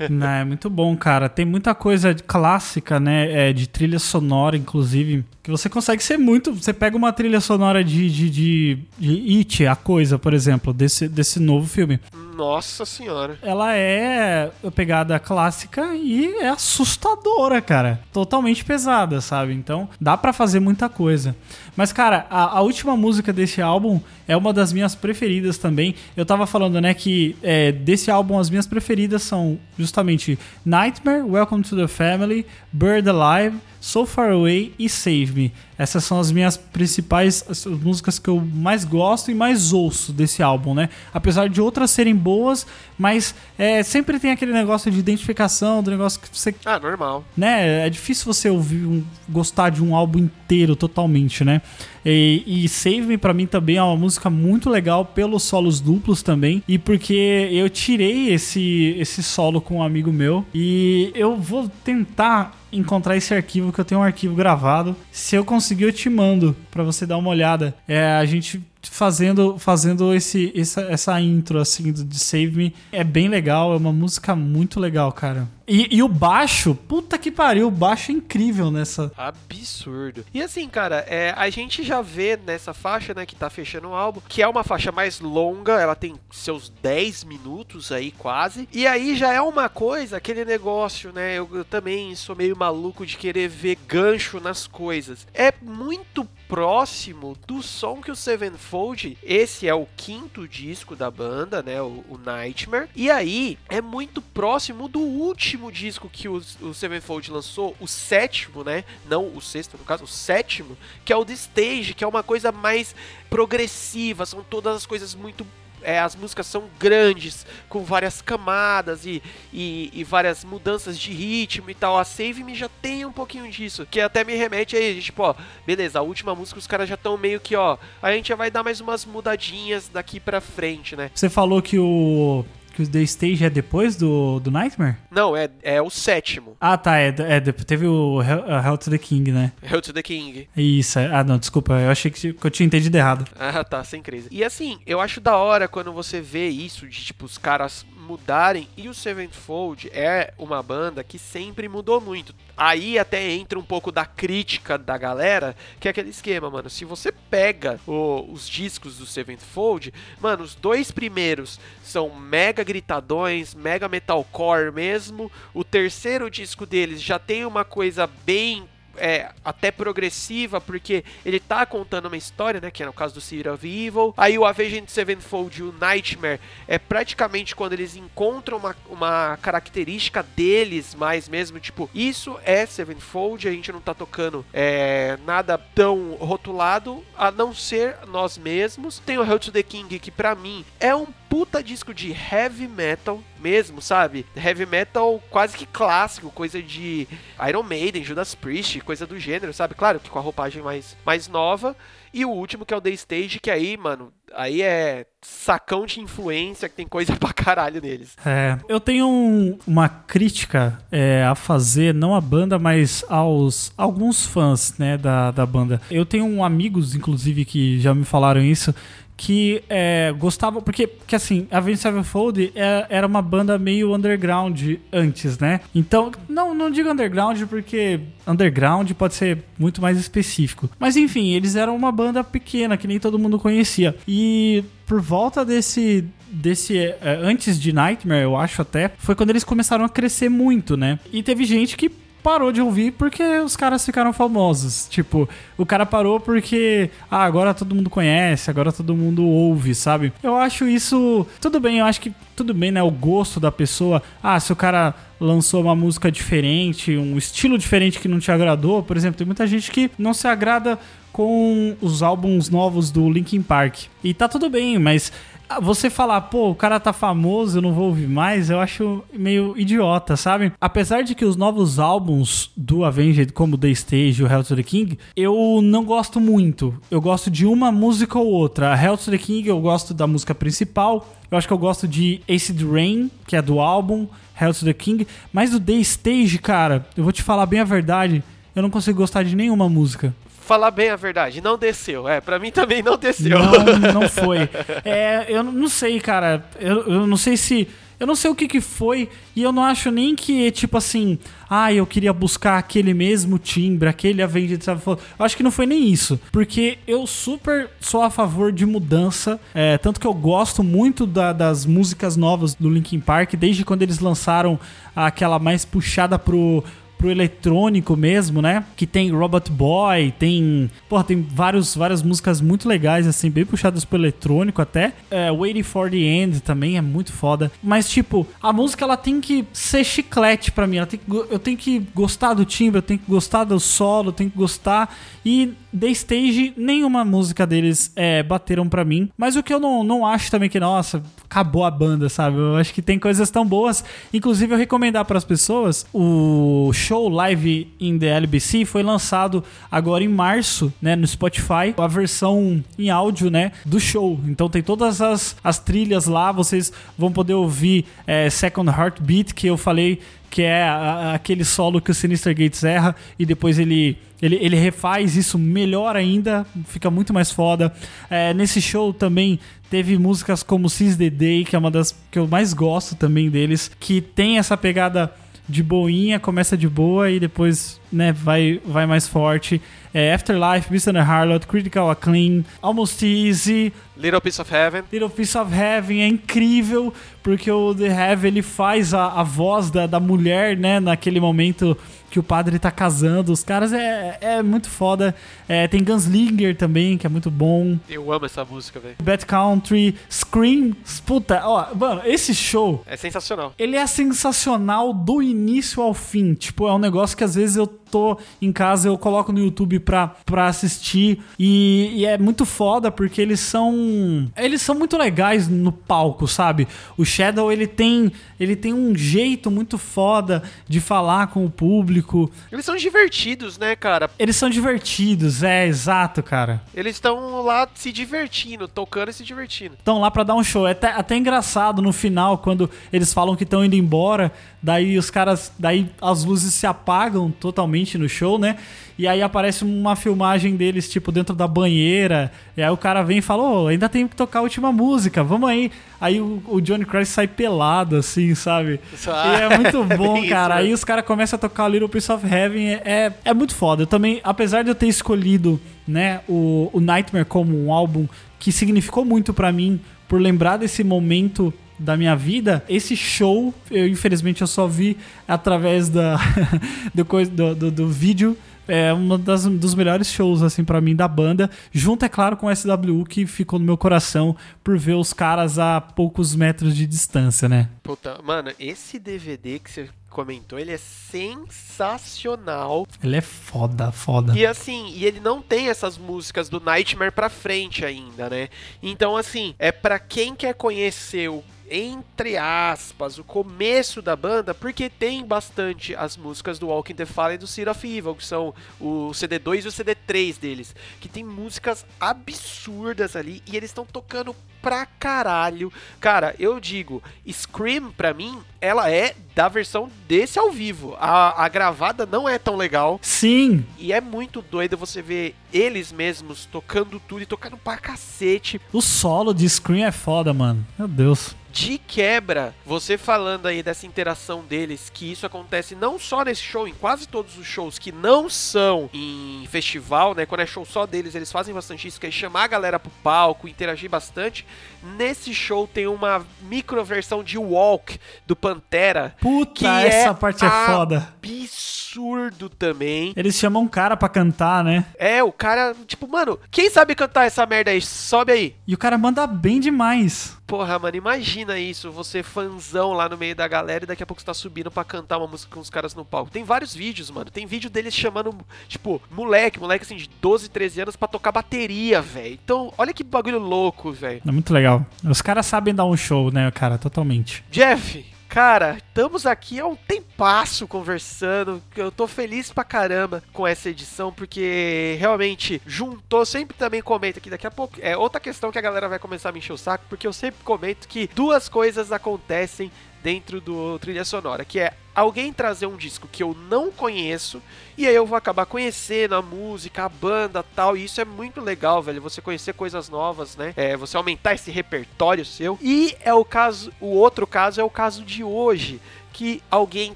Não, 0.10 0.28
é 0.28 0.44
muito 0.44 0.70
bom, 0.70 0.96
cara. 0.98 1.30
Tem 1.30 1.46
muita 1.46 1.74
coisa 1.76 2.14
clássica, 2.14 3.00
né? 3.00 3.28
é, 3.28 3.54
de 3.54 3.68
trilha 3.68 4.00
sonora, 4.00 4.58
inclusive, 4.58 5.24
que 5.44 5.52
você 5.52 5.70
consegue 5.70 6.04
ser 6.04 6.18
muito. 6.18 6.54
Você 6.54 6.74
pega 6.74 6.96
uma 6.96 7.12
trilha 7.12 7.40
sonora 7.40 7.84
de, 7.84 8.10
de, 8.10 8.30
de, 8.30 8.80
de 8.98 9.38
It, 9.38 9.68
a 9.68 9.76
coisa, 9.76 10.18
por 10.18 10.34
exemplo, 10.34 10.74
desse, 10.74 11.08
desse 11.08 11.40
novo 11.40 11.68
filme. 11.68 12.00
Nossa 12.36 12.86
senhora. 12.86 13.38
Ela 13.42 13.76
é 13.76 14.52
a 14.64 14.72
pegada 14.72 15.20
clássica 15.20 15.96
e 15.96 16.36
é 16.40 16.50
assustadora, 16.50 17.62
cara. 17.62 18.00
Totalmente 18.14 18.64
pesada, 18.64 19.20
sabe? 19.22 19.54
Então 19.54 19.90
dá 20.00 20.16
pra 20.18 20.32
fazer 20.34 20.60
muita 20.60 20.88
coisa. 20.88 21.36
Mas, 21.78 21.94
cara, 21.94 22.26
a, 22.30 22.58
a 22.58 22.62
última 22.62 22.98
música 22.98 23.32
desse 23.32 23.62
álbum 23.62 24.02
é 24.28 24.36
uma 24.36 24.52
das 24.52 24.74
minhas 24.74 24.96
preferidas 24.96 25.58
também. 25.60 25.94
Eu 26.18 26.26
tava 26.26 26.48
falando, 26.48 26.82
né, 26.82 26.94
que 26.94 27.38
é, 27.42 27.72
desse 27.72 28.10
álbum 28.12 28.40
as 28.40 28.50
minhas 28.50 28.66
preferidas 28.66 29.22
são 29.22 29.60
justamente 29.78 30.38
Nightmare, 30.66 31.22
Welcome 31.22 31.64
to 31.64 31.76
the 31.76 31.88
Family, 31.88 32.46
Bird 32.74 33.08
Alive, 33.08 33.58
So 33.80 34.06
Far 34.06 34.32
Away 34.32 34.74
e 34.78 34.90
Save 34.90 35.32
Me. 35.34 35.54
Essas 35.78 36.04
são 36.04 36.20
as 36.20 36.32
minhas 36.32 36.58
principais 36.58 37.46
as 37.48 37.64
músicas 37.66 38.18
que 38.18 38.28
eu 38.28 38.42
mais 38.42 38.84
gosto 38.84 39.30
e 39.30 39.36
mais 39.36 39.72
ouço 39.72 40.12
desse 40.12 40.42
álbum, 40.42 40.74
né? 40.74 40.90
Apesar 41.14 41.48
de 41.48 41.62
outras 41.62 41.92
serem 41.92 42.16
boas, 42.16 42.66
mas 42.98 43.36
é, 43.58 43.84
sempre 43.84 44.20
tem 44.20 44.32
aquele 44.32 44.52
negócio 44.52 44.92
de 44.92 44.98
identificação, 44.98 45.84
do 45.84 45.92
negócio 45.92 46.20
que 46.20 46.28
você 46.34 46.54
Ah, 46.66 46.80
normal. 46.80 47.24
né? 47.38 47.86
É 47.86 47.90
difícil 47.90 48.26
você 48.26 48.50
ouvir 48.50 48.84
um, 48.86 49.04
gostar 49.30 49.70
de 49.70 49.84
um 49.84 49.96
álbum 49.96 50.18
inteiro 50.20 50.76
totalmente, 50.76 51.44
né? 51.46 51.62
E, 52.06 52.44
e 52.46 52.70
Save 52.70 53.02
Me 53.02 53.18
pra 53.18 53.34
mim 53.34 53.46
também 53.46 53.78
é 53.78 53.84
uma 53.84 53.98
música 53.98 54.30
muito 54.30 54.70
legal 54.70 55.04
pelos 55.04 55.44
solos 55.44 55.82
duplos 55.82 56.24
também 56.24 56.64
e 56.68 56.78
porque 56.78 57.50
eu 57.52 57.70
tirei 57.70 58.30
esse 58.34 58.96
esse 58.98 59.22
solo 59.22 59.60
com 59.60 59.78
um 59.78 59.84
amigo 59.84 60.12
meu 60.12 60.46
e 60.54 61.12
eu 61.14 61.36
vou 61.36 61.70
tentar 61.84 62.58
encontrar 62.72 63.18
esse 63.18 63.34
arquivo 63.34 63.72
que 63.72 63.80
eu 63.80 63.86
tenho 63.86 64.02
um 64.02 64.04
arquivo 64.04 64.36
gravado. 64.36 64.96
Se 65.12 65.36
eu 65.36 65.44
conseguir 65.44 65.86
eu 65.86 65.94
te 65.94 66.10
mando 66.10 66.56
pra 66.72 66.84
você 66.84 67.06
dar 67.06 67.18
uma 67.18 67.30
olhada. 67.30 67.76
É, 67.88 68.12
a 68.12 68.26
gente 68.26 68.62
fazendo, 68.90 69.58
fazendo 69.58 70.14
esse, 70.14 70.52
essa, 70.56 70.82
essa 70.82 71.22
intro, 71.22 71.60
assim, 71.60 71.92
de 71.92 72.20
Save 72.20 72.52
Me. 72.52 72.76
É 72.92 73.04
bem 73.04 73.28
legal, 73.28 73.74
é 73.74 73.78
uma 73.78 73.94
música 73.94 74.36
muito 74.36 74.80
legal, 74.80 75.12
cara. 75.12 75.48
E, 75.68 75.98
e 75.98 76.02
o 76.02 76.08
baixo, 76.08 76.74
puta 76.74 77.18
que 77.18 77.30
pariu, 77.30 77.68
o 77.68 77.72
baixo 77.72 78.12
é 78.12 78.16
incrível 78.16 78.72
nessa. 78.72 79.12
Absurdo. 79.18 80.26
E 80.34 80.42
assim, 80.42 80.70
cara, 80.70 81.04
é, 81.10 81.34
a 81.36 81.50
gente 81.50 81.84
já 81.84 82.02
vê 82.02 82.38
nessa 82.38 82.74
faixa, 82.74 83.14
né, 83.14 83.26
que 83.26 83.36
tá 83.36 83.50
fechando 83.50 83.90
o 83.90 83.94
álbum, 83.94 84.22
que 84.30 84.42
é 84.42 84.48
uma 84.48 84.64
faixa 84.64 84.94
mais 84.94 85.20
longa, 85.20 85.74
ela 85.74 85.94
tem 85.94 86.16
seus 86.32 86.70
10 86.82 87.26
minutos 87.26 87.92
aí 87.92 88.12
quase. 88.12 88.70
E 88.72 88.88
aí 88.88 89.18
já 89.18 89.34
é 89.34 89.42
uma 89.42 89.68
coisa, 89.68 90.16
aquele 90.16 90.46
negócio, 90.46 91.12
né? 91.12 91.38
Eu, 91.38 91.50
eu 91.52 91.66
também 91.66 92.16
sou 92.16 92.34
meio 92.34 92.56
maluco 92.56 93.06
de 93.06 93.18
querer 93.18 93.50
ver 93.50 93.78
gancho 93.86 94.40
nas 94.40 94.68
coisas. 94.68 95.28
É 95.34 95.54
muito 95.62 96.26
próximo 96.48 97.38
do 97.46 97.62
som 97.62 98.02
que 98.02 98.10
o 98.10 98.16
Sevenfold, 98.16 99.18
esse 99.22 99.68
é 99.68 99.74
o 99.74 99.88
quinto 99.98 100.48
disco 100.48 100.96
da 100.96 101.12
banda, 101.12 101.62
né, 101.62 101.82
o, 101.82 102.04
o 102.10 102.18
Nightmare, 102.18 102.90
e 102.96 103.12
aí 103.12 103.58
é 103.70 103.82
muito 103.82 104.22
próximo 104.22 104.88
do 104.88 105.00
último 105.00 105.72
disco 105.72 106.10
que 106.10 106.28
o, 106.28 106.42
o 106.62 106.74
Sevenfold 106.74 107.32
lançou, 107.32 107.76
o 107.80 107.88
sétimo, 107.88 108.64
né, 108.64 108.84
não 109.10 109.36
o 109.36 109.42
sexto 109.42 109.78
no 109.78 109.84
caso, 109.84 110.06
o 110.06 110.08
sétimo, 110.08 110.78
que 111.04 111.12
é 111.12 111.16
o 111.16 111.26
The 111.26 111.34
Stage, 111.34 111.94
que 111.94 112.04
é 112.04 112.08
uma 112.08 112.24
coisa 112.24 112.52
mais 112.52 112.96
progressiva, 113.30 114.26
são 114.26 114.44
todas 114.44 114.76
as 114.76 114.86
coisas 114.86 115.14
muito 115.14 115.46
é, 115.82 116.00
as 116.00 116.16
músicas 116.16 116.48
são 116.48 116.66
grandes, 116.80 117.46
com 117.70 117.84
várias 117.84 118.22
camadas 118.22 119.06
e, 119.06 119.22
e, 119.54 119.90
e, 119.94 120.04
várias 120.04 120.44
mudanças 120.44 121.00
de 121.00 121.12
ritmo 121.12 121.70
e 121.70 121.76
tal. 121.76 121.98
A 121.98 122.04
Save 122.04 122.44
Me 122.44 122.56
já 122.56 122.70
tem 122.82 123.06
um 123.06 123.12
pouquinho 123.12 123.50
disso, 123.50 123.88
que 123.90 124.00
até 124.00 124.24
me 124.24 124.36
remete 124.36 124.76
aí, 124.76 125.00
tipo, 125.02 125.24
ó, 125.24 125.36
beleza, 125.66 126.00
a 126.00 126.02
última 126.02 126.36
música 126.36 126.60
os 126.60 126.68
caras 126.68 126.90
já 126.90 126.96
estão 126.96 127.18
meio 127.18 127.40
que, 127.40 127.56
ó, 127.56 127.78
a 128.02 128.12
gente 128.12 128.30
já 128.30 128.36
vai 128.36 128.52
dar 128.52 128.64
mais 128.64 128.82
umas 128.82 129.06
mudadinhas 129.06 129.90
daqui 129.90 130.20
pra 130.20 130.42
frente, 130.42 130.96
né? 130.96 131.12
Você 131.14 131.30
falou 131.30 131.62
que 131.62 131.78
o 131.80 132.46
que 132.78 132.84
o 132.84 132.88
The 132.88 133.00
Stage 133.02 133.44
é 133.44 133.50
depois 133.50 133.96
do, 133.96 134.40
do 134.40 134.52
Nightmare? 134.52 134.98
Não, 135.10 135.36
é, 135.36 135.50
é 135.64 135.82
o 135.82 135.90
sétimo. 135.90 136.56
Ah, 136.62 136.78
tá. 136.78 137.00
É, 137.00 137.08
é, 137.08 137.40
teve 137.40 137.88
o 137.88 138.22
Hell, 138.22 138.78
to 138.78 138.92
the 138.92 139.00
King, 139.00 139.32
né? 139.32 139.52
Hell 139.64 139.82
to 139.82 139.92
the 139.92 140.04
King. 140.04 140.48
Isso. 140.56 141.00
é- 141.00 141.08
Ah, 141.12 141.24
não, 141.24 141.40
desculpa. 141.40 141.74
Eu 141.74 141.90
achei 141.90 142.12
que, 142.12 142.34
que 142.34 142.46
eu 142.46 142.52
tinha 142.52 142.68
entendido 142.68 142.96
errado. 142.96 143.26
Ah, 143.36 143.64
tá, 143.64 143.84
sem 143.84 144.00
crise. 144.02 144.28
E 144.30 144.44
assim, 144.44 144.78
eu 144.86 145.02
acho 145.02 145.20
da 145.20 145.36
hora 145.38 145.68
quando 145.68 145.92
você 145.92 146.22
vê 146.22 146.48
isso, 146.50 146.88
de 146.88 147.04
tipo, 147.04 147.26
os 147.26 147.40
caras 147.40 147.84
mudarem. 148.08 148.68
E 148.78 148.88
o 148.88 148.94
Sevenfold 148.94 149.90
é 149.94 150.34
uma 150.38 150.64
banda 150.64 151.04
que 151.04 151.20
sempre 151.20 151.68
mudou 151.68 152.00
muito. 152.00 152.34
Aí 152.56 152.98
até 152.98 153.30
entra 153.30 153.60
um 153.60 153.64
pouco 153.64 153.92
da 153.92 154.06
crítica 154.06 154.78
da 154.78 154.98
galera, 154.98 155.56
que 155.80 155.88
é 155.88 155.92
aquele 155.92 156.10
esquema, 156.10 156.50
mano. 156.50 156.70
Se 156.70 156.86
você 156.86 157.12
pega 157.12 157.80
o- 157.86 158.26
os 158.32 158.48
discos 158.50 158.98
do 158.98 159.06
Sevenfold, 159.06 159.94
mano, 160.20 160.44
os 160.44 160.56
dois 160.56 160.90
primeiros 160.90 161.60
são 161.84 162.10
mega 162.10 162.64
gritadões, 162.64 163.54
mega 163.54 163.88
metalcore 163.88 164.72
mesmo. 164.72 165.32
O 165.54 165.64
terceiro 165.64 166.32
disco 166.32 166.66
deles 166.66 167.02
já 167.02 167.20
tem 167.20 167.46
uma 167.46 167.66
coisa 167.66 168.08
bem 168.26 168.68
é, 168.98 169.32
até 169.44 169.72
progressiva, 169.72 170.60
porque 170.60 171.04
ele 171.26 171.40
tá 171.40 171.66
contando 171.66 172.08
uma 172.08 172.18
história, 172.18 172.60
né? 172.60 172.72
Que 172.72 172.84
é 172.84 172.86
no 172.86 172.94
caso 172.94 173.14
do 173.14 173.22
City 173.22 173.48
of 173.48 173.68
Evil. 173.68 174.14
Aí 174.18 174.38
o 174.38 174.46
Avenged 174.46 174.90
Sevenfold 174.92 175.60
e 175.60 175.64
o 175.64 175.74
Nightmare 175.80 176.40
é 176.68 176.78
praticamente 176.78 177.56
quando 177.56 177.74
eles 177.74 177.96
encontram 177.96 178.58
uma, 178.58 178.76
uma 178.90 179.38
característica 179.42 180.24
deles 180.24 180.96
mais 180.96 181.28
mesmo. 181.30 181.60
Tipo, 181.60 181.90
isso 181.94 182.38
é 182.44 182.66
Sevenfold, 182.66 183.48
a 183.48 183.52
gente 183.52 183.72
não 183.72 183.82
tá 183.82 183.94
tocando 183.94 184.46
é, 184.54 185.18
nada 185.26 185.58
tão 185.58 186.16
rotulado, 186.20 187.04
a 187.18 187.32
não 187.32 187.54
ser 187.54 187.98
nós 188.08 188.38
mesmos. 188.38 189.00
Tem 189.00 189.18
o 189.18 189.24
Hell 189.24 189.40
to 189.40 189.52
the 189.52 189.64
King, 189.64 190.00
que 190.00 190.12
pra 190.12 190.36
mim 190.36 190.66
é 190.80 190.96
um 190.96 191.08
puta 191.38 191.62
disco 191.62 191.94
de 191.94 192.12
heavy 192.12 192.68
metal 192.68 193.22
mesmo, 193.40 193.80
sabe? 193.80 194.26
Heavy 194.36 194.66
metal 194.66 195.22
quase 195.30 195.56
que 195.56 195.68
clássico, 195.68 196.32
coisa 196.32 196.60
de 196.64 197.08
Iron 197.48 197.62
Maiden, 197.62 198.04
Judas 198.04 198.34
Priest, 198.34 198.80
coisa 198.82 199.06
do 199.06 199.20
gênero, 199.20 199.54
sabe? 199.54 199.76
Claro 199.76 200.00
que 200.00 200.10
com 200.10 200.18
a 200.18 200.22
roupagem 200.22 200.64
mais, 200.64 200.98
mais 201.06 201.28
nova. 201.28 201.76
E 202.12 202.26
o 202.26 202.32
último 202.32 202.66
que 202.66 202.74
é 202.74 202.78
o 202.78 202.82
The 202.82 202.90
Stage, 202.90 203.40
que 203.40 203.52
aí, 203.52 203.78
mano, 203.78 204.12
aí 204.34 204.64
é 204.64 205.06
sacão 205.22 205.86
de 205.86 206.00
influência, 206.00 206.68
que 206.68 206.74
tem 206.76 206.88
coisa 206.88 207.14
pra 207.20 207.32
caralho 207.32 207.80
neles. 207.80 208.16
É, 208.26 208.58
eu 208.68 208.80
tenho 208.80 209.08
um- 209.08 209.60
uma 209.68 209.88
crítica 209.88 210.80
é, 210.92 211.24
a 211.24 211.36
fazer, 211.36 211.94
não 211.94 212.16
à 212.16 212.22
banda, 212.22 212.58
mas 212.58 213.06
aos 213.08 213.72
alguns 213.78 214.26
fãs 214.26 214.76
né, 214.80 214.98
da, 214.98 215.30
da 215.30 215.46
banda. 215.46 215.80
Eu 215.92 216.04
tenho 216.04 216.26
um 216.26 216.44
amigos, 216.44 216.96
inclusive, 216.96 217.46
que 217.46 217.80
já 217.80 217.94
me 217.94 218.04
falaram 218.06 218.42
isso, 218.42 218.74
que 219.18 219.64
é, 219.68 220.14
gostavam, 220.18 220.62
porque, 220.62 220.86
porque 220.86 221.16
assim, 221.16 221.48
a 221.50 221.58
Avenged 221.58 221.82
Sevenfold 221.82 222.52
é- 222.56 222.86
era 222.88 223.08
uma 223.08 223.22
banda 223.22 223.58
meio 223.58 223.94
underground 223.96 224.76
antes, 224.94 225.40
né? 225.40 225.60
Então, 225.74 226.12
não, 226.30 226.54
não 226.54 226.70
digo 226.70 226.90
underground 226.90 227.42
porque 227.50 228.00
underground 228.28 228.92
pode 228.92 229.16
ser 229.16 229.40
muito 229.58 229.82
mais 229.82 229.98
específico. 229.98 230.70
Mas 230.80 230.96
enfim, 230.96 231.32
eles 231.32 231.56
eram 231.56 231.76
uma 231.76 231.92
banda 231.92 232.24
pequena 232.24 232.78
que 232.78 232.88
nem 232.88 233.00
todo 233.00 233.18
mundo 233.18 233.40
conhecia. 233.40 233.96
E 234.08 234.64
por 234.86 235.02
volta 235.02 235.44
desse 235.44 236.06
desse 236.30 236.78
é, 236.78 236.98
antes 237.24 237.60
de 237.60 237.72
Nightmare, 237.74 238.22
eu 238.24 238.36
acho 238.36 238.62
até, 238.62 238.92
foi 238.98 239.16
quando 239.16 239.30
eles 239.30 239.44
começaram 239.46 239.84
a 239.86 239.90
crescer 239.90 240.30
muito, 240.30 240.76
né? 240.78 241.00
E 241.12 241.24
teve 241.24 241.44
gente 241.46 241.76
que 241.78 241.90
parou 242.28 242.52
de 242.52 242.62
ouvir 242.62 242.92
porque 242.92 243.24
os 243.40 243.56
caras 243.56 243.86
ficaram 243.86 244.12
famosos. 244.12 244.86
Tipo, 244.90 245.30
o 245.58 245.66
cara 245.66 245.86
parou 245.86 246.20
porque 246.20 246.90
ah, 247.10 247.24
agora 247.24 247.54
todo 247.54 247.74
mundo 247.74 247.90
conhece, 247.90 248.50
agora 248.50 248.70
todo 248.70 248.94
mundo 248.94 249.24
ouve, 249.24 249.74
sabe? 249.74 250.12
Eu 250.22 250.36
acho 250.36 250.68
isso 250.68 251.26
tudo 251.40 251.58
bem, 251.58 251.78
eu 251.78 251.86
acho 251.86 252.02
que 252.02 252.12
tudo 252.36 252.54
bem, 252.54 252.70
né, 252.70 252.84
o 252.84 252.92
gosto 252.92 253.40
da 253.40 253.50
pessoa. 253.50 254.04
Ah, 254.22 254.38
se 254.42 254.52
o 254.52 254.58
cara 254.58 254.94
lançou 255.22 255.62
uma 255.62 255.74
música 255.74 256.12
diferente, 256.12 256.98
um 256.98 257.18
estilo 257.18 257.58
diferente 257.58 257.98
que 257.98 258.10
não 258.10 258.20
te 258.20 258.30
agradou, 258.30 258.84
por 258.84 258.98
exemplo, 258.98 259.18
tem 259.18 259.26
muita 259.26 259.48
gente 259.48 259.72
que 259.72 259.90
não 259.98 260.14
se 260.14 260.28
agrada 260.28 260.78
com 261.14 261.78
os 261.82 262.04
álbuns 262.04 262.50
novos 262.50 262.92
do 262.92 263.10
Linkin 263.10 263.42
Park. 263.42 263.86
E 264.04 264.14
tá 264.14 264.28
tudo 264.28 264.50
bem, 264.50 264.78
mas 264.78 265.14
você 265.62 265.90
falar, 265.90 266.22
pô, 266.22 266.52
o 266.52 266.56
cara 266.56 266.80
tá 266.80 266.94
famoso, 266.94 267.58
eu 267.58 267.62
não 267.62 267.74
vou 267.74 267.88
ouvir 267.88 268.08
mais, 268.08 268.50
eu 268.50 268.60
acho 268.60 269.04
meio 269.14 269.58
idiota, 269.58 270.16
sabe? 270.16 270.52
Apesar 270.60 271.02
de 271.02 271.16
que 271.16 271.26
os 271.26 271.36
novos 271.36 271.80
álbuns 271.80 272.52
do 272.56 272.84
Avenged, 272.84 273.32
como 273.34 273.58
The 273.58 273.70
Stage 273.70 274.22
e 274.22 274.24
o 274.24 274.32
Hell 274.32 274.44
to 274.44 274.56
the 274.56 274.64
King, 274.64 274.98
eu 275.16 275.60
não 275.62 275.84
gosto 275.84 276.20
muito. 276.20 276.74
Eu 276.92 277.02
gosto 277.02 277.32
de 277.32 277.46
uma 277.46 277.72
música 277.72 278.20
ou 278.20 278.28
outra. 278.28 278.74
A 278.74 278.82
Hell 278.82 278.98
to 278.98 279.12
the 279.12 279.18
King 279.18 279.48
eu 279.48 279.60
gosto 279.60 279.94
da 279.94 280.06
música 280.08 280.36
principal. 280.36 281.08
Eu 281.30 281.38
acho 281.38 281.48
que 281.48 281.54
eu 281.54 281.58
gosto 281.58 281.88
de 281.88 282.22
Acid 282.30 282.62
Rain, 282.64 283.12
que 283.26 283.36
é 283.36 283.42
do 283.42 283.60
álbum 283.60 284.08
Hell 284.40 284.54
to 284.54 284.66
the 284.66 284.74
King. 284.74 285.08
Mas 285.32 285.52
do 285.52 285.60
The 285.60 285.74
Stage, 285.74 286.38
cara, 286.40 286.86
eu 286.96 287.04
vou 287.04 287.12
te 287.12 287.24
falar 287.24 287.46
bem 287.46 287.60
a 287.60 287.66
verdade, 287.66 288.24
eu 288.56 288.62
não 288.62 288.70
consigo 288.70 288.98
gostar 288.98 289.24
de 289.24 289.36
nenhuma 289.36 289.68
música. 289.68 290.14
Falar 290.48 290.72
bem 290.72 290.90
a 290.90 290.96
verdade, 290.96 291.42
não 291.42 291.58
desceu. 291.58 292.08
É, 292.08 292.22
pra 292.22 292.40
mim 292.40 292.52
também 292.52 292.82
não 292.82 292.98
desceu. 292.98 293.38
Não, 293.38 293.94
não 294.02 294.10
foi. 294.10 294.50
É, 294.86 295.26
eu 295.28 295.44
não 295.44 295.68
sei, 295.68 296.00
cara. 296.00 296.44
Eu, 296.60 296.88
eu 296.88 297.06
não 297.06 297.18
sei 297.18 297.36
se. 297.36 297.68
Eu 298.00 298.06
não 298.06 298.14
sei 298.14 298.30
o 298.30 298.36
que 298.36 298.48
que 298.48 298.62
foi 298.62 299.10
e 299.36 299.42
eu 299.42 299.52
não 299.52 299.64
acho 299.64 299.90
nem 299.90 300.16
que, 300.16 300.52
tipo 300.52 300.78
assim, 300.78 301.18
ah, 301.50 301.74
eu 301.74 301.84
queria 301.84 302.14
buscar 302.14 302.60
aquele 302.60 302.94
mesmo 302.94 303.40
timbre, 303.40 303.90
aquele 303.90 304.22
Avenged 304.22 304.64
Sevenfold. 304.64 305.02
Eu 305.18 305.26
acho 305.26 305.36
que 305.36 305.42
não 305.42 305.50
foi 305.50 305.66
nem 305.66 305.90
isso. 305.90 306.20
Porque 306.32 306.78
eu 306.88 307.08
super 307.08 307.72
sou 307.80 308.04
a 308.04 308.12
favor 308.12 308.52
de 308.52 308.68
mudança. 308.68 309.40
é, 309.52 309.80
tanto 309.80 310.00
que 310.00 310.06
eu 310.06 310.14
gosto 310.14 310.64
muito 310.64 311.08
da- 311.08 311.34
das 311.34 311.66
músicas 311.66 312.16
novas 312.16 312.54
do 312.54 312.70
Linkin 312.70 313.00
Park, 313.00 313.34
desde 313.34 313.66
quando 313.66 313.82
eles 313.82 313.98
lançaram 313.98 314.60
aquela 314.96 315.40
mais 315.40 315.66
puxada 315.66 316.20
pro 316.20 316.64
pro 316.98 317.12
eletrônico 317.12 317.96
mesmo, 317.96 318.42
né? 318.42 318.64
Que 318.76 318.88
tem 318.88 319.12
Robot 319.12 319.52
Boy, 319.52 320.14
tem. 320.18 320.70
Porra, 320.90 321.04
tem 321.04 321.22
vários, 321.22 321.76
várias 321.76 322.02
músicas 322.02 322.42
muito 322.42 322.68
legais, 322.68 323.08
assim, 323.08 323.30
bem 323.30 323.46
puxadas 323.46 323.86
pro 323.86 323.98
eletrônico 323.98 324.62
até. 324.62 324.94
É, 325.12 325.32
Waiting 325.32 325.64
for 325.64 325.90
the 325.90 325.98
End 325.98 326.42
também 326.42 326.78
é 326.78 326.82
muito 326.82 327.14
foda. 327.14 327.52
Mas, 327.62 327.90
tipo, 327.90 328.28
a 328.42 328.52
música 328.52 328.84
ela 328.84 328.98
tem 328.98 329.22
que 329.22 329.46
ser 329.54 329.84
chiclete 329.84 330.52
pra 330.52 330.66
mim. 330.66 330.78
Ela 330.78 330.88
tem 330.88 331.00
que, 331.00 331.12
eu 331.12 331.40
tenho 331.40 331.58
que 331.58 331.80
gostar 331.94 332.34
do 332.34 332.46
timbre, 332.46 332.80
eu 332.80 332.84
tenho 332.84 333.00
que 333.00 333.10
gostar 333.10 333.44
do 333.44 333.60
solo, 333.60 334.10
eu 334.10 334.14
tenho 334.14 334.30
que 334.30 334.38
gostar. 334.38 334.96
E 335.26 335.54
The 335.78 335.88
Stage, 335.90 336.54
nenhuma 336.58 337.04
música 337.04 337.46
deles 337.46 337.92
é, 337.96 338.24
bateram 338.24 338.68
pra 338.68 338.84
mim. 338.84 339.10
Mas 339.18 339.36
o 339.36 339.44
que 339.44 339.54
eu 339.54 339.60
não, 339.60 339.84
não 339.84 340.06
acho 340.06 340.32
também 340.32 340.50
que, 340.50 340.60
nossa, 340.60 341.04
acabou 341.30 341.66
a 341.66 341.72
banda, 341.72 342.10
sabe? 342.10 342.38
Eu 342.38 342.56
acho 342.56 342.74
que 342.74 342.82
tem 342.82 342.98
coisas 342.98 343.30
tão 343.30 343.46
boas. 343.46 343.84
Inclusive, 344.14 344.54
eu 344.54 344.58
recomendar 344.58 345.06
pras 345.06 345.24
pessoas 345.24 345.86
o 345.94 346.72
show 346.88 347.10
Live 347.10 347.68
in 347.80 347.98
the 348.00 348.08
LBC 348.08 348.64
foi 348.66 348.82
lançado 348.84 349.44
agora 349.72 350.04
em 350.04 350.08
março, 350.08 350.72
né, 350.82 350.96
no 350.96 351.06
Spotify, 351.06 351.74
a 351.78 351.88
versão 351.88 352.64
em 352.80 352.90
áudio, 352.90 353.30
né, 353.30 353.52
do 353.66 353.80
show. 353.80 354.20
Então 354.26 354.50
tem 354.50 354.62
todas 354.64 355.02
as, 355.02 355.36
as 355.44 355.60
trilhas 355.60 356.06
lá, 356.06 356.32
vocês 356.32 356.72
vão 356.98 357.12
poder 357.12 357.34
ouvir 357.34 357.86
é, 358.06 358.30
Second 358.30 358.70
Heartbeat, 358.70 359.34
que 359.34 359.48
eu 359.48 359.58
falei 359.58 360.00
que 360.30 360.42
é 360.42 360.64
a- 360.64 361.14
aquele 361.16 361.44
solo 361.46 361.80
que 361.82 361.90
o 361.92 361.94
Sinister 361.94 362.36
Gates 362.36 362.64
erra 362.64 362.96
e 363.18 363.26
depois 363.26 363.58
ele, 363.58 363.98
ele, 364.22 364.36
ele 364.42 364.56
refaz 364.58 365.16
isso 365.16 365.38
melhor 365.40 365.96
ainda, 365.96 366.46
fica 366.66 366.92
muito 366.92 367.14
mais 367.14 367.32
foda. 367.32 367.74
É, 368.10 368.34
nesse 368.34 368.62
show 368.62 368.94
também 368.94 369.40
teve 369.70 369.98
músicas 369.98 370.44
como 370.44 370.70
Seize 370.70 370.98
the 370.98 371.10
Day, 371.10 371.44
que 371.46 371.56
é 371.56 371.60
uma 371.60 371.72
das 371.72 371.96
que 372.12 372.20
eu 372.20 372.28
mais 372.28 372.54
gosto 372.54 372.96
também 372.96 373.30
deles, 373.30 373.72
que 373.80 374.00
tem 374.02 374.38
essa 374.38 374.56
pegada 374.58 375.12
de 375.48 375.64
boinha, 375.64 376.20
começa 376.20 376.58
de 376.58 376.68
boa 376.68 377.10
e 377.10 377.20
depois 377.20 377.80
né, 377.92 378.12
vai, 378.12 378.60
vai 378.66 378.86
mais 378.86 379.08
forte. 379.08 379.62
É, 379.98 380.14
Afterlife, 380.14 380.70
Beast 380.70 380.88
and 380.90 381.00
Harlot, 381.02 381.48
Critical 381.48 381.90
Acclaim, 381.90 382.46
Almost 382.62 383.04
Easy, 383.04 383.74
Little 383.98 384.22
Piece 384.22 384.40
of 384.40 384.54
Heaven. 384.54 384.84
Little 384.92 385.10
Piece 385.10 385.36
of 385.36 385.52
Heaven 385.52 386.04
é 386.04 386.08
incrível, 386.08 386.94
porque 387.24 387.50
o 387.50 387.74
The 387.74 387.88
Heaven 387.88 388.28
ele 388.28 388.42
faz 388.44 388.94
a, 388.94 389.08
a 389.08 389.24
voz 389.24 389.72
da, 389.72 389.88
da 389.88 390.00
mulher, 390.00 390.56
né, 390.56 390.80
naquele 390.80 391.20
momento 391.20 391.76
que 392.10 392.20
o 392.20 392.24
padre 392.24 392.58
tá 392.60 392.72
casando. 392.72 393.32
Os 393.32 393.44
caras 393.44 393.74
é, 393.74 394.18
é 394.22 394.44
muito 394.44 394.70
foda. 394.70 395.16
É, 395.48 395.68
tem 395.68 395.84
Gunslinger 395.84 396.56
também, 396.56 396.98
que 396.98 397.06
é 397.06 397.10
muito 397.10 397.30
bom. 397.30 397.78
Eu 397.90 398.12
amo 398.12 398.26
essa 398.26 398.46
música, 398.46 398.80
velho. 398.80 398.96
Bad 399.02 399.26
Country, 399.26 399.96
Scream. 400.10 400.74
Puta, 401.06 401.42
ó, 401.44 401.74
mano, 401.76 402.02
esse 402.06 402.34
show. 402.34 402.84
É 402.86 402.96
sensacional. 402.96 403.54
Ele 403.58 403.76
é 403.76 403.86
sensacional 403.88 404.94
do 404.94 405.22
início 405.22 405.82
ao 405.82 405.94
fim. 405.94 406.34
Tipo, 406.34 406.68
é 406.68 406.74
um 406.74 406.80
negócio 406.80 407.18
que 407.18 407.24
às 407.24 407.36
vezes 407.36 407.56
eu 407.56 407.68
tô 407.90 408.18
em 408.42 408.52
casa, 408.52 408.88
eu 408.88 408.98
coloco 408.98 409.32
no 409.32 409.40
YouTube 409.40 409.80
pra, 409.80 410.08
pra 410.26 410.48
assistir. 410.48 411.22
E, 411.38 411.92
e 411.96 412.06
é 412.06 412.18
muito 412.18 412.46
foda 412.46 412.92
porque 412.92 413.22
eles 413.22 413.40
são. 413.40 414.30
Eles 414.36 414.62
são 414.62 414.76
muito 414.76 414.98
legais 414.98 415.48
no 415.48 415.72
palco, 415.72 416.28
sabe? 416.28 416.68
O 416.98 417.06
Shadow, 417.06 417.52
ele 417.52 417.68
tem. 417.68 418.12
Ele 418.40 418.56
tem 418.56 418.74
um 418.74 418.96
jeito 418.96 419.50
muito 419.50 419.78
foda 419.78 420.44
de 420.68 420.80
falar 420.80 421.28
com 421.28 421.46
o 421.46 421.50
público. 421.50 422.32
Eles 422.52 422.66
são 422.66 422.76
divertidos, 422.76 423.58
né, 423.58 423.76
cara? 423.76 424.10
Eles 424.20 424.36
são 424.36 424.50
divertidos, 424.50 425.44
é 425.44 425.66
exato, 425.66 426.22
cara. 426.22 426.62
Eles 426.74 426.96
estão 426.96 427.42
lá 427.42 427.68
se 427.74 427.92
divertindo, 427.92 428.68
tocando 428.68 429.10
e 429.10 429.14
se 429.14 429.24
divertindo. 429.24 429.76
estão 429.76 430.00
lá 430.00 430.12
pra 430.12 430.24
dar 430.24 430.36
um 430.36 430.44
show. 430.44 430.68
É 430.68 430.72
até, 430.72 430.88
até 430.92 431.18
engraçado 431.18 431.82
no 431.82 431.92
final, 431.92 432.38
quando 432.38 432.70
eles 432.92 433.14
falam 433.14 433.36
que 433.36 433.44
estão 433.44 433.64
indo 433.66 433.76
embora, 433.76 434.32
daí 434.68 434.98
os 434.98 435.10
caras. 435.10 435.50
Daí 435.58 435.90
as 436.02 436.26
luzes 436.26 436.54
se 436.54 436.68
apagam 436.68 437.32
totalmente 437.32 437.98
no 437.98 438.10
show, 438.10 438.38
né? 438.38 438.58
E 439.00 439.08
aí 439.08 439.22
aparece 439.22 439.64
uma 439.64 439.96
filmagem 439.96 440.58
deles, 440.58 440.90
tipo, 440.90 441.10
dentro 441.10 441.34
da 441.34 441.48
banheira. 441.48 442.30
E 442.58 442.62
aí 442.62 442.70
o 442.70 442.76
cara 442.76 443.02
vem 443.02 443.20
e 443.20 443.22
fala, 443.22 443.44
ô, 443.44 443.68
ainda 443.68 443.88
tem 443.88 444.08
que 444.08 444.16
tocar 444.16 444.40
a 444.40 444.42
última 444.42 444.70
música, 444.72 445.24
vamos 445.24 445.50
aí. 445.50 445.72
Aí 446.02 446.20
o, 446.20 446.42
o 446.48 446.60
Johnny 446.60 446.84
Christ 446.84 447.14
sai 447.14 447.28
pelado, 447.28 447.96
assim, 447.96 448.36
sabe? 448.36 448.82
Ah, 449.08 449.28
e 449.28 449.42
é 449.44 449.58
muito 449.58 449.78
é 449.90 449.96
bom, 449.96 450.18
isso 450.18 450.30
cara. 450.30 450.56
aí 450.56 450.74
os 450.74 450.84
caras 450.84 451.06
começam 451.06 451.38
a 451.38 451.40
tocar 451.40 451.70
Little 451.70 451.88
Piece 451.88 452.12
of 452.12 452.26
Heaven. 452.26 452.68
É, 452.68 452.82
é, 452.84 453.14
é 453.24 453.34
muito 453.34 453.56
foda. 453.56 453.84
Eu 453.84 453.88
também, 453.88 454.20
apesar 454.22 454.64
de 454.64 454.70
eu 454.70 454.76
ter 454.76 454.88
escolhido, 454.88 455.62
né, 455.88 456.20
o, 456.28 456.70
o 456.74 456.82
Nightmare 456.82 457.26
como 457.26 457.56
um 457.58 457.72
álbum 457.72 458.06
que 458.38 458.52
significou 458.52 459.06
muito 459.06 459.34
pra 459.34 459.52
mim, 459.52 459.80
por 460.10 460.20
lembrar 460.20 460.58
desse 460.58 460.84
momento 460.84 461.54
da 461.80 461.96
minha 461.96 462.16
vida, 462.16 462.64
esse 462.68 462.96
show, 462.96 463.54
eu 463.70 463.88
infelizmente 463.88 464.42
eu 464.42 464.48
só 464.48 464.68
vi 464.68 464.98
através 465.28 465.90
da, 465.90 466.18
do, 466.94 467.04
do, 467.04 467.56
do, 467.56 467.72
do 467.72 467.88
vídeo. 467.88 468.38
É 468.68 468.94
um 468.94 469.18
das, 469.18 469.46
dos 469.46 469.74
melhores 469.74 470.12
shows, 470.12 470.44
assim, 470.44 470.62
pra 470.62 470.82
mim, 470.82 470.94
da 470.94 471.08
banda. 471.08 471.50
Junto, 471.72 472.04
é 472.04 472.10
claro, 472.10 472.36
com 472.36 472.48
o 472.48 472.54
SWU, 472.54 473.06
que 473.06 473.26
ficou 473.26 473.60
no 473.60 473.66
meu 473.66 473.78
coração 473.78 474.36
por 474.62 474.78
ver 474.78 474.96
os 474.96 475.14
caras 475.14 475.58
a 475.58 475.80
poucos 475.80 476.36
metros 476.36 476.76
de 476.76 476.86
distância, 476.86 477.48
né? 477.48 477.70
Puta, 477.82 478.20
mano, 478.22 478.52
esse 478.60 479.00
DVD 479.00 479.60
que 479.60 479.72
você 479.72 479.88
comentou, 480.10 480.60
ele 480.60 480.72
é 480.72 480.78
sensacional. 480.78 482.86
Ele 483.02 483.16
é 483.16 483.22
foda, 483.22 483.90
foda. 483.92 484.38
E 484.38 484.46
assim, 484.46 484.92
e 484.96 485.06
ele 485.06 485.22
não 485.22 485.42
tem 485.42 485.70
essas 485.70 485.98
músicas 485.98 486.50
do 486.50 486.60
Nightmare 486.60 487.14
pra 487.14 487.30
frente 487.30 487.86
ainda, 487.86 488.30
né? 488.30 488.50
Então, 488.84 489.16
assim, 489.16 489.56
é 489.58 489.72
pra 489.72 489.98
quem 490.00 490.36
quer 490.36 490.54
conhecer 490.56 491.30
o 491.30 491.42
entre 491.70 492.38
aspas, 492.38 493.18
o 493.18 493.24
começo 493.24 494.02
da 494.02 494.16
banda, 494.16 494.54
porque 494.54 494.90
tem 494.90 495.26
bastante 495.26 495.96
as 495.96 496.16
músicas 496.18 496.58
do 496.60 496.68
Walking 496.68 496.96
the 496.96 497.06
Fire 497.06 497.34
e 497.34 497.38
do 497.38 497.48
Seed 497.48 497.68
of 497.68 497.86
Evil, 497.98 498.16
que 498.16 498.26
são 498.26 498.54
o 498.80 499.10
CD2 499.14 499.66
e 499.66 499.68
o 499.68 499.72
CD3 499.72 500.40
deles, 500.40 500.76
que 501.00 501.10
tem 501.10 501.24
músicas 501.24 501.86
absurdas 502.00 503.16
ali 503.16 503.42
e 503.46 503.56
eles 503.58 503.70
estão 503.70 503.86
tocando 503.86 504.36
pra 504.62 504.86
caralho. 504.86 505.72
Cara, 506.00 506.36
eu 506.40 506.60
digo, 506.60 507.02
Scream 507.30 507.92
pra 507.92 508.14
mim, 508.14 508.40
ela 508.60 508.90
é 508.90 509.16
da 509.36 509.48
versão 509.48 509.90
desse 510.08 510.40
ao 510.40 510.52
vivo. 510.52 510.96
A, 511.00 511.44
a 511.46 511.48
gravada 511.48 512.06
não 512.06 512.28
é 512.28 512.40
tão 512.40 512.56
legal. 512.56 513.00
Sim, 513.02 513.66
E 513.78 513.94
é 513.94 514.02
muito 514.02 514.42
doido 514.42 514.78
você 514.78 515.02
ver 515.02 515.36
eles 515.54 515.92
mesmos 515.92 516.46
tocando 516.46 517.00
tudo 517.00 517.22
e 517.22 517.26
tocando 517.26 517.58
pra 517.58 517.78
cacete. 517.78 518.60
o 518.74 518.82
solo 518.82 519.34
de 519.34 519.48
Scream 519.48 519.86
é 519.86 519.92
foda, 519.92 520.34
mano. 520.34 520.66
Meu 520.78 520.88
Deus. 520.88 521.36
De 521.58 521.80
quebra, 521.80 522.54
você 522.64 523.00
falando 523.00 523.48
aí 523.48 523.64
dessa 523.64 523.88
interação 523.88 524.44
deles, 524.44 524.92
que 524.94 525.12
isso 525.12 525.26
acontece 525.26 525.74
não 525.74 525.98
só 525.98 526.24
nesse 526.24 526.44
show, 526.44 526.68
em 526.68 526.74
quase 526.76 527.08
todos 527.08 527.36
os 527.36 527.48
shows 527.48 527.80
que 527.80 527.92
não 527.92 528.30
são 528.30 528.88
em 528.94 529.44
festival, 529.50 530.14
né? 530.14 530.28
Quando 530.28 530.42
é 530.42 530.46
show 530.46 530.64
só 530.64 530.86
deles, 530.86 531.16
eles 531.16 531.32
fazem 531.32 531.56
bastante 531.56 531.88
isso, 531.88 532.00
que 532.00 532.06
é 532.06 532.12
chamar 532.12 532.44
a 532.44 532.48
galera 532.48 532.78
pro 532.78 532.92
palco, 533.04 533.48
interagir 533.48 533.90
bastante. 533.90 534.46
Nesse 534.84 535.34
show 535.34 535.66
tem 535.68 535.88
uma 535.88 536.24
micro 536.44 536.86
versão 536.86 537.24
de 537.24 537.40
Walk 537.40 538.00
do 538.28 538.36
Pantera. 538.36 539.16
Puta, 539.20 539.52
que 539.56 539.66
essa 539.66 540.14
parte 540.14 540.46
é 540.46 540.50
foda. 540.68 541.12
Absurdo 541.24 542.50
também. 542.50 543.14
Eles 543.16 543.34
chamam 543.34 543.64
um 543.64 543.68
cara 543.68 543.98
pra 543.98 544.08
cantar, 544.08 544.64
né? 544.64 544.86
É, 545.00 545.24
o 545.24 545.32
cara, 545.32 545.76
tipo, 545.88 546.08
mano, 546.08 546.40
quem 546.52 546.70
sabe 546.70 546.94
cantar 546.94 547.26
essa 547.26 547.44
merda 547.48 547.72
aí? 547.72 547.82
Sobe 547.82 548.32
aí. 548.32 548.56
E 548.68 548.76
o 548.76 548.78
cara 548.78 548.96
manda 548.96 549.26
bem 549.26 549.60
demais. 549.60 550.38
Porra, 550.48 550.80
mano, 550.80 550.96
imagina 550.96 551.60
isso, 551.60 551.92
você 551.92 552.24
fanzão 552.24 552.94
lá 552.94 553.10
no 553.10 553.18
meio 553.18 553.36
da 553.36 553.46
galera 553.50 553.84
e 553.84 553.88
daqui 553.88 554.02
a 554.02 554.06
pouco 554.06 554.22
você 554.22 554.26
tá 554.26 554.34
subindo 554.34 554.72
pra 554.72 554.86
cantar 554.86 555.18
uma 555.18 555.28
música 555.28 555.54
com 555.54 555.60
os 555.60 555.70
caras 555.70 555.94
no 555.94 556.06
palco. 556.06 556.32
Tem 556.32 556.42
vários 556.42 556.74
vídeos, 556.74 557.12
mano. 557.12 557.30
Tem 557.30 557.46
vídeo 557.46 557.70
deles 557.70 557.94
chamando, 557.94 558.34
tipo, 558.66 559.02
moleque, 559.12 559.60
moleque 559.60 559.84
assim 559.84 559.98
de 559.98 560.10
12, 560.22 560.50
13 560.50 560.82
anos 560.84 560.96
pra 560.96 561.06
tocar 561.06 561.34
bateria, 561.34 562.02
velho. 562.02 562.40
Então, 562.42 562.74
olha 562.78 562.94
que 562.94 563.04
bagulho 563.04 563.40
louco, 563.40 563.92
velho. 563.92 564.22
É 564.26 564.32
muito 564.32 564.54
legal. 564.54 564.86
Os 565.04 565.22
caras 565.22 565.46
sabem 565.46 565.76
dar 565.76 565.84
um 565.84 565.98
show, 565.98 566.32
né, 566.32 566.50
cara? 566.52 566.78
Totalmente. 566.78 567.44
Jeff, 567.52 568.06
cara, 568.28 568.78
estamos 568.78 569.26
aqui 569.26 569.60
há 569.60 569.66
um 569.66 569.76
tempasso 569.76 570.68
conversando. 570.68 571.62
Eu 571.76 571.92
tô 571.92 572.08
feliz 572.08 572.52
pra 572.52 572.64
caramba 572.64 573.24
com 573.34 573.48
essa 573.48 573.70
edição, 573.70 574.12
porque 574.12 574.96
realmente 575.00 575.62
juntou. 575.66 576.26
Sempre 576.26 576.58
também 576.58 576.82
comento 576.82 577.20
aqui 577.20 577.30
daqui 577.30 577.48
a 577.48 577.52
pouco. 577.52 577.78
É 577.82 577.98
outra 577.98 578.20
questão 578.20 578.52
que 578.52 578.58
a 578.58 578.62
galera 578.62 578.90
vai 578.90 579.00
começar 579.00 579.30
a 579.30 579.32
me 579.32 579.40
encher 579.40 579.54
o 579.54 579.58
saco, 579.58 579.86
porque 579.90 580.06
eu 580.06 580.14
sempre 580.14 580.44
comento 580.44 580.88
que 580.88 581.10
duas 581.14 581.50
coisas 581.50 581.92
acontecem 581.92 582.72
dentro 583.04 583.40
do 583.40 583.78
trilha 583.80 584.04
sonora, 584.04 584.44
que 584.46 584.60
é 584.60 584.74
alguém 584.94 585.32
trazer 585.32 585.68
um 585.68 585.78
disco 585.78 586.08
que 586.12 586.24
eu 586.24 586.36
não 586.50 586.72
conheço 586.72 587.42
e 587.78 587.86
aí 587.86 587.94
eu 587.94 588.08
vou 588.08 588.18
acabar 588.18 588.48
conhecendo 588.48 589.14
a 589.14 589.22
música, 589.22 589.86
a 589.86 589.90
banda, 589.90 590.44
tal, 590.56 590.76
e 590.76 590.86
isso 590.86 591.00
é 591.00 591.06
muito 591.06 591.40
legal, 591.40 591.84
velho, 591.84 592.02
você 592.02 592.20
conhecer 592.20 592.54
coisas 592.54 592.90
novas, 592.90 593.36
né? 593.36 593.54
É, 593.56 593.78
você 593.78 593.96
aumentar 593.96 594.34
esse 594.34 594.50
repertório 594.50 595.24
seu. 595.24 595.60
E 595.62 595.96
é 596.02 596.12
o 596.12 596.26
caso, 596.26 596.74
o 596.82 596.88
outro 596.88 597.28
caso 597.28 597.62
é 597.62 597.64
o 597.64 597.70
caso 597.70 598.04
de 598.04 598.24
hoje, 598.24 598.82
que 599.18 599.42
alguém 599.50 599.96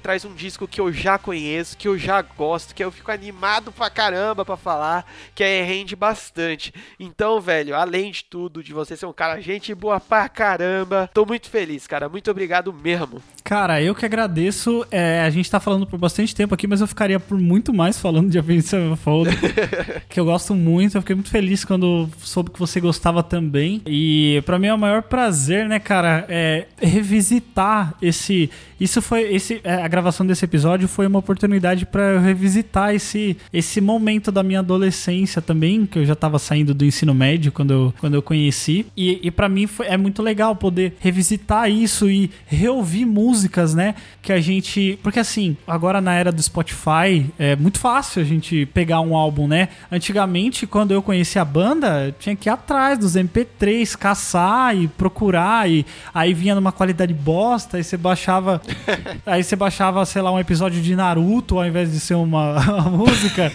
traz 0.00 0.24
um 0.24 0.34
disco 0.34 0.66
que 0.66 0.80
eu 0.80 0.92
já 0.92 1.16
conheço, 1.16 1.76
que 1.76 1.86
eu 1.86 1.96
já 1.96 2.20
gosto, 2.20 2.74
que 2.74 2.82
eu 2.82 2.90
fico 2.90 3.12
animado 3.12 3.70
pra 3.70 3.88
caramba 3.88 4.44
pra 4.44 4.56
falar, 4.56 5.06
que 5.32 5.44
aí 5.44 5.62
rende 5.62 5.94
bastante. 5.94 6.74
Então, 6.98 7.40
velho, 7.40 7.76
além 7.76 8.10
de 8.10 8.24
tudo, 8.24 8.64
de 8.64 8.72
você 8.72 8.96
ser 8.96 9.06
um 9.06 9.12
cara 9.12 9.40
gente 9.40 9.72
boa 9.76 10.00
pra 10.00 10.28
caramba, 10.28 11.08
tô 11.14 11.24
muito 11.24 11.48
feliz, 11.48 11.86
cara. 11.86 12.08
Muito 12.08 12.28
obrigado 12.32 12.72
mesmo. 12.72 13.22
Cara, 13.44 13.82
eu 13.82 13.94
que 13.94 14.04
agradeço. 14.04 14.86
É, 14.90 15.22
a 15.22 15.30
gente 15.30 15.50
tá 15.50 15.58
falando 15.58 15.86
por 15.86 15.98
bastante 15.98 16.34
tempo 16.34 16.54
aqui, 16.54 16.66
mas 16.66 16.80
eu 16.80 16.86
ficaria 16.86 17.18
por 17.18 17.38
muito 17.38 17.72
mais 17.72 17.98
falando 17.98 18.30
de 18.30 18.38
Avenged 18.38 18.66
Sevenfold, 18.66 19.30
que 20.08 20.18
eu 20.18 20.24
gosto 20.24 20.54
muito. 20.54 20.96
Eu 20.96 21.02
fiquei 21.02 21.16
muito 21.16 21.30
feliz 21.30 21.64
quando 21.64 22.08
soube 22.18 22.50
que 22.50 22.58
você 22.58 22.80
gostava 22.80 23.22
também. 23.22 23.82
E 23.86 24.42
pra 24.46 24.58
mim 24.58 24.68
é 24.68 24.74
o 24.74 24.78
maior 24.78 25.02
prazer, 25.02 25.68
né, 25.68 25.78
cara, 25.78 26.24
é 26.28 26.66
revisitar 26.80 27.94
esse. 28.00 28.48
Isso 28.80 29.02
foi 29.02 29.22
esse 29.34 29.60
é, 29.62 29.74
a 29.74 29.88
gravação 29.88 30.26
desse 30.26 30.44
episódio 30.44 30.88
foi 30.88 31.06
uma 31.06 31.18
oportunidade 31.18 31.86
pra 31.86 32.02
eu 32.02 32.20
revisitar 32.20 32.94
esse 32.94 33.36
esse 33.52 33.80
momento 33.80 34.32
da 34.32 34.42
minha 34.42 34.58
adolescência 34.58 35.40
também, 35.40 35.86
que 35.86 35.98
eu 35.98 36.04
já 36.04 36.14
tava 36.16 36.38
saindo 36.38 36.74
do 36.74 36.84
ensino 36.84 37.14
médio 37.14 37.52
quando 37.52 37.72
eu, 37.72 37.94
quando 38.00 38.14
eu 38.14 38.22
conheci. 38.22 38.86
E, 38.96 39.20
e 39.22 39.30
para 39.30 39.48
mim 39.48 39.66
foi, 39.66 39.86
é 39.86 39.96
muito 39.96 40.22
legal 40.22 40.56
poder 40.56 40.96
revisitar 41.00 41.70
isso 41.70 42.10
e 42.10 42.30
reouvir 42.46 43.04
música 43.04 43.31
músicas, 43.32 43.74
né? 43.74 43.94
Que 44.20 44.32
a 44.32 44.40
gente. 44.40 44.98
Porque 45.02 45.18
assim, 45.18 45.56
agora 45.66 46.00
na 46.00 46.14
era 46.14 46.30
do 46.30 46.42
Spotify 46.42 47.26
é 47.38 47.56
muito 47.56 47.78
fácil 47.80 48.20
a 48.20 48.24
gente 48.24 48.66
pegar 48.66 49.00
um 49.00 49.16
álbum, 49.16 49.48
né? 49.48 49.70
Antigamente, 49.90 50.66
quando 50.66 50.92
eu 50.92 51.02
conheci 51.02 51.38
a 51.38 51.44
banda, 51.44 52.06
eu 52.06 52.12
tinha 52.12 52.36
que 52.36 52.48
ir 52.48 52.52
atrás 52.52 52.98
dos 52.98 53.16
MP3, 53.16 53.96
caçar 53.96 54.76
e 54.76 54.86
procurar. 54.86 55.68
E 55.68 55.86
aí 56.12 56.34
vinha 56.34 56.54
numa 56.54 56.72
qualidade 56.72 57.14
bosta, 57.14 57.78
aí 57.78 57.84
você 57.84 57.96
baixava. 57.96 58.60
aí 59.24 59.42
você 59.42 59.56
baixava, 59.56 60.04
sei 60.04 60.20
lá, 60.20 60.30
um 60.30 60.38
episódio 60.38 60.82
de 60.82 60.94
Naruto 60.94 61.58
ao 61.58 61.66
invés 61.66 61.90
de 61.90 62.00
ser 62.00 62.14
uma, 62.14 62.60
uma 62.68 62.90
música. 62.90 63.50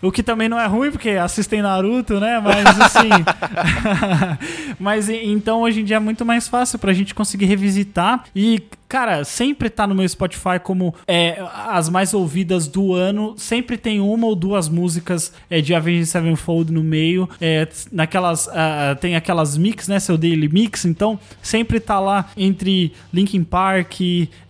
O 0.00 0.12
que 0.12 0.22
também 0.22 0.48
não 0.48 0.60
é 0.60 0.66
ruim, 0.66 0.92
porque 0.92 1.10
assistem 1.10 1.60
Naruto, 1.60 2.20
né? 2.20 2.40
Mas 2.40 2.80
assim. 2.80 3.08
Mas 4.78 5.08
então 5.08 5.62
hoje 5.62 5.80
em 5.80 5.84
dia 5.84 5.96
é 5.96 6.00
muito 6.00 6.24
mais 6.24 6.46
fácil 6.46 6.78
pra 6.78 6.92
gente 6.92 7.14
conseguir 7.14 7.46
revisitar. 7.46 8.24
E, 8.34 8.57
cara, 8.88 9.22
sempre 9.22 9.68
tá 9.68 9.86
no 9.86 9.94
meu 9.94 10.08
Spotify 10.08 10.58
como 10.62 10.94
é, 11.06 11.38
as 11.66 11.88
mais 11.88 12.14
ouvidas 12.14 12.66
do 12.66 12.94
ano. 12.94 13.34
Sempre 13.36 13.76
tem 13.76 14.00
uma 14.00 14.26
ou 14.26 14.34
duas 14.34 14.68
músicas 14.68 15.32
é, 15.50 15.60
de 15.60 15.74
Avenged 15.74 16.06
Sevenfold 16.06 16.72
no 16.72 16.82
meio. 16.82 17.28
É, 17.40 17.68
naquelas. 17.92 18.48
ah, 18.48 18.96
tem 19.00 19.16
aquelas 19.16 19.56
mix, 19.56 19.88
né? 19.88 20.00
Seu 20.00 20.16
Daily 20.16 20.48
Mix. 20.48 20.84
Então 20.84 21.18
sempre 21.42 21.78
tá 21.80 22.00
lá 22.00 22.30
entre 22.36 22.92
Linkin 23.12 23.44
Park, 23.44 24.00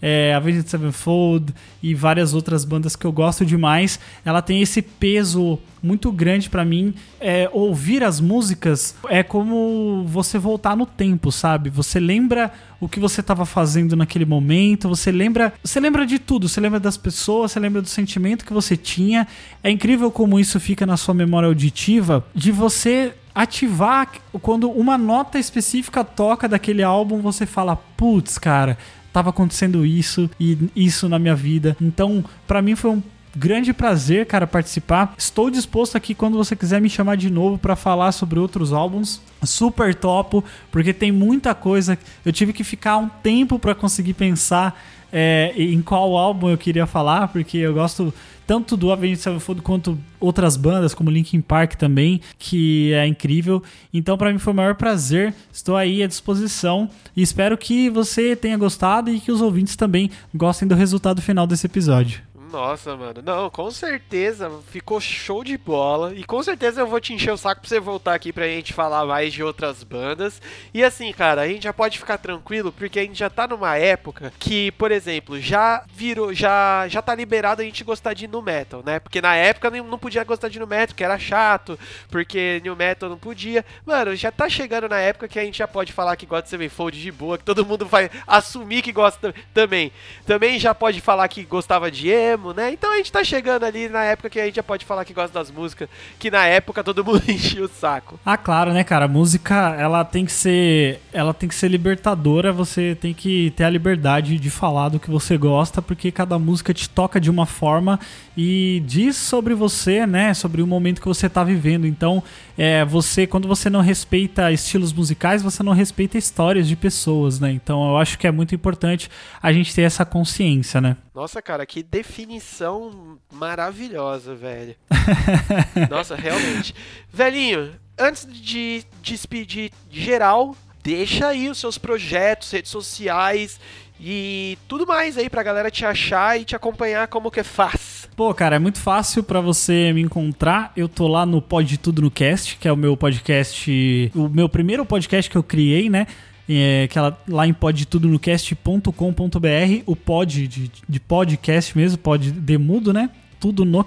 é, 0.01 0.35
Avenged 0.35 0.68
Sevenfold 0.68 1.52
e 1.82 1.94
várias 1.94 2.34
outras 2.34 2.64
bandas 2.64 2.96
que 2.96 3.05
eu 3.05 3.12
gosto 3.12 3.44
demais. 3.44 3.98
Ela 4.24 4.42
tem 4.42 4.60
esse 4.60 4.82
peso 4.82 5.59
muito 5.82 6.10
grande 6.10 6.50
pra 6.50 6.64
mim. 6.64 6.94
É, 7.20 7.48
ouvir 7.52 8.02
as 8.02 8.20
músicas 8.20 8.94
é 9.09 9.22
como 9.22 10.05
você 10.06 10.38
voltar 10.38 10.76
no 10.76 10.86
tempo, 10.86 11.30
sabe? 11.30 11.70
Você 11.70 12.00
lembra 12.00 12.52
o 12.80 12.88
que 12.88 13.00
você 13.00 13.20
estava 13.20 13.44
fazendo 13.44 13.96
naquele 13.96 14.24
momento, 14.24 14.88
você 14.88 15.10
lembra, 15.10 15.52
você 15.62 15.80
lembra 15.80 16.06
de 16.06 16.18
tudo, 16.18 16.48
você 16.48 16.60
lembra 16.60 16.80
das 16.80 16.96
pessoas, 16.96 17.52
você 17.52 17.60
lembra 17.60 17.82
do 17.82 17.88
sentimento 17.88 18.44
que 18.44 18.52
você 18.52 18.76
tinha. 18.76 19.26
É 19.62 19.70
incrível 19.70 20.10
como 20.10 20.38
isso 20.38 20.59
fica 20.60 20.86
na 20.86 20.96
sua 20.96 21.14
memória 21.14 21.46
auditiva 21.46 22.24
de 22.34 22.52
você 22.52 23.14
ativar 23.34 24.10
quando 24.42 24.68
uma 24.68 24.98
nota 24.98 25.38
específica 25.38 26.02
toca 26.02 26.48
daquele 26.48 26.82
álbum, 26.82 27.20
você 27.20 27.46
fala, 27.46 27.76
putz, 27.76 28.36
cara, 28.36 28.76
tava 29.12 29.30
acontecendo 29.30 29.85
isso 29.85 30.30
e 30.39 30.70
isso 30.74 31.09
na 31.09 31.18
minha 31.18 31.35
vida. 31.35 31.76
Então, 31.80 32.24
pra 32.47 32.62
mim 32.62 32.76
foi 32.76 32.90
um 32.90 33.02
grande 33.36 33.72
prazer, 33.72 34.26
cara, 34.26 34.47
participar. 34.47 35.14
Estou 35.16 35.51
disposto 35.51 35.97
aqui 35.97 36.14
quando 36.14 36.36
você 36.36 36.56
quiser 36.56 36.80
me 36.80 36.90
chamar 36.90 37.16
de 37.16 37.30
novo 37.30 37.59
pra 37.59 37.76
falar 37.76 38.12
sobre 38.12 38.39
outros 38.39 38.72
álbuns. 38.72 39.20
Super 39.44 39.94
topo, 39.94 40.44
porque 40.72 40.93
tem 40.93 41.12
muita 41.12 41.55
coisa. 41.55 41.97
Eu 42.24 42.32
tive 42.32 42.52
que 42.52 42.64
ficar 42.64 42.97
um 42.97 43.09
tempo 43.09 43.59
pra 43.59 43.74
conseguir 43.74 44.14
pensar 44.14 44.80
é, 45.12 45.52
em 45.56 45.80
qual 45.82 46.16
álbum 46.16 46.48
eu 46.48 46.59
queria 46.59 46.86
falar, 46.86 47.28
porque 47.28 47.59
eu 47.59 47.74
gosto 47.74 48.12
tanto 48.47 48.78
do 48.78 48.90
Avenged 48.90 49.18
Sevenfold 49.18 49.60
quanto 49.60 49.98
outras 50.18 50.56
bandas, 50.56 50.94
como 50.94 51.10
Linkin 51.10 51.43
Park 51.43 51.74
também, 51.74 52.20
que 52.39 52.94
é 52.94 53.06
incrível. 53.06 53.62
Então, 53.93 54.16
pra 54.16 54.32
mim 54.32 54.39
foi 54.39 54.55
o 54.55 54.56
maior 54.56 54.74
prazer. 54.74 55.35
Estou 55.52 55.76
aí 55.76 56.02
à 56.02 56.06
disposição 56.06 56.89
e 57.14 57.20
espero 57.20 57.59
que 57.59 57.90
você 57.90 58.35
tenha 58.35 58.56
gostado 58.56 59.10
e 59.10 59.20
que 59.20 59.30
os 59.30 59.43
ouvintes 59.43 59.76
também 59.76 60.10
gostem 60.35 60.66
do 60.66 60.74
resultado 60.74 61.20
final 61.20 61.47
desse 61.47 61.66
episódio. 61.66 62.22
Nossa, 62.50 62.96
mano. 62.96 63.20
Não, 63.22 63.50
com 63.50 63.70
certeza 63.70 64.50
ficou 64.70 65.00
show 65.00 65.44
de 65.44 65.56
bola. 65.58 66.14
E 66.14 66.24
com 66.24 66.42
certeza 66.42 66.80
eu 66.80 66.86
vou 66.86 67.00
te 67.00 67.12
encher 67.12 67.32
o 67.32 67.36
saco 67.36 67.60
pra 67.60 67.68
você 67.68 67.78
voltar 67.78 68.14
aqui 68.14 68.32
pra 68.32 68.46
gente 68.46 68.72
falar 68.72 69.04
mais 69.04 69.32
de 69.32 69.42
outras 69.42 69.82
bandas. 69.82 70.40
E 70.72 70.82
assim, 70.82 71.12
cara, 71.12 71.42
a 71.42 71.48
gente 71.48 71.64
já 71.64 71.72
pode 71.72 71.98
ficar 71.98 72.18
tranquilo 72.18 72.72
porque 72.72 72.98
a 72.98 73.02
gente 73.02 73.18
já 73.18 73.28
tá 73.28 73.46
numa 73.46 73.76
época 73.76 74.32
que, 74.38 74.72
por 74.72 74.90
exemplo, 74.90 75.40
já 75.40 75.84
virou, 75.92 76.32
já 76.32 76.86
já 76.88 77.02
tá 77.02 77.14
liberado 77.14 77.60
a 77.60 77.64
gente 77.64 77.84
gostar 77.84 78.14
de 78.14 78.26
nu 78.26 78.40
metal, 78.40 78.82
né? 78.84 78.98
Porque 78.98 79.20
na 79.20 79.34
época 79.36 79.70
não 79.70 79.98
podia 79.98 80.24
gostar 80.24 80.48
de 80.48 80.58
nu 80.58 80.66
metal, 80.66 80.96
que 80.96 81.04
era 81.04 81.18
chato, 81.18 81.78
porque 82.10 82.60
new 82.64 82.74
metal 82.74 83.10
não 83.10 83.18
podia. 83.18 83.64
Mano, 83.84 84.16
já 84.16 84.32
tá 84.32 84.48
chegando 84.48 84.88
na 84.88 84.98
época 84.98 85.28
que 85.28 85.38
a 85.38 85.44
gente 85.44 85.58
já 85.58 85.68
pode 85.68 85.92
falar 85.92 86.16
que 86.16 86.26
gosta 86.26 86.44
de 86.44 86.50
Sevenfold 86.50 87.00
de 87.00 87.12
boa, 87.12 87.36
que 87.36 87.44
todo 87.44 87.66
mundo 87.66 87.84
vai 87.84 88.10
assumir 88.26 88.82
que 88.82 88.92
gosta 88.92 89.34
também. 89.52 89.92
Também 90.26 90.58
já 90.58 90.74
pode 90.74 91.00
falar 91.00 91.28
que 91.28 91.44
gostava 91.44 91.90
de 91.90 92.08
emo, 92.08 92.38
né? 92.55 92.73
Então 92.73 92.93
a 92.93 92.97
gente 92.97 93.12
tá 93.12 93.23
chegando 93.23 93.65
ali 93.65 93.89
na 93.89 94.05
época 94.05 94.31
que 94.31 94.40
a 94.40 94.47
gente 94.47 94.56
já 94.56 94.62
pode 94.62 94.85
falar 94.85 95.05
que 95.05 95.12
gosta 95.12 95.39
das 95.39 95.51
músicas, 95.51 95.89
que 96.19 96.31
na 96.31 96.47
época 96.47 96.82
todo 96.82 97.05
mundo 97.05 97.23
enchia 97.28 97.65
o 97.65 97.69
saco. 97.69 98.19
Ah, 98.24 98.36
claro, 98.36 98.73
né, 98.73 98.82
cara? 98.82 99.05
A 99.05 99.09
música, 99.09 99.74
ela 99.78 100.05
tem 100.05 100.24
que 100.24 100.32
ser, 100.32 101.01
ela 101.12 101.32
tem 101.32 101.48
que 101.48 101.55
ser 101.55 101.69
libertadora, 101.69 102.52
você 102.52 102.97
tem 103.01 103.15
que 103.15 103.52
ter 103.56 103.65
a 103.65 103.70
liberdade 103.70 104.39
de 104.39 104.51
falar 104.51 104.89
do 104.89 105.01
que 105.01 105.10
você 105.10 105.36
gosta, 105.36 105.81
porque 105.81 106.10
cada 106.10 106.39
música 106.39 106.74
te 106.74 106.89
toca 106.89 107.20
de 107.20 107.31
uma 107.31 107.47
forma 107.47 107.98
e 108.36 108.82
diz 108.86 109.16
sobre 109.16 109.55
você, 109.55 110.06
né, 110.06 110.32
sobre 110.35 110.62
o 110.62 110.66
momento 110.66 111.01
que 111.01 111.09
você 111.09 111.28
tá 111.28 111.43
vivendo. 111.43 111.86
Então, 111.86 112.23
é, 112.56 112.85
você 112.85 113.27
quando 113.27 113.47
você 113.48 113.70
não 113.70 113.81
respeita 113.81 114.51
estilos 114.52 114.93
musicais, 114.93 115.43
você 115.43 115.62
não 115.62 115.73
respeita 115.73 116.19
histórias 116.19 116.66
de 116.66 116.77
pessoas, 116.77 117.39
né? 117.40 117.51
Então, 117.52 117.90
eu 117.90 117.97
acho 117.98 118.19
que 118.19 118.27
é 118.27 118.31
muito 118.31 118.55
importante 118.55 119.10
a 119.43 119.52
gente 119.52 119.74
ter 119.74 119.82
essa 119.82 120.05
consciência, 120.05 120.81
né? 120.81 120.97
Nossa, 121.18 121.42
cara, 121.42 121.66
que 121.66 121.82
definição 121.82 123.18
maravilhosa, 123.32 124.36
velho. 124.36 124.76
Nossa, 125.90 126.14
realmente. 126.14 126.72
Velhinho, 127.12 127.72
antes 127.98 128.24
de 128.24 128.84
despedir 129.02 129.72
geral, 129.90 130.54
deixa 130.80 131.26
aí 131.26 131.48
os 131.48 131.58
seus 131.58 131.76
projetos, 131.76 132.52
redes 132.52 132.70
sociais 132.70 133.58
e 134.00 134.56
tudo 134.68 134.86
mais 134.86 135.18
aí 135.18 135.28
pra 135.28 135.42
galera 135.42 135.72
te 135.72 135.84
achar 135.84 136.40
e 136.40 136.44
te 136.44 136.54
acompanhar 136.54 137.08
como 137.08 137.32
que 137.32 137.42
faz. 137.42 138.08
Pô, 138.14 138.32
cara, 138.32 138.54
é 138.54 138.60
muito 138.60 138.78
fácil 138.78 139.24
pra 139.24 139.40
você 139.40 139.92
me 139.92 140.02
encontrar. 140.02 140.72
Eu 140.76 140.88
tô 140.88 141.08
lá 141.08 141.26
no 141.26 141.42
Pod 141.42 141.78
Tudo 141.78 142.00
no 142.00 142.12
Cast, 142.12 142.56
que 142.58 142.68
é 142.68 142.72
o 142.72 142.76
meu 142.76 142.96
podcast, 142.96 144.12
o 144.14 144.28
meu 144.28 144.48
primeiro 144.48 144.86
podcast 144.86 145.28
que 145.28 145.36
eu 145.36 145.42
criei, 145.42 145.90
né? 145.90 146.06
É, 146.48 146.88
que 146.88 146.98
ela, 146.98 147.20
lá 147.28 147.46
em 147.46 147.52
podtudonocast.com.br, 147.52 149.82
o 149.84 149.94
pod 149.94 150.48
de, 150.48 150.70
de 150.88 151.00
podcast 151.00 151.76
mesmo, 151.76 151.98
pod 151.98 152.30
de 152.30 152.58
mudo, 152.58 152.92
né? 152.92 153.10
Tudo 153.38 153.64
no 153.64 153.84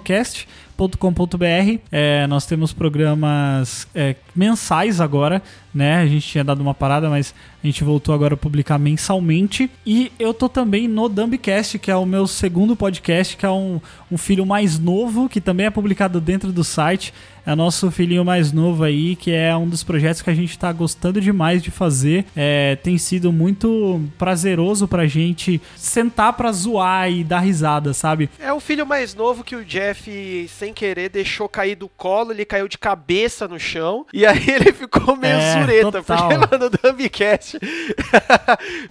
cast.com.br. 0.72 1.78
É, 1.90 2.26
nós 2.26 2.46
temos 2.46 2.72
programas 2.72 3.86
é, 3.94 4.16
mensais 4.34 5.00
agora, 5.00 5.42
né? 5.74 5.96
A 5.96 6.06
gente 6.06 6.26
tinha 6.26 6.44
dado 6.44 6.60
uma 6.60 6.74
parada, 6.74 7.08
mas 7.08 7.34
a 7.62 7.66
gente 7.66 7.84
voltou 7.84 8.14
agora 8.14 8.34
a 8.34 8.36
publicar 8.36 8.78
mensalmente. 8.78 9.70
E 9.86 10.10
eu 10.18 10.34
tô 10.34 10.48
também 10.48 10.88
no 10.88 11.08
Dumbcast, 11.08 11.78
que 11.78 11.90
é 11.90 11.96
o 11.96 12.06
meu 12.06 12.26
segundo 12.26 12.74
podcast, 12.74 13.36
que 13.36 13.46
é 13.46 13.50
um, 13.50 13.80
um 14.10 14.18
filho 14.18 14.44
mais 14.44 14.78
novo, 14.78 15.28
que 15.28 15.40
também 15.40 15.66
é 15.66 15.70
publicado 15.70 16.20
dentro 16.20 16.52
do 16.52 16.64
site. 16.64 17.12
É 17.44 17.56
nosso 17.56 17.90
filhinho 17.90 18.24
mais 18.24 18.52
novo 18.52 18.84
aí, 18.84 19.16
que 19.16 19.32
é 19.32 19.56
um 19.56 19.68
dos 19.68 19.82
projetos 19.82 20.22
que 20.22 20.30
a 20.30 20.34
gente 20.34 20.56
tá 20.56 20.72
gostando 20.72 21.20
demais 21.20 21.60
de 21.60 21.72
fazer. 21.72 22.24
É, 22.36 22.76
tem 22.76 22.96
sido 22.96 23.32
muito 23.32 24.00
prazeroso 24.16 24.86
pra 24.86 25.06
gente 25.06 25.60
sentar 25.74 26.34
pra 26.34 26.52
zoar 26.52 27.10
e 27.10 27.24
dar 27.24 27.40
risada, 27.40 27.92
sabe? 27.92 28.30
É 28.38 28.52
o 28.52 28.60
filho 28.60 28.86
mais 28.86 29.12
novo 29.14 29.42
que 29.42 29.56
o 29.56 29.64
Jeff, 29.64 30.48
sem 30.62 30.72
querer, 30.72 31.08
deixou 31.08 31.48
cair 31.48 31.74
do 31.74 31.88
colo, 31.88 32.30
ele 32.30 32.44
caiu 32.44 32.68
de 32.68 32.78
cabeça 32.78 33.48
no 33.48 33.58
chão, 33.58 34.06
e 34.12 34.24
aí 34.24 34.48
ele 34.48 34.70
ficou 34.72 35.16
meio 35.16 35.34
É, 35.34 35.60
sureta, 35.60 35.90
total. 35.90 36.28
porque 36.28 36.34
lá 36.36 36.58
no 36.58 36.70
Dumbcast. 36.70 37.58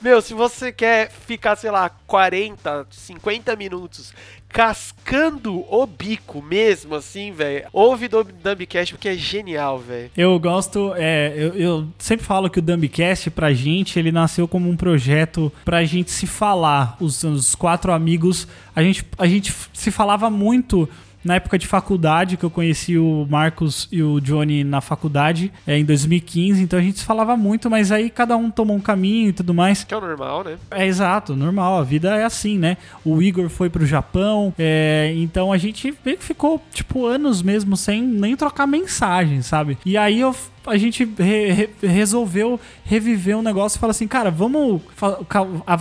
Meu, 0.01 0.21
se 0.21 0.33
você 0.33 0.69
quer 0.73 1.09
ficar, 1.09 1.55
sei 1.55 1.71
lá, 1.71 1.89
40, 1.89 2.87
50 2.91 3.55
minutos 3.55 4.13
cascando 4.49 5.63
o 5.73 5.87
bico 5.87 6.41
mesmo, 6.41 6.93
assim, 6.93 7.31
velho, 7.31 7.65
ouve 7.71 8.09
do 8.09 8.21
Dumbcast 8.21 8.93
porque 8.95 9.07
é 9.07 9.15
genial, 9.15 9.79
velho. 9.79 10.11
Eu 10.17 10.37
gosto, 10.37 10.91
é, 10.97 11.33
eu, 11.37 11.53
eu 11.53 11.87
sempre 11.97 12.25
falo 12.25 12.49
que 12.49 12.59
o 12.59 12.61
Dumbcast 12.61 13.31
pra 13.31 13.53
gente, 13.53 13.97
ele 13.97 14.11
nasceu 14.11 14.49
como 14.49 14.69
um 14.69 14.75
projeto 14.75 15.49
pra 15.63 15.85
gente 15.85 16.11
se 16.11 16.27
falar. 16.27 16.97
Os, 16.99 17.23
os 17.23 17.55
quatro 17.55 17.93
amigos, 17.93 18.45
a 18.75 18.83
gente, 18.83 19.05
a 19.17 19.25
gente 19.25 19.53
se 19.71 19.89
falava 19.89 20.29
muito 20.29 20.89
na 21.23 21.35
época 21.35 21.57
de 21.57 21.67
faculdade, 21.67 22.37
que 22.37 22.43
eu 22.43 22.49
conheci 22.49 22.97
o 22.97 23.27
Marcos 23.29 23.87
e 23.91 24.01
o 24.01 24.19
Johnny 24.19 24.63
na 24.63 24.81
faculdade, 24.81 25.51
é, 25.65 25.77
em 25.77 25.85
2015, 25.85 26.61
então 26.61 26.79
a 26.79 26.81
gente 26.81 26.99
se 26.99 27.05
falava 27.05 27.37
muito, 27.37 27.69
mas 27.69 27.91
aí 27.91 28.09
cada 28.09 28.35
um 28.35 28.49
tomou 28.49 28.75
um 28.75 28.81
caminho 28.81 29.29
e 29.29 29.33
tudo 29.33 29.53
mais. 29.53 29.83
Que 29.83 29.93
é 29.93 29.97
o 29.97 30.01
normal, 30.01 30.43
né? 30.43 30.57
É 30.71 30.85
exato, 30.85 31.35
normal, 31.35 31.79
a 31.79 31.83
vida 31.83 32.15
é 32.15 32.23
assim, 32.23 32.57
né? 32.57 32.77
O 33.05 33.21
Igor 33.21 33.49
foi 33.49 33.69
pro 33.69 33.85
Japão, 33.85 34.53
é, 34.57 35.13
então 35.15 35.51
a 35.51 35.57
gente 35.57 35.93
meio 36.03 36.17
que 36.17 36.23
ficou, 36.23 36.61
tipo, 36.73 37.05
anos 37.05 37.41
mesmo 37.41 37.77
sem 37.77 38.01
nem 38.01 38.35
trocar 38.35 38.67
mensagem, 38.67 39.41
sabe? 39.41 39.77
E 39.85 39.97
aí 39.97 40.19
eu 40.19 40.35
a 40.65 40.77
gente 40.77 41.03
re- 41.17 41.51
re- 41.51 41.69
resolveu 41.87 42.59
reviver 42.85 43.37
um 43.37 43.41
negócio 43.41 43.77
e 43.77 43.79
falar 43.79 43.91
assim, 43.91 44.07
cara, 44.07 44.29
vamos 44.29 44.81
fa- 44.95 45.17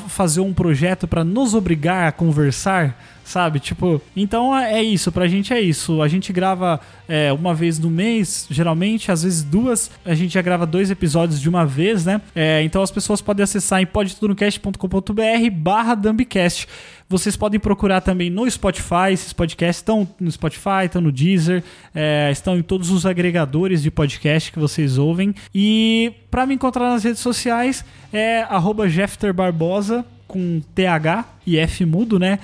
fazer 0.09 0.41
um 0.41 0.53
projeto 0.53 1.07
pra 1.07 1.23
nos 1.25 1.55
obrigar 1.55 2.09
a 2.09 2.13
conversar, 2.13 2.99
sabe? 3.25 3.61
Tipo, 3.61 4.01
então 4.17 4.57
é 4.57 4.83
isso, 4.83 5.13
pra 5.13 5.29
gente 5.29 5.53
é 5.53 5.61
isso. 5.61 6.01
A 6.03 6.09
gente 6.09 6.33
grava 6.33 6.81
é, 7.09 7.33
uma 7.33 7.55
vez 7.55 7.79
no 7.79 7.91
mês, 7.91 8.47
geralmente, 8.51 9.11
às 9.13 9.23
vezes 9.23 9.43
duas. 9.43 9.91
A 10.05 10.15
gente 10.15 10.33
já 10.35 10.43
grava 10.43 10.65
dois 10.67 10.91
episódios 10.91 11.41
de 11.41 11.49
uma 11.49 11.65
vez, 11.67 12.05
né? 12.05 12.21
É, 12.35 12.63
então 12.63 12.83
as 12.83 12.91
pessoas 12.91 13.21
podem 13.21 13.45
acessar 13.45 13.81
em 13.83 13.87
podtudonocast.com.br 13.87 15.51
barra 15.53 15.95
Dumbcast. 15.95 16.67
Vocês 17.11 17.37
podem 17.37 17.59
procurar 17.59 18.01
também 18.01 18.31
no 18.31 18.49
Spotify. 18.49 19.11
Esses 19.13 19.33
podcasts 19.33 19.79
estão 19.81 20.09
no 20.21 20.31
Spotify, 20.31 20.85
estão 20.87 21.03
no 21.03 21.11
Deezer, 21.11 21.65
é, 21.93 22.29
estão 22.31 22.57
em 22.57 22.63
todos 22.63 22.89
os 22.91 23.05
agregadores 23.05 23.83
de 23.83 23.91
podcast 23.91 24.53
que 24.53 24.61
vocês 24.61 24.97
ouvem. 24.97 25.35
E 25.53 26.13
para 26.31 26.47
me 26.47 26.55
encontrar 26.55 26.89
nas 26.89 27.03
redes 27.03 27.21
sociais 27.21 27.85
é 28.13 28.43
arroba 28.43 28.89
Jeffter 28.89 29.35
Barbosa 29.35 30.05
com 30.29 30.63
TH 30.77 31.25
e 31.45 31.59
F 31.59 31.85
mudo, 31.85 32.17
né? 32.17 32.39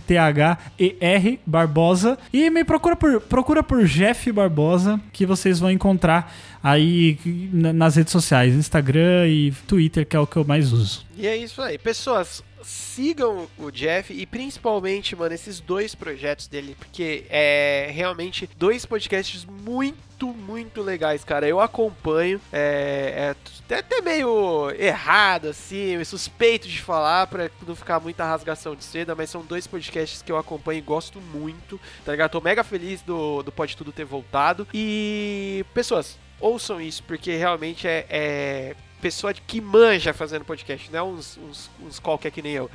J-E-F-T-H-E-R 0.00 1.40
Barbosa. 1.44 2.16
E 2.32 2.48
me 2.50 2.64
procura 2.64 2.94
por, 2.94 3.20
procura 3.20 3.62
por 3.62 3.84
Jeff 3.84 4.30
Barbosa, 4.30 5.00
que 5.12 5.26
vocês 5.26 5.58
vão 5.58 5.70
encontrar 5.70 6.32
aí 6.62 7.18
na- 7.52 7.72
nas 7.72 7.96
redes 7.96 8.12
sociais, 8.12 8.54
Instagram 8.54 9.26
e 9.26 9.50
Twitter, 9.66 10.06
que 10.06 10.14
é 10.16 10.20
o 10.20 10.26
que 10.26 10.36
eu 10.36 10.44
mais 10.44 10.72
uso. 10.72 11.04
E 11.18 11.26
é 11.26 11.36
isso 11.36 11.60
aí. 11.60 11.76
Pessoas, 11.78 12.42
sigam 12.62 13.48
o 13.58 13.70
Jeff 13.70 14.12
e 14.12 14.26
principalmente, 14.26 15.14
mano, 15.16 15.34
esses 15.34 15.60
dois 15.60 15.94
projetos 15.94 16.46
dele, 16.46 16.76
porque 16.78 17.24
é 17.30 17.90
realmente 17.92 18.48
dois 18.56 18.84
podcasts 18.84 19.44
muito, 19.44 20.28
muito 20.28 20.82
legais, 20.82 21.24
cara. 21.24 21.48
Eu 21.48 21.60
acompanho, 21.60 22.40
é, 22.52 23.34
é 23.68 23.74
até 23.74 24.00
meio 24.00 24.70
errado, 24.78 25.48
assim, 25.48 26.02
suspeito 26.04 26.68
de 26.68 26.80
falar 26.80 27.26
pra 27.26 27.50
não 27.66 27.76
ficar 27.76 28.00
muita 28.00 28.24
rasgação 28.24 28.74
de 28.74 28.84
seda, 28.84 29.14
mas 29.14 29.30
são 29.30 29.42
dois 29.42 29.66
podcasts 29.66 30.22
que 30.22 30.32
eu 30.32 30.36
acompanho 30.36 30.78
e 30.78 30.82
gosto 30.82 31.20
muito, 31.20 31.80
tá 32.04 32.12
ligado? 32.12 32.30
Tô 32.32 32.40
mega 32.40 32.64
feliz 32.64 33.02
do, 33.02 33.42
do 33.42 33.52
Pode 33.52 33.76
Tudo 33.76 33.92
ter 33.92 34.04
voltado. 34.04 34.66
E, 34.74 35.64
pessoas, 35.72 36.18
ouçam 36.40 36.80
isso, 36.80 37.02
porque 37.04 37.36
realmente 37.36 37.86
é, 37.86 38.06
é 38.08 38.76
pessoa 39.00 39.32
que 39.32 39.60
manja 39.60 40.12
fazendo 40.12 40.44
podcast, 40.44 40.90
não 40.92 40.98
é 40.98 41.02
uns, 41.02 41.38
uns, 41.38 41.70
uns 41.82 41.98
qualquer 41.98 42.30
que 42.30 42.42
nem 42.42 42.52
eu. 42.52 42.70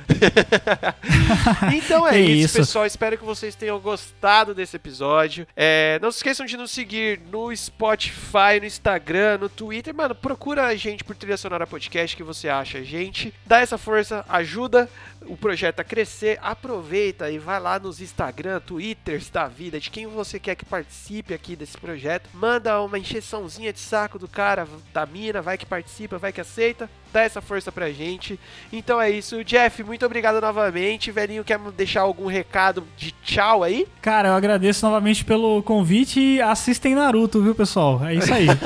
então 1.74 2.06
é 2.06 2.20
isso, 2.20 2.46
isso. 2.46 2.58
pessoal. 2.58 2.86
Espero 2.86 3.16
que 3.16 3.24
vocês 3.24 3.54
tenham 3.54 3.78
gostado 3.78 4.54
desse 4.54 4.76
episódio. 4.76 5.46
É, 5.56 5.98
não 6.02 6.10
se 6.10 6.18
esqueçam 6.18 6.44
de 6.44 6.56
nos 6.56 6.70
seguir 6.70 7.20
no 7.30 7.54
Spotify, 7.54 8.60
no 8.60 8.66
Instagram, 8.66 9.38
no 9.38 9.48
Twitter. 9.48 9.94
Mano, 9.94 10.14
procura 10.14 10.66
a 10.66 10.74
gente 10.74 11.04
por 11.04 11.14
Trilha 11.16 11.36
Sonora 11.36 11.66
Podcast 11.66 12.16
que 12.16 12.22
você 12.22 12.48
acha 12.48 12.78
a 12.78 12.82
gente. 12.82 13.32
Dá 13.46 13.60
essa 13.60 13.78
força, 13.78 14.24
ajuda 14.28 14.88
o 15.28 15.36
projeto 15.36 15.80
a 15.80 15.84
crescer. 15.84 16.38
Aproveita 16.42 17.30
e 17.30 17.38
vai 17.38 17.60
lá 17.60 17.78
nos 17.78 18.00
Instagram, 18.00 18.60
Twitters 18.60 19.30
da 19.30 19.46
vida, 19.46 19.80
de 19.80 19.90
quem 19.90 20.06
você 20.06 20.38
quer 20.38 20.54
que 20.54 20.64
participe 20.64 21.34
aqui 21.34 21.56
desse 21.56 21.76
projeto. 21.78 22.28
Manda 22.34 22.80
uma 22.80 22.98
encheçãozinha 22.98 23.72
de 23.72 23.80
saco 23.80 24.18
do 24.18 24.28
cara, 24.28 24.66
da 24.92 25.06
mina, 25.06 25.42
vai 25.42 25.58
que 25.58 25.66
participa, 25.66 26.18
vai 26.18 26.32
que 26.32 26.40
aceita. 26.40 26.88
Dá 27.16 27.22
essa 27.22 27.40
força 27.40 27.72
pra 27.72 27.90
gente. 27.90 28.38
Então 28.70 29.00
é 29.00 29.08
isso. 29.08 29.42
Jeff, 29.42 29.82
muito 29.82 30.04
obrigado 30.04 30.38
novamente. 30.38 31.10
Velhinho, 31.10 31.42
quer 31.42 31.58
deixar 31.74 32.02
algum 32.02 32.26
recado 32.26 32.84
de 32.94 33.10
tchau 33.24 33.62
aí? 33.62 33.88
Cara, 34.02 34.28
eu 34.28 34.34
agradeço 34.34 34.84
novamente 34.84 35.24
pelo 35.24 35.62
convite 35.62 36.20
e 36.20 36.42
assistem 36.42 36.94
Naruto, 36.94 37.40
viu, 37.40 37.54
pessoal? 37.54 38.04
É 38.04 38.16
isso 38.16 38.34
aí. 38.34 38.48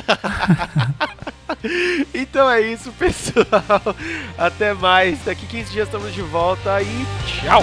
Então 2.15 2.49
é 2.49 2.61
isso, 2.61 2.91
pessoal. 2.97 3.95
Até 4.39 4.73
mais. 4.73 5.23
Daqui 5.25 5.47
15 5.47 5.73
dias 5.73 5.89
estamos 5.89 6.15
de 6.15 6.23
volta 6.23 6.81
e 6.81 7.07
tchau. 7.27 7.63